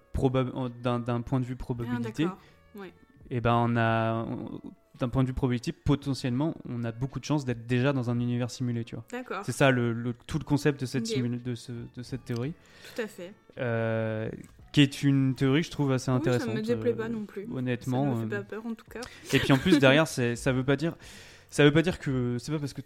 d'un 0.82 1.20
point 1.22 1.40
de 1.40 1.44
vue 1.44 1.56
Ah, 1.58 1.62
probabilité. 1.62 2.26
Ouais. 2.76 2.92
et 3.28 3.40
ben 3.40 3.54
on 3.54 3.76
a, 3.76 4.24
on- 4.24 4.60
d'un 4.98 5.08
point 5.08 5.22
de 5.22 5.28
vue 5.28 5.34
probabilité, 5.34 5.72
potentiellement, 5.72 6.54
on 6.68 6.84
a 6.84 6.92
beaucoup 6.92 7.20
de 7.20 7.24
chances 7.24 7.44
d'être 7.44 7.66
déjà 7.66 7.92
dans 7.92 8.10
un 8.10 8.18
univers 8.20 8.50
simulé, 8.50 8.84
tu 8.84 8.94
vois. 8.94 9.04
D'accord, 9.12 9.44
C'est 9.44 9.52
ça 9.52 9.70
le, 9.70 9.92
le- 9.92 10.14
tout 10.26 10.38
le 10.38 10.44
concept 10.44 10.80
de 10.80 10.86
cette, 10.86 11.04
Ok. 11.08 11.16
simula- 11.16 11.42
de, 11.42 11.54
ce- 11.54 11.72
de 11.96 12.02
cette 12.02 12.24
théorie, 12.24 12.54
tout 12.94 13.02
à 13.02 13.06
fait. 13.06 13.32
euh, 13.58 14.28
qui 14.72 14.80
est 14.82 15.02
une 15.02 15.34
théorie 15.34 15.62
je 15.62 15.70
trouve 15.70 15.92
assez 15.92 16.10
Oui, 16.10 16.16
intéressante. 16.18 16.48
ça 16.50 16.54
me 16.54 16.60
déplaît 16.62 16.92
euh, 16.92 16.96
pas 16.96 17.08
non 17.08 17.24
plus. 17.24 17.46
Honnêtement. 17.52 18.04
ça 18.16 18.24
me 18.24 18.28
fait 18.28 18.34
euh, 18.34 18.38
pas 18.40 18.44
peur 18.44 18.66
en 18.66 18.74
tout 18.74 18.84
cas. 18.90 19.00
et 19.32 19.38
puis 19.38 19.52
en 19.52 19.58
plus 19.58 19.78
derrière, 19.78 20.06
ça 20.06 20.52
veut 20.52 20.64
pas 20.64 20.76
dire, 20.76 20.94
ça 21.50 21.64
veut 21.64 21.72
pas 21.72 21.82
dire 21.82 21.98
que 21.98 22.36
c'est 22.38 22.52
pas 22.52 22.58
parce 22.58 22.72
que 22.74 22.82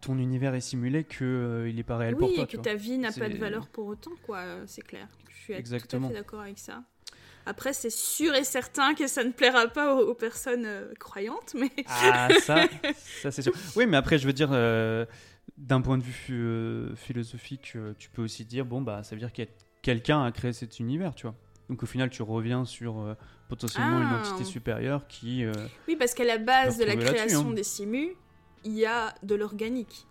ton, 0.00 0.18
univers 0.18 0.54
est 0.54 0.60
simulé 0.60 1.04
que 1.04 1.24
euh, 1.24 1.68
il 1.68 1.78
est 1.78 1.82
pas 1.84 1.96
réel 1.96 2.14
oui, 2.14 2.20
pour 2.20 2.34
toi. 2.34 2.44
et 2.44 2.46
tu 2.46 2.56
que 2.58 2.62
ta 2.62 2.74
vie 2.74 2.98
n'a 2.98 3.12
pas 3.12 3.28
de 3.28 3.36
valeur 3.38 3.66
pour 3.68 3.86
autant, 3.86 4.10
quoi. 4.26 4.38
euh, 4.38 4.64
C'est 4.66 4.82
clair. 4.82 5.08
Je 5.28 5.34
suis 5.36 5.52
Exactement. 5.54 6.08
tout 6.08 6.12
à 6.12 6.16
fait 6.16 6.22
d'accord 6.22 6.40
avec 6.40 6.58
ça. 6.58 6.82
Après, 7.46 7.72
c'est 7.72 7.90
sûr 7.90 8.34
et 8.34 8.44
certain 8.44 8.94
que 8.94 9.06
ça 9.06 9.22
ne 9.24 9.30
plaira 9.32 9.68
pas 9.68 9.94
aux, 9.94 10.08
aux 10.08 10.14
personnes 10.14 10.64
euh, 10.66 10.92
croyantes, 10.98 11.54
mais 11.54 11.70
Ah 11.88 12.28
ça, 12.40 12.66
ça 13.22 13.30
c'est 13.30 13.42
sûr. 13.42 13.52
Oui, 13.76 13.86
mais 13.86 13.96
après 13.96 14.18
je 14.18 14.26
veux 14.26 14.32
dire, 14.32 14.48
euh, 14.52 15.04
d'un 15.58 15.80
point 15.82 15.98
de 15.98 16.02
vue 16.02 16.14
euh, 16.32 16.94
philosophique, 16.96 17.76
tu 17.98 18.10
peux 18.10 18.22
aussi 18.22 18.44
dire 18.44 18.64
bon 18.64 18.80
bah 18.80 19.02
ça 19.02 19.14
veut 19.14 19.20
dire 19.20 19.32
qu'il 19.32 19.44
y 19.44 19.48
a 19.48 19.50
quelqu'un 19.82 20.24
a 20.24 20.32
créé 20.32 20.52
cet 20.52 20.80
univers, 20.80 21.14
tu 21.14 21.26
vois. 21.26 21.34
Donc 21.68 21.82
au 21.82 21.86
final, 21.86 22.10
tu 22.10 22.22
reviens 22.22 22.64
sur 22.64 22.98
euh, 23.00 23.14
potentiellement 23.48 24.00
une 24.00 24.08
Ah. 24.10 24.20
entité 24.20 24.44
supérieure 24.44 25.06
qui. 25.08 25.44
euh, 25.44 25.52
oui, 25.88 25.96
parce 25.96 26.12
qu'à 26.14 26.24
la 26.24 26.38
base 26.38 26.78
de 26.78 26.84
la 26.84 26.96
création 26.96 27.48
hein. 27.50 27.52
des 27.54 27.62
simus, 27.64 28.14
il 28.64 28.72
y 28.72 28.86
a 28.86 29.14
de 29.22 29.34
l'organique 29.34 30.06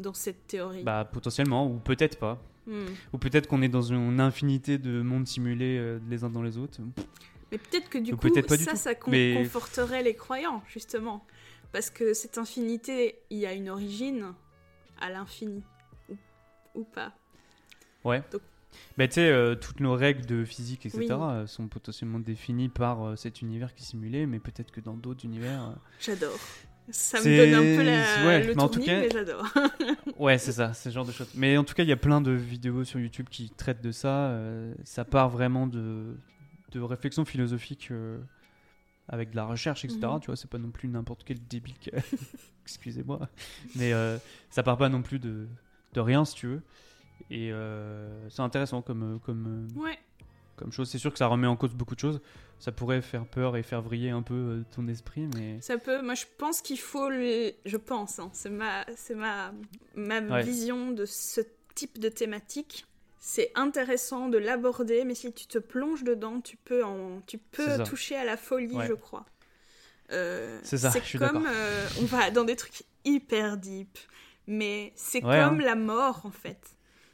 dans 0.00 0.14
cette 0.14 0.46
théorie. 0.46 0.82
bah 0.84 1.08
potentiellement 1.12 1.66
ou 1.66 1.78
peut-être 1.78 2.18
pas. 2.18 2.38
Hmm. 2.68 2.86
Ou 3.14 3.18
peut-être 3.18 3.46
qu'on 3.48 3.62
est 3.62 3.68
dans 3.68 3.80
une 3.82 4.20
infinité 4.20 4.76
de 4.78 5.00
mondes 5.00 5.26
simulés 5.26 5.78
euh, 5.78 5.98
les 6.10 6.22
uns 6.22 6.28
dans 6.30 6.42
les 6.42 6.58
autres. 6.58 6.80
Mais 7.50 7.56
peut-être 7.58 7.88
que 7.88 7.96
du 7.98 8.12
Ou 8.12 8.16
coup, 8.18 8.28
du 8.28 8.42
ça, 8.58 8.76
ça 8.76 8.94
con- 8.94 9.10
Mais- 9.10 9.34
conforterait 9.36 10.02
les 10.02 10.14
croyants, 10.14 10.62
justement. 10.68 11.24
Parce 11.72 11.88
que 11.90 12.12
cette 12.12 12.36
infinité, 12.38 13.16
il 13.30 13.38
y 13.38 13.46
a 13.46 13.54
une 13.54 13.70
origine 13.70 14.34
à 15.00 15.10
l'infini. 15.10 15.62
Ou, 16.10 16.16
ou 16.74 16.84
pas. 16.84 17.14
Ouais. 18.04 18.22
Donc- 18.32 18.42
Mais 18.98 19.08
tu 19.08 19.14
sais, 19.14 19.30
euh, 19.30 19.54
toutes 19.54 19.80
nos 19.80 19.94
règles 19.94 20.26
de 20.26 20.44
physique, 20.44 20.84
etc., 20.84 21.06
Oui. 21.08 21.16
euh, 21.20 21.46
sont 21.46 21.68
potentiellement 21.68 22.18
définies 22.20 22.68
par 22.68 23.02
euh, 23.02 23.16
cet 23.16 23.40
univers 23.40 23.74
qui 23.74 23.82
est 23.82 23.86
simulé, 23.86 24.26
mais 24.26 24.40
peut-être 24.40 24.70
que 24.70 24.80
dans 24.80 24.94
d'autres 24.94 25.24
univers. 25.24 25.74
J'adore. 26.00 26.38
Ça 26.90 27.20
me 27.20 27.24
donne 27.36 27.54
un 27.54 27.76
peu 27.76 27.82
la, 27.84 28.26
ouais, 28.26 28.40
le 28.46 28.54
mais 28.54 28.68
tournis, 28.68 28.86
cas- 28.86 29.00
mais 29.00 29.10
j'adore. 29.10 29.44
Ouais, 30.18 30.38
c'est 30.38 30.52
ça, 30.52 30.72
c'est 30.72 30.88
ce 30.90 30.94
genre 30.94 31.04
de 31.04 31.12
choses. 31.12 31.30
Mais 31.34 31.56
en 31.56 31.64
tout 31.64 31.74
cas, 31.74 31.82
il 31.84 31.88
y 31.88 31.92
a 31.92 31.96
plein 31.96 32.20
de 32.20 32.32
vidéos 32.32 32.82
sur 32.84 32.98
YouTube 32.98 33.26
qui 33.30 33.50
traitent 33.50 33.82
de 33.82 33.92
ça. 33.92 34.30
euh, 34.30 34.74
ça 34.84 35.04
part 35.04 35.28
vraiment 35.28 35.66
de, 35.66 36.16
de 36.72 36.80
réflexions 36.80 37.24
philosophiques 37.24 37.88
euh, 37.92 38.18
avec 39.08 39.30
de 39.30 39.36
la 39.36 39.44
recherche, 39.44 39.84
etc. 39.84 40.00
Mhm. 40.04 40.20
Tu 40.20 40.26
vois, 40.26 40.36
c'est 40.36 40.50
pas 40.50 40.58
non 40.58 40.70
plus 40.70 40.88
n'importe 40.88 41.22
quel 41.24 41.38
débile. 41.46 41.74
Excusez-moi. 42.64 43.28
Mais 43.76 43.92
euh, 43.92 44.18
ça 44.50 44.62
part 44.62 44.76
pas 44.76 44.88
non 44.88 45.02
plus 45.02 45.18
de, 45.18 45.46
de 45.94 46.00
rien, 46.00 46.24
si 46.24 46.34
tu 46.34 46.46
veux. 46.48 46.62
Et 47.30 47.52
c'est 48.30 48.42
intéressant 48.42 48.80
comme, 48.82 49.20
comme, 49.24 49.68
Ouais. 49.76 49.98
comme 50.56 50.72
chose. 50.72 50.88
C'est 50.88 50.98
sûr 50.98 51.12
que 51.12 51.18
ça 51.18 51.26
remet 51.26 51.46
en 51.46 51.56
cause 51.56 51.74
beaucoup 51.74 51.94
de 51.94 52.00
choses. 52.00 52.20
Ça 52.60 52.72
pourrait 52.72 53.02
faire 53.02 53.24
peur 53.26 53.56
et 53.56 53.62
faire 53.62 53.82
vriller 53.82 54.10
un 54.10 54.22
peu 54.22 54.34
euh, 54.34 54.64
ton 54.74 54.88
esprit, 54.88 55.28
mais. 55.36 55.60
Ça 55.60 55.78
peut. 55.78 56.02
Moi, 56.02 56.14
je 56.14 56.24
pense 56.38 56.60
qu'il 56.60 56.78
faut. 56.78 57.08
le- 57.08 57.52
Je 57.64 57.76
pense. 57.76 58.18
hein, 58.18 58.30
c'est 58.32 58.50
ma, 58.50 58.84
c'est 58.96 59.14
ma, 59.14 59.52
ma 59.94 60.20
Ouais. 60.20 60.42
vision 60.42 60.90
de 60.90 61.04
ce 61.06 61.40
type 61.74 61.98
de 61.98 62.08
thématique. 62.08 62.84
C'est 63.20 63.50
intéressant 63.54 64.28
de 64.28 64.38
l'aborder, 64.38 65.04
mais 65.04 65.14
si 65.14 65.32
tu 65.32 65.46
te 65.46 65.58
plonges 65.58 66.02
dedans, 66.04 66.40
tu 66.40 66.56
peux 66.56 66.84
en, 66.84 67.20
tu 67.26 67.38
C'est 67.52 67.66
peux 67.78 67.84
toucher 67.84 68.16
à 68.16 68.24
la 68.24 68.36
folie, 68.36 68.74
Ouais. 68.76 68.86
je 68.86 68.94
crois. 68.94 69.26
Euh, 70.10 70.58
C'est 70.62 70.78
ça, 70.78 70.90
suis 70.90 71.18
comme 71.18 71.46
euh, 71.46 71.86
on 72.00 72.04
va 72.06 72.30
dans 72.30 72.44
des 72.44 72.56
trucs 72.56 72.82
hyper 73.04 73.56
deep, 73.58 73.98
mais 74.46 74.92
c'est 74.96 75.22
Ouais, 75.24 75.38
comme 75.44 75.60
hein. 75.60 75.64
la 75.64 75.74
mort 75.74 76.22
en 76.24 76.30
fait. 76.30 76.58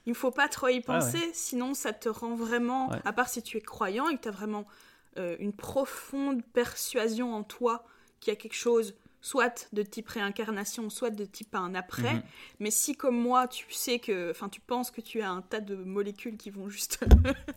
Il 0.07 0.15
faut 0.15 0.31
pas 0.31 0.49
trop 0.49 0.69
y 0.69 0.81
penser, 0.81 1.19
sinon 1.33 1.75
ça 1.75 1.93
te 1.93 2.09
rend 2.09 2.35
vraiment, 2.35 2.91
à 3.05 3.13
part 3.13 3.29
si 3.29 3.43
tu 3.43 3.57
es 3.57 3.61
croyant 3.63 4.09
et 4.11 4.17
que 4.17 4.23
tu 4.23 4.29
as 4.29 4.33
vraiment 4.33 4.67
euh, 5.19 5.37
une 5.39 5.53
profonde 5.53 6.43
persuasion 6.53 7.35
en 7.35 7.43
toi 7.43 7.85
qu'il 8.21 8.33
y 8.33 8.37
a 8.37 8.37
quelque 8.37 8.55
chose 8.55 8.95
soit 9.25 9.69
de 9.73 9.83
type 9.83 10.09
réincarnation, 10.11 10.91
soit 10.91 11.09
de 11.09 11.25
type 11.25 11.55
un 11.55 11.75
après. 11.75 12.13
Mhm. 12.13 12.23
Mais 12.61 12.71
si, 12.71 12.95
comme 12.95 13.17
moi, 13.17 13.49
tu 13.49 13.65
sais 13.73 13.99
que, 13.99 14.31
enfin, 14.31 14.51
tu 14.51 14.61
penses 14.61 14.91
que 14.91 15.01
tu 15.01 15.23
as 15.23 15.31
un 15.31 15.41
tas 15.41 15.61
de 15.61 15.77
molécules 15.77 16.37
qui 16.37 16.51
vont 16.51 16.69
juste. 16.69 17.03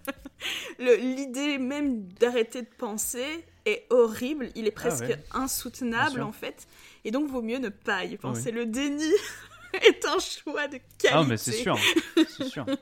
L'idée 0.80 1.58
même 1.58 2.08
d'arrêter 2.14 2.62
de 2.62 2.70
penser 2.78 3.46
est 3.66 3.86
horrible. 3.90 4.50
Il 4.56 4.66
est 4.66 4.72
presque 4.72 5.04
Ah 5.04 5.10
ouais. 5.10 5.24
insoutenable, 5.34 6.22
en 6.22 6.32
fait. 6.32 6.68
Et 7.04 7.12
donc, 7.12 7.28
vaut 7.30 7.42
mieux 7.42 7.60
ne 7.60 7.70
pas 7.70 8.06
y 8.06 8.16
penser. 8.16 8.52
Le 8.52 8.66
déni 8.66 9.12
est 9.74 10.06
un 10.06 10.20
choix 10.20 10.68
de 10.68 10.78
qualité. 10.98 11.10
Ah, 11.12 11.26
mais 11.28 11.36
c'est 11.36 11.52
sûr, 11.52 11.78
c'est 12.16 12.46
sûr. 12.46 12.66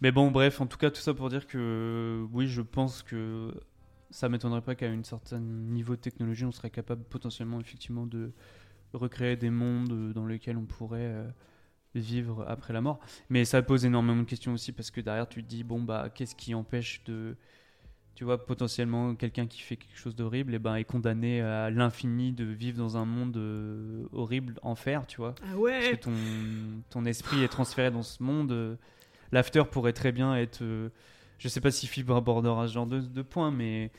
Mais 0.00 0.10
bon, 0.10 0.32
bref, 0.32 0.60
en 0.60 0.66
tout 0.66 0.78
cas, 0.78 0.90
tout 0.90 1.00
ça 1.00 1.14
pour 1.14 1.28
dire 1.28 1.46
que 1.46 2.26
oui, 2.32 2.48
je 2.48 2.60
pense 2.60 3.04
que 3.04 3.54
ça 4.12 4.28
m'étonnerait 4.28 4.62
pas 4.62 4.74
qu'à 4.76 4.86
un 4.88 5.02
certain 5.02 5.40
niveau 5.40 5.96
de 5.96 6.00
technologie, 6.00 6.44
on 6.44 6.52
serait 6.52 6.70
capable 6.70 7.02
potentiellement, 7.04 7.60
effectivement, 7.60 8.06
de 8.06 8.32
recréer 8.92 9.36
des 9.36 9.50
mondes 9.50 10.12
dans 10.12 10.26
lesquels 10.26 10.56
on 10.58 10.66
pourrait 10.66 11.00
euh, 11.00 11.28
vivre 11.94 12.44
après 12.48 12.72
la 12.72 12.80
mort. 12.80 13.00
Mais 13.30 13.44
ça 13.44 13.62
pose 13.62 13.84
énormément 13.84 14.22
de 14.22 14.28
questions 14.28 14.52
aussi 14.54 14.72
parce 14.72 14.90
que 14.90 15.00
derrière, 15.00 15.28
tu 15.28 15.42
te 15.42 15.48
dis, 15.48 15.64
bon, 15.64 15.80
bah, 15.82 16.10
qu'est-ce 16.14 16.34
qui 16.36 16.54
empêche 16.54 17.02
de. 17.04 17.36
Tu 18.14 18.24
vois, 18.24 18.44
potentiellement, 18.46 19.14
quelqu'un 19.14 19.46
qui 19.46 19.62
fait 19.62 19.76
quelque 19.76 19.96
chose 19.96 20.14
d'horrible 20.14 20.54
et 20.54 20.58
ben, 20.58 20.74
est 20.76 20.84
condamné 20.84 21.40
à 21.40 21.70
l'infini 21.70 22.32
de 22.32 22.44
vivre 22.44 22.76
dans 22.76 22.98
un 22.98 23.06
monde 23.06 23.36
euh, 23.38 24.04
horrible, 24.12 24.58
enfer, 24.62 25.06
tu 25.06 25.16
vois. 25.16 25.34
Ah 25.42 25.54
Parce 25.80 25.88
que 25.88 25.96
ton, 25.96 26.12
ton 26.90 27.04
esprit 27.06 27.42
est 27.42 27.48
transféré 27.48 27.90
dans 27.90 28.02
ce 28.02 28.22
monde. 28.22 28.52
euh, 28.52 28.76
L'after 29.32 29.62
pourrait 29.70 29.94
très 29.94 30.12
bien 30.12 30.36
être. 30.36 30.60
euh, 30.62 30.90
je 31.42 31.48
sais 31.48 31.60
pas 31.60 31.70
si 31.72 31.86
Fibre 31.88 32.14
abordera 32.16 32.68
ce 32.68 32.72
genre 32.72 32.86
de, 32.86 33.00
de 33.00 33.22
points, 33.22 33.50
mais 33.50 33.90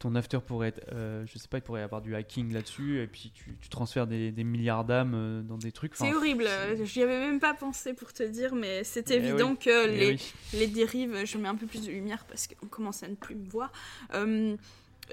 ton 0.00 0.14
after 0.16 0.38
pourrait 0.40 0.68
être. 0.68 0.84
euh, 0.92 1.24
je 1.26 1.38
sais 1.38 1.48
pas, 1.48 1.58
il 1.58 1.62
pourrait 1.62 1.80
y 1.80 1.84
avoir 1.84 2.00
du 2.02 2.14
hacking 2.14 2.52
là-dessus, 2.52 3.00
et 3.02 3.06
puis 3.06 3.30
tu, 3.34 3.56
tu 3.60 3.68
transfères 3.68 4.06
des, 4.06 4.30
des 4.32 4.44
milliards 4.44 4.84
d'âmes 4.84 5.12
euh, 5.14 5.42
dans 5.42 5.58
des 5.58 5.72
trucs. 5.72 5.94
C'est 5.96 6.12
horrible, 6.14 6.46
j'y 6.84 7.02
avais 7.02 7.18
même 7.18 7.40
pas 7.40 7.54
pensé 7.54 7.94
pour 7.94 8.12
te 8.12 8.22
dire, 8.22 8.54
mais 8.54 8.82
c'est 8.84 9.10
Eh 9.10 9.14
évident 9.14 9.50
oui, 9.52 9.58
que 9.58 9.88
eh 9.88 9.96
les, 9.96 10.06
oui. 10.12 10.32
les 10.54 10.66
dérives, 10.66 11.24
je 11.24 11.38
mets 11.38 11.48
un 11.48 11.54
peu 11.56 11.66
plus 11.66 11.84
de 11.86 11.90
lumière 11.92 12.24
parce 12.26 12.46
qu'on 12.48 12.66
commence 12.66 13.02
à 13.02 13.08
ne 13.08 13.14
plus 13.14 13.34
me 13.36 13.48
voir. 13.48 13.72
Euh, 14.14 14.56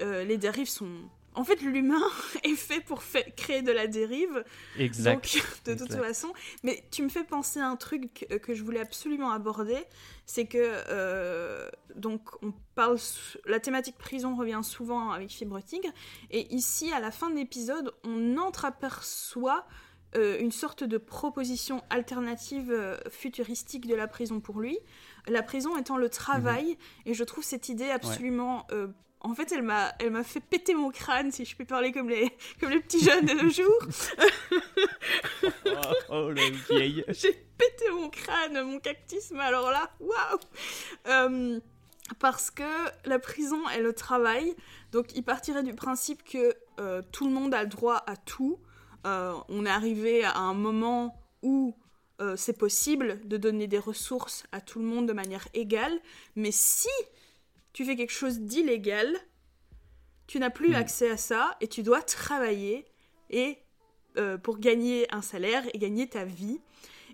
euh, 0.00 0.24
les 0.24 0.38
dérives 0.38 0.68
sont. 0.68 0.90
En 1.36 1.44
fait, 1.44 1.60
l'humain 1.60 2.02
est 2.44 2.56
fait 2.56 2.80
pour 2.80 3.02
créer 3.36 3.62
de 3.62 3.70
la 3.70 3.86
dérive, 3.86 4.44
Exact. 4.78 5.14
donc 5.14 5.44
de 5.66 5.74
toute 5.74 5.92
exact. 5.92 6.02
façon. 6.02 6.32
Mais 6.64 6.82
tu 6.90 7.02
me 7.02 7.08
fais 7.08 7.24
penser 7.24 7.60
à 7.60 7.68
un 7.68 7.76
truc 7.76 8.26
que, 8.28 8.36
que 8.36 8.54
je 8.54 8.62
voulais 8.64 8.80
absolument 8.80 9.30
aborder, 9.30 9.84
c'est 10.24 10.46
que 10.46 10.58
euh, 10.58 11.68
donc 11.94 12.22
on 12.42 12.52
parle, 12.74 12.98
la 13.44 13.60
thématique 13.60 13.98
prison 13.98 14.34
revient 14.34 14.60
souvent 14.62 15.10
avec 15.10 15.30
Fibre 15.30 15.60
Tigre, 15.60 15.90
et 16.30 16.52
ici 16.54 16.90
à 16.92 17.00
la 17.00 17.10
fin 17.10 17.30
de 17.30 17.36
l'épisode, 17.36 17.92
on 18.02 18.38
entreaperçoit 18.38 19.66
euh, 20.16 20.38
une 20.40 20.52
sorte 20.52 20.84
de 20.84 20.96
proposition 20.96 21.82
alternative 21.90 22.70
euh, 22.70 22.96
futuristique 23.10 23.86
de 23.86 23.94
la 23.94 24.06
prison 24.06 24.40
pour 24.40 24.60
lui. 24.60 24.78
La 25.28 25.42
prison 25.42 25.76
étant 25.76 25.98
le 25.98 26.08
travail, 26.08 26.78
et 27.04 27.12
je 27.12 27.24
trouve 27.24 27.44
cette 27.44 27.68
idée 27.68 27.90
absolument. 27.90 28.66
En 29.26 29.34
fait, 29.34 29.50
elle 29.52 29.62
m'a, 29.62 29.92
elle 29.98 30.10
m'a 30.10 30.22
fait 30.22 30.40
péter 30.40 30.74
mon 30.74 30.90
crâne, 30.90 31.32
si 31.32 31.44
je 31.44 31.56
peux 31.56 31.64
parler 31.64 31.90
comme 31.90 32.08
les, 32.08 32.30
comme 32.60 32.70
les 32.70 32.80
petits 32.80 33.02
jeunes 33.02 33.26
de 33.26 33.34
nos 33.34 33.50
jours. 33.50 33.82
Oh, 35.66 35.92
oh, 36.10 36.30
la 36.30 36.50
vieille. 36.50 37.04
J'ai 37.08 37.32
pété 37.32 37.90
mon 37.92 38.08
crâne, 38.08 38.62
mon 38.62 38.78
cactus, 38.78 39.30
mais 39.32 39.42
alors 39.42 39.70
là, 39.70 39.90
waouh 40.00 40.38
Euh, 41.06 41.60
Parce 42.18 42.50
que 42.50 42.62
la 43.04 43.18
prison 43.18 43.68
est 43.68 43.82
le 43.82 43.92
travail, 43.92 44.54
donc 44.92 45.14
il 45.14 45.22
partirait 45.22 45.62
du 45.62 45.74
principe 45.74 46.22
que 46.24 46.54
euh, 46.80 47.02
tout 47.12 47.26
le 47.26 47.32
monde 47.32 47.52
a 47.54 47.62
le 47.62 47.68
droit 47.68 48.02
à 48.06 48.16
tout. 48.16 48.58
Euh, 49.06 49.34
on 49.48 49.66
est 49.66 49.70
arrivé 49.70 50.24
à 50.24 50.38
un 50.38 50.54
moment 50.54 51.20
où 51.42 51.76
euh, 52.20 52.34
c'est 52.36 52.56
possible 52.56 53.20
de 53.24 53.36
donner 53.36 53.66
des 53.66 53.78
ressources 53.78 54.44
à 54.52 54.60
tout 54.60 54.78
le 54.78 54.86
monde 54.86 55.06
de 55.06 55.12
manière 55.12 55.46
égale, 55.52 55.98
mais 56.34 56.50
si 56.50 56.88
tu 57.76 57.84
fais 57.84 57.94
quelque 57.94 58.12
chose 58.22 58.40
d'illégal, 58.40 59.14
tu 60.26 60.38
n'as 60.38 60.48
plus 60.48 60.70
Mm. 60.70 60.76
accès 60.76 61.10
à 61.10 61.18
ça 61.18 61.56
et 61.60 61.68
tu 61.68 61.82
dois 61.82 62.00
travailler 62.00 62.86
et 63.28 63.58
euh, 64.16 64.38
pour 64.38 64.58
gagner 64.58 65.06
un 65.14 65.20
salaire 65.20 65.62
et 65.74 65.78
gagner 65.78 66.08
ta 66.08 66.24
vie. 66.24 66.58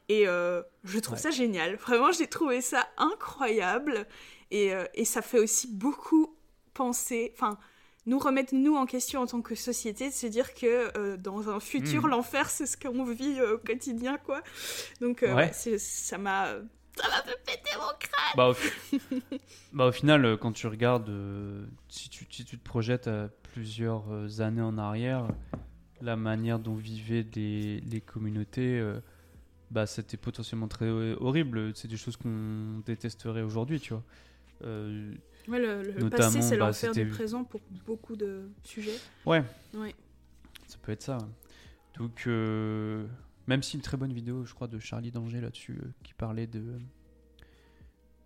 Et 0.09 0.29
euh, 0.29 0.63
je 0.85 1.01
trouve 1.01 1.17
Ouais. 1.17 1.21
ça 1.23 1.31
génial. 1.31 1.75
Vraiment, 1.75 2.13
j'ai 2.13 2.29
trouvé 2.29 2.61
ça 2.61 2.87
incroyable. 2.97 4.07
Et, 4.53 4.73
euh, 4.73 4.85
et 4.95 5.05
ça 5.05 5.21
fait 5.21 5.41
aussi 5.41 5.67
beaucoup 5.67 6.37
penser, 6.75 7.33
enfin, 7.35 7.59
nous 8.07 8.21
remettre 8.21 8.55
nous 8.55 8.77
en 8.77 8.87
question 8.87 9.21
en 9.21 9.27
tant 9.27 9.43
que 9.43 9.57
société, 9.57 10.11
de 10.11 10.15
se 10.15 10.29
dire 10.29 10.55
que 10.55 11.17
dans 11.17 11.49
un 11.51 11.59
futur, 11.59 12.03
Mhm. 12.05 12.11
l'enfer, 12.11 12.49
c'est 12.51 12.67
ce 12.67 12.77
qu'on 12.77 13.03
vit 13.05 13.41
au 13.43 13.59
quotidien, 13.59 14.17
quoi. 14.19 14.43
Donc, 15.01 15.23
Ouais. 15.23 15.51
ça 15.53 16.19
m'a... 16.19 16.55
Ça 16.97 17.09
m'a 17.09 17.23
fait 17.23 17.39
péter 17.47 17.77
mon 17.77 17.87
crâne 17.99 18.33
Bah 18.37 18.49
au, 18.49 18.55
fi- 18.55 19.01
bah, 19.73 19.87
au 19.87 19.93
final, 19.93 20.25
euh, 20.25 20.37
quand 20.37 20.53
tu 20.53 20.67
regardes, 20.67 21.09
euh, 21.09 21.65
si, 21.89 22.09
tu, 22.11 22.27
si 22.31 22.45
tu 22.45 22.59
te 22.59 22.63
projettes 22.65 23.09
à 23.09 23.29
plusieurs 23.55 24.05
euh, 24.13 24.41
années 24.41 24.61
en 24.63 24.77
arrière, 24.79 25.27
la 26.01 26.17
manière 26.17 26.59
dont 26.59 26.75
vivaient 26.75 27.27
les, 27.35 27.81
les 27.81 28.01
communautés, 28.01 28.79
euh, 28.79 29.01
bah, 29.71 29.87
c'était 29.87 30.17
potentiellement 30.19 30.69
très 30.69 30.91
horrible. 30.91 31.75
C'est 31.75 31.89
des 31.89 31.97
choses 31.97 32.17
qu'on 32.17 32.83
détesterait 32.85 33.43
aujourd'hui, 33.43 33.81
tu 33.81 33.95
vois. 33.95 34.03
Euh, 34.65 35.15
Ouais, 35.49 35.59
le, 35.59 35.83
le 35.83 35.93
Notamment, 35.95 36.11
passé, 36.11 36.41
c'est 36.43 36.57
bah, 36.57 36.67
l'enfer 36.67 36.93
du 36.93 37.07
présent 37.07 37.43
pour 37.43 37.61
beaucoup 37.85 38.15
de 38.15 38.49
sujets. 38.63 38.97
ouais, 39.27 39.43
Ouais. 39.75 39.93
ça 40.69 40.77
peut 40.83 40.93
être 40.93 41.03
ça. 41.03 41.19
Donc, 41.99 42.25
euh, 42.29 43.05
même 43.47 43.63
si 43.63 43.77
une 43.77 43.83
très 43.83 43.97
bonne 43.97 44.13
vidéo, 44.13 44.45
je 44.45 44.55
crois, 44.55 44.69
de 44.69 44.79
Charlie 44.79 45.11
Danger 45.11 45.41
là-dessus, 45.41 45.79
euh, 45.83 45.89
qui 46.03 46.15
parlait 46.15 46.47
de 46.47 46.79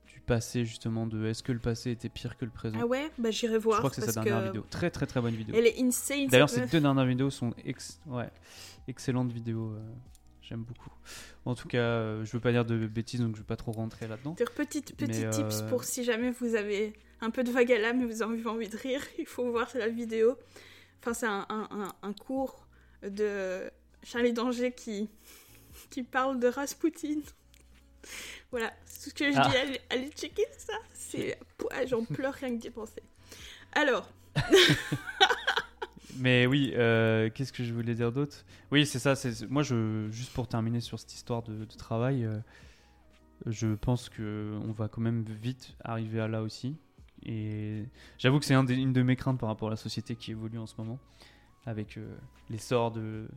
du 0.07 0.21
passé 0.21 0.65
justement, 0.65 1.07
de 1.07 1.27
est-ce 1.27 1.43
que 1.43 1.53
le 1.53 1.59
passé 1.59 1.91
était 1.91 2.09
pire 2.09 2.37
que 2.37 2.45
le 2.45 2.51
présent. 2.51 2.79
Ah 2.81 2.87
ouais? 2.87 3.11
Bah 3.19 3.31
j'irai 3.31 3.59
voir. 3.59 3.77
Je 3.77 3.81
crois 3.81 3.91
que 3.91 3.97
c'est 3.97 4.11
sa 4.11 4.23
dernière 4.23 4.41
que 4.43 4.47
vidéo. 4.47 4.67
Très 4.71 4.91
très 4.91 5.07
très 5.07 5.21
bonne 5.21 5.35
vidéo. 5.35 5.55
Elle 5.57 5.67
est 5.67 5.81
insane. 5.83 6.27
D'ailleurs, 6.29 6.49
ces 6.51 6.67
deux 6.67 6.81
dernières 6.81 7.05
vidéos 7.07 7.31
sont 7.31 7.53
ex- 7.65 8.01
ouais, 8.07 8.31
excellentes 8.89 9.33
vidéos. 9.33 9.71
euh, 9.73 9.81
J'aime 10.43 10.63
beaucoup. 10.63 10.91
En 11.45 11.57
tout 11.57 11.67
cas, 11.67 11.79
euh, 11.79 12.25
je 12.25 12.31
veux 12.33 12.39
pas 12.41 12.53
dire 12.53 12.65
de 12.65 12.87
bêtises, 12.87 13.21
donc 13.21 13.35
je 13.35 13.41
vais 13.41 13.47
pas 13.47 13.57
trop 13.57 13.73
rentrer 13.73 14.07
là-dedans. 14.07 14.35
Petits 14.35 14.85
Mais, 15.01 15.29
tips 15.31 15.61
euh, 15.63 15.69
pour 15.69 15.83
si 15.83 16.05
jamais 16.05 16.31
vous 16.31 16.55
avez 16.55 16.93
un 17.21 17.31
peu 17.31 17.43
de 17.43 17.51
vague 17.51 17.73
à 17.73 17.79
l'âme 17.81 18.01
et 18.03 18.07
vous 18.07 18.23
avez 18.23 18.47
envie 18.47 18.69
de 18.69 18.77
rire, 18.77 19.01
il 19.19 19.27
faut 19.27 19.51
voir 19.51 19.69
la 19.75 19.89
vidéo. 19.89 20.37
Enfin, 21.01 21.15
c'est 21.15 21.27
un, 21.27 21.47
un- 21.49 21.69
un- 21.73 21.93
un 22.09 22.13
cours 22.13 22.69
de 23.03 23.69
Charlie 24.07 24.33
Danger 24.33 24.71
qui, 24.73 25.11
qui 25.91 26.03
parle 26.05 26.39
de 26.39 26.47
Rasputin. 26.47 27.21
Voilà, 28.53 28.73
c'est 28.85 29.03
tout 29.05 29.11
ce 29.11 29.15
que 29.15 29.33
je 29.33 29.37
Ah. 29.39 29.49
dis. 29.49 29.57
Allez, 29.57 29.81
allez 29.91 30.11
checker 30.11 30.47
ça. 30.57 30.75
C'est... 30.95 31.37
Ah, 31.73 31.85
J'en 31.87 32.05
pleure 32.05 32.33
rien 32.35 32.51
que 32.57 32.61
d'y 32.61 32.71
penser. 32.71 33.03
Alors, 33.73 34.09
Mais 36.19 36.47
oui, 36.47 36.73
euh, 36.77 37.29
qu'est-ce 37.35 37.53
que 37.53 37.63
je 37.65 37.75
voulais 37.75 37.95
dire 37.95 38.11
d'autre? 38.13 38.45
Oui, 38.71 38.87
c'est 38.87 38.99
ça. 38.99 39.15
C'est 39.17 39.49
moi, 39.51 39.63
je 39.63 40.09
juste 40.11 40.33
pour 40.33 40.49
terminer 40.49 40.81
sur 40.81 40.99
cette 40.99 41.13
histoire 41.13 41.43
de, 41.43 41.65
de 41.65 41.75
travail, 41.77 42.25
euh, 42.25 42.39
je 43.45 43.75
pense 43.75 44.09
que 44.09 44.59
on 44.67 44.73
va 44.73 44.89
quand 44.89 45.03
même 45.03 45.23
vite 45.25 45.75
arriver 45.85 46.21
à 46.21 46.29
là 46.29 46.43
aussi. 46.43 46.77
Et 47.25 47.85
j'avoue 48.19 48.39
que 48.39 48.45
c'est 48.47 48.55
un 48.55 48.67
une 48.67 48.93
de 48.95 49.03
mes 49.03 49.17
craintes 49.17 49.39
par 49.39 49.49
rapport 49.49 49.69
à 49.69 49.73
la 49.73 49.77
société 49.77 50.17
qui 50.17 50.31
évolue 50.31 50.59
en 50.59 50.67
ce 50.67 50.75
moment, 50.79 50.99
avec 51.67 51.99
euh, 51.99 52.17
l'essor 52.49 52.93
de 52.93 53.29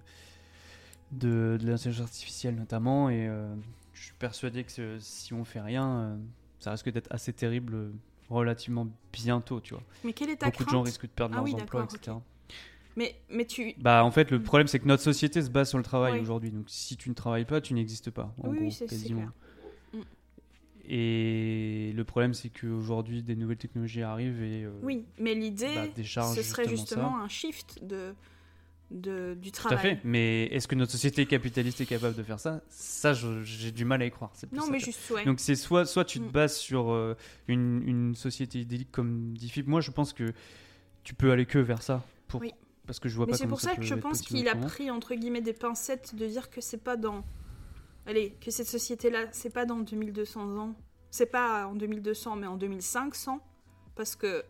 de, 1.11 1.57
de 1.59 1.67
l'intelligence 1.67 2.05
artificielle 2.05 2.55
notamment. 2.55 3.09
Et 3.09 3.27
euh, 3.27 3.53
je 3.93 4.03
suis 4.03 4.13
persuadé 4.19 4.63
que 4.63 4.71
ce- 4.71 4.97
si 4.99 5.33
on 5.33 5.43
fait 5.45 5.61
rien, 5.61 5.87
euh, 5.89 6.17
ça 6.59 6.71
risque 6.71 6.89
d'être 6.91 7.11
assez 7.11 7.33
terrible 7.33 7.73
euh, 7.75 7.91
relativement 8.29 8.87
bientôt, 9.13 9.59
tu 9.61 9.73
vois. 9.73 9.83
mais 10.03 10.13
quelle 10.13 10.29
est 10.29 10.35
ta 10.37 10.47
Beaucoup 10.47 10.63
de 10.65 10.69
gens 10.69 10.81
risquent 10.83 11.03
de 11.05 11.07
perdre 11.11 11.33
Ah 11.35 11.37
leurs 11.37 11.45
oui, 11.45 11.53
emplois, 11.55 11.83
etc. 11.91 12.17
mais, 12.95 13.15
mais 13.29 13.45
tu... 13.45 13.73
Bah 13.79 14.03
en 14.03 14.11
fait 14.11 14.29
le 14.31 14.39
Mm. 14.39 14.43
problème 14.43 14.67
c'est 14.67 14.79
que 14.79 14.87
notre 14.87 15.03
société 15.03 15.41
se 15.41 15.49
base 15.49 15.69
sur 15.69 15.77
le 15.77 15.83
travail 15.83 16.13
Ouais. 16.13 16.19
aujourd'hui. 16.19 16.51
Donc 16.51 16.65
si 16.67 16.95
tu 16.97 17.09
ne 17.09 17.15
travailles 17.15 17.45
pas, 17.45 17.59
tu 17.61 17.73
n'existes 17.73 18.11
pas. 18.11 18.33
En 18.43 18.49
Oui, 18.49 18.57
gros, 18.69 18.87
quasiment. 18.87 19.21
clair. 19.21 19.31
Mm. 19.93 20.01
Et 20.91 21.93
le 21.95 22.03
problème 22.03 22.33
c'est 22.33 22.49
qu'aujourd'hui 22.49 23.21
des 23.23 23.35
nouvelles 23.35 23.57
technologies 23.57 24.01
arrivent 24.01 24.41
et 24.41 24.63
euh, 24.63 24.71
Oui, 24.81 25.05
mais 25.19 25.35
l'idée, 25.35 25.73
bah, 25.75 25.85
ce 25.95 26.41
serait 26.41 26.67
justement, 26.67 26.67
justement 26.67 27.19
un 27.21 27.27
shift 27.27 27.83
de, 27.83 28.13
de, 28.91 29.35
du 29.35 29.49
ça. 29.49 29.53
Tout 29.61 29.67
à 29.67 29.71
travail. 29.75 29.95
fait. 29.97 30.01
Mais 30.03 30.45
est-ce 30.45 30.67
que 30.67 30.75
notre 30.75 30.91
société 30.91 31.25
capitaliste 31.25 31.81
est 31.81 31.85
capable 31.85 32.15
de 32.15 32.23
faire 32.23 32.39
ça? 32.39 32.61
Ça 32.69 33.13
j'ai 33.13 33.71
du 33.71 33.85
mal 33.85 34.01
à 34.01 34.05
y 34.05 34.11
croire. 34.11 34.31
Non, 34.51 34.63
ça, 34.63 34.71
mais 34.71 34.79
juste, 34.79 35.09
ouais. 35.11 35.25
Donc 35.25 35.39
c'est 35.39 35.55
soit, 35.55 35.85
soit 35.85 36.05
tu 36.05 36.19
te 36.19 36.25
Mm. 36.25 36.31
bases 36.31 36.57
sur 36.57 36.91
euh, 36.91 37.15
une, 37.47 37.81
une 37.87 38.15
société 38.15 38.59
idyllique 38.59 38.91
comme 38.91 39.33
dit 39.33 39.49
Philippe. 39.49 39.67
Moi 39.67 39.81
je 39.81 39.91
pense 39.91 40.13
que 40.13 40.33
tu 41.03 41.13
peux 41.13 41.31
aller 41.31 41.45
que 41.45 41.59
vers 41.59 41.81
ça. 41.83 42.03
Pour... 42.27 42.41
Oui. 42.41 42.51
Parce 42.87 42.99
que 42.99 43.07
je 43.09 43.15
vois 43.15 43.25
Mais 43.27 43.33
pas 43.33 43.37
c'est 43.37 43.47
pour 43.47 43.61
ça 43.61 43.71
que 43.75 43.81
peut 43.81 43.83
je 43.83 43.93
pense 43.95 44.21
qu'il 44.21 44.47
a 44.47 44.55
pris 44.55 44.89
entre 44.89 45.13
guillemets 45.13 45.41
des 45.41 45.53
pincettes 45.53 46.15
de 46.15 46.25
dire 46.25 46.49
que 46.49 46.59
c'est 46.61 46.83
pas 46.83 46.97
dans. 46.97 47.23
Allez, 48.07 48.35
que 48.41 48.49
cette 48.49 48.67
société-là, 48.67 49.25
c'est 49.31 49.51
pas 49.53 49.65
dans 49.65 49.77
2200 49.79 50.57
ans. 50.57 50.73
C'est 51.11 51.27
pas 51.27 51.67
en 51.67 51.75
2200, 51.75 52.35
mais 52.37 52.47
en 52.47 52.57
2500. 52.57 53.39
Parce 53.95 54.15
que 54.15 54.43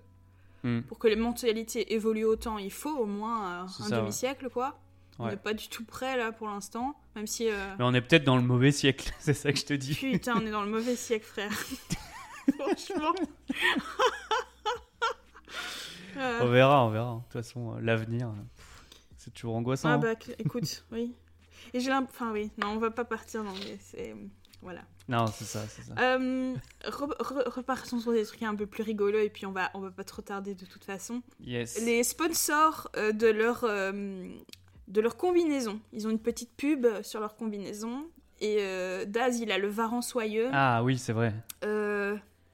Mm. 0.64 0.82
pour 0.82 1.00
que 1.00 1.08
les 1.08 1.16
mentalités 1.16 1.94
évoluent 1.94 2.26
autant, 2.26 2.58
il 2.58 2.72
faut 2.72 2.96
au 2.98 3.06
moins 3.06 3.64
euh, 3.64 3.68
un 3.86 3.90
ouais. 3.90 3.98
demi-siècle, 3.98 4.50
quoi. 4.50 4.78
On 5.22 5.28
n'est 5.28 5.36
pas 5.36 5.54
du 5.54 5.68
tout 5.68 5.84
prêt 5.84 6.16
là 6.16 6.32
pour 6.32 6.48
l'instant, 6.48 6.96
même 7.16 7.28
si. 7.28 7.50
euh, 7.50 7.76
Mais 7.78 7.84
on 7.84 7.94
est 7.94 8.00
peut-être 8.02 8.24
dans 8.24 8.38
le 8.38 8.42
mauvais 8.42 8.72
siècle, 8.72 9.12
c'est 9.20 9.34
ça 9.34 9.52
que 9.52 9.60
je 9.60 9.66
te 9.66 9.74
dis. 9.74 9.96
Putain, 9.96 10.38
on 10.38 10.46
est 10.46 10.52
dans 10.52 10.64
le 10.64 10.70
mauvais 10.70 10.96
siècle, 10.96 11.26
frère. 11.26 11.52
Franchement. 12.58 13.14
Euh, 16.18 16.40
On 16.42 16.48
verra, 16.48 16.86
on 16.86 16.90
verra. 16.90 17.16
De 17.16 17.22
toute 17.24 17.32
façon, 17.34 17.78
l'avenir, 17.78 18.34
c'est 19.18 19.34
toujours 19.34 19.56
angoissant. 19.56 19.90
Ah 19.90 19.94
hein. 19.94 20.00
bah 20.00 20.14
écoute, 20.38 20.84
oui. 20.92 21.14
Et 21.74 21.80
j'ai 21.80 21.90
l'impression... 21.90 22.26
Enfin 22.26 22.34
oui, 22.34 22.52
non, 22.58 22.70
on 22.70 22.78
va 22.78 22.92
pas 22.92 23.06
partir 23.06 23.44
dans 23.44 23.54
les... 23.54 23.80
Voilà. 24.62 24.82
Non, 25.08 25.26
c'est 25.28 25.46
ça, 25.46 25.62
c'est 25.68 25.82
ça. 25.84 25.94
Euh, 26.00 26.54
re- 26.84 27.18
re- 27.18 27.50
repartons 27.50 28.00
sur 28.00 28.12
des 28.12 28.26
trucs 28.26 28.44
un 28.44 28.56
peu 28.56 28.66
plus 28.68 28.84
rigolos 28.84 29.20
et 29.20 29.30
puis 29.30 29.46
on 29.46 29.52
va, 29.52 29.72
on 29.74 29.80
va 29.80 29.90
pas 29.90 30.04
trop 30.04 30.22
tarder 30.22 30.54
de 30.54 30.66
toute 30.66 30.84
façon. 30.84 31.22
Yes. 31.42 31.82
Les 31.84 32.04
sponsors 32.04 32.90
euh, 32.98 33.12
de 33.12 33.28
leur... 33.28 33.64
euh, 33.64 34.28
de 34.88 35.02
leur 35.02 35.18
combinaison. 35.18 35.80
Ils 35.94 36.08
ont 36.08 36.10
une 36.10 36.20
petite 36.20 36.52
pub 36.58 36.86
sur 37.04 37.20
leur 37.20 37.36
combinaison. 37.36 38.06
Et 38.42 38.58
euh, 38.60 39.06
Daz, 39.06 39.40
il 39.40 39.52
a 39.52 39.58
le 39.58 39.68
Varan 39.68 40.02
soyeux. 40.02 40.50
Ah 40.52 40.84
oui, 40.84 40.98
c'est 40.98 41.14
vrai. 41.14 41.34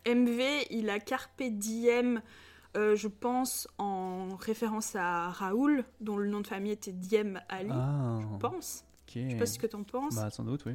MV, 0.08 0.42
il 0.70 0.90
a 0.90 1.00
Carpe 1.00 1.42
Diem, 1.44 2.22
je 2.76 3.08
pense, 3.08 3.68
en 3.78 4.36
référence 4.36 4.96
à 4.96 5.30
Raoul, 5.30 5.84
dont 6.02 6.18
le 6.18 6.28
nom 6.28 6.42
de 6.42 6.48
famille 6.48 6.72
était 6.74 6.92
Diem 6.92 7.42
Ali, 7.50 7.70
Ah, 7.72 8.20
je 8.22 8.38
pense. 8.38 8.84
ok. 9.08 9.14
Je 9.24 9.30
sais 9.32 9.38
pas 9.38 9.46
ce 9.46 9.58
que 9.60 9.68
t'en 9.68 9.84
penses. 9.84 10.16
Bah, 10.16 10.30
sans 10.30 10.44
doute, 10.44 10.64
oui. 10.66 10.74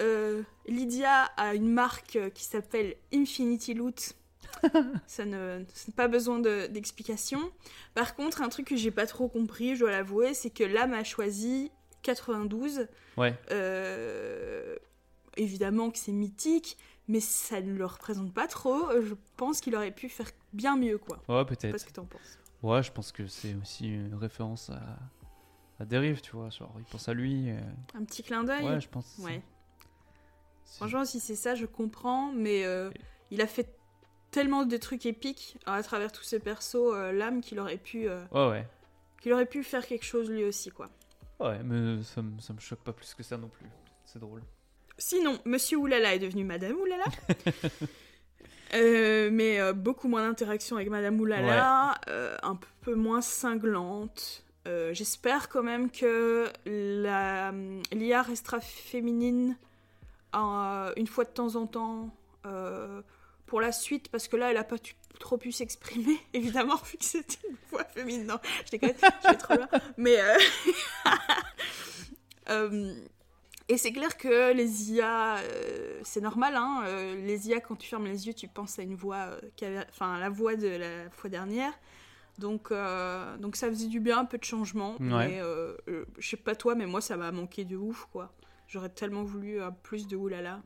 Euh, 0.00 0.42
Lydia 0.66 1.24
a 1.36 1.54
une 1.54 1.68
marque 1.72 2.16
euh, 2.16 2.30
qui 2.30 2.44
s'appelle 2.44 2.94
Infinity 3.12 3.74
Loot. 3.74 4.14
Ça 5.06 5.24
ne, 5.24 5.62
ça 5.74 5.84
n'a 5.88 5.94
pas 5.94 6.08
besoin 6.08 6.38
de- 6.38 6.66
d'explication. 6.68 7.38
Par 7.94 8.14
contre, 8.16 8.40
un 8.42 8.48
truc 8.48 8.66
que 8.68 8.76
j'ai 8.76 8.90
pas 8.90 9.06
trop 9.06 9.28
compris, 9.28 9.74
je 9.74 9.80
dois 9.80 9.90
l'avouer, 9.90 10.34
c'est 10.34 10.50
que 10.50 10.64
l'âme 10.64 10.94
a 10.94 11.04
choisi 11.04 11.70
92. 12.02 12.86
Ouais. 13.16 13.34
Euh, 13.50 14.76
évidemment 15.36 15.90
que 15.90 15.98
c'est 15.98 16.12
mythique, 16.12 16.76
mais 17.08 17.20
ça 17.20 17.60
ne 17.60 17.72
le 17.74 17.84
représente 17.86 18.32
pas 18.32 18.46
trop. 18.48 18.88
Je 19.00 19.14
pense 19.36 19.60
qu'il 19.60 19.74
aurait 19.76 19.90
pu 19.92 20.08
faire 20.08 20.30
bien 20.52 20.76
mieux, 20.76 20.98
quoi. 20.98 21.16
Ouais, 21.16 21.22
Je 21.28 21.30
sais 21.30 21.44
pas 21.44 21.44
peut-être. 21.44 21.80
ce 21.80 21.86
que 21.86 21.92
t'en 21.92 22.04
penses. 22.06 22.38
Ouais, 22.62 22.82
je 22.82 22.90
pense 22.90 23.12
que 23.12 23.26
c'est 23.26 23.54
aussi 23.60 23.88
une 23.88 24.14
référence 24.14 24.70
à, 24.70 24.80
à 25.78 25.84
Dérive, 25.84 26.20
tu 26.20 26.32
vois. 26.32 26.50
Genre, 26.50 26.72
il 26.78 26.84
pense 26.84 27.08
à 27.08 27.14
lui. 27.14 27.50
euh, 27.50 27.60
Un 27.94 28.04
petit 28.04 28.22
clin 28.22 28.42
d'œil 28.44 28.64
Ouais, 28.64 28.80
je 28.80 28.88
pense. 28.88 29.16
Ouais. 29.18 29.42
Franchement, 30.76 31.04
si 31.04 31.18
c'est 31.20 31.34
ça, 31.36 31.54
je 31.54 31.66
comprends, 31.66 32.30
mais 32.32 32.64
euh, 32.64 32.90
il 33.30 33.40
a 33.40 33.46
fait 33.46 33.68
tellement 34.30 34.64
de 34.64 34.76
trucs 34.76 35.06
épiques 35.06 35.56
à 35.66 35.82
travers 35.82 36.12
tous 36.12 36.22
ces 36.22 36.38
persos, 36.38 36.74
euh, 36.76 37.12
l'âme, 37.12 37.40
qu'il 37.40 37.58
aurait 37.60 37.78
pu, 37.78 38.08
euh, 38.08 38.22
Ouais, 38.32 38.48
ouais. 38.48 38.66
qu'il 39.20 39.32
aurait 39.32 39.46
pu 39.46 39.64
faire 39.64 39.86
quelque 39.86 40.04
chose 40.04 40.30
lui 40.30 40.44
aussi, 40.44 40.70
quoi. 40.70 40.88
Ouais, 41.40 41.58
mais 41.64 42.02
ça, 42.02 42.20
me- 42.22 42.38
ça 42.40 42.52
me 42.52 42.60
choque 42.60 42.80
pas 42.80 42.92
plus 42.92 43.14
que 43.14 43.22
ça 43.22 43.36
non 43.36 43.48
plus. 43.48 43.66
C'est 44.04 44.18
drôle. 44.18 44.42
Sinon, 44.98 45.38
Monsieur 45.44 45.78
Oulala 45.78 46.14
est 46.14 46.18
devenu 46.18 46.44
Madame 46.44 46.76
Oulala. 46.76 47.04
Euh, 48.74 49.30
mais 49.32 49.72
beaucoup 49.72 50.08
moins 50.08 50.28
d'interaction 50.28 50.76
avec 50.76 50.90
Madame 50.90 51.18
Oulala, 51.18 51.94
un 52.42 52.58
peu 52.82 52.94
moins 52.94 53.22
cinglante. 53.22 54.44
J'espère 54.92 55.48
quand 55.48 55.62
même 55.62 55.90
que 55.90 56.44
la 56.66 57.50
l'IA 57.92 58.20
restera 58.20 58.60
féminine 58.60 59.56
euh, 60.34 60.92
une 60.96 61.06
fois 61.06 61.24
de 61.24 61.30
temps 61.30 61.56
en 61.56 61.66
temps 61.66 62.10
euh, 62.46 63.02
pour 63.46 63.60
la 63.60 63.72
suite, 63.72 64.08
parce 64.10 64.28
que 64.28 64.36
là, 64.36 64.50
elle 64.50 64.56
a 64.56 64.64
pas 64.64 64.78
tu- 64.78 64.94
trop 65.20 65.38
pu 65.38 65.52
s'exprimer, 65.52 66.18
évidemment, 66.34 66.76
vu 66.76 66.98
que 66.98 67.04
c'était 67.04 67.38
une 67.48 67.56
voix 67.70 67.84
féminine. 67.84 68.26
Non, 68.26 68.38
je 68.66 68.70
déconne, 68.70 68.92
je 69.24 69.28
vais 69.28 69.36
trop 69.36 69.54
loin. 69.54 69.68
Mais 69.96 70.16
euh, 72.50 72.94
et 73.68 73.76
c'est 73.76 73.92
clair 73.92 74.16
que 74.16 74.52
les 74.54 74.92
IA, 74.92 75.38
euh, 75.38 76.00
c'est 76.02 76.22
normal, 76.22 76.54
hein, 76.56 76.82
euh, 76.86 77.14
les 77.26 77.48
IA, 77.48 77.60
quand 77.60 77.76
tu 77.76 77.86
fermes 77.88 78.06
les 78.06 78.26
yeux, 78.26 78.32
tu 78.32 78.48
penses 78.48 78.78
à 78.78 78.82
une 78.82 78.94
voix, 78.94 79.28
euh, 79.62 79.82
enfin, 79.90 80.18
la 80.18 80.30
voix 80.30 80.56
de 80.56 80.68
la 80.68 81.10
fois 81.10 81.28
dernière. 81.28 81.72
Donc, 82.38 82.72
donc 83.40 83.56
ça 83.56 83.68
faisait 83.68 83.88
du 83.88 83.98
bien, 83.98 84.18
un 84.20 84.24
peu 84.24 84.38
de 84.38 84.44
changement. 84.44 84.92
Ouais. 85.00 85.08
Mais 85.08 85.40
je 86.18 86.28
sais 86.28 86.36
pas 86.36 86.54
toi, 86.54 86.76
mais 86.76 86.86
moi, 86.86 87.00
ça 87.00 87.16
m'a 87.16 87.32
manqué 87.32 87.64
de 87.64 87.76
ouf, 87.76 88.06
quoi. 88.12 88.32
J'aurais 88.68 88.90
tellement 88.90 89.22
voulu 89.24 89.60
euh, 89.60 89.70
plus 89.82 90.06
de 90.06 90.16
oulala. 90.16 90.62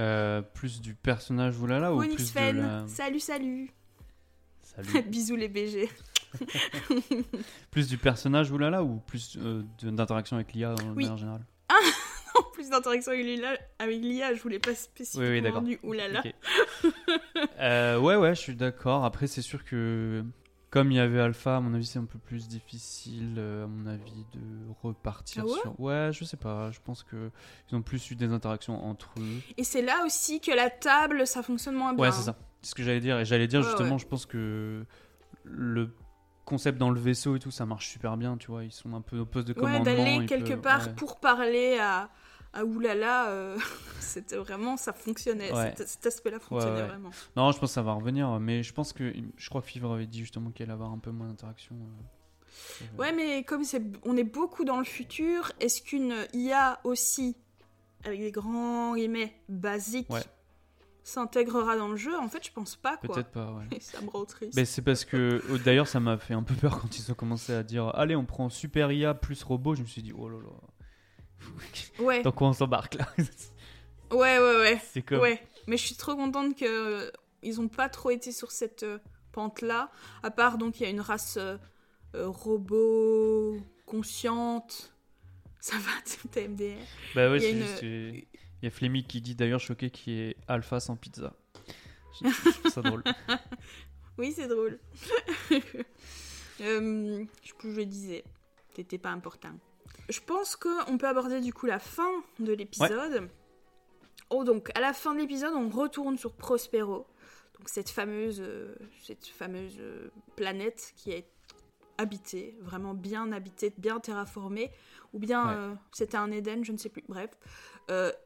Euh, 0.00 0.42
plus 0.42 0.80
du 0.80 0.94
personnage 0.94 1.58
oulala 1.58 1.94
ou 1.94 1.98
plus 2.00 2.16
de 2.16 2.22
Fen, 2.22 2.56
la... 2.58 2.84
salut, 2.88 3.20
salut. 3.20 3.70
Salut. 4.62 5.02
Bisous 5.08 5.36
les 5.36 5.48
BG. 5.48 5.88
plus 7.70 7.88
du 7.88 7.96
personnage 7.96 8.50
oulala 8.50 8.82
ou 8.82 8.98
plus 8.98 9.38
euh, 9.40 9.62
de- 9.80 9.90
d'interaction 9.90 10.36
avec 10.36 10.52
l'IA 10.52 10.72
en 10.74 10.94
Oui. 10.94 11.04
générale 11.16 11.44
plus 12.52 12.68
d'interaction 12.70 13.12
avec 13.12 13.24
l'IA, 14.02 14.34
je 14.34 14.42
voulais 14.42 14.58
pas 14.58 14.74
spécifiquement 14.74 15.60
Oui, 15.60 15.64
du 15.64 15.78
oulala. 15.82 16.22
Euh, 17.58 17.98
ouais, 17.98 18.16
ouais, 18.16 18.34
je 18.34 18.40
suis 18.40 18.54
d'accord. 18.56 19.04
Après, 19.04 19.26
c'est 19.26 19.40
sûr 19.42 19.64
que 19.64 20.22
comme 20.70 20.90
il 20.90 20.96
y 20.96 21.00
avait 21.00 21.20
Alpha, 21.20 21.56
à 21.56 21.60
mon 21.60 21.72
avis, 21.74 21.86
c'est 21.86 21.98
un 21.98 22.04
peu 22.04 22.18
plus 22.18 22.48
difficile, 22.48 23.36
euh, 23.38 23.64
à 23.64 23.66
mon 23.66 23.86
avis, 23.86 24.26
de 24.34 24.40
repartir 24.82 25.44
Ah 25.46 25.50
ouais 25.50 25.60
sur. 25.60 25.80
Ouais, 25.80 26.10
je 26.12 26.24
sais 26.24 26.36
pas. 26.36 26.70
Je 26.70 26.80
pense 26.84 27.02
que 27.02 27.30
ils 27.70 27.76
ont 27.76 27.82
plus 27.82 28.10
eu 28.10 28.16
des 28.16 28.32
interactions 28.32 28.84
entre 28.84 29.10
eux. 29.18 29.40
Et 29.56 29.64
c'est 29.64 29.82
là 29.82 30.04
aussi 30.04 30.40
que 30.40 30.50
la 30.50 30.68
table, 30.70 31.26
ça 31.26 31.42
fonctionne 31.42 31.76
moins 31.76 31.94
bien. 31.94 32.04
Ouais, 32.04 32.12
c'est 32.12 32.22
ça. 32.22 32.36
C'est 32.62 32.70
ce 32.70 32.74
que 32.74 32.82
j'allais 32.82 33.00
dire. 33.00 33.18
Et 33.20 33.24
j'allais 33.24 33.46
dire 33.46 33.60
Ouais, 33.60 33.66
justement, 33.66 33.92
ouais. 33.92 33.98
je 33.98 34.06
pense 34.06 34.26
que 34.26 34.84
le 35.44 35.94
concept 36.44 36.78
dans 36.78 36.90
le 36.90 37.00
vaisseau 37.00 37.36
et 37.36 37.38
tout, 37.38 37.50
ça 37.50 37.64
marche 37.66 37.88
super 37.88 38.16
bien. 38.16 38.36
Tu 38.36 38.48
vois, 38.50 38.64
ils 38.64 38.72
sont 38.72 38.92
un 38.94 39.00
peu 39.00 39.18
au 39.18 39.24
poste 39.26 39.48
de 39.48 39.52
Ouais, 39.54 39.60
commandement. 39.60 39.84
d'aller 39.84 40.16
ils 40.22 40.26
quelque 40.26 40.54
part 40.54 40.86
ouais. 40.86 40.94
pour 40.94 41.20
parler 41.20 41.78
à, 41.80 42.10
à 42.56 42.64
Oulala, 42.64 43.28
euh, 43.28 43.58
c'était 44.00 44.36
vraiment, 44.36 44.76
ça 44.76 44.92
fonctionnait. 44.92 45.52
Ouais. 45.52 45.74
Cet, 45.76 45.88
cet 45.88 46.06
aspect-là 46.06 46.38
fonctionnait 46.40 46.80
ouais. 46.80 46.86
vraiment. 46.88 47.10
Non, 47.36 47.52
je 47.52 47.58
pense 47.58 47.70
que 47.70 47.74
ça 47.74 47.82
va 47.82 47.92
revenir. 47.92 48.40
Mais 48.40 48.62
je 48.62 48.72
pense 48.72 48.92
que 48.92 49.12
je 49.36 49.48
crois 49.48 49.60
que 49.60 49.68
Fiverr 49.68 49.92
avait 49.92 50.06
dit 50.06 50.20
justement 50.20 50.50
qu'elle 50.50 50.66
allait 50.70 50.74
avoir 50.74 50.90
un 50.90 50.98
peu 50.98 51.10
moins 51.10 51.28
d'interaction. 51.28 51.76
euh, 51.76 52.82
euh, 52.82 52.98
Ouais, 52.98 53.12
mais 53.12 53.44
comme 53.44 53.62
on 54.04 54.16
est 54.16 54.24
beaucoup 54.24 54.64
dans 54.64 54.78
le 54.78 54.84
futur, 54.84 55.52
est-ce 55.60 55.82
qu'une 55.82 56.14
IA 56.32 56.80
aussi, 56.84 57.36
avec 58.04 58.20
des 58.20 58.32
grands 58.32 58.94
guillemets 58.94 59.34
basiques, 59.48 60.08
s'intégrera 61.02 61.76
dans 61.76 61.88
le 61.88 61.96
jeu? 61.96 62.16
En 62.18 62.28
fait, 62.28 62.44
je 62.44 62.52
pense 62.52 62.74
pas. 62.76 62.96
Peut-être 62.96 63.30
pas. 63.30 63.52
Ouais. 63.52 63.64
Et 63.76 63.80
ça 63.80 64.00
me 64.00 64.08
rend 64.08 64.24
triste. 64.24 64.54
Mais 64.56 64.64
c'est 64.64 64.82
parce 64.82 65.04
que 65.04 65.42
euh, 65.50 65.58
d'ailleurs 65.64 65.86
ça 65.88 66.00
m'a 66.00 66.16
fait 66.16 66.34
un 66.34 66.42
peu 66.42 66.54
peur 66.54 66.80
quand 66.80 66.98
ils 66.98 67.12
ont 67.12 67.14
commencé 67.14 67.52
à 67.52 67.62
dire 67.62 67.94
allez 67.94 68.16
on 68.16 68.24
prend 68.24 68.48
super 68.48 68.90
IA 68.90 69.14
plus 69.14 69.42
robot 69.44 69.74
je 69.74 69.82
me 69.82 69.86
suis 69.86 70.02
dit 70.02 70.12
oh 70.16 70.28
là 70.28 70.38
là 70.38 70.50
Ouais, 71.98 72.22
quoi 72.22 72.48
on 72.48 72.52
s'embarque 72.52 72.94
là 72.94 73.06
ouais, 74.10 74.38
ouais, 74.38 74.56
ouais. 74.58 74.80
c'est 74.92 75.02
comme 75.02 75.20
Ouais, 75.20 75.40
mais 75.66 75.76
je 75.76 75.86
suis 75.86 75.94
trop 75.94 76.14
contente 76.14 76.56
que 76.56 76.64
euh, 76.64 77.10
ils 77.42 77.60
ont 77.60 77.68
pas 77.68 77.88
trop 77.88 78.10
été 78.10 78.32
sur 78.32 78.50
cette 78.50 78.82
euh, 78.82 78.98
pente-là. 79.32 79.90
À 80.22 80.30
part 80.30 80.58
donc 80.58 80.80
il 80.80 80.84
y 80.84 80.86
a 80.86 80.90
une 80.90 81.00
race 81.00 81.36
euh, 81.38 81.56
euh, 82.14 82.28
robot 82.28 83.56
consciente. 83.86 84.92
Ça 85.60 85.76
va, 85.78 85.90
c'est 86.04 86.48
MDR. 86.48 86.76
bah 87.14 87.30
ouais 87.30 87.40
c'est 87.40 87.52
une- 87.52 87.62
juste 87.62 87.82
il 87.82 88.26
y 88.64 88.66
a 88.66 88.70
Flemmy 88.70 89.04
qui 89.04 89.20
dit 89.20 89.34
d'ailleurs 89.34 89.60
choqué 89.60 89.90
qui 89.90 90.12
est 90.12 90.36
alpha 90.48 90.80
sans 90.80 90.96
pizza 90.96 91.34
je, 92.22 92.28
je 92.28 92.50
trouve 92.50 92.72
ça 92.72 92.82
drôle 92.82 93.04
Oui, 94.18 94.32
c'est 94.34 94.48
drôle. 94.48 94.78
Je 96.58 97.28
je 97.62 97.80
disais. 97.82 98.24
C'était 98.74 98.98
pas 98.98 99.10
important. 99.10 99.52
Je 100.08 100.20
pense 100.20 100.56
qu'on 100.56 100.98
peut 100.98 101.08
aborder 101.08 101.40
du 101.40 101.52
coup 101.52 101.66
la 101.66 101.78
fin 101.78 102.10
de 102.38 102.52
l'épisode. 102.52 103.28
Oh, 104.30 104.44
donc 104.44 104.70
à 104.76 104.80
la 104.80 104.92
fin 104.92 105.14
de 105.14 105.20
l'épisode, 105.20 105.52
on 105.54 105.68
retourne 105.68 106.16
sur 106.18 106.32
Prospero. 106.32 107.06
Donc 107.58 107.68
cette 107.68 107.90
fameuse, 107.90 108.40
euh, 108.40 108.74
cette 109.02 109.26
fameuse 109.26 109.76
euh, 109.78 110.10
planète 110.36 110.92
qui 110.96 111.12
est 111.12 111.28
habitée, 111.98 112.56
vraiment 112.60 112.92
bien 112.92 113.32
habitée, 113.32 113.72
bien 113.78 113.98
terraformée. 114.00 114.70
Ou 115.12 115.18
bien 115.18 115.46
Ouais. 115.46 115.54
euh, 115.54 115.74
c'était 115.92 116.16
un 116.18 116.30
Éden, 116.30 116.64
je 116.64 116.72
ne 116.72 116.76
sais 116.76 116.88
plus. 116.88 117.04
Bref. 117.08 117.30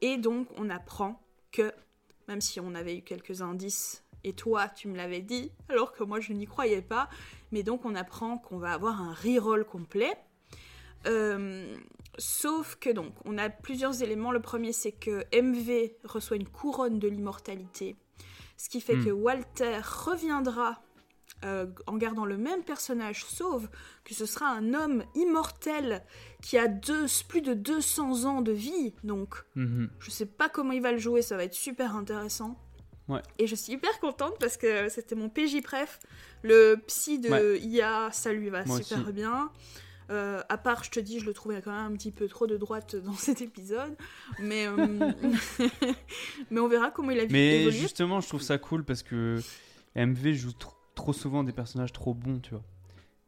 Et 0.01 0.17
donc 0.17 0.49
on 0.57 0.71
apprend 0.71 1.21
que, 1.53 1.73
même 2.29 2.41
si 2.41 2.61
on 2.61 2.75
avait 2.75 2.97
eu 2.97 3.03
quelques 3.03 3.43
indices, 3.43 4.03
et 4.25 4.33
toi 4.33 4.69
tu 4.69 4.89
me 4.89 4.97
l'avais 4.97 5.21
dit, 5.21 5.53
alors 5.69 5.93
que 5.93 6.03
moi 6.03 6.19
je 6.21 6.33
n'y 6.33 6.47
croyais 6.47 6.81
pas, 6.83 7.09
mais 7.53 7.63
donc 7.63 7.85
on 7.85 7.95
apprend 7.95 8.39
qu'on 8.39 8.57
va 8.59 8.73
avoir 8.73 9.03
un 9.03 9.13
reroll 9.13 9.65
complet. 9.67 10.17
Euh, 11.07 11.77
sauf 12.19 12.77
que 12.77 12.91
donc, 12.91 13.13
on 13.25 13.39
a 13.39 13.49
plusieurs 13.51 14.03
éléments. 14.03 14.33
Le 14.33 14.41
premier, 14.41 14.73
c'est 14.73 14.93
que 14.93 15.25
MV 15.33 15.93
reçoit 16.05 16.37
une 16.37 16.49
couronne 16.49 16.99
de 16.99 17.09
l'immortalité, 17.09 17.97
ce 18.57 18.69
qui 18.69 18.81
fait 18.81 18.97
Hmm. 18.97 19.05
que 19.05 19.11
Walter 19.11 19.79
reviendra 19.83 20.83
euh, 21.45 21.65
en 21.87 21.97
gardant 21.97 22.27
le 22.27 22.37
même 22.37 22.63
personnage, 22.65 23.25
sauf 23.25 23.67
que 24.05 24.13
ce 24.13 24.27
sera 24.27 24.47
un 24.51 24.75
homme 24.75 25.05
immortel 25.15 26.03
qui 26.43 26.59
a 26.59 26.69
deux, 26.69 27.07
plus 27.29 27.41
de 27.41 27.55
200 27.55 28.27
ans 28.27 28.43
de 28.43 28.53
vie. 28.53 28.93
Donc, 29.05 29.37
Mhm. 29.57 29.89
je 30.01 30.11
sais 30.11 30.27
pas 30.27 30.51
comment 30.51 30.73
il 30.73 30.83
va 30.83 30.93
le 30.93 30.99
jouer, 30.99 31.23
ça 31.23 31.37
va 31.39 31.45
être 31.45 31.55
super 31.55 31.97
intéressant. 31.97 32.59
Ouais. 33.09 33.23
Et 33.39 33.47
je 33.47 33.55
suis 33.55 33.73
hyper 33.73 33.99
contente 34.01 34.35
parce 34.39 34.59
que 34.59 34.91
c'était 34.91 35.15
mon 35.15 35.31
PJ 35.31 35.63
préf. 35.63 35.99
Le 36.43 36.75
psy 36.87 37.19
de 37.19 37.31
Ouais. 37.31 37.59
IA, 37.61 38.11
ça 38.13 38.35
lui 38.35 38.51
va 38.51 38.65
Moi 38.67 38.83
super 38.83 39.03
aussi. 39.05 39.13
bien. 39.15 39.51
Euh, 40.11 40.43
à 40.49 40.59
part, 40.59 40.83
je 40.83 40.91
te 40.91 40.99
dis, 41.01 41.21
je 41.21 41.25
le 41.27 41.33
trouvais 41.33 41.63
quand 41.63 41.71
même 41.71 41.93
un 41.93 41.97
petit 41.97 42.11
peu 42.11 42.27
trop 42.27 42.47
de 42.47 42.57
droite 42.57 42.97
dans 42.97 43.13
cet 43.15 43.41
épisode. 43.43 43.97
Mais, 44.41 44.67
euh, 44.67 45.13
mais 46.51 46.61
on 46.61 46.69
verra 46.69 46.91
comment 46.91 47.11
il 47.13 47.21
a 47.21 47.27
Mais 47.31 47.61
évolué. 47.63 47.79
justement, 47.79 48.21
je 48.21 48.29
trouve 48.29 48.43
ça 48.43 48.59
cool 48.59 48.85
parce 48.85 49.03
que 49.03 49.41
MV 49.95 50.33
joue 50.35 50.51
tr- 50.51 50.75
trop 50.95 51.13
souvent 51.13 51.45
des 51.45 51.53
personnages 51.53 51.93
trop 51.93 52.15
bons, 52.15 52.41
tu 52.41 52.51
vois. 52.51 52.63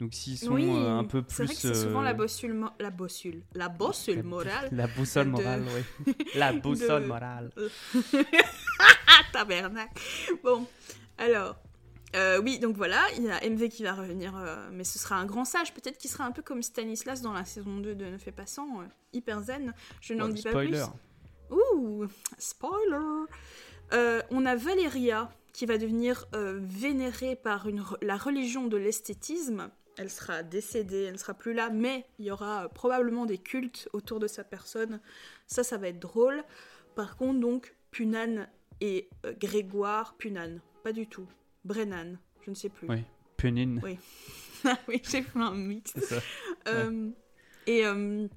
Donc 0.01 0.15
s'ils 0.15 0.37
sont 0.39 0.55
oui, 0.55 0.69
euh, 0.69 0.99
un 0.99 1.05
peu 1.05 1.23
plus. 1.23 1.37
c'est 1.37 1.45
vrai 1.45 1.55
que 1.55 1.61
c'est 1.61 1.75
souvent 1.77 2.01
euh, 2.01 2.05
la 2.05 2.13
bossule, 2.15 2.61
la 2.81 2.91
bossule, 2.91 3.43
la 3.55 3.69
bossule 3.69 4.17
la- 4.17 4.23
morale. 4.25 4.69
La 4.73 4.87
boussole 4.89 5.27
de- 5.27 5.31
morale, 5.31 5.65
oui. 6.07 6.15
La 6.35 6.53
boussole 6.53 7.03
de- 7.03 7.07
morale. 7.07 7.53
Ah, 9.07 9.23
tabernacle. 9.33 10.03
Bon, 10.43 10.67
alors. 11.19 11.57
Euh, 12.15 12.41
oui, 12.43 12.59
donc 12.59 12.77
voilà, 12.77 13.01
il 13.17 13.25
y 13.25 13.31
a 13.31 13.41
MV 13.49 13.69
qui 13.69 13.83
va 13.83 13.95
revenir, 13.95 14.37
euh, 14.37 14.69
mais 14.73 14.85
ce 14.85 14.99
sera 14.99 15.17
un 15.17 15.25
grand 15.25 15.45
sage. 15.45 15.73
Peut-être 15.73 15.97
qu'il 15.99 16.11
sera 16.11 16.25
un 16.25 16.31
peu 16.33 16.43
comme 16.43 16.63
Stanislas 16.63 17.23
dans 17.23 17.33
la 17.33 17.45
saison 17.45 17.79
2 17.79 17.95
de 17.95 18.05
Ne 18.05 18.19
fais 18.19 18.33
pas 18.33 18.47
sans, 18.47 18.81
euh, 18.83 18.85
hyper 19.13 19.41
zen. 19.43 19.73
Je 20.01 20.15
n'en 20.15 20.27
Ouais, 20.27 20.33
dis 20.35 20.43
pas 20.43 20.51
spoiler. 20.51 20.83
plus. 21.49 21.57
Ouh, 21.57 22.07
spoiler 22.39 23.25
Euh, 23.95 24.23
On 24.31 24.47
a 24.47 24.57
Valéria 24.57 25.31
qui 25.53 25.67
va 25.67 25.77
devenir 25.77 26.27
vénérée 26.33 27.37
par 27.37 27.69
une, 27.69 27.85
la 28.01 28.17
religion 28.17 28.67
de 28.69 28.79
l'esthétisme. 28.79 29.71
Elle 29.99 30.11
sera 30.11 30.43
décédée, 30.43 31.03
elle 31.03 31.19
sera 31.19 31.35
plus 31.35 31.53
là, 31.53 31.69
mais 31.69 32.07
il 32.19 32.25
y 32.25 32.31
aura 32.31 32.71
probablement 32.71 33.27
des 33.27 33.37
cultes 33.37 33.87
autour 33.93 34.19
de 34.19 34.27
sa 34.27 34.45
personne. 34.45 35.01
Ça, 35.47 35.63
ça 35.63 35.77
va 35.77 35.89
être 35.89 35.99
drôle. 35.99 36.43
Par 36.95 37.17
contre, 37.19 37.41
donc, 37.41 37.75
Punan 37.91 38.47
et 38.81 39.11
Grégoire, 39.39 40.15
Punan, 40.17 40.59
pas 40.83 40.93
du 40.93 41.07
tout. 41.07 41.27
Brennan, 41.65 42.19
je 42.45 42.51
ne 42.51 42.55
sais 42.55 42.69
plus. 42.69 42.89
Oui. 42.89 43.05
Punine. 43.37 43.81
Oui. 43.83 43.99
Ah 44.65 44.79
oui, 44.87 45.03
j'ai 45.03 45.23
fait 45.23 45.41
un 45.41 45.57
mix. 45.57 45.93
Ça. 45.99 46.21
Euh, 46.69 47.11
et 47.67 47.85
euh, 47.85 48.29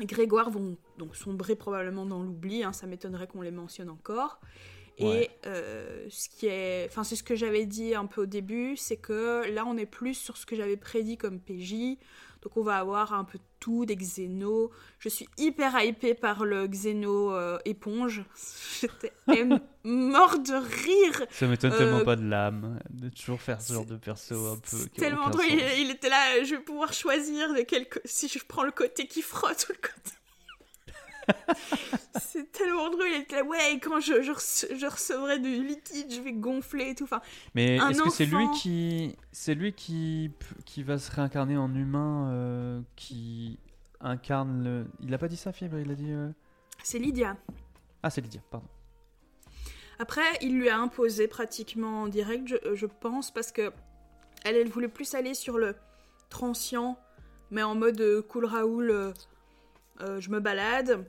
Grégoire 0.00 0.50
vont 0.50 0.76
donc 0.98 1.16
sombrer 1.16 1.56
probablement 1.56 2.04
dans 2.04 2.22
l'oubli, 2.22 2.62
hein, 2.62 2.74
ça 2.74 2.86
m'étonnerait 2.86 3.26
qu'on 3.26 3.40
les 3.40 3.50
mentionne 3.50 3.88
encore. 3.88 4.40
Et 5.00 5.30
euh, 5.46 6.06
ce 6.10 6.28
qui 6.28 6.46
est, 6.46 6.86
enfin 6.88 7.04
c'est 7.04 7.16
ce 7.16 7.22
que 7.22 7.34
j'avais 7.34 7.66
dit 7.66 7.94
un 7.94 8.06
peu 8.06 8.22
au 8.22 8.26
début, 8.26 8.76
c'est 8.76 8.96
que 8.96 9.48
là 9.52 9.64
on 9.66 9.76
est 9.76 9.86
plus 9.86 10.14
sur 10.14 10.36
ce 10.36 10.46
que 10.46 10.56
j'avais 10.56 10.76
prédit 10.76 11.16
comme 11.16 11.40
PJ. 11.40 11.96
Donc 12.42 12.56
on 12.56 12.62
va 12.62 12.78
avoir 12.78 13.12
un 13.12 13.24
peu 13.24 13.38
tout, 13.58 13.84
des 13.84 13.96
xénos. 13.96 14.70
Je 14.98 15.10
suis 15.10 15.28
hyper 15.36 15.78
hypée 15.84 16.14
par 16.14 16.46
le 16.46 16.66
xéno 16.66 17.32
euh, 17.34 17.58
éponge. 17.66 18.24
J'étais 18.80 19.12
mort 19.84 20.38
de 20.38 20.54
rire. 20.54 21.26
Ça 21.30 21.46
m'étonne 21.46 21.72
Euh, 21.72 21.78
tellement 21.78 22.04
pas 22.04 22.16
de 22.16 22.26
l'âme 22.26 22.80
de 22.88 23.10
toujours 23.10 23.42
faire 23.42 23.60
ce 23.60 23.74
genre 23.74 23.84
de 23.84 23.96
perso 23.96 24.46
un 24.46 24.56
peu. 24.56 24.86
Tellement 24.96 25.28
drôle. 25.28 25.44
Il, 25.50 25.82
il 25.82 25.90
était 25.90 26.08
là, 26.08 26.42
je 26.42 26.54
vais 26.54 26.62
pouvoir 26.62 26.94
choisir 26.94 27.52
de 27.52 27.60
quel 27.60 27.86
si 28.06 28.26
je 28.28 28.38
prends 28.46 28.64
le 28.64 28.72
côté 28.72 29.06
qui 29.06 29.20
frotte 29.20 29.66
ou 29.68 29.72
le 29.72 29.78
côté. 29.78 30.16
C'est 32.20 32.50
tellement 32.52 32.90
drôle. 32.90 33.06
Il 33.14 33.20
était 33.22 33.36
là, 33.36 33.44
ouais, 33.44 33.78
quand 33.82 34.00
je, 34.00 34.22
je, 34.22 34.32
rece- 34.32 34.74
je 34.76 34.86
recevrai 34.86 35.38
du 35.38 35.62
liquide, 35.64 36.12
je 36.12 36.20
vais 36.20 36.32
gonfler 36.32 36.90
et 36.90 36.94
tout. 36.94 37.04
Enfin, 37.04 37.20
Mais 37.54 37.76
est-ce 37.76 38.02
que 38.02 38.10
c'est 38.10 38.26
lui 38.26 38.50
qui, 38.52 39.16
c'est 39.32 39.54
lui 39.54 39.72
qui, 39.72 40.30
qui 40.64 40.82
va 40.82 40.98
se 40.98 41.10
réincarner 41.10 41.56
en 41.56 41.74
humain, 41.74 42.30
euh, 42.32 42.80
qui 42.96 43.58
incarne 44.00 44.64
le. 44.64 44.86
Il 45.00 45.12
a 45.14 45.18
pas 45.18 45.28
dit 45.28 45.36
ça, 45.36 45.52
Fibre 45.52 45.78
Il 45.78 45.90
a 45.90 45.94
dit. 45.94 46.10
euh, 46.10 46.28
c'est 46.82 46.98
Lydia. 46.98 47.36
Ah, 48.02 48.10
c'est 48.10 48.20
Lydia. 48.20 48.40
Pardon. 48.50 48.66
Après, 49.98 50.22
il 50.40 50.56
lui 50.58 50.70
a 50.70 50.78
imposé 50.78 51.28
pratiquement 51.28 52.02
en 52.02 52.06
direct, 52.08 52.48
je, 52.48 52.74
je 52.74 52.86
pense, 52.86 53.30
parce 53.30 53.52
que 53.52 53.70
elle, 54.44 54.56
elle 54.56 54.68
voulait 54.68 54.88
plus 54.88 55.14
aller 55.14 55.34
sur 55.34 55.58
le 55.58 55.76
transient, 56.30 56.96
mais 57.50 57.62
en 57.62 57.74
mode 57.74 58.00
euh, 58.00 58.22
cool 58.22 58.46
Raoul, 58.46 58.90
euh, 58.90 59.12
je 60.20 60.30
me 60.30 60.40
balade. 60.40 61.04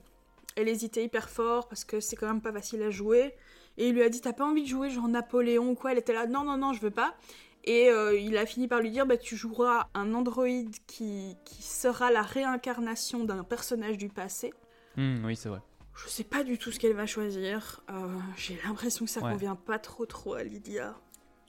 Elle 0.55 0.67
hésitait 0.67 1.03
hyper 1.03 1.29
fort 1.29 1.67
parce 1.67 1.83
que 1.85 1.99
c'est 1.99 2.15
quand 2.15 2.27
même 2.27 2.41
pas 2.41 2.51
facile 2.51 2.81
à 2.83 2.89
jouer. 2.89 3.33
Et 3.77 3.87
il 3.89 3.93
lui 3.95 4.03
a 4.03 4.09
dit 4.09 4.21
T'as 4.21 4.33
pas 4.33 4.45
envie 4.45 4.63
de 4.63 4.67
jouer 4.67 4.89
genre 4.89 5.07
Napoléon 5.07 5.69
ou 5.71 5.75
quoi? 5.75 5.91
Elle 5.93 5.97
était 5.99 6.13
là 6.13 6.27
Non, 6.27 6.43
non, 6.43 6.57
non, 6.57 6.73
je 6.73 6.81
veux 6.81 6.91
pas. 6.91 7.15
Et 7.63 7.89
euh, 7.89 8.17
il 8.17 8.37
a 8.37 8.45
fini 8.45 8.67
par 8.67 8.79
lui 8.81 8.91
dire 8.91 9.05
bah, 9.05 9.17
Tu 9.17 9.35
joueras 9.35 9.87
un 9.93 10.13
androïde 10.13 10.75
qui, 10.87 11.37
qui 11.45 11.61
sera 11.63 12.11
la 12.11 12.21
réincarnation 12.21 13.23
d'un 13.23 13.43
personnage 13.43 13.97
du 13.97 14.09
passé. 14.09 14.53
Hmm, 14.97 15.23
oui, 15.25 15.35
c'est 15.35 15.49
vrai. 15.49 15.61
Je 15.95 16.07
sais 16.09 16.23
pas 16.23 16.43
du 16.43 16.57
tout 16.57 16.71
ce 16.71 16.79
qu'elle 16.79 16.93
va 16.95 17.05
choisir. 17.05 17.81
Euh, 17.89 18.17
J'ai 18.37 18.59
l'impression 18.65 19.05
que 19.05 19.11
ça 19.11 19.21
Ouais. 19.21 19.31
convient 19.31 19.55
pas 19.55 19.77
trop 19.79 20.05
trop 20.05 20.33
à 20.33 20.43
Lydia 20.43 20.95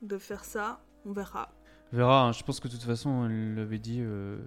de 0.02 0.18
faire 0.18 0.44
ça. 0.44 0.84
On 1.06 1.12
verra. 1.12 1.50
On 1.92 1.96
verra. 1.96 2.24
hein. 2.26 2.32
Je 2.32 2.42
pense 2.44 2.60
que 2.60 2.68
de 2.68 2.72
toute 2.74 2.82
façon, 2.82 3.26
elle 3.26 3.54
l'avait 3.54 3.78
dit. 3.78 3.98
euh, 4.00 4.38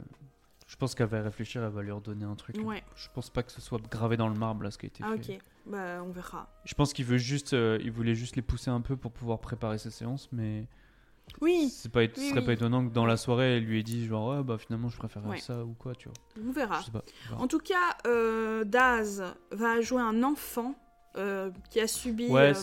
Je 0.67 0.75
pense 0.77 0.95
qu'elle 0.95 1.07
va 1.07 1.21
réfléchir, 1.21 1.63
elle 1.63 1.71
va 1.71 1.81
lui 1.83 1.91
redonner 1.91 2.25
un 2.25 2.35
truc. 2.35 2.55
Ouais. 2.63 2.83
Je 2.95 3.07
pense 3.13 3.29
pas 3.29 3.43
que 3.43 3.51
ce 3.51 3.61
soit 3.61 3.79
gravé 3.89 4.17
dans 4.17 4.27
le 4.29 4.33
marbre 4.35 4.63
là, 4.63 4.71
ce 4.71 4.77
qui 4.79 4.85
a 4.85 4.89
été 4.89 5.03
Ah 5.05 5.13
fait. 5.21 5.35
ok. 5.35 5.41
Bah 5.67 6.01
on 6.03 6.09
verra. 6.11 6.49
Je 6.65 6.73
pense 6.73 6.91
qu'il 6.93 7.05
veut 7.05 7.17
juste, 7.17 7.53
euh, 7.53 7.77
il 7.83 7.91
voulait 7.91 8.15
juste 8.15 8.35
les 8.35 8.41
pousser 8.41 8.69
un 8.71 8.81
peu 8.81 8.95
pour 8.97 9.11
pouvoir 9.11 9.39
préparer 9.39 9.77
ses 9.77 9.91
séances, 9.91 10.27
mais 10.31 10.67
Oui, 11.41 11.69
c'est 11.69 11.91
pas, 11.91 12.01
ce 12.07 12.19
serait 12.19 12.39
oui. 12.39 12.45
pas 12.45 12.53
étonnant 12.53 12.87
que 12.87 12.91
dans 12.93 13.05
la 13.05 13.17
soirée, 13.17 13.57
elle 13.57 13.63
lui 13.65 13.79
ait 13.79 13.83
dit 13.83 14.05
genre 14.07 14.35
ouais 14.37 14.43
bah 14.43 14.57
finalement 14.57 14.89
je 14.89 14.97
préfère 14.97 15.23
Ouais. 15.25 15.39
ça 15.39 15.63
ou 15.63 15.73
quoi, 15.73 15.93
tu 15.95 16.07
vois. 16.09 16.17
on 16.47 16.51
verra. 16.51 16.79
Je 16.79 16.85
sais 16.85 16.91
pas. 16.91 17.03
on 17.27 17.29
verra. 17.29 17.41
En 17.43 17.47
tout 17.47 17.59
cas, 17.59 17.97
euh, 18.07 18.63
Daz 18.63 19.23
va 19.51 19.81
jouer 19.81 20.01
un 20.01 20.23
enfant 20.23 20.75
euh, 21.17 21.51
qui 21.69 21.79
a 21.79 21.87
subi. 21.87 22.27
Ouais, 22.27 22.53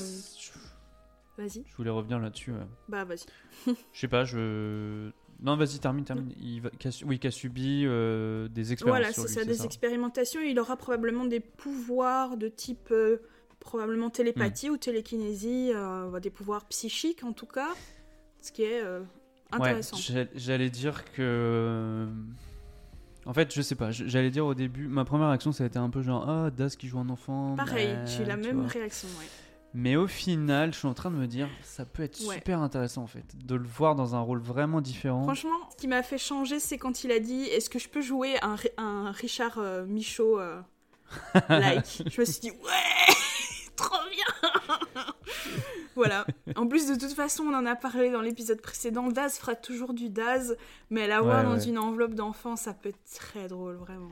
Vas-y. 1.38 1.64
je 1.66 1.76
voulais 1.76 1.90
revenir 1.90 2.18
là-dessus. 2.18 2.52
Bah 2.88 3.04
vas-y. 3.04 3.24
Je 3.92 4.00
sais 4.00 4.08
pas, 4.08 4.24
je. 4.24 5.10
Non, 5.42 5.56
vas-y, 5.56 5.78
termine, 5.80 6.04
termine. 6.04 6.32
Il 6.40 6.60
va... 6.60 6.70
qui 6.70 6.88
a 6.88 6.90
Oui, 7.04 7.18
qui 7.18 7.26
a 7.26 7.30
subi 7.30 7.82
euh, 7.84 8.46
des 8.48 8.72
expériences. 8.72 8.98
Voilà, 9.00 9.12
c'est 9.12 9.26
ça, 9.28 9.44
des 9.44 9.54
ça. 9.54 9.64
expérimentations. 9.64 10.40
Il 10.40 10.58
aura 10.60 10.76
probablement 10.76 11.24
des 11.24 11.40
pouvoirs 11.40 12.36
de 12.36 12.48
type 12.48 12.88
euh, 12.92 13.18
probablement 13.60 14.08
télépathie 14.10 14.68
Hmm. 14.70 14.74
ou 14.74 14.76
télékinésie, 14.76 15.72
euh, 15.74 16.20
des 16.20 16.30
pouvoirs 16.30 16.64
psychiques 16.66 17.24
en 17.24 17.32
tout 17.32 17.46
cas, 17.46 17.70
ce 18.40 18.52
qui 18.52 18.62
est 18.62 18.82
Ouais, 18.82 19.00
intéressant. 19.50 19.96
j'a- 19.96 20.26
j'allais 20.34 20.70
dire 20.70 21.04
que. 21.12 22.06
En 23.24 23.32
fait, 23.32 23.54
je 23.54 23.62
sais 23.62 23.76
pas, 23.76 23.90
j'allais 23.92 24.30
dire 24.30 24.44
au 24.46 24.54
début, 24.54 24.88
ma 24.88 25.04
première 25.04 25.28
réaction 25.28 25.52
ça 25.52 25.62
a 25.62 25.66
été 25.68 25.78
un 25.78 25.90
peu 25.90 26.02
genre 26.02 26.28
Ah, 26.28 26.50
Das 26.50 26.74
qui 26.76 26.88
joue 26.88 26.98
un 26.98 27.08
enfant. 27.08 27.54
Pareil, 27.56 27.94
bah, 27.94 28.04
j'ai 28.06 28.24
la 28.24 28.36
même 28.36 28.60
vois. 28.62 28.68
réaction. 28.68 29.08
ouais. 29.20 29.26
Mais 29.74 29.96
au 29.96 30.06
final, 30.06 30.72
je 30.74 30.78
suis 30.80 30.88
en 30.88 30.94
train 30.94 31.10
de 31.10 31.16
me 31.16 31.26
dire, 31.26 31.48
ça 31.62 31.84
peut 31.86 32.02
être 32.02 32.20
Ouais. 32.26 32.34
super 32.36 32.60
intéressant 32.60 33.02
en 33.02 33.06
fait, 33.06 33.24
de 33.46 33.54
le 33.54 33.66
voir 33.66 33.94
dans 33.94 34.14
un 34.14 34.20
rôle 34.20 34.40
vraiment 34.40 34.80
différent. 34.80 35.22
Franchement, 35.24 35.56
ce 35.70 35.76
qui 35.76 35.88
m'a 35.88 36.02
fait 36.02 36.18
changer, 36.18 36.60
c'est 36.60 36.76
quand 36.78 37.04
il 37.04 37.10
a 37.12 37.18
dit 37.20 37.44
Est-ce 37.44 37.70
que 37.70 37.78
je 37.78 37.88
peux 37.88 38.02
jouer 38.02 38.36
un, 38.42 38.54
Ri- 38.56 38.68
un 38.76 39.10
Richard 39.12 39.58
euh, 39.58 39.84
Michaud 39.86 40.38
euh, 40.38 40.60
like? 41.48 42.02
Je 42.10 42.20
me 42.20 42.24
suis 42.26 42.40
dit 42.40 42.50
Ouais 42.50 43.14
Trop 43.76 43.96
bien 44.10 44.64
Voilà. 45.94 46.26
En 46.56 46.66
plus, 46.66 46.86
de 46.88 46.94
toute 46.94 47.12
façon, 47.12 47.44
on 47.44 47.54
en 47.54 47.66
a 47.66 47.74
parlé 47.76 48.10
dans 48.10 48.22
l'épisode 48.22 48.60
précédent. 48.62 49.08
Daz 49.08 49.36
fera 49.38 49.54
toujours 49.54 49.92
du 49.92 50.08
Daz, 50.08 50.56
mais 50.90 51.06
l'avoir 51.06 51.38
Ouais, 51.38 51.44
dans 51.44 51.56
ouais. 51.58 51.64
une 51.68 51.78
enveloppe 51.78 52.14
d'enfant, 52.14 52.56
ça 52.56 52.72
peut 52.72 52.88
être 52.90 53.04
très 53.14 53.46
drôle, 53.48 53.76
vraiment. 53.76 54.10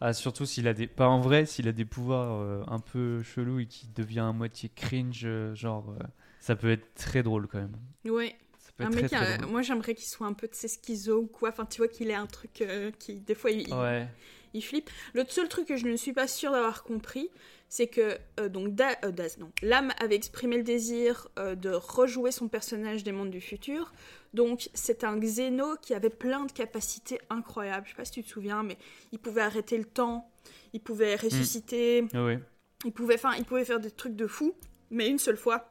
Ah, 0.00 0.12
surtout 0.12 0.44
s'il 0.46 0.68
a 0.68 0.74
des. 0.74 0.86
Pas 0.86 1.08
en 1.08 1.20
vrai, 1.20 1.46
s'il 1.46 1.68
a 1.68 1.72
des 1.72 1.84
pouvoirs 1.84 2.40
euh, 2.40 2.62
un 2.66 2.78
peu 2.80 3.22
chelous 3.22 3.60
et 3.60 3.66
qui 3.66 3.88
devient 3.94 4.20
à 4.20 4.32
moitié 4.32 4.70
cringe, 4.74 5.22
euh, 5.24 5.54
genre. 5.54 5.90
euh, 5.90 6.02
ça 6.40 6.56
peut 6.56 6.70
être 6.70 6.94
très 6.94 7.22
drôle 7.22 7.46
quand 7.46 7.58
même. 7.58 7.76
Ouais. 8.04 8.36
Ça 8.58 8.70
peut 8.76 8.84
Un 8.84 8.88
être 8.88 8.94
mec, 8.96 9.06
très, 9.06 9.16
très 9.16 9.34
euh, 9.34 9.36
drôle. 9.38 9.50
moi 9.50 9.62
j'aimerais 9.62 9.94
qu'il 9.94 10.04
soit 10.06 10.26
un 10.26 10.32
peu 10.34 10.46
de 10.48 10.54
ses 10.54 10.68
schizo 10.68 11.20
ou 11.22 11.26
quoi. 11.26 11.50
Enfin, 11.50 11.64
tu 11.64 11.78
vois 11.78 11.88
qu'il 11.88 12.10
ait 12.10 12.14
un 12.14 12.26
truc 12.26 12.60
euh, 12.60 12.90
qui, 12.98 13.20
des 13.20 13.34
fois, 13.34 13.50
il, 13.50 13.68
il- 13.68 13.74
Ouais. 13.74 14.08
Il 14.54 14.62
flippe. 14.62 14.88
Le 15.12 15.24
seul 15.28 15.48
truc 15.48 15.66
que 15.68 15.76
je 15.76 15.86
ne 15.86 15.96
suis 15.96 16.12
pas 16.12 16.26
sûre 16.26 16.52
d'avoir 16.52 16.82
compris, 16.84 17.28
c'est 17.68 17.88
que 17.88 18.16
euh, 18.40 18.48
donc 18.48 18.74
Da- 18.74 18.96
euh, 19.04 19.10
Daz, 19.10 19.38
non, 19.38 19.50
l'âme 19.62 19.92
avait 19.98 20.14
exprimé 20.14 20.56
le 20.56 20.62
désir 20.62 21.28
euh, 21.38 21.54
de 21.54 21.70
rejouer 21.70 22.30
son 22.30 22.48
personnage 22.48 23.02
des 23.04 23.12
mondes 23.12 23.30
du 23.30 23.40
futur. 23.40 23.92
Donc 24.32 24.70
c'est 24.74 25.04
un 25.04 25.18
Xeno 25.18 25.76
qui 25.82 25.92
avait 25.94 26.10
plein 26.10 26.44
de 26.44 26.52
capacités 26.52 27.20
incroyables. 27.30 27.86
Je 27.86 27.90
sais 27.90 27.96
pas 27.96 28.04
si 28.04 28.12
tu 28.12 28.22
te 28.24 28.28
souviens, 28.28 28.62
mais 28.62 28.78
il 29.12 29.18
pouvait 29.18 29.42
arrêter 29.42 29.76
le 29.76 29.84
temps, 29.84 30.30
il 30.72 30.80
pouvait 30.80 31.16
ressusciter, 31.16 32.04
Ouais, 32.14 32.24
ouais. 32.24 32.38
il 32.84 32.92
pouvait, 32.92 33.14
enfin, 33.16 33.32
il 33.36 33.44
pouvait 33.44 33.64
faire 33.64 33.80
des 33.80 33.90
trucs 33.90 34.16
de 34.16 34.26
fou, 34.26 34.54
mais 34.90 35.08
une 35.08 35.18
seule 35.18 35.36
fois 35.36 35.70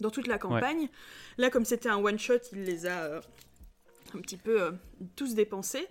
dans 0.00 0.10
toute 0.10 0.26
la 0.28 0.38
campagne. 0.38 0.88
Là, 1.38 1.50
comme 1.50 1.64
c'était 1.64 1.88
un 1.88 1.96
one 1.98 2.18
shot, 2.18 2.34
il 2.52 2.62
les 2.64 2.86
a 2.86 3.20
un 4.14 4.20
petit 4.20 4.36
peu 4.36 4.72
tous 5.16 5.34
dépensés. 5.34 5.86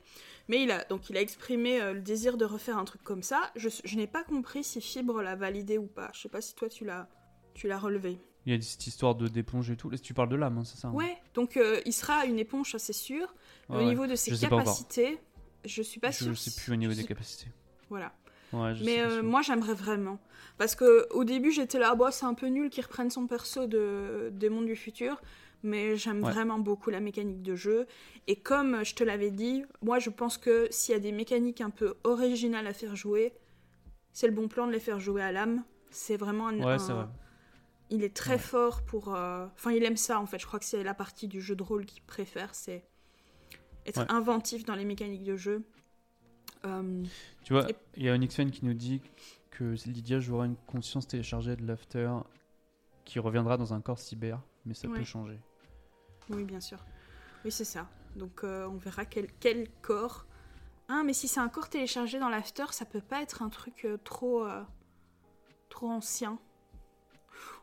Mais 0.50 0.64
il 0.64 0.72
a 0.72 0.84
donc 0.86 1.10
il 1.10 1.18
a 1.18 1.22
exprimé 1.22 1.82
euh, 1.82 1.94
le 1.94 2.02
désir 2.02 2.38
de 2.38 2.46
refaire 2.46 2.78
un 2.78 2.86
truc 2.86 3.04
comme 3.04 3.24
ça. 3.24 3.52
Je, 3.56 3.70
je 3.84 3.96
n'ai 3.98 4.08
pas 4.08 4.24
compris 4.24 4.64
si 4.64 4.80
Fibre 4.82 5.22
l'a 5.22 5.36
validé 5.36 5.78
ou 5.78 5.88
pas. 5.88 6.10
Je 6.14 6.22
sais 6.22 6.30
pas 6.30 6.42
si 6.42 6.56
toi 6.56 6.70
tu 6.70 6.86
l'as 6.86 7.08
tu 7.54 7.68
l'as 7.68 7.80
relevé. 7.80 8.18
Il 8.46 8.54
y 8.54 8.58
a 8.58 8.62
cette 8.62 8.88
histoire 8.88 9.16
de 9.16 9.28
d'éponge 9.28 9.70
et 9.72 9.76
tout. 9.76 9.90
Tu 9.98 10.14
parles 10.14 10.30
de 10.30 10.38
l'âme, 10.38 10.58
hein, 10.58 10.64
c'est 10.64 10.78
ça 10.78 10.88
hein 10.88 10.94
Ouais. 10.94 11.18
Donc 11.34 11.58
euh, 11.58 11.82
il 11.86 11.92
sera 11.94 12.26
une 12.26 12.40
éponge, 12.40 12.72
ça 12.72 12.80
c'est 12.80 12.94
sûr. 12.94 13.36
Ouais, 13.70 13.76
au 13.76 13.80
ouais. 13.80 13.86
niveau 13.86 14.08
de 14.08 14.16
ses 14.16 14.34
Je 14.34 14.40
capacités, 14.42 15.20
je 15.66 15.82
suis 15.82 16.00
pas 16.00 16.12
Je 16.12 16.24
sûre. 16.24 16.38
sais 16.38 16.52
plus 16.62 16.72
au 16.72 16.78
niveau 16.78 16.94
je 16.94 16.98
des 17.02 17.04
capacités. 17.06 17.52
Voilà. 17.90 18.14
Ouais, 18.54 18.74
je 18.76 18.86
Mais 18.86 19.02
euh, 19.02 19.22
moi 19.22 19.42
j'aimerais 19.42 19.74
vraiment. 19.74 20.20
Parce 20.58 20.76
que 20.76 21.08
au 21.12 21.26
début 21.26 21.52
j'étais 21.52 21.78
là, 21.80 21.94
bah, 21.96 22.12
c'est 22.12 22.26
un 22.26 22.34
peu 22.34 22.48
nul 22.48 22.70
qu'il 22.70 22.84
reprenne 22.84 23.10
son 23.10 23.28
perso 23.28 23.68
de, 23.68 24.30
des 24.32 24.48
mondes 24.50 24.66
du 24.66 24.78
futur. 24.78 25.22
Mais 25.64 25.96
j'aime 25.98 26.24
Ouais. 26.24 26.32
vraiment 26.32 26.60
beaucoup 26.60 26.90
la 26.90 27.00
mécanique 27.00 27.42
de 27.42 27.56
jeu. 27.56 27.88
Et 28.28 28.36
comme 28.38 28.84
je 28.84 28.96
te 28.96 29.04
l'avais 29.04 29.32
dit, 29.32 29.64
moi 29.82 30.00
je 30.00 30.10
pense 30.10 30.38
que 30.38 30.68
s'il 30.72 30.94
y 30.94 30.96
a 30.96 31.00
des 31.00 31.12
mécaniques 31.12 31.62
un 31.62 31.70
peu 31.70 31.96
originales 32.04 32.68
à 32.68 32.74
faire 32.74 32.96
jouer, 32.96 33.34
c'est 34.14 34.28
le 34.28 34.34
bon 34.34 34.48
plan 34.48 34.68
de 34.68 34.72
les 34.72 34.80
faire 34.80 35.00
jouer 35.00 35.22
à 35.22 35.32
l'âme. 35.32 35.64
C'est 35.90 36.18
vraiment 36.18 36.48
un, 36.48 36.58
Ouais, 36.60 36.74
un- 36.74 36.80
c'est 36.80 36.94
vrai. 36.94 37.06
Il 37.90 38.04
est 38.04 38.16
très 38.16 38.34
Ouais. 38.34 38.38
fort 38.40 38.82
pour. 38.84 39.16
euh, 39.16 39.46
Enfin, 39.56 39.72
il 39.72 39.84
aime 39.84 39.96
ça 39.98 40.20
en 40.20 40.26
fait. 40.26 40.40
Je 40.40 40.46
crois 40.46 40.60
que 40.60 40.66
c'est 40.66 40.84
la 40.84 40.94
partie 40.94 41.28
du 41.28 41.40
jeu 41.42 41.56
de 41.56 41.64
rôle 41.64 41.86
qu'il 41.86 42.02
préfère, 42.04 42.54
c'est 42.54 42.84
être 43.86 44.06
inventif 44.10 44.66
dans 44.66 44.76
les 44.76 44.84
mécaniques 44.84 45.24
de 45.24 45.38
jeu. 45.38 45.64
Euh, 46.66 47.04
Tu 47.44 47.54
vois, 47.54 47.70
Et- 47.70 47.76
il 47.96 48.04
y 48.04 48.10
a 48.10 48.14
un 48.14 48.28
fan 48.28 48.52
qui 48.52 48.66
nous 48.66 48.74
dit 48.74 49.00
que 49.52 49.64
Lydia 49.86 50.20
jouera 50.20 50.46
une 50.46 50.58
conscience 50.68 51.08
téléchargée 51.08 51.56
de 51.56 51.66
l'after 51.66 52.10
qui 53.06 53.20
reviendra 53.20 53.56
dans 53.58 53.74
un 53.74 53.80
corps 53.80 54.00
cyber, 54.00 54.42
mais 54.66 54.74
ça 54.74 54.88
Ouais. 54.90 54.98
peut 55.00 55.06
changer. 55.06 55.40
Oui, 56.30 56.44
bien 56.44 56.60
sûr. 56.60 56.80
Oui, 57.46 57.52
c'est 57.52 57.66
ça. 57.66 57.88
Donc, 58.16 58.44
euh, 58.44 58.68
on 58.68 58.78
verra 58.78 59.06
quel, 59.06 59.28
quel 59.40 59.68
corps. 59.82 60.26
Ah, 60.90 61.04
mais 61.06 61.14
si 61.14 61.28
c'est 61.28 61.40
un 61.40 61.50
corps 61.50 61.70
téléchargé 61.70 62.20
dans 62.20 62.30
l'after, 62.30 62.66
ça 62.72 62.86
peut 62.86 63.02
pas 63.02 63.22
être 63.22 63.42
un 63.42 63.50
truc 63.50 63.86
euh, 63.86 63.98
trop. 64.04 64.46
euh, 64.46 64.64
trop 65.70 65.90
ancien. 65.90 66.40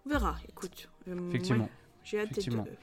On 0.06 0.10
verra, 0.10 0.36
écoute. 0.48 0.88
Effectivement. 1.30 1.64
ouais, 1.64 1.70
J'ai 2.04 2.20
hâte 2.20 2.32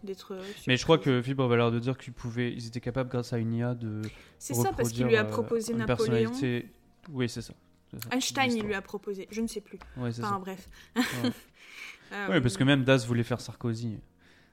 d'être- 0.04 0.36
Mais 0.68 0.78
je 0.78 0.84
crois 0.84 0.98
que 0.98 1.22
Fibre 1.22 1.44
avait 1.44 1.58
l'air 1.58 1.72
de 1.72 1.80
dire 1.80 1.98
qu'ils 1.98 2.14
pouvaient, 2.14 2.52
ils 2.52 2.68
étaient 2.68 2.82
capables 2.82 3.10
grâce 3.10 3.34
à 3.34 3.38
une 3.38 3.54
IA 3.54 3.76
de 3.76 4.02
C'est 4.40 4.56
ça, 4.56 4.74
parce 4.74 4.92
qu'il 4.92 5.06
lui 5.06 5.16
a 5.16 5.24
proposé 5.24 5.74
une 5.74 5.80
Napoléon. 5.80 6.32
personnalité- 6.32 6.74
Oui, 7.12 7.30
c'est 7.30 7.42
ça. 7.42 7.54
Einstein, 8.12 8.52
il 8.52 8.64
lui 8.64 8.74
a 8.74 8.82
proposé. 8.82 9.28
Je 9.32 9.42
ne 9.42 9.48
sais 9.48 9.62
plus. 9.62 9.78
Ouais, 9.98 10.12
c'est 10.12 10.24
Enfin, 10.24 10.34
ça. 10.34 10.40
bref. 10.40 10.70
Ouais. 10.96 11.04
Ouais, 12.30 12.42
parce 12.42 12.58
que 12.58 12.64
même 12.66 12.84
Das 12.84 13.06
voulait 13.06 13.24
faire 13.24 13.40
Sarkozy. 13.40 13.98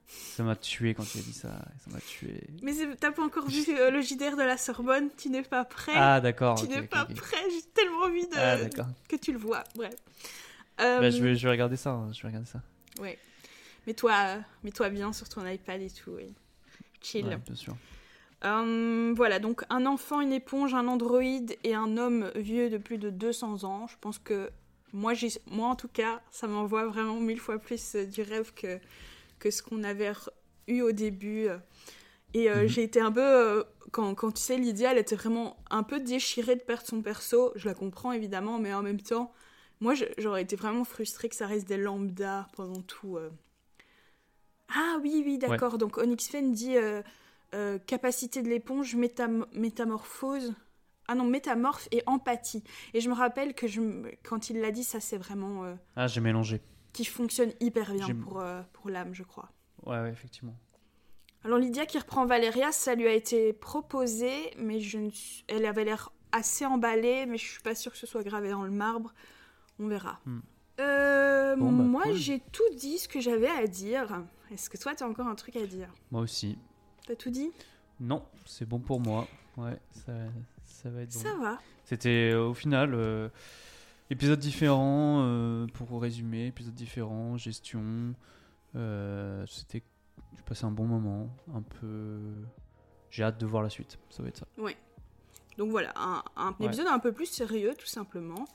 Ça 0.08 0.42
m'a 0.42 0.56
tué 0.56 0.94
quand 0.94 1.14
il 1.14 1.20
a 1.20 1.22
dit 1.22 1.32
ça. 1.32 1.48
Ça 1.84 1.90
m'a 1.90 2.00
tué. 2.00 2.42
Mais 2.62 2.72
t'as 2.98 3.12
pas 3.12 3.22
encore 3.22 3.46
vu 3.46 3.62
euh, 3.68 3.90
le 3.90 4.00
JDR 4.00 4.36
de 4.36 4.42
la 4.42 4.56
Sorbonne, 4.56 5.10
tu 5.16 5.28
n'es 5.28 5.42
pas 5.42 5.64
prêt. 5.64 5.92
Ah, 5.94 6.20
d'accord. 6.20 6.60
tu 6.60 6.66
n'es 6.68 6.82
pas 6.82 7.04
prêt, 7.04 7.36
j'ai 7.50 7.62
tellement 7.74 8.02
envie 8.04 8.26
de... 8.26 8.34
Ah, 8.36 8.86
que 9.08 9.16
tu 9.16 9.32
le 9.32 9.38
vois. 9.38 9.64
Bref. 9.76 9.94
Euh, 10.80 11.00
Bah, 11.00 11.10
je, 11.10 11.22
vais, 11.22 11.34
je 11.34 11.44
vais 11.46 11.50
regarder 11.50 11.76
ça. 11.76 11.90
hein, 11.90 12.10
Je 12.12 12.22
vais 12.22 12.28
regarder 12.28 12.48
ça. 12.48 12.62
Ouais. 13.00 13.18
Mets-toi 13.86 14.14
mets 14.62 14.90
bien 14.90 15.12
sur 15.12 15.28
ton 15.28 15.46
iPad 15.46 15.80
et 15.82 15.90
tout. 15.90 16.12
oui. 16.12 16.32
Chill. 17.02 17.26
Ouais, 17.26 17.36
bien 17.36 17.54
sûr. 17.54 17.76
Euh, 18.44 19.12
voilà, 19.16 19.38
donc 19.40 19.64
un 19.68 19.84
enfant, 19.86 20.20
une 20.20 20.32
éponge, 20.32 20.72
un 20.74 20.86
androïde 20.86 21.56
et 21.64 21.74
un 21.74 21.96
homme 21.96 22.30
vieux 22.36 22.70
de 22.70 22.78
plus 22.78 22.98
de 22.98 23.10
200 23.10 23.64
ans. 23.64 23.86
Je 23.88 23.96
pense 24.00 24.18
que 24.18 24.50
moi, 24.92 25.12
moi 25.50 25.68
en 25.68 25.76
tout 25.76 25.88
cas, 25.88 26.20
ça 26.30 26.46
m'envoie 26.46 26.86
vraiment 26.86 27.18
mille 27.20 27.40
fois 27.40 27.58
plus 27.58 27.94
euh, 27.94 28.06
du 28.06 28.22
rêve 28.22 28.52
que, 28.54 28.78
que 29.38 29.50
ce 29.50 29.62
qu'on 29.62 29.82
avait 29.84 30.12
eu 30.66 30.82
au 30.82 30.92
début. 30.92 31.46
Et 32.34 32.50
euh, 32.50 32.62
Mhm. 32.62 32.68
j'ai 32.68 32.82
été 32.82 33.00
un 33.00 33.12
peu. 33.12 33.20
euh, 33.22 33.64
quand, 33.90 34.14
quand 34.14 34.32
tu 34.32 34.42
sais, 34.42 34.56
Lydia, 34.58 34.92
elle 34.92 34.98
était 34.98 35.16
vraiment 35.16 35.56
un 35.70 35.82
peu 35.82 35.98
déchirée 36.00 36.56
de 36.56 36.60
perdre 36.60 36.86
son 36.86 37.00
perso. 37.00 37.52
Je 37.56 37.66
la 37.66 37.74
comprends 37.74 38.12
évidemment, 38.12 38.58
mais 38.58 38.74
en 38.74 38.82
même 38.82 39.00
temps, 39.00 39.32
moi, 39.80 39.94
j'aurais 40.18 40.42
été 40.42 40.56
vraiment 40.56 40.84
frustrée 40.84 41.28
que 41.30 41.36
ça 41.36 41.46
reste 41.46 41.66
des 41.68 41.78
lambda 41.78 42.48
pendant 42.54 42.82
tout. 42.82 43.16
euh. 43.16 43.30
Ah 44.74 44.98
oui, 45.02 45.22
oui, 45.24 45.38
d'accord. 45.38 45.78
Donc 45.78 45.96
Onyx 45.98 46.28
Fen 46.28 46.52
dit 46.52 46.76
capacité 47.86 48.42
de 48.42 48.48
l'éponge, 48.48 48.94
métam- 48.96 49.46
métamorphose. 49.54 50.54
Ah 51.10 51.14
non, 51.14 51.24
métamorphe 51.24 51.88
et 51.90 52.02
empathie. 52.04 52.62
Et 52.92 53.00
je 53.00 53.08
me 53.08 53.14
rappelle 53.14 53.54
que 53.54 53.66
je, 53.66 53.80
quand 54.22 54.50
il 54.50 54.60
l'a 54.60 54.70
dit, 54.70 54.84
ça 54.84 55.00
c'est 55.00 55.16
vraiment 55.16 55.64
Ah, 55.96 56.06
j'ai 56.06 56.20
mélangé. 56.20 56.60
Qui 56.92 57.04
fonctionne 57.04 57.52
hyper 57.60 57.92
bien 57.92 58.14
pour, 58.14 58.40
euh, 58.40 58.62
pour 58.72 58.90
l'âme, 58.90 59.14
je 59.14 59.22
crois. 59.22 59.50
Ouais, 59.86 60.00
ouais, 60.00 60.10
effectivement. 60.10 60.56
Alors 61.44 61.58
Lydia 61.58 61.86
qui 61.86 61.98
reprend 61.98 62.26
Valéria, 62.26 62.72
ça 62.72 62.94
lui 62.94 63.06
a 63.06 63.12
été 63.14 63.52
proposé, 63.52 64.32
mais 64.58 64.80
je 64.80 64.98
ne 64.98 65.10
elle 65.46 65.66
avait 65.66 65.84
l'air 65.84 66.10
assez 66.32 66.66
emballée, 66.66 67.26
mais 67.26 67.38
je 67.38 67.46
suis 67.46 67.62
pas 67.62 67.74
sûre 67.74 67.92
que 67.92 67.98
ce 67.98 68.06
soit 68.06 68.22
gravé 68.24 68.50
dans 68.50 68.64
le 68.64 68.70
marbre. 68.70 69.14
On 69.78 69.86
verra. 69.86 70.18
Hmm. 70.26 70.40
Euh, 70.80 71.56
Bon, 71.56 71.72
bah, 71.72 71.84
moi, 71.84 72.02
cool. 72.04 72.14
j'ai 72.14 72.40
tout 72.52 72.62
dit 72.76 72.98
ce 72.98 73.08
que 73.08 73.20
j'avais 73.20 73.48
à 73.48 73.66
dire. 73.66 74.22
Est-ce 74.52 74.68
que 74.68 74.76
toi, 74.76 74.94
tu 74.94 75.04
as 75.04 75.08
encore 75.08 75.26
un 75.26 75.34
truc 75.34 75.56
à 75.56 75.66
dire? 75.66 75.92
Moi 76.10 76.22
aussi. 76.22 76.58
T'as 77.06 77.16
tout 77.16 77.30
dit? 77.30 77.50
Non, 78.00 78.22
c'est 78.44 78.66
bon 78.68 78.78
pour 78.78 79.00
moi. 79.00 79.26
Ouais, 79.56 79.78
ça, 79.92 80.12
ça 80.64 80.90
va 80.90 81.02
être 81.02 81.12
bon. 81.12 81.20
Ça 81.20 81.34
va. 81.36 81.58
C'était 81.84 82.30
euh, 82.32 82.48
au 82.48 82.54
final 82.54 82.94
euh, 82.94 83.28
épisode 84.10 84.38
différent 84.38 85.22
euh, 85.24 85.66
pour 85.74 86.00
résumer, 86.00 86.46
épisode 86.46 86.74
différent, 86.74 87.36
gestion. 87.36 88.14
euh, 88.76 89.44
C'était, 89.46 89.82
j'ai 90.36 90.42
passé 90.42 90.64
un 90.64 90.70
bon 90.70 90.84
moment, 90.86 91.28
un 91.54 91.62
peu. 91.62 92.18
J'ai 93.10 93.22
hâte 93.24 93.38
de 93.38 93.46
voir 93.46 93.62
la 93.62 93.70
suite. 93.70 93.98
Ça 94.10 94.22
va 94.22 94.28
être 94.28 94.38
ça. 94.38 94.46
Donc 95.56 95.70
voilà, 95.70 95.92
un, 95.96 96.22
un 96.36 96.54
Ouais. 96.60 96.66
épisode 96.66 96.86
un 96.86 97.00
peu 97.00 97.10
plus 97.12 97.26
sérieux, 97.26 97.74
tout 97.76 97.86
simplement. 97.86 98.46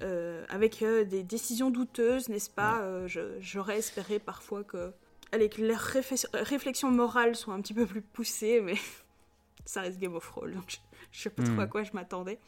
Euh, 0.00 0.46
avec 0.48 0.80
euh, 0.82 1.04
des 1.04 1.22
décisions 1.22 1.70
douteuses, 1.70 2.30
n'est-ce 2.30 2.48
pas? 2.48 2.80
Euh, 2.80 3.06
je- 3.06 3.38
J'aurais 3.40 3.76
espéré 3.78 4.18
parfois 4.18 4.64
que, 4.64 4.94
allez, 5.32 5.50
que 5.50 5.60
les 5.60 5.74
réflex- 5.74 6.26
réflexions 6.32 6.90
morales 6.90 7.36
soient 7.36 7.52
un 7.52 7.60
petit 7.60 7.74
peu 7.74 7.84
plus 7.84 8.00
poussées, 8.00 8.62
mais 8.62 8.76
ça 9.66 9.82
reste 9.82 9.98
Game 9.98 10.14
of 10.14 10.26
Thrones, 10.26 10.52
donc 10.54 10.64
je, 10.68 10.76
je 11.12 11.20
sais 11.24 11.28
pas 11.30 11.42
trop 11.42 11.52
Hmm. 11.52 11.60
à 11.60 11.66
quoi 11.66 11.82
je 11.82 11.90
m'attendais. 11.92 12.38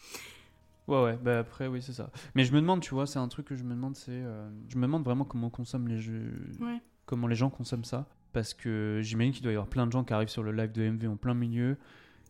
Ouais, 0.88 1.02
ouais. 1.02 1.18
Bah 1.22 1.38
après, 1.38 1.66
oui, 1.68 1.80
c'est 1.80 1.92
ça. 1.92 2.10
Mais 2.34 2.44
je 2.44 2.52
me 2.52 2.60
demande, 2.60 2.80
tu 2.80 2.92
vois, 2.94 3.06
c'est 3.06 3.18
un 3.18 3.28
truc 3.28 3.46
que 3.46 3.54
je 3.56 3.62
me 3.64 3.70
demande, 3.74 3.94
c'est, 3.96 4.10
euh, 4.10 4.48
je 4.68 4.76
me 4.76 4.82
demande 4.82 5.04
vraiment 5.04 5.24
comment 5.24 5.46
on 5.46 5.50
consomme 5.50 5.86
les 5.88 5.98
jeux, 6.00 6.32
Ouais. 6.60 6.80
comment 7.06 7.26
les 7.28 7.36
gens 7.36 7.50
consomment 7.50 7.84
ça, 7.84 8.06
parce 8.32 8.52
que 8.54 9.00
j'imagine 9.02 9.32
qu'il 9.32 9.42
doit 9.42 9.52
y 9.52 9.54
avoir 9.54 9.68
plein 9.68 9.86
de 9.86 9.92
gens 9.92 10.02
qui 10.04 10.12
arrivent 10.12 10.28
sur 10.28 10.42
le 10.42 10.50
live 10.52 10.72
de 10.72 10.82
MV 10.82 11.06
en 11.08 11.16
plein 11.16 11.34
milieu, 11.34 11.76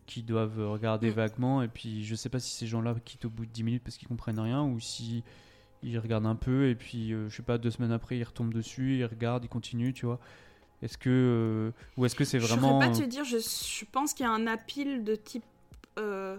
qui 0.07 0.23
doivent 0.23 0.59
regarder 0.59 1.11
vaguement, 1.11 1.63
et 1.63 1.69
puis 1.69 2.05
je 2.05 2.15
sais 2.15 2.29
pas 2.29 2.41
si 2.41 2.51
ces 2.55 2.67
gens-là 2.67 2.95
quittent 3.05 3.25
au 3.25 3.31
bout 3.31 3.47
de 3.47 3.51
10 3.53 3.63
minutes 3.63 3.83
parce 3.85 3.97
qu'ils 3.97 4.09
comprennent 4.09 4.41
rien, 4.41 4.63
ou 4.63 4.79
si 4.81 5.23
ils 5.83 5.99
regardent 5.99 6.27
un 6.27 6.37
peu, 6.37 6.69
et 6.69 6.75
puis 6.75 7.13
euh, 7.15 7.29
je 7.29 7.37
sais 7.37 7.43
pas, 7.43 7.57
deux 7.59 7.71
semaines 7.71 7.93
après 7.93 8.19
ils 8.19 8.25
retombent 8.25 8.53
dessus, 8.53 8.99
ils 8.99 9.05
regardent, 9.07 9.45
ils 9.45 9.49
continuent, 9.49 9.93
tu 9.93 10.07
vois. 10.07 10.21
Est-ce 10.83 10.99
que, 10.99 11.09
euh, 11.11 11.71
ou 11.97 12.05
est-ce 12.05 12.17
que 12.17 12.25
c'est 12.25 12.41
Je 12.41 12.47
vraiment, 12.47 12.81
saurais 12.81 12.89
pas 12.91 12.95
te 12.99 13.05
dire, 13.05 13.25
je, 13.25 13.39
je 13.39 13.85
pense 13.91 14.13
qu'il 14.13 14.27
y 14.27 14.29
a 14.29 14.33
un 14.33 14.47
appeal 14.49 15.05
de 15.05 15.15
type. 15.15 15.45
Euh, 15.99 16.37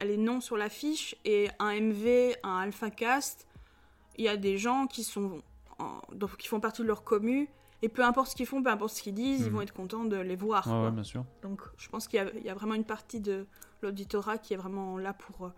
allez, 0.00 0.16
non 0.16 0.40
sur 0.40 0.56
l'affiche, 0.56 1.16
et 1.24 1.48
un 1.58 1.70
MV, 1.80 2.36
un 2.42 2.58
Alpha 2.58 2.90
Cast. 2.90 3.46
Il 4.18 4.24
y 4.24 4.28
a 4.28 4.36
des 4.36 4.58
gens 4.58 4.86
qui 4.86 5.04
sont. 5.04 5.42
en- 5.78 6.00
donc, 6.14 6.36
qui 6.38 6.48
font 6.48 6.58
partie 6.60 6.80
de 6.82 6.86
leur 6.86 7.04
commu, 7.04 7.50
et 7.82 7.90
peu 7.90 8.02
importe 8.02 8.30
ce 8.30 8.34
qu'ils 8.36 8.46
font, 8.46 8.62
peu 8.62 8.70
importe 8.70 8.94
ce 8.94 9.02
qu'ils 9.02 9.12
disent, 9.14 9.40
ils 9.42 9.46
Mhm. 9.48 9.52
vont 9.52 9.60
être 9.60 9.74
contents 9.74 10.04
de 10.06 10.16
les 10.16 10.34
voir. 10.36 10.64
Quoi. 10.64 10.84
ouais, 10.86 10.90
bien 10.90 11.02
sûr. 11.04 11.24
Donc 11.42 11.60
je 11.76 11.88
pense 11.90 12.08
qu'il 12.08 12.16
y, 12.16 12.22
a- 12.22 12.30
il 12.34 12.42
y 12.42 12.48
a 12.48 12.54
vraiment 12.54 12.72
une 12.74 12.84
partie 12.84 13.20
de 13.20 13.46
l'auditorat 13.82 14.38
qui 14.38 14.54
est 14.54 14.56
vraiment 14.56 14.96
là 14.96 15.12
pour... 15.12 15.46
euh, 15.46 15.50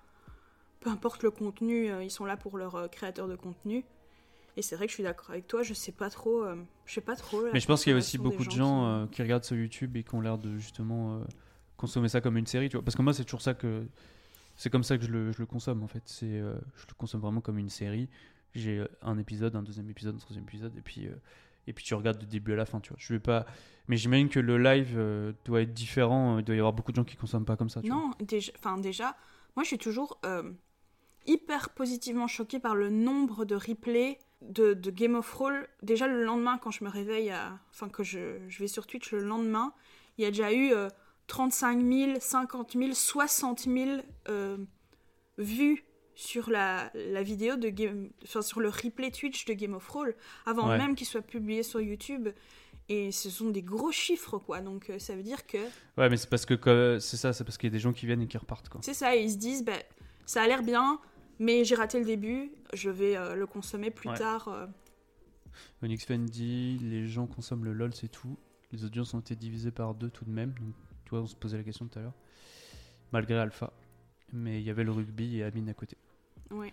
peu 0.81 0.91
importe 0.91 1.23
le 1.23 1.31
contenu, 1.31 1.89
euh, 1.91 2.03
ils 2.03 2.11
sont 2.11 2.25
là 2.25 2.37
pour 2.37 2.57
leur 2.59 2.75
euh, 2.75 2.89
créateur 2.89 3.29
de 3.29 3.37
contenu. 3.37 3.85
Et 4.57 4.63
c'est 4.63 4.75
vrai 4.75 4.87
que 4.87 4.91
je 4.91 4.95
suis 4.95 5.05
d'accord 5.05 5.31
avec 5.31 5.47
toi, 5.47 5.63
je 5.63 5.73
sais 5.73 5.93
pas 5.93 6.11
trop... 6.11 6.43
euh, 6.43 6.57
je 6.85 6.95
sais 6.95 7.01
pas 7.01 7.15
trop... 7.15 7.43
Mais 7.53 7.61
je 7.61 7.67
pense 7.69 7.85
qu'il 7.85 7.93
y 7.93 7.95
a 7.95 7.99
aussi 7.99 8.19
beaucoup 8.19 8.45
de 8.45 8.51
gens 8.51 8.81
qui- 8.81 8.87
euh, 8.87 9.07
qui 9.15 9.23
regardent 9.23 9.45
sur 9.45 9.55
YouTube 9.57 9.97
et 9.97 10.03
qui 10.03 10.15
ont 10.17 10.21
l'air 10.21 10.37
de 10.39 10.57
justement 10.59 11.15
euh, 11.15 11.25
consommer 11.77 12.09
ça 12.09 12.21
comme 12.21 12.37
une 12.37 12.47
série, 12.49 12.69
tu 12.69 12.77
vois. 12.77 12.85
Parce 12.85 12.97
que 12.97 13.03
moi, 13.03 13.13
c'est 13.15 13.23
toujours 13.25 13.43
ça 13.43 13.55
que. 13.55 13.87
C'est 14.59 14.69
comme 14.71 14.83
ça 14.83 14.99
que 14.99 15.05
je 15.05 15.11
le, 15.11 15.33
je 15.33 15.39
le 15.39 15.47
consomme 15.47 15.83
en 15.83 15.87
fait. 15.87 16.03
C'est, 16.05 16.27
euh, 16.27 16.59
je 16.77 16.87
le 16.89 16.95
consomme 16.99 17.21
vraiment 17.23 17.41
comme 17.41 17.57
une 17.59 17.71
série. 17.71 18.11
J'ai 18.55 18.79
euh, 18.81 18.89
un 19.03 19.17
épisode, 19.19 19.55
un 19.57 19.63
deuxième 19.63 19.89
épisode, 19.89 20.17
un 20.17 20.19
troisième 20.19 20.45
épisode, 20.45 20.77
et 20.77 20.81
puis, 20.83 21.07
euh, 21.07 21.13
et 21.67 21.73
puis 21.73 21.85
tu 21.85 21.95
regardes 21.95 22.19
du 22.19 22.27
début 22.27 22.53
à 22.53 22.57
la 22.57 22.67
fin, 22.67 22.81
tu 22.81 22.89
vois. 22.91 22.99
Je 23.01 23.13
vais 23.13 23.21
pas. 23.21 23.47
Mais 23.87 23.97
j'imagine 23.97 24.29
que 24.29 24.41
le 24.41 24.59
live 24.59 24.95
euh, 24.97 25.33
doit 25.45 25.63
être 25.63 25.73
différent. 25.73 26.39
Il 26.39 26.45
doit 26.45 26.55
y 26.57 26.59
avoir 26.59 26.73
beaucoup 26.75 26.91
de 26.93 26.97
gens 26.97 27.05
qui 27.05 27.17
consomment 27.17 27.45
pas 27.45 27.57
comme 27.57 27.71
ça, 27.71 27.81
tu 27.83 27.89
vois. 27.89 27.97
Non, 27.97 28.11
déjà, 28.21 28.53
enfin 28.59 28.79
déjà, 28.79 29.17
moi 29.55 29.63
je 29.63 29.69
suis 29.69 29.79
toujours 29.79 30.21
hyper 31.27 31.71
positivement 31.71 32.27
choquée 32.27 32.59
par 32.59 32.75
le 32.75 32.89
nombre 32.91 33.45
de 33.45 33.55
replays 33.55 34.19
de, 34.43 34.75
de 34.75 34.91
Game 34.91 35.15
of 35.15 35.31
Thrones. 35.31 35.63
Déjà 35.83 36.07
le 36.09 36.25
lendemain, 36.25 36.59
quand 36.59 36.71
je 36.71 36.85
me 36.85 36.89
réveille, 36.89 37.31
à- 37.31 37.59
enfin 37.71 37.89
que 37.89 38.03
je, 38.03 38.39
je 38.49 38.59
vais 38.59 38.69
sur 38.69 38.87
Twitch 38.87 39.13
le 39.13 39.21
lendemain, 39.21 39.73
il 40.17 40.25
y 40.25 40.27
a 40.27 40.31
déjà 40.31 40.53
eu 40.53 40.73
35 41.29 41.81
000, 41.83 42.13
50 42.21 42.73
000, 42.73 42.93
60 42.95 43.61
000 43.61 44.01
euh, 44.29 44.57
vues 45.39 45.85
sur 46.17 46.51
la, 46.51 46.91
la 46.95 47.23
vidéo 47.23 47.55
de 47.57 47.69
Game, 47.69 48.11
enfin, 48.25 48.43
sur 48.43 48.59
le 48.61 48.69
replay 48.69 49.11
Twitch 49.13 49.45
de 49.45 49.53
Game 49.53 49.75
of 49.75 49.87
Thrones, 49.87 50.13
avant 50.47 50.69
Ouais. 50.69 50.77
même 50.79 50.97
qu'il 50.97 51.07
soit 51.07 51.23
publié 51.23 51.63
sur 51.63 51.81
YouTube. 51.81 52.29
Et 52.91 53.13
ce 53.13 53.29
sont 53.31 53.51
des 53.51 53.63
gros 53.63 53.93
chiffres, 53.93 54.39
quoi. 54.39 54.61
Donc 54.63 54.89
euh, 54.91 54.99
ça 54.99 55.15
veut 55.15 55.23
dire 55.23 55.47
que 55.47 55.59
Ouais, 55.99 56.09
mais 56.09 56.17
c'est 56.17 56.29
parce 56.31 56.47
que 56.47 56.55
que- 56.55 56.99
c'est 57.01 57.19
ça, 57.19 57.33
c'est 57.35 57.45
parce 57.45 57.59
qu'il 57.59 57.69
y 57.69 57.73
a 57.73 57.77
des 57.77 57.79
gens 57.79 57.93
qui 57.93 58.07
viennent 58.07 58.23
et 58.23 58.27
qui 58.27 58.39
repartent, 58.39 58.69
quoi. 58.71 58.81
c'est 58.83 58.95
ça, 58.95 59.15
et 59.15 59.23
ils 59.23 59.31
se 59.33 59.37
disent, 59.37 59.63
bah, 59.65 59.75
ça 60.25 60.43
a 60.43 60.47
l'air 60.47 60.63
bien, 60.63 60.99
mais 61.39 61.65
j'ai 61.65 61.75
raté 61.75 61.99
le 62.01 62.07
début, 62.07 62.51
je 62.73 62.89
vais 62.91 63.15
euh, 63.17 63.35
le 63.35 63.47
consommer 63.47 63.91
plus 63.91 64.09
Ouais. 64.09 64.17
tard. 64.17 64.49
euh. 64.49 64.67
Onyx 65.83 66.05
Fan 66.07 66.25
dit 66.25 66.79
les 66.81 67.07
gens 67.07 67.27
consomment 67.27 67.65
le 67.67 67.73
LOL, 67.75 67.95
c'est 67.95 68.09
tout. 68.09 68.39
Les 68.73 68.85
audiences 68.85 69.13
ont 69.15 69.21
été 69.21 69.37
divisées 69.37 69.71
par 69.71 69.95
deux 69.95 70.11
tout 70.11 70.25
de 70.25 70.31
même. 70.31 70.53
Donc, 70.55 70.75
tu 71.09 71.15
vois, 71.15 71.21
on 71.23 71.27
se 71.27 71.35
posait 71.35 71.57
la 71.57 71.63
question 71.65 71.87
tout 71.87 71.99
à 71.99 72.03
l'heure. 72.03 72.13
Malgré 73.13 73.39
Alpha. 73.39 73.73
Mais 74.35 74.61
il 74.61 74.67
y 74.67 74.69
avait 74.69 74.85
le 74.85 74.93
rugby 74.93 75.39
et 75.39 75.43
Amine 75.45 75.71
à 75.71 75.73
côté. 75.75 75.97
Ouais. 76.51 76.71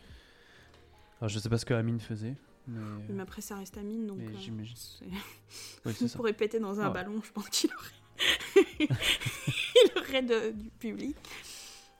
Alors, 1.21 1.29
je 1.29 1.39
sais 1.39 1.47
pas 1.47 1.57
ce 1.57 1.65
que 1.65 1.73
Amine 1.73 2.01
faisait. 2.01 2.35
Mais, 2.67 2.81
Mais 3.07 3.21
après, 3.23 3.41
ça 3.41 3.55
reste 3.55 3.77
à 3.77 3.81
mine, 3.81 4.07
donc. 4.07 4.19
euh, 4.19 4.31
j'imagine. 4.41 4.75
ça. 5.85 6.15
Pour 6.17 6.25
répéter 6.25 6.59
dans 6.59 6.81
un 6.81 6.87
Ouais. 6.87 6.93
ballon, 6.93 7.21
je 7.23 7.31
pense 7.31 7.47
qu'il 7.47 7.69
aurait. 7.73 8.89
il 8.89 9.99
aurait 9.99 10.21
de- 10.23 10.51
du 10.51 10.69
public. 10.71 11.15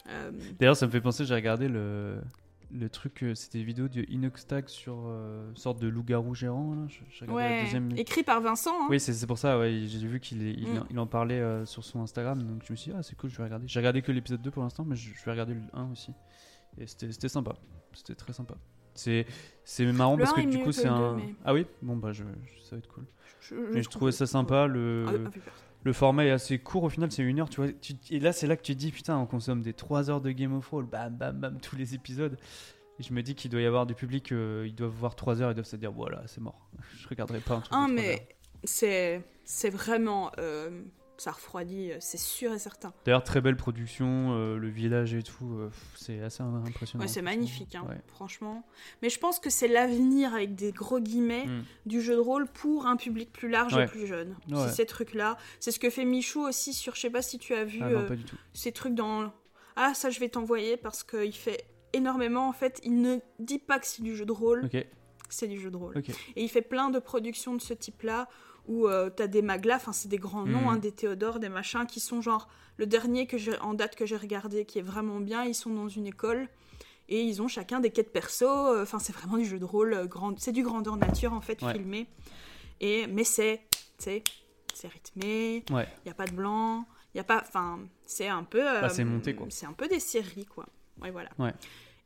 Euh, 0.07 0.31
D'ailleurs, 0.59 0.75
ça 0.75 0.87
me 0.87 0.91
fait 0.91 0.99
penser, 0.99 1.23
j'ai 1.23 1.35
regardé 1.35 1.69
le, 1.69 2.19
le 2.71 2.89
truc, 2.89 3.23
euh, 3.23 3.35
c'était 3.35 3.59
des 3.59 3.63
vidéos 3.63 3.87
de 3.87 4.03
Inoxtag 4.09 4.67
sur 4.67 5.03
euh, 5.07 5.49
une 5.49 5.57
sorte 5.57 5.79
de 5.81 5.87
loup-garou 5.87 6.33
gérant. 6.35 6.75
Là. 6.75 6.81
J'ai 6.87 7.01
j'ai 7.09 7.25
regardé 7.25 7.55
la 7.55 7.61
deuxième. 7.63 7.91
écrit 7.97 8.23
par 8.23 8.41
Vincent. 8.41 8.71
hein. 8.83 8.87
Oui, 8.89 8.99
c'est 8.99 9.27
pour 9.27 9.37
ça, 9.37 9.57
ouais, 9.59 9.83
j'ai 9.85 10.07
vu 10.07 10.19
qu'il 10.19 10.41
il, 10.41 10.67
Mm. 10.79 10.83
il 10.89 10.99
en 10.99 11.07
parlait 11.07 11.39
euh, 11.39 11.65
sur 11.65 11.83
son 11.83 12.01
Instagram, 12.01 12.41
donc 12.41 12.63
je 12.65 12.71
me 12.73 12.75
suis 12.77 12.91
dit, 12.91 12.97
ah, 12.97 13.03
c'est 13.03 13.15
cool, 13.15 13.29
je 13.29 13.37
vais 13.37 13.43
regarder. 13.43 13.67
J'ai 13.67 13.79
regardé 13.79 14.01
que 14.01 14.11
l'épisode 14.11 14.41
2 14.41 14.51
pour 14.51 14.63
l'instant, 14.63 14.83
mais 14.85 14.95
je, 14.95 15.13
je 15.13 15.25
vais 15.25 15.31
regarder 15.31 15.53
le 15.53 15.61
1 15.73 15.91
aussi. 15.91 16.11
Et 16.77 16.87
c'était 16.87 17.29
sympa, 17.29 17.55
c'était 17.93 18.15
très 18.15 18.33
sympa. 18.33 18.55
C'est 18.93 19.25
marrant 19.93 20.15
Le 20.15 20.23
parce 20.23 20.37
1 20.37 20.43
que 20.43 20.49
du 20.49 20.59
coup, 20.63 20.71
c'est 20.71 20.87
un. 20.87 21.13
2, 21.13 21.17
mais- 21.17 21.35
Ah 21.43 21.53
oui? 21.53 21.65
Bon, 21.81 21.97
bah, 21.97 22.11
je, 22.13 22.23
je- 22.45 22.61
ça 22.61 22.75
va 22.75 22.77
être 22.77 22.87
cool. 22.87 23.05
Je, 23.41 23.55
Mais 23.73 23.83
je 23.83 23.89
trouvais 23.89 24.11
ça 24.11 24.25
sympa, 24.25 24.67
le. 24.67 25.05
Ah. 25.07 25.29
Le 25.85 25.93
format 25.93 26.25
est 26.25 26.31
assez 26.31 26.57
court 26.59 26.83
au 26.83 26.89
final, 26.89 27.11
c'est 27.11 27.21
une 27.23 27.39
heure, 27.39 27.49
tu 27.49 27.61
vois. 27.61 27.71
Tu- 27.71 27.93
et 28.09 28.19
là, 28.19 28.33
c'est 28.33 28.47
là 28.47 28.57
que 28.57 28.63
tu 28.63 28.73
te 28.73 28.79
dis, 28.79 28.91
putain, 28.91 29.17
on 29.17 29.25
consomme 29.27 29.61
des 29.61 29.73
3 29.73 30.09
heures 30.09 30.19
de 30.19 30.31
Game 30.31 30.53
of 30.53 30.65
Thrones, 30.65 30.87
bam, 30.87 31.15
bam, 31.15 31.37
bam, 31.39 31.59
tous 31.61 31.75
les 31.75 31.93
épisodes. 31.93 32.37
Et 32.99 33.03
je 33.03 33.13
me 33.13 33.21
dis 33.21 33.35
qu'il 33.35 33.51
doit 33.51 33.61
y 33.61 33.65
avoir 33.65 33.85
du 33.85 33.93
public, 33.93 34.31
euh, 34.31 34.63
ils 34.67 34.73
doivent 34.73 34.89
voir 34.91 35.15
3 35.15 35.41
heures, 35.41 35.51
ils 35.51 35.55
doivent 35.55 35.65
se 35.67 35.75
dire, 35.75 35.91
voilà, 35.91 36.23
c'est 36.25 36.41
mort. 36.41 36.69
Je 36.99 37.07
regarderai 37.07 37.39
pas 37.39 37.55
un 37.55 37.59
truc. 37.59 37.71
Ah, 37.75 37.87
mais 37.87 38.27
c'est 38.63 39.21
c'est 39.43 39.69
vraiment. 39.69 40.31
euh, 40.39 40.81
ça 41.17 41.31
refroidit, 41.31 41.91
euh, 41.91 41.97
c'est 41.99 42.17
sûr 42.19 42.53
et 42.53 42.59
certain. 42.59 42.93
D'ailleurs, 43.05 43.23
très 43.23 43.41
belle 43.41 43.55
production, 43.57 44.33
euh, 44.33 44.57
le 44.57 44.67
village 44.69 45.13
et 45.13 45.23
tout, 45.23 45.45
euh, 45.57 45.69
c'est 45.95 46.19
assez 46.21 46.43
impressionnant. 46.43 47.03
Ouais, 47.03 47.07
c'est 47.07 47.21
magnifique, 47.21 47.75
hein, 47.75 47.85
Ouais. 47.87 48.01
franchement. 48.07 48.65
Mais 49.01 49.09
je 49.09 49.19
pense 49.19 49.39
que 49.39 49.49
c'est 49.49 49.67
l'avenir, 49.67 50.33
avec 50.33 50.55
des 50.55 50.71
gros 50.71 50.99
guillemets, 50.99 51.45
Mm. 51.45 51.63
du 51.85 52.01
jeu 52.01 52.15
de 52.15 52.19
rôle 52.19 52.47
pour 52.47 52.85
un 52.87 52.95
public 52.97 53.31
plus 53.31 53.49
large 53.49 53.73
Ouais. 53.73 53.85
et 53.85 53.87
plus 53.87 54.07
jeune. 54.07 54.35
C'est 54.49 54.69
ces 54.75 54.85
trucs-là. 54.85 55.37
C'est 55.59 55.71
ce 55.71 55.79
que 55.79 55.89
fait 55.89 56.05
Michou 56.05 56.41
aussi 56.41 56.73
sur, 56.73 56.95
je 56.95 57.01
sais 57.01 57.09
pas 57.09 57.21
si 57.21 57.37
tu 57.39 57.53
as 57.53 57.63
vu 57.65 57.79
Ah 57.81 57.89
non, 57.89 57.99
euh, 57.99 58.15
ces 58.53 58.71
trucs 58.71 58.93
dans. 58.95 59.31
Ah, 59.75 59.93
ça, 59.93 60.09
je 60.09 60.19
vais 60.19 60.29
t'envoyer 60.29 60.77
parce 60.77 61.03
qu'il 61.03 61.33
fait 61.35 61.65
énormément. 61.93 62.47
En 62.49 62.53
fait, 62.53 62.79
il 62.83 63.01
ne 63.01 63.17
dit 63.39 63.59
pas 63.59 63.79
que 63.79 63.87
c'est 63.87 64.01
du 64.01 64.15
jeu 64.15 64.25
de 64.25 64.31
rôle, 64.31 64.65
Ok, 64.65 64.85
c'est 65.29 65.47
du 65.47 65.59
jeu 65.59 65.71
de 65.71 65.77
rôle. 65.77 65.97
ok. 65.97 66.09
Et 66.35 66.43
il 66.43 66.49
fait 66.49 66.61
plein 66.61 66.89
de 66.89 66.99
productions 66.99 67.55
de 67.55 67.61
ce 67.61 67.73
type-là 67.73 68.27
où 68.67 68.87
euh, 68.87 69.09
t'as 69.09 69.27
des 69.27 69.41
maglas, 69.41 69.75
enfin 69.77 69.93
c'est 69.93 70.07
des 70.09 70.17
grands 70.17 70.45
noms, 70.45 70.61
Mhm. 70.61 70.67
hein, 70.67 70.77
des 70.77 70.91
Théodore, 70.91 71.39
des 71.39 71.49
machins 71.49 71.85
qui 71.85 71.99
sont 71.99 72.21
genre 72.21 72.47
le 72.77 72.85
dernier 72.85 73.27
que 73.27 73.37
j'ai 73.37 73.57
en 73.59 73.73
date 73.73 73.95
que 73.95 74.05
j'ai 74.05 74.17
regardé 74.17 74.65
qui 74.65 74.79
est 74.79 74.83
vraiment 74.83 75.19
bien. 75.19 75.43
Ils 75.43 75.55
sont 75.55 75.69
dans 75.69 75.87
une 75.87 76.07
école 76.07 76.47
et 77.07 77.21
ils 77.21 77.41
ont 77.41 77.47
chacun 77.47 77.79
des 77.79 77.91
quêtes 77.91 78.11
perso. 78.11 78.47
euh, 78.47 78.83
Enfin 78.83 78.99
c'est 78.99 79.13
vraiment 79.13 79.37
du 79.37 79.45
jeu 79.45 79.59
de 79.59 79.65
rôle, 79.65 79.93
euh, 79.93 80.05
grand... 80.07 80.37
c'est 80.39 80.51
du 80.51 80.63
grandeur 80.63 80.97
nature 80.97 81.33
en 81.33 81.41
fait 81.41 81.61
Ouais. 81.61 81.73
filmé. 81.73 82.07
Et 82.81 83.07
mais 83.07 83.23
c'est, 83.23 83.61
c'est, 83.97 84.23
c'est 84.73 84.87
rythmé. 84.89 85.63
Ouais. 85.71 85.87
Il 86.03 86.07
y 86.07 86.11
a 86.11 86.15
pas 86.15 86.25
de 86.25 86.33
blanc. 86.33 86.85
Il 87.13 87.17
y 87.17 87.21
a 87.21 87.23
pas, 87.23 87.41
enfin 87.47 87.79
c'est 88.05 88.27
un 88.27 88.43
peu. 88.43 88.59
euh, 88.67 88.81
Bah, 88.81 88.89
c'est 88.89 89.05
monté, 89.05 89.33
quoi. 89.35 89.47
C'est 89.49 89.65
un 89.65 89.73
peu 89.73 89.87
des 89.87 89.99
séries 90.01 90.45
quoi. 90.45 90.65
Ouais 91.01 91.11
voilà. 91.11 91.29
Ouais. 91.39 91.53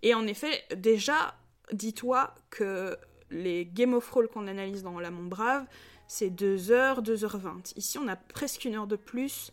Et 0.04 0.14
en 0.14 0.28
effet, 0.28 0.64
déjà, 0.76 1.34
dis-toi 1.74 2.34
que 2.50 2.96
les 3.32 3.66
Game 3.66 3.94
of 3.94 4.08
Thrones 4.08 4.28
qu'on 4.28 4.48
analyse 4.48 4.82
dans 4.84 5.00
La 5.00 5.12
Mon 5.12 5.24
Brave, 5.26 5.66
c'est 6.10 6.30
2h, 6.32 7.04
2h20. 7.04 7.74
Ici, 7.78 8.00
on 8.00 8.08
a 8.08 8.16
presque 8.16 8.66
une 8.66 8.74
heure 8.76 8.88
de 8.88 8.96
plus 8.96 9.52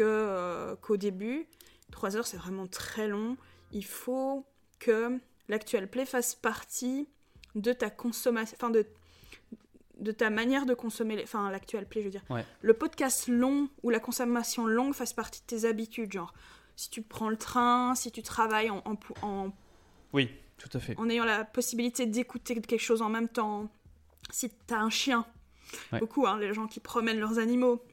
euh, 0.00 0.76
qu'au 0.76 0.98
début. 0.98 1.46
3 1.92 2.16
heures, 2.16 2.26
c'est 2.26 2.36
vraiment 2.36 2.66
très 2.66 3.08
long. 3.08 3.36
Il 3.72 3.84
faut 3.86 4.44
que 4.78 5.18
l'actuel 5.48 5.88
play 5.88 6.04
fasse 6.04 6.34
partie 6.34 7.08
de 7.54 7.72
ta 7.72 7.88
consommation, 7.88 8.54
enfin 8.60 8.68
de, 8.70 8.84
de 9.98 10.12
ta 10.12 10.28
manière 10.28 10.66
de 10.66 10.74
consommer, 10.74 11.18
enfin 11.22 11.50
l'actuel 11.50 11.86
play, 11.86 12.02
je 12.02 12.06
veux 12.06 12.10
dire. 12.10 12.24
Ouais. 12.28 12.44
Le 12.60 12.74
podcast 12.74 13.26
long 13.28 13.68
ou 13.82 13.88
la 13.90 14.00
consommation 14.00 14.66
longue 14.66 14.92
fasse 14.92 15.14
partie 15.14 15.40
de 15.40 15.46
tes 15.46 15.64
habitudes, 15.64 16.12
genre 16.12 16.34
si 16.76 16.90
tu 16.90 17.00
prends 17.00 17.30
le 17.30 17.36
train, 17.36 17.94
si 17.94 18.10
tu 18.10 18.22
travailles 18.22 18.68
en, 18.70 18.82
en, 18.84 18.96
en 19.22 19.52
Oui, 20.12 20.30
tout 20.58 20.68
à 20.74 20.80
fait. 20.80 20.98
en 20.98 21.08
ayant 21.08 21.24
la 21.24 21.44
possibilité 21.44 22.04
d'écouter 22.04 22.60
quelque 22.60 22.76
chose 22.82 23.00
en 23.00 23.08
même 23.08 23.28
temps. 23.28 23.70
Si 24.30 24.50
t'as 24.66 24.78
un 24.78 24.90
chien, 24.90 25.24
Ouais. 25.92 25.98
beaucoup, 26.00 26.26
hein, 26.26 26.38
les 26.38 26.52
gens 26.54 26.66
qui 26.66 26.80
promènent 26.80 27.18
leurs 27.18 27.38
animaux, 27.38 27.84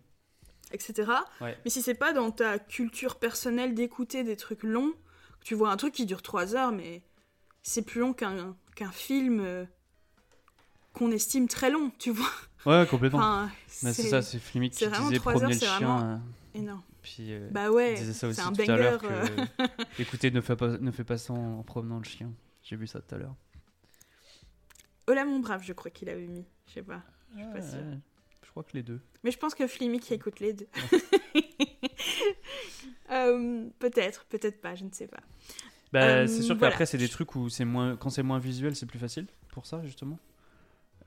etc. 0.71 1.11
Ouais. 1.41 1.57
Mais 1.63 1.71
si 1.71 1.81
c'est 1.81 1.93
pas 1.95 2.13
dans 2.13 2.31
ta 2.31 2.59
culture 2.59 3.15
personnelle 3.17 3.73
d'écouter 3.73 4.23
des 4.23 4.35
trucs 4.35 4.63
longs, 4.63 4.93
tu 5.41 5.55
vois 5.55 5.71
un 5.71 5.77
truc 5.77 5.93
qui 5.93 6.05
dure 6.05 6.21
3 6.21 6.55
heures, 6.55 6.71
mais 6.71 7.01
c'est 7.63 7.81
plus 7.83 8.01
long 8.01 8.13
qu'un 8.13 8.55
film 8.91 9.39
euh, 9.39 9.65
qu'on 10.93 11.11
estime 11.11 11.47
très 11.47 11.69
long, 11.71 11.91
tu 11.99 12.11
vois. 12.11 12.29
Ouais, 12.65 12.85
complètement. 12.87 13.19
Enfin, 13.19 13.49
c'est 13.67 13.91
ça, 14.03 14.21
c'est 14.21 14.37
c'est 14.39 14.39
qui 14.51 15.17
vraiment 15.23 15.47
disait 15.47 15.59
c'est 15.65 15.65
chien. 15.77 15.87
vraiment- 15.87 16.13
euh, 16.13 16.17
énorme. 16.53 16.83
Puis 17.01 17.33
euh, 17.33 17.49
Bah 17.49 17.71
ouais, 17.71 17.95
c'est 17.95 18.25
un 18.39 18.51
tout 18.51 18.61
à 18.61 18.65
banger. 18.77 18.83
euh, 18.83 18.97
que 18.99 19.63
écoutez, 19.99 20.29
ne 20.29 20.39
fais 20.41 20.55
pas, 20.55 20.67
ne 20.77 20.91
fais 20.91 21.03
pas 21.03 21.17
ça 21.17 21.33
en, 21.33 21.59
en 21.59 21.63
promenant 21.63 21.97
le 21.97 22.03
chien. 22.03 22.31
J'ai 22.61 22.75
vu 22.75 22.85
ça 22.85 23.01
tout 23.01 23.15
à 23.15 23.17
l'heure. 23.17 23.35
Ola 25.07 25.25
mon 25.25 25.39
brave, 25.39 25.63
je 25.63 25.73
crois 25.73 25.89
qu'il 25.89 26.09
avait 26.09 26.27
mis. 26.27 26.45
Je 26.67 26.73
sais 26.73 26.83
pas. 26.83 27.01
Suis 27.35 27.45
pas 27.53 27.61
sûre. 27.61 27.79
Ouais, 27.79 27.97
Je 28.43 28.49
crois 28.51 28.63
que 28.63 28.71
les 28.73 28.83
deux. 28.83 28.99
Mais 29.23 29.31
je 29.31 29.37
pense 29.37 29.55
que 29.55 29.67
Flimik 29.67 30.11
écoute 30.11 30.39
les 30.39 30.53
deux. 30.53 30.67
Euh, 33.11 33.65
peut-être, 33.79 34.23
peut-être 34.29 34.61
pas, 34.61 34.75
je 34.75 34.85
ne 34.85 34.89
sais 34.91 35.07
pas. 35.07 35.19
Bah, 35.91 36.01
Euh, 36.05 36.27
c'est 36.27 36.41
sûr 36.41 36.55
voilà. 36.55 36.71
qu'après, 36.71 36.85
c'est 36.85 36.97
des 36.97 37.09
trucs 37.09 37.35
où 37.35 37.49
c'est 37.49 37.65
moins, 37.65 37.97
quand 37.97 38.09
c'est 38.09 38.23
moins 38.23 38.39
visuel, 38.39 38.73
c'est 38.75 38.85
plus 38.85 38.99
facile 38.99 39.27
pour 39.49 39.65
ça, 39.65 39.81
justement. 39.83 40.17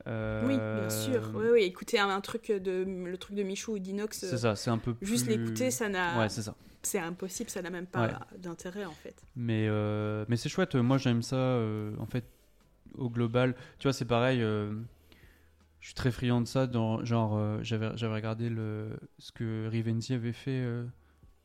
Euh, 0.06 0.46
Oui, 0.46 0.56
bien 0.58 0.90
sûr. 0.90 1.32
Oui, 1.34 1.46
oui, 1.52 1.62
écouter 1.62 1.98
un, 1.98 2.10
un 2.10 2.20
truc 2.20 2.52
de 2.52 2.84
le 2.84 3.16
truc 3.16 3.36
de 3.36 3.42
Michou 3.42 3.72
ou 3.74 3.78
d'Inox, 3.78 4.18
C'est 4.18 4.36
ça, 4.36 4.54
c'est 4.54 4.68
un 4.70 4.76
peu 4.76 4.92
plus. 4.92 5.06
juste 5.06 5.26
l'écouter, 5.28 5.70
ça 5.70 5.88
n'a, 5.88 6.18
Ouais, 6.18 6.28
c'est 6.28 6.42
ça. 6.42 6.54
c'est 6.82 6.98
impossible, 6.98 7.48
ça 7.48 7.62
n'a 7.62 7.70
même 7.70 7.86
pas 7.86 8.20
d'intérêt 8.36 8.84
en 8.84 8.92
fait. 8.92 9.14
Mais, 9.34 9.66
euh, 9.68 10.26
mais 10.28 10.36
c'est 10.36 10.50
chouette, 10.50 10.74
moi 10.74 10.98
j'aime 10.98 11.22
ça, 11.22 11.36
euh, 11.36 11.96
en 11.98 12.06
fait, 12.06 12.26
au 12.98 13.08
global. 13.08 13.54
Tu 13.78 13.84
vois, 13.84 13.94
c'est 13.94 14.04
pareil, 14.04 14.42
euh, 14.42 14.74
je 15.84 15.88
suis 15.88 15.94
très 15.94 16.10
friand 16.10 16.40
de 16.40 16.46
ça. 16.46 16.66
Dans, 16.66 17.04
genre, 17.04 17.36
euh, 17.36 17.58
j'avais 17.60 17.90
j'avais 17.94 18.14
regardé 18.14 18.48
le, 18.48 18.88
ce 19.18 19.32
que 19.32 19.68
Rivenzi 19.68 20.14
avait 20.14 20.32
fait. 20.32 20.50
euh, 20.62 20.84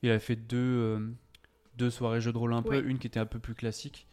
il 0.01 0.09
avait 0.09 0.19
fait 0.19 0.37
deux, 0.37 0.55
euh, 0.57 0.99
deux 1.77 1.89
soirées 1.89 2.21
jeux 2.21 2.31
de 2.31 2.37
rôle 2.37 2.53
un 2.53 2.61
peu, 2.61 2.81
une 2.81 2.99
qui 2.99 3.07
était 3.07 3.19
un 3.19 3.25
peu 3.25 3.37
plus 3.37 3.53
classique, 3.53 4.07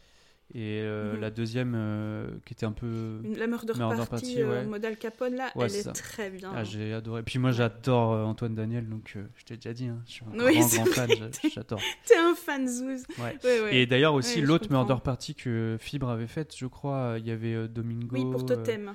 et 0.52 0.80
euh, 0.82 1.14
Mhm. 1.14 1.20
la 1.20 1.30
deuxième 1.30 2.40
qui 2.44 2.54
était 2.54 2.66
un 2.66 2.72
peu. 2.72 3.20
La 3.36 3.46
Murder, 3.46 3.74
Murder 3.76 3.98
Party, 4.10 4.42
Party, 4.42 4.42
ouais. 4.42 4.96
Capone 4.96 5.36
là, 5.36 5.52
Ouais, 5.54 5.66
elle 5.70 5.76
est 5.76 5.92
très 5.92 6.28
bien. 6.30 6.50
Ah, 6.52 6.64
j'ai 6.64 6.92
adoré. 6.92 7.22
Puis 7.22 7.38
moi 7.38 7.52
j'adore 7.52 8.26
Antoine 8.26 8.56
Daniel, 8.56 8.88
donc 8.88 9.16
je 9.36 9.44
t'ai 9.44 9.54
déjà 9.54 9.72
dit, 9.72 9.86
hein, 9.86 10.02
je 10.06 10.10
suis 10.14 10.24
un 10.24 10.44
Oui, 10.44 10.54
grand, 10.58 10.66
grand 10.66 10.84
fan, 10.86 11.10
j'adore. 11.54 11.80
T'es 12.04 12.16
un 12.16 12.34
fan 12.34 12.66
zouz. 12.66 13.04
Ouais. 13.20 13.38
Et 13.70 13.86
d'ailleurs 13.86 14.14
aussi 14.14 14.40
l'autre. 14.40 14.66
Murder 14.72 14.96
Party 15.04 15.36
que 15.36 15.76
Fibre 15.78 16.08
avait 16.08 16.26
faite, 16.26 16.52
je 16.56 16.66
crois, 16.66 17.14
il 17.20 17.26
y 17.28 17.30
avait 17.30 17.68
Domingo. 17.68 18.08
Oui, 18.16 18.24
pour 18.28 18.44
Totem. 18.44 18.92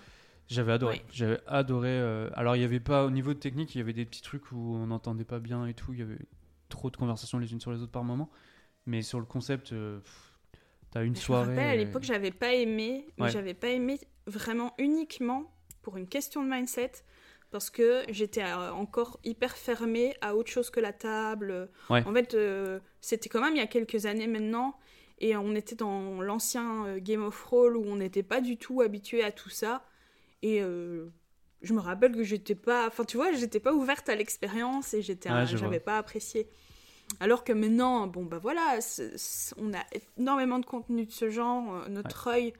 J'avais 0.51 0.73
adoré. 0.73 1.01
J'avais 1.11 1.39
adoré. 1.47 1.89
euh, 1.89 2.29
Alors, 2.33 2.55
il 2.55 2.59
n'y 2.59 2.65
avait 2.65 2.79
pas, 2.79 3.05
au 3.05 3.09
niveau 3.09 3.33
de 3.33 3.39
technique, 3.39 3.73
il 3.73 3.77
y 3.79 3.81
avait 3.81 3.93
des 3.93 4.05
petits 4.05 4.21
trucs 4.21 4.51
où 4.51 4.75
on 4.75 4.87
n'entendait 4.87 5.23
pas 5.23 5.39
bien 5.39 5.65
et 5.65 5.73
tout. 5.73 5.93
Il 5.93 5.99
y 5.99 6.03
avait 6.03 6.19
trop 6.69 6.89
de 6.89 6.97
conversations 6.97 7.39
les 7.39 7.51
unes 7.53 7.59
sur 7.61 7.71
les 7.71 7.81
autres 7.81 7.91
par 7.91 8.03
moment. 8.03 8.29
Mais 8.85 9.01
sur 9.01 9.19
le 9.19 9.25
concept, 9.25 9.71
euh, 9.73 9.99
t'as 10.91 11.03
une 11.03 11.15
Je 11.15 11.19
me 11.19 11.23
soirée. 11.23 11.45
rappelle 11.55 11.69
à 11.69 11.75
l'époque, 11.75 12.03
j'avais 12.03 12.31
pas 12.31 12.53
aimé, 12.53 13.07
mais 13.17 13.25
Ouais. 13.25 13.31
j'avais 13.31 13.53
pas 13.53 13.69
aimé 13.69 13.99
vraiment 14.27 14.73
uniquement 14.77 15.53
pour 15.81 15.97
une 15.97 16.07
question 16.07 16.43
de 16.43 16.49
mindset, 16.49 16.91
parce 17.49 17.69
que 17.69 18.03
j'étais 18.09 18.43
euh, 18.43 18.71
encore 18.73 19.19
hyper 19.23 19.55
fermée 19.55 20.15
à 20.21 20.35
autre 20.35 20.49
chose 20.51 20.69
que 20.69 20.79
la 20.79 20.93
table. 20.93 21.69
Ouais. 21.89 22.03
En 22.05 22.13
fait, 22.13 22.33
euh, 22.33 22.79
c'était 23.01 23.29
quand 23.29 23.41
même 23.41 23.55
il 23.55 23.59
y 23.59 23.61
a 23.63 23.67
quelques 23.67 24.05
années 24.05 24.27
maintenant, 24.27 24.77
et 25.19 25.35
on 25.35 25.53
était 25.55 25.75
dans 25.75 26.21
l'ancien 26.21 26.97
Game 26.97 27.23
of 27.23 27.39
Thrones 27.39 27.75
où 27.77 27.83
on 27.85 27.95
n'était 27.97 28.23
pas 28.23 28.41
du 28.41 28.57
tout 28.57 28.81
habitué 28.81 29.23
à 29.23 29.31
tout 29.31 29.49
ça, 29.49 29.85
et 30.41 30.61
euh, 30.61 31.07
je 31.61 31.73
me 31.73 31.79
rappelle 31.79 32.13
que 32.13 32.23
j'étais 32.23 32.55
pas, 32.55 32.87
enfin 32.87 33.03
tu 33.05 33.17
vois, 33.17 33.31
j'étais 33.33 33.59
pas 33.59 33.73
ouverte 33.73 34.09
à 34.09 34.15
l'expérience 34.15 34.93
et 34.93 35.01
j'étais, 35.01 35.29
Ouais, 35.29 35.45
vois. 35.45 35.57
j'avais 35.57 35.79
pas 35.79 35.97
apprécié. 35.97 36.47
Alors 37.19 37.43
que 37.43 37.51
maintenant, 37.53 38.07
bon 38.07 38.23
bah 38.23 38.39
voilà, 38.39 38.79
on 39.57 39.73
a 39.73 39.83
énormément 40.17 40.59
de 40.59 40.65
contenu 40.65 41.05
de 41.05 41.11
ce 41.11 41.29
genre, 41.29 41.75
euh, 41.75 41.87
notre 41.89 42.27
œil, 42.27 42.53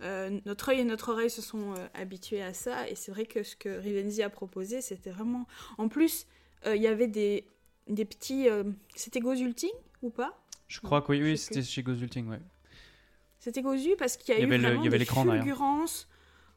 euh, 0.00 0.40
notre 0.44 0.70
œil 0.70 0.80
et 0.80 0.84
notre 0.84 1.12
oreille 1.12 1.30
se 1.30 1.40
sont 1.42 1.74
euh, 1.74 1.86
habitués 1.94 2.42
à 2.42 2.52
ça, 2.52 2.88
et 2.88 2.96
c'est 2.96 3.12
vrai 3.12 3.26
que 3.26 3.42
ce 3.44 3.54
que 3.54 3.68
Rivenzi 3.68 4.22
a 4.22 4.28
proposé, 4.30 4.80
c'était 4.80 5.10
vraiment. 5.10 5.46
En 5.78 5.88
plus, 5.88 6.26
euh, 6.66 6.74
il 6.74 6.82
y 6.82 6.88
avait 6.88 7.06
des, 7.06 7.46
des 7.88 8.04
petits, 8.04 8.48
c'était 8.96 9.20
Gozulting 9.20 9.70
ou 10.02 10.10
pas? 10.10 10.36
Je 10.66 10.80
crois 10.80 11.00
que 11.02 11.12
oui, 11.12 11.22
oui 11.22 11.38
c'était 11.38 11.62
chez 11.62 11.82
Gozulting, 11.82 12.26
ouais. 12.28 12.40
C'était 13.38 13.62
Gozu 13.62 13.96
parce 13.98 14.16
qu'il 14.16 14.34
y 14.34 14.36
a 14.36 14.40
y 14.40 14.42
eu 14.42 14.46
avait 14.46 14.56
le- 14.58 14.62
vraiment 14.68 14.80
il 14.82 14.84
y 14.84 14.88
avait 14.88 14.98
des 14.98 15.04
fulgurances 15.04 16.08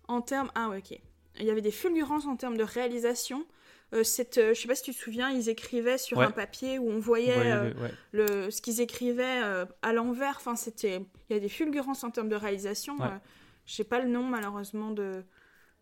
en 0.08 0.22
termes. 0.22 0.52
Ah 0.56 0.70
ouais, 0.70 0.78
ok. 0.80 1.00
Il 1.40 1.46
y 1.46 1.50
avait 1.50 1.62
des 1.62 1.72
fulgurances 1.72 2.26
en 2.26 2.36
termes 2.38 2.58
de 2.58 2.64
réalisation. 2.64 3.46
Euh, 3.94 4.04
cette, 4.04 4.38
euh, 4.40 4.54
je 4.54 4.62
sais 4.62 4.68
pas 4.68 4.76
si 4.76 4.84
tu 4.84 4.92
te 4.94 4.98
souviens, 4.98 5.30
ils 5.30 5.48
écrivaient 5.50 5.98
sur 5.98 6.18
Ouais. 6.18 6.26
un 6.26 6.32
papier 6.32 6.80
où 6.80 6.90
on 6.90 7.00
voyait 7.00 7.36
euh, 7.52 7.74
ouais. 7.76 7.92
le, 8.14 8.50
ce 8.52 8.62
qu'ils 8.62 8.82
écrivaient 8.82 9.42
euh, 9.44 9.66
à 9.82 9.94
l'envers. 9.94 10.36
Enfin, 10.38 10.56
c'était, 10.56 11.06
il 11.30 11.34
y 11.34 11.38
a 11.38 11.40
des 11.40 11.50
fulgurances 11.50 12.04
en 12.04 12.10
termes 12.12 12.30
de 12.30 12.36
réalisation. 12.36 12.96
Ouais. 12.98 13.06
euh, 13.06 13.18
J'ai 13.66 13.84
pas 13.84 14.00
le 14.00 14.10
nom 14.10 14.24
malheureusement 14.24 14.90
de, 14.92 15.24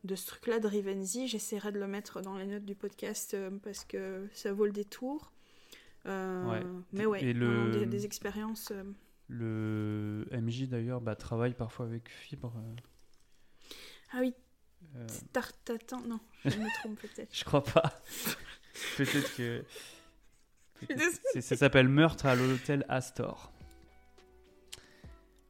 de 0.03 0.15
ce 0.15 0.25
truc-là 0.27 0.59
de 0.59 0.67
Rivenzi. 0.67 1.27
J'essaierai 1.27 1.71
de 1.71 1.79
le 1.79 1.87
mettre 1.87 2.21
dans 2.21 2.35
les 2.37 2.45
notes 2.45 2.65
du 2.65 2.75
podcast 2.75 3.37
parce 3.63 3.85
que 3.85 4.27
ça 4.33 4.51
vaut 4.53 4.65
le 4.65 4.71
détour. 4.73 5.31
Mais 6.05 7.05
ouais, 7.05 7.23
Et 7.23 7.33
le- 7.33 7.71
des, 7.71 7.85
des 7.85 8.05
expériences. 8.05 8.73
Le 9.29 10.25
MJ 10.31 10.67
d'ailleurs 10.67 10.99
bah, 10.99 11.15
travaille 11.15 11.53
parfois 11.53 11.85
avec 11.85 12.09
Fibre. 12.09 12.53
Ah 14.13 14.17
oui, 14.19 14.33
euh, 14.95 15.07
Tartatan. 15.31 16.01
Non, 16.01 16.19
je 16.45 16.57
me 16.57 16.79
trompe 16.81 16.99
peut-être. 16.99 17.29
je 17.35 17.43
crois 17.43 17.63
pas. 17.63 18.01
Peut-être 18.97 19.35
que. 19.35 19.63
Ça 21.41 21.55
s'appelle 21.55 21.87
Meurtre 21.87 22.25
à 22.25 22.35
l'hôtel 22.35 22.85
Astor. 22.89 23.51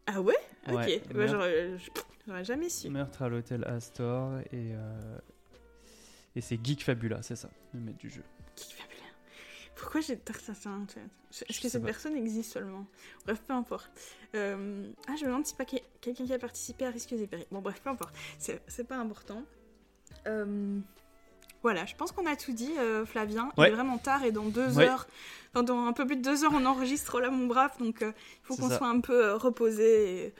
Ah 0.07 0.21
ouais? 0.21 0.35
Ok, 0.67 0.73
Ouais, 0.75 1.01
bah, 1.13 1.27
j'aurais 2.27 2.43
jamais 2.43 2.69
su. 2.69 2.89
Meurtre 2.89 3.21
à 3.23 3.29
l'hôtel 3.29 3.63
Astor 3.65 4.39
et. 4.51 4.73
euh, 4.75 5.17
Et 6.35 6.41
c'est 6.41 6.59
Geek 6.63 6.83
Fabula, 6.83 7.21
c'est 7.21 7.35
ça, 7.35 7.49
le 7.73 7.79
maître 7.79 7.97
du 7.97 8.09
jeu. 8.09 8.23
Pourquoi 9.83 10.01
j'ai 10.01 10.17
Tartatan 10.17 10.81
en 10.81 10.85
tête 10.85 11.03
Est-ce 11.49 11.59
que 11.61 11.67
cette 11.69 11.81
pas. 11.81 11.87
personne 11.87 12.15
existe 12.15 12.53
seulement 12.53 12.85
Bref, 13.25 13.41
peu 13.45 13.53
importe. 13.53 13.91
Euh, 14.33 14.87
Ah, 15.07 15.15
je 15.17 15.23
me 15.25 15.29
demande 15.29 15.45
si 15.45 15.53
pas 15.55 15.65
que- 15.65 15.75
quelqu'un 16.01 16.25
qui 16.25 16.33
a 16.33 16.39
participé 16.39 16.85
à 16.85 16.89
Risques 16.89 17.11
et 17.13 17.27
Périls. 17.27 17.45
Bon, 17.51 17.59
bref, 17.61 17.81
peu 17.83 17.89
importe. 17.89 18.15
C'est 18.39 18.61
c'est 18.67 18.85
pas 18.87 18.95
important. 18.97 19.43
Euh, 20.27 20.79
Voilà, 21.61 21.85
je 21.85 21.95
pense 21.95 22.11
qu'on 22.11 22.25
a 22.25 22.35
tout 22.35 22.51
dit, 22.51 22.71
euh, 22.77 23.05
Flavien. 23.05 23.49
Il 23.57 23.63
est 23.65 23.69
vraiment 23.71 23.97
tard 23.97 24.23
et 24.25 24.31
dans 24.33 24.45
deux 24.45 24.77
Ouais. 24.77 24.87
heures, 24.89 25.07
enfin, 25.53 25.63
dans 25.63 25.85
un 25.85 25.93
peu 25.93 26.05
plus 26.05 26.17
de 26.17 26.21
deux 26.21 26.43
heures, 26.43 26.51
on 26.53 26.65
enregistre 26.65 27.21
là, 27.21 27.29
mon 27.29 27.47
brave. 27.47 27.71
Donc, 27.79 27.99
il 28.01 28.13
faut 28.43 28.55
qu'on 28.57 28.67
ça. 28.69 28.77
soit 28.77 28.87
un 28.89 28.99
peu 28.99 29.33
reposé 29.33 30.25
et, 30.27 30.33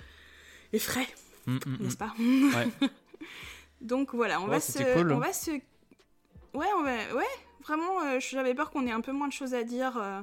et 0.73 0.79
frais, 0.79 1.07
Mm, 1.47 1.55
mm, 1.65 1.77
n'est-ce 1.81 1.95
mm. 1.95 1.97
pas 1.97 2.13
Ouais. 2.19 2.67
Donc 3.81 4.13
voilà, 4.15 4.39
on 4.41 4.47
va 4.47 4.59
se, 4.59 4.79
cool. 4.95 5.11
on 5.13 5.17
va 5.19 5.31
se, 5.33 5.51
ouais, 5.51 5.61
on 6.77 6.83
va, 6.83 7.15
ouais, 7.15 7.25
vraiment, 7.65 8.01
euh, 8.03 8.19
j'avais 8.19 8.53
peur 8.53 8.71
qu'on 8.71 8.85
ait 8.87 8.91
un 8.91 9.01
peu 9.01 9.11
moins 9.11 9.27
de 9.27 9.33
choses 9.33 9.53
à 9.53 9.63
dire 9.63 9.97
euh, 9.97 10.21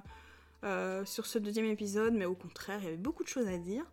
euh, 0.65 1.05
sur 1.05 1.27
ce 1.27 1.39
deuxième 1.39 1.67
épisode, 1.67 2.15
mais 2.15 2.25
au 2.27 2.35
contraire, 2.35 2.79
il 2.81 2.85
y 2.85 2.89
avait 2.89 2.97
beaucoup 2.97 3.23
de 3.25 3.29
choses 3.29 3.49
à 3.49 3.59
dire. 3.59 3.85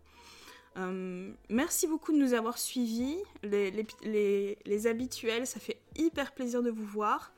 Euh, 0.76 1.32
merci 1.48 1.86
beaucoup 1.88 2.12
de 2.12 2.18
nous 2.18 2.34
avoir 2.34 2.58
suivis, 2.58 3.16
les, 3.42 3.70
les, 3.70 3.86
les- 4.02 4.58
les 4.64 4.86
habituels, 4.86 5.46
ça 5.46 5.58
fait 5.60 5.80
hyper 5.96 6.32
plaisir 6.32 6.62
de 6.62 6.70
vous 6.70 6.84
voir. 6.86 7.32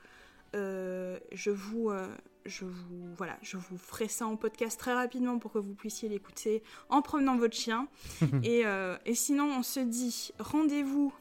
Euh, 0.57 1.19
je 1.33 1.51
vous, 1.51 1.91
euh, 1.91 2.09
je 2.45 2.65
vous, 2.65 3.15
voilà, 3.17 3.39
je 3.41 3.57
vous 3.57 3.79
ferai 3.79 4.09
ça 4.09 4.27
en 4.27 4.37
podcast 4.37 4.79
très 4.79 4.93
rapidement 4.93 5.39
pour 5.39 5.53
que 5.53 5.59
vous 5.59 5.75
puissiez 5.75 6.09
l'écouter 6.09 6.63
en 6.89 7.01
promenant 7.03 7.37
votre 7.39 7.57
chien. 7.57 7.87
et, 8.43 8.65
et 9.07 9.15
sinon, 9.15 9.45
on 9.59 9.63
se 9.63 9.81
dit 9.81 10.33
rendez-vous. 10.39 11.15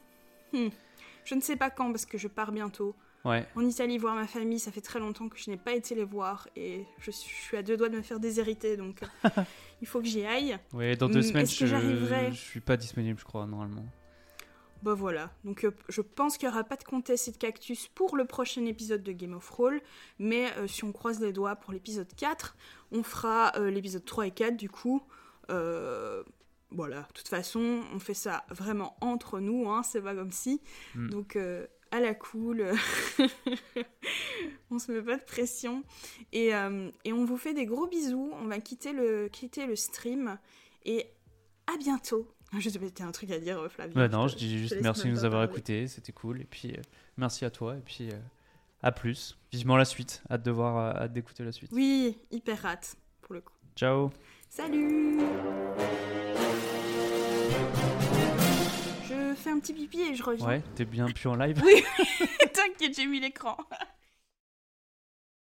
hmm, 0.52 0.68
je 1.24 1.34
ne 1.36 1.40
sais 1.40 1.56
pas 1.56 1.70
quand 1.70 1.90
parce 1.92 2.06
que 2.06 2.18
je 2.18 2.26
pars 2.28 2.50
bientôt 2.52 2.94
Ouais. 3.24 3.46
en 3.54 3.60
Italie 3.66 3.98
voir 3.98 4.14
ma 4.14 4.26
famille. 4.26 4.58
Ça 4.58 4.72
fait 4.72 4.80
très 4.80 4.98
longtemps 4.98 5.28
que 5.28 5.38
je 5.38 5.50
n'ai 5.50 5.56
pas 5.56 5.74
été 5.74 5.94
les 5.94 6.04
voir 6.04 6.48
et 6.56 6.84
je 6.98 7.10
suis, 7.10 7.56
à 7.56 7.62
deux 7.62 7.76
doigts 7.76 7.88
de 7.90 7.96
me 7.96 8.02
faire 8.02 8.18
déshériter 8.20 8.76
donc 8.76 9.02
euh, 9.24 9.28
il 9.82 9.86
faut 9.86 10.00
que 10.00 10.06
j'y 10.06 10.24
aille. 10.24 10.58
Ouais, 10.72 10.96
dans 10.96 11.08
deux 11.08 11.20
Mm, 11.20 11.22
semaines, 11.22 11.46
je... 11.46 12.34
suis 12.34 12.60
pas 12.60 12.76
disponible, 12.76 13.18
je 13.18 13.24
crois, 13.24 13.46
normalement. 13.46 13.84
Bah 14.82 14.94
voilà, 14.94 15.30
donc 15.44 15.64
euh, 15.64 15.72
je 15.90 16.00
pense 16.00 16.38
qu'il 16.38 16.48
n'y 16.48 16.54
aura 16.54 16.64
pas 16.64 16.76
de 16.76 16.84
comtesse 16.84 17.28
et 17.28 17.32
de 17.32 17.36
cactus 17.36 17.88
pour 17.88 18.16
le 18.16 18.24
prochain 18.24 18.64
épisode 18.64 19.02
de 19.02 19.12
Game 19.12 19.34
of 19.34 19.46
Roll, 19.50 19.82
mais 20.18 20.50
euh, 20.56 20.66
si 20.66 20.84
on 20.84 20.92
croise 20.92 21.20
les 21.20 21.34
doigts 21.34 21.54
pour 21.56 21.74
l'épisode 21.74 22.08
4, 22.16 22.56
on 22.90 23.02
fera 23.02 23.52
euh, 23.56 23.70
l'épisode 23.70 24.06
3 24.06 24.28
et 24.28 24.30
4 24.30 24.56
du 24.56 24.70
coup. 24.70 25.02
Voilà, 26.72 27.00
de 27.00 27.12
toute 27.14 27.28
façon, 27.28 27.82
on 27.92 27.98
fait 27.98 28.14
ça 28.14 28.44
vraiment 28.48 28.96
entre 29.00 29.40
nous, 29.40 29.68
hein, 29.68 29.82
c'est 29.82 30.00
pas 30.00 30.14
comme 30.14 30.30
si. 30.30 30.62
Mm. 30.94 31.10
Donc 31.10 31.38
à 31.90 32.00
la 32.00 32.14
cool, 32.14 32.72
on 34.70 34.78
se 34.78 34.92
met 34.92 35.02
pas 35.02 35.16
de 35.16 35.24
pression. 35.24 35.82
Et, 36.32 36.54
euh, 36.54 36.90
et 37.04 37.12
on 37.12 37.24
vous 37.24 37.36
fait 37.36 37.54
des 37.54 37.66
gros 37.66 37.86
bisous, 37.86 38.32
on 38.34 38.46
va 38.46 38.60
quitter 38.60 38.92
le, 38.92 39.28
quitter 39.28 39.66
le 39.66 39.76
stream 39.76 40.38
et 40.84 41.06
à 41.66 41.76
bientôt. 41.76 42.28
Je 42.58 42.68
sais 42.68 42.78
pas, 42.78 42.86
t'as 42.90 43.04
un 43.04 43.12
truc 43.12 43.30
à 43.30 43.38
dire, 43.38 43.58
euh, 43.58 43.68
Flavien. 43.68 44.00
Ouais, 44.00 44.08
non, 44.08 44.28
je 44.28 44.36
dis 44.36 44.52
te 44.52 44.58
juste 44.58 44.76
merci 44.82 45.06
de 45.06 45.12
nous 45.12 45.24
avoir 45.24 45.44
écoutés, 45.44 45.86
c'était 45.86 46.12
cool. 46.12 46.40
Et 46.40 46.44
puis, 46.44 46.72
euh, 46.72 46.82
merci 47.16 47.44
à 47.44 47.50
toi. 47.50 47.76
Et 47.76 47.80
puis, 47.80 48.10
euh, 48.10 48.18
à 48.82 48.92
plus. 48.92 49.38
Vivement 49.52 49.76
la 49.76 49.84
suite. 49.84 50.22
Hâte 50.30 50.42
de 50.42 50.50
voir, 50.50 50.96
hâte 50.96 51.12
d'écouter 51.12 51.44
la 51.44 51.52
suite. 51.52 51.70
Oui, 51.72 52.18
hyper 52.30 52.64
hâte, 52.66 52.96
pour 53.22 53.34
le 53.34 53.40
coup. 53.40 53.54
Ciao. 53.76 54.10
Salut 54.48 55.20
fais 59.40 59.50
un 59.50 59.58
petit 59.58 59.72
pipi 59.72 60.00
et 60.00 60.14
je 60.14 60.22
reviens. 60.22 60.46
Ouais, 60.46 60.62
t'es 60.74 60.84
bien 60.84 61.06
plus 61.06 61.28
en 61.28 61.34
live 61.34 61.60
T'inquiète, 62.52 62.94
j'ai 62.94 63.06
mis 63.06 63.20
l'écran. 63.20 63.56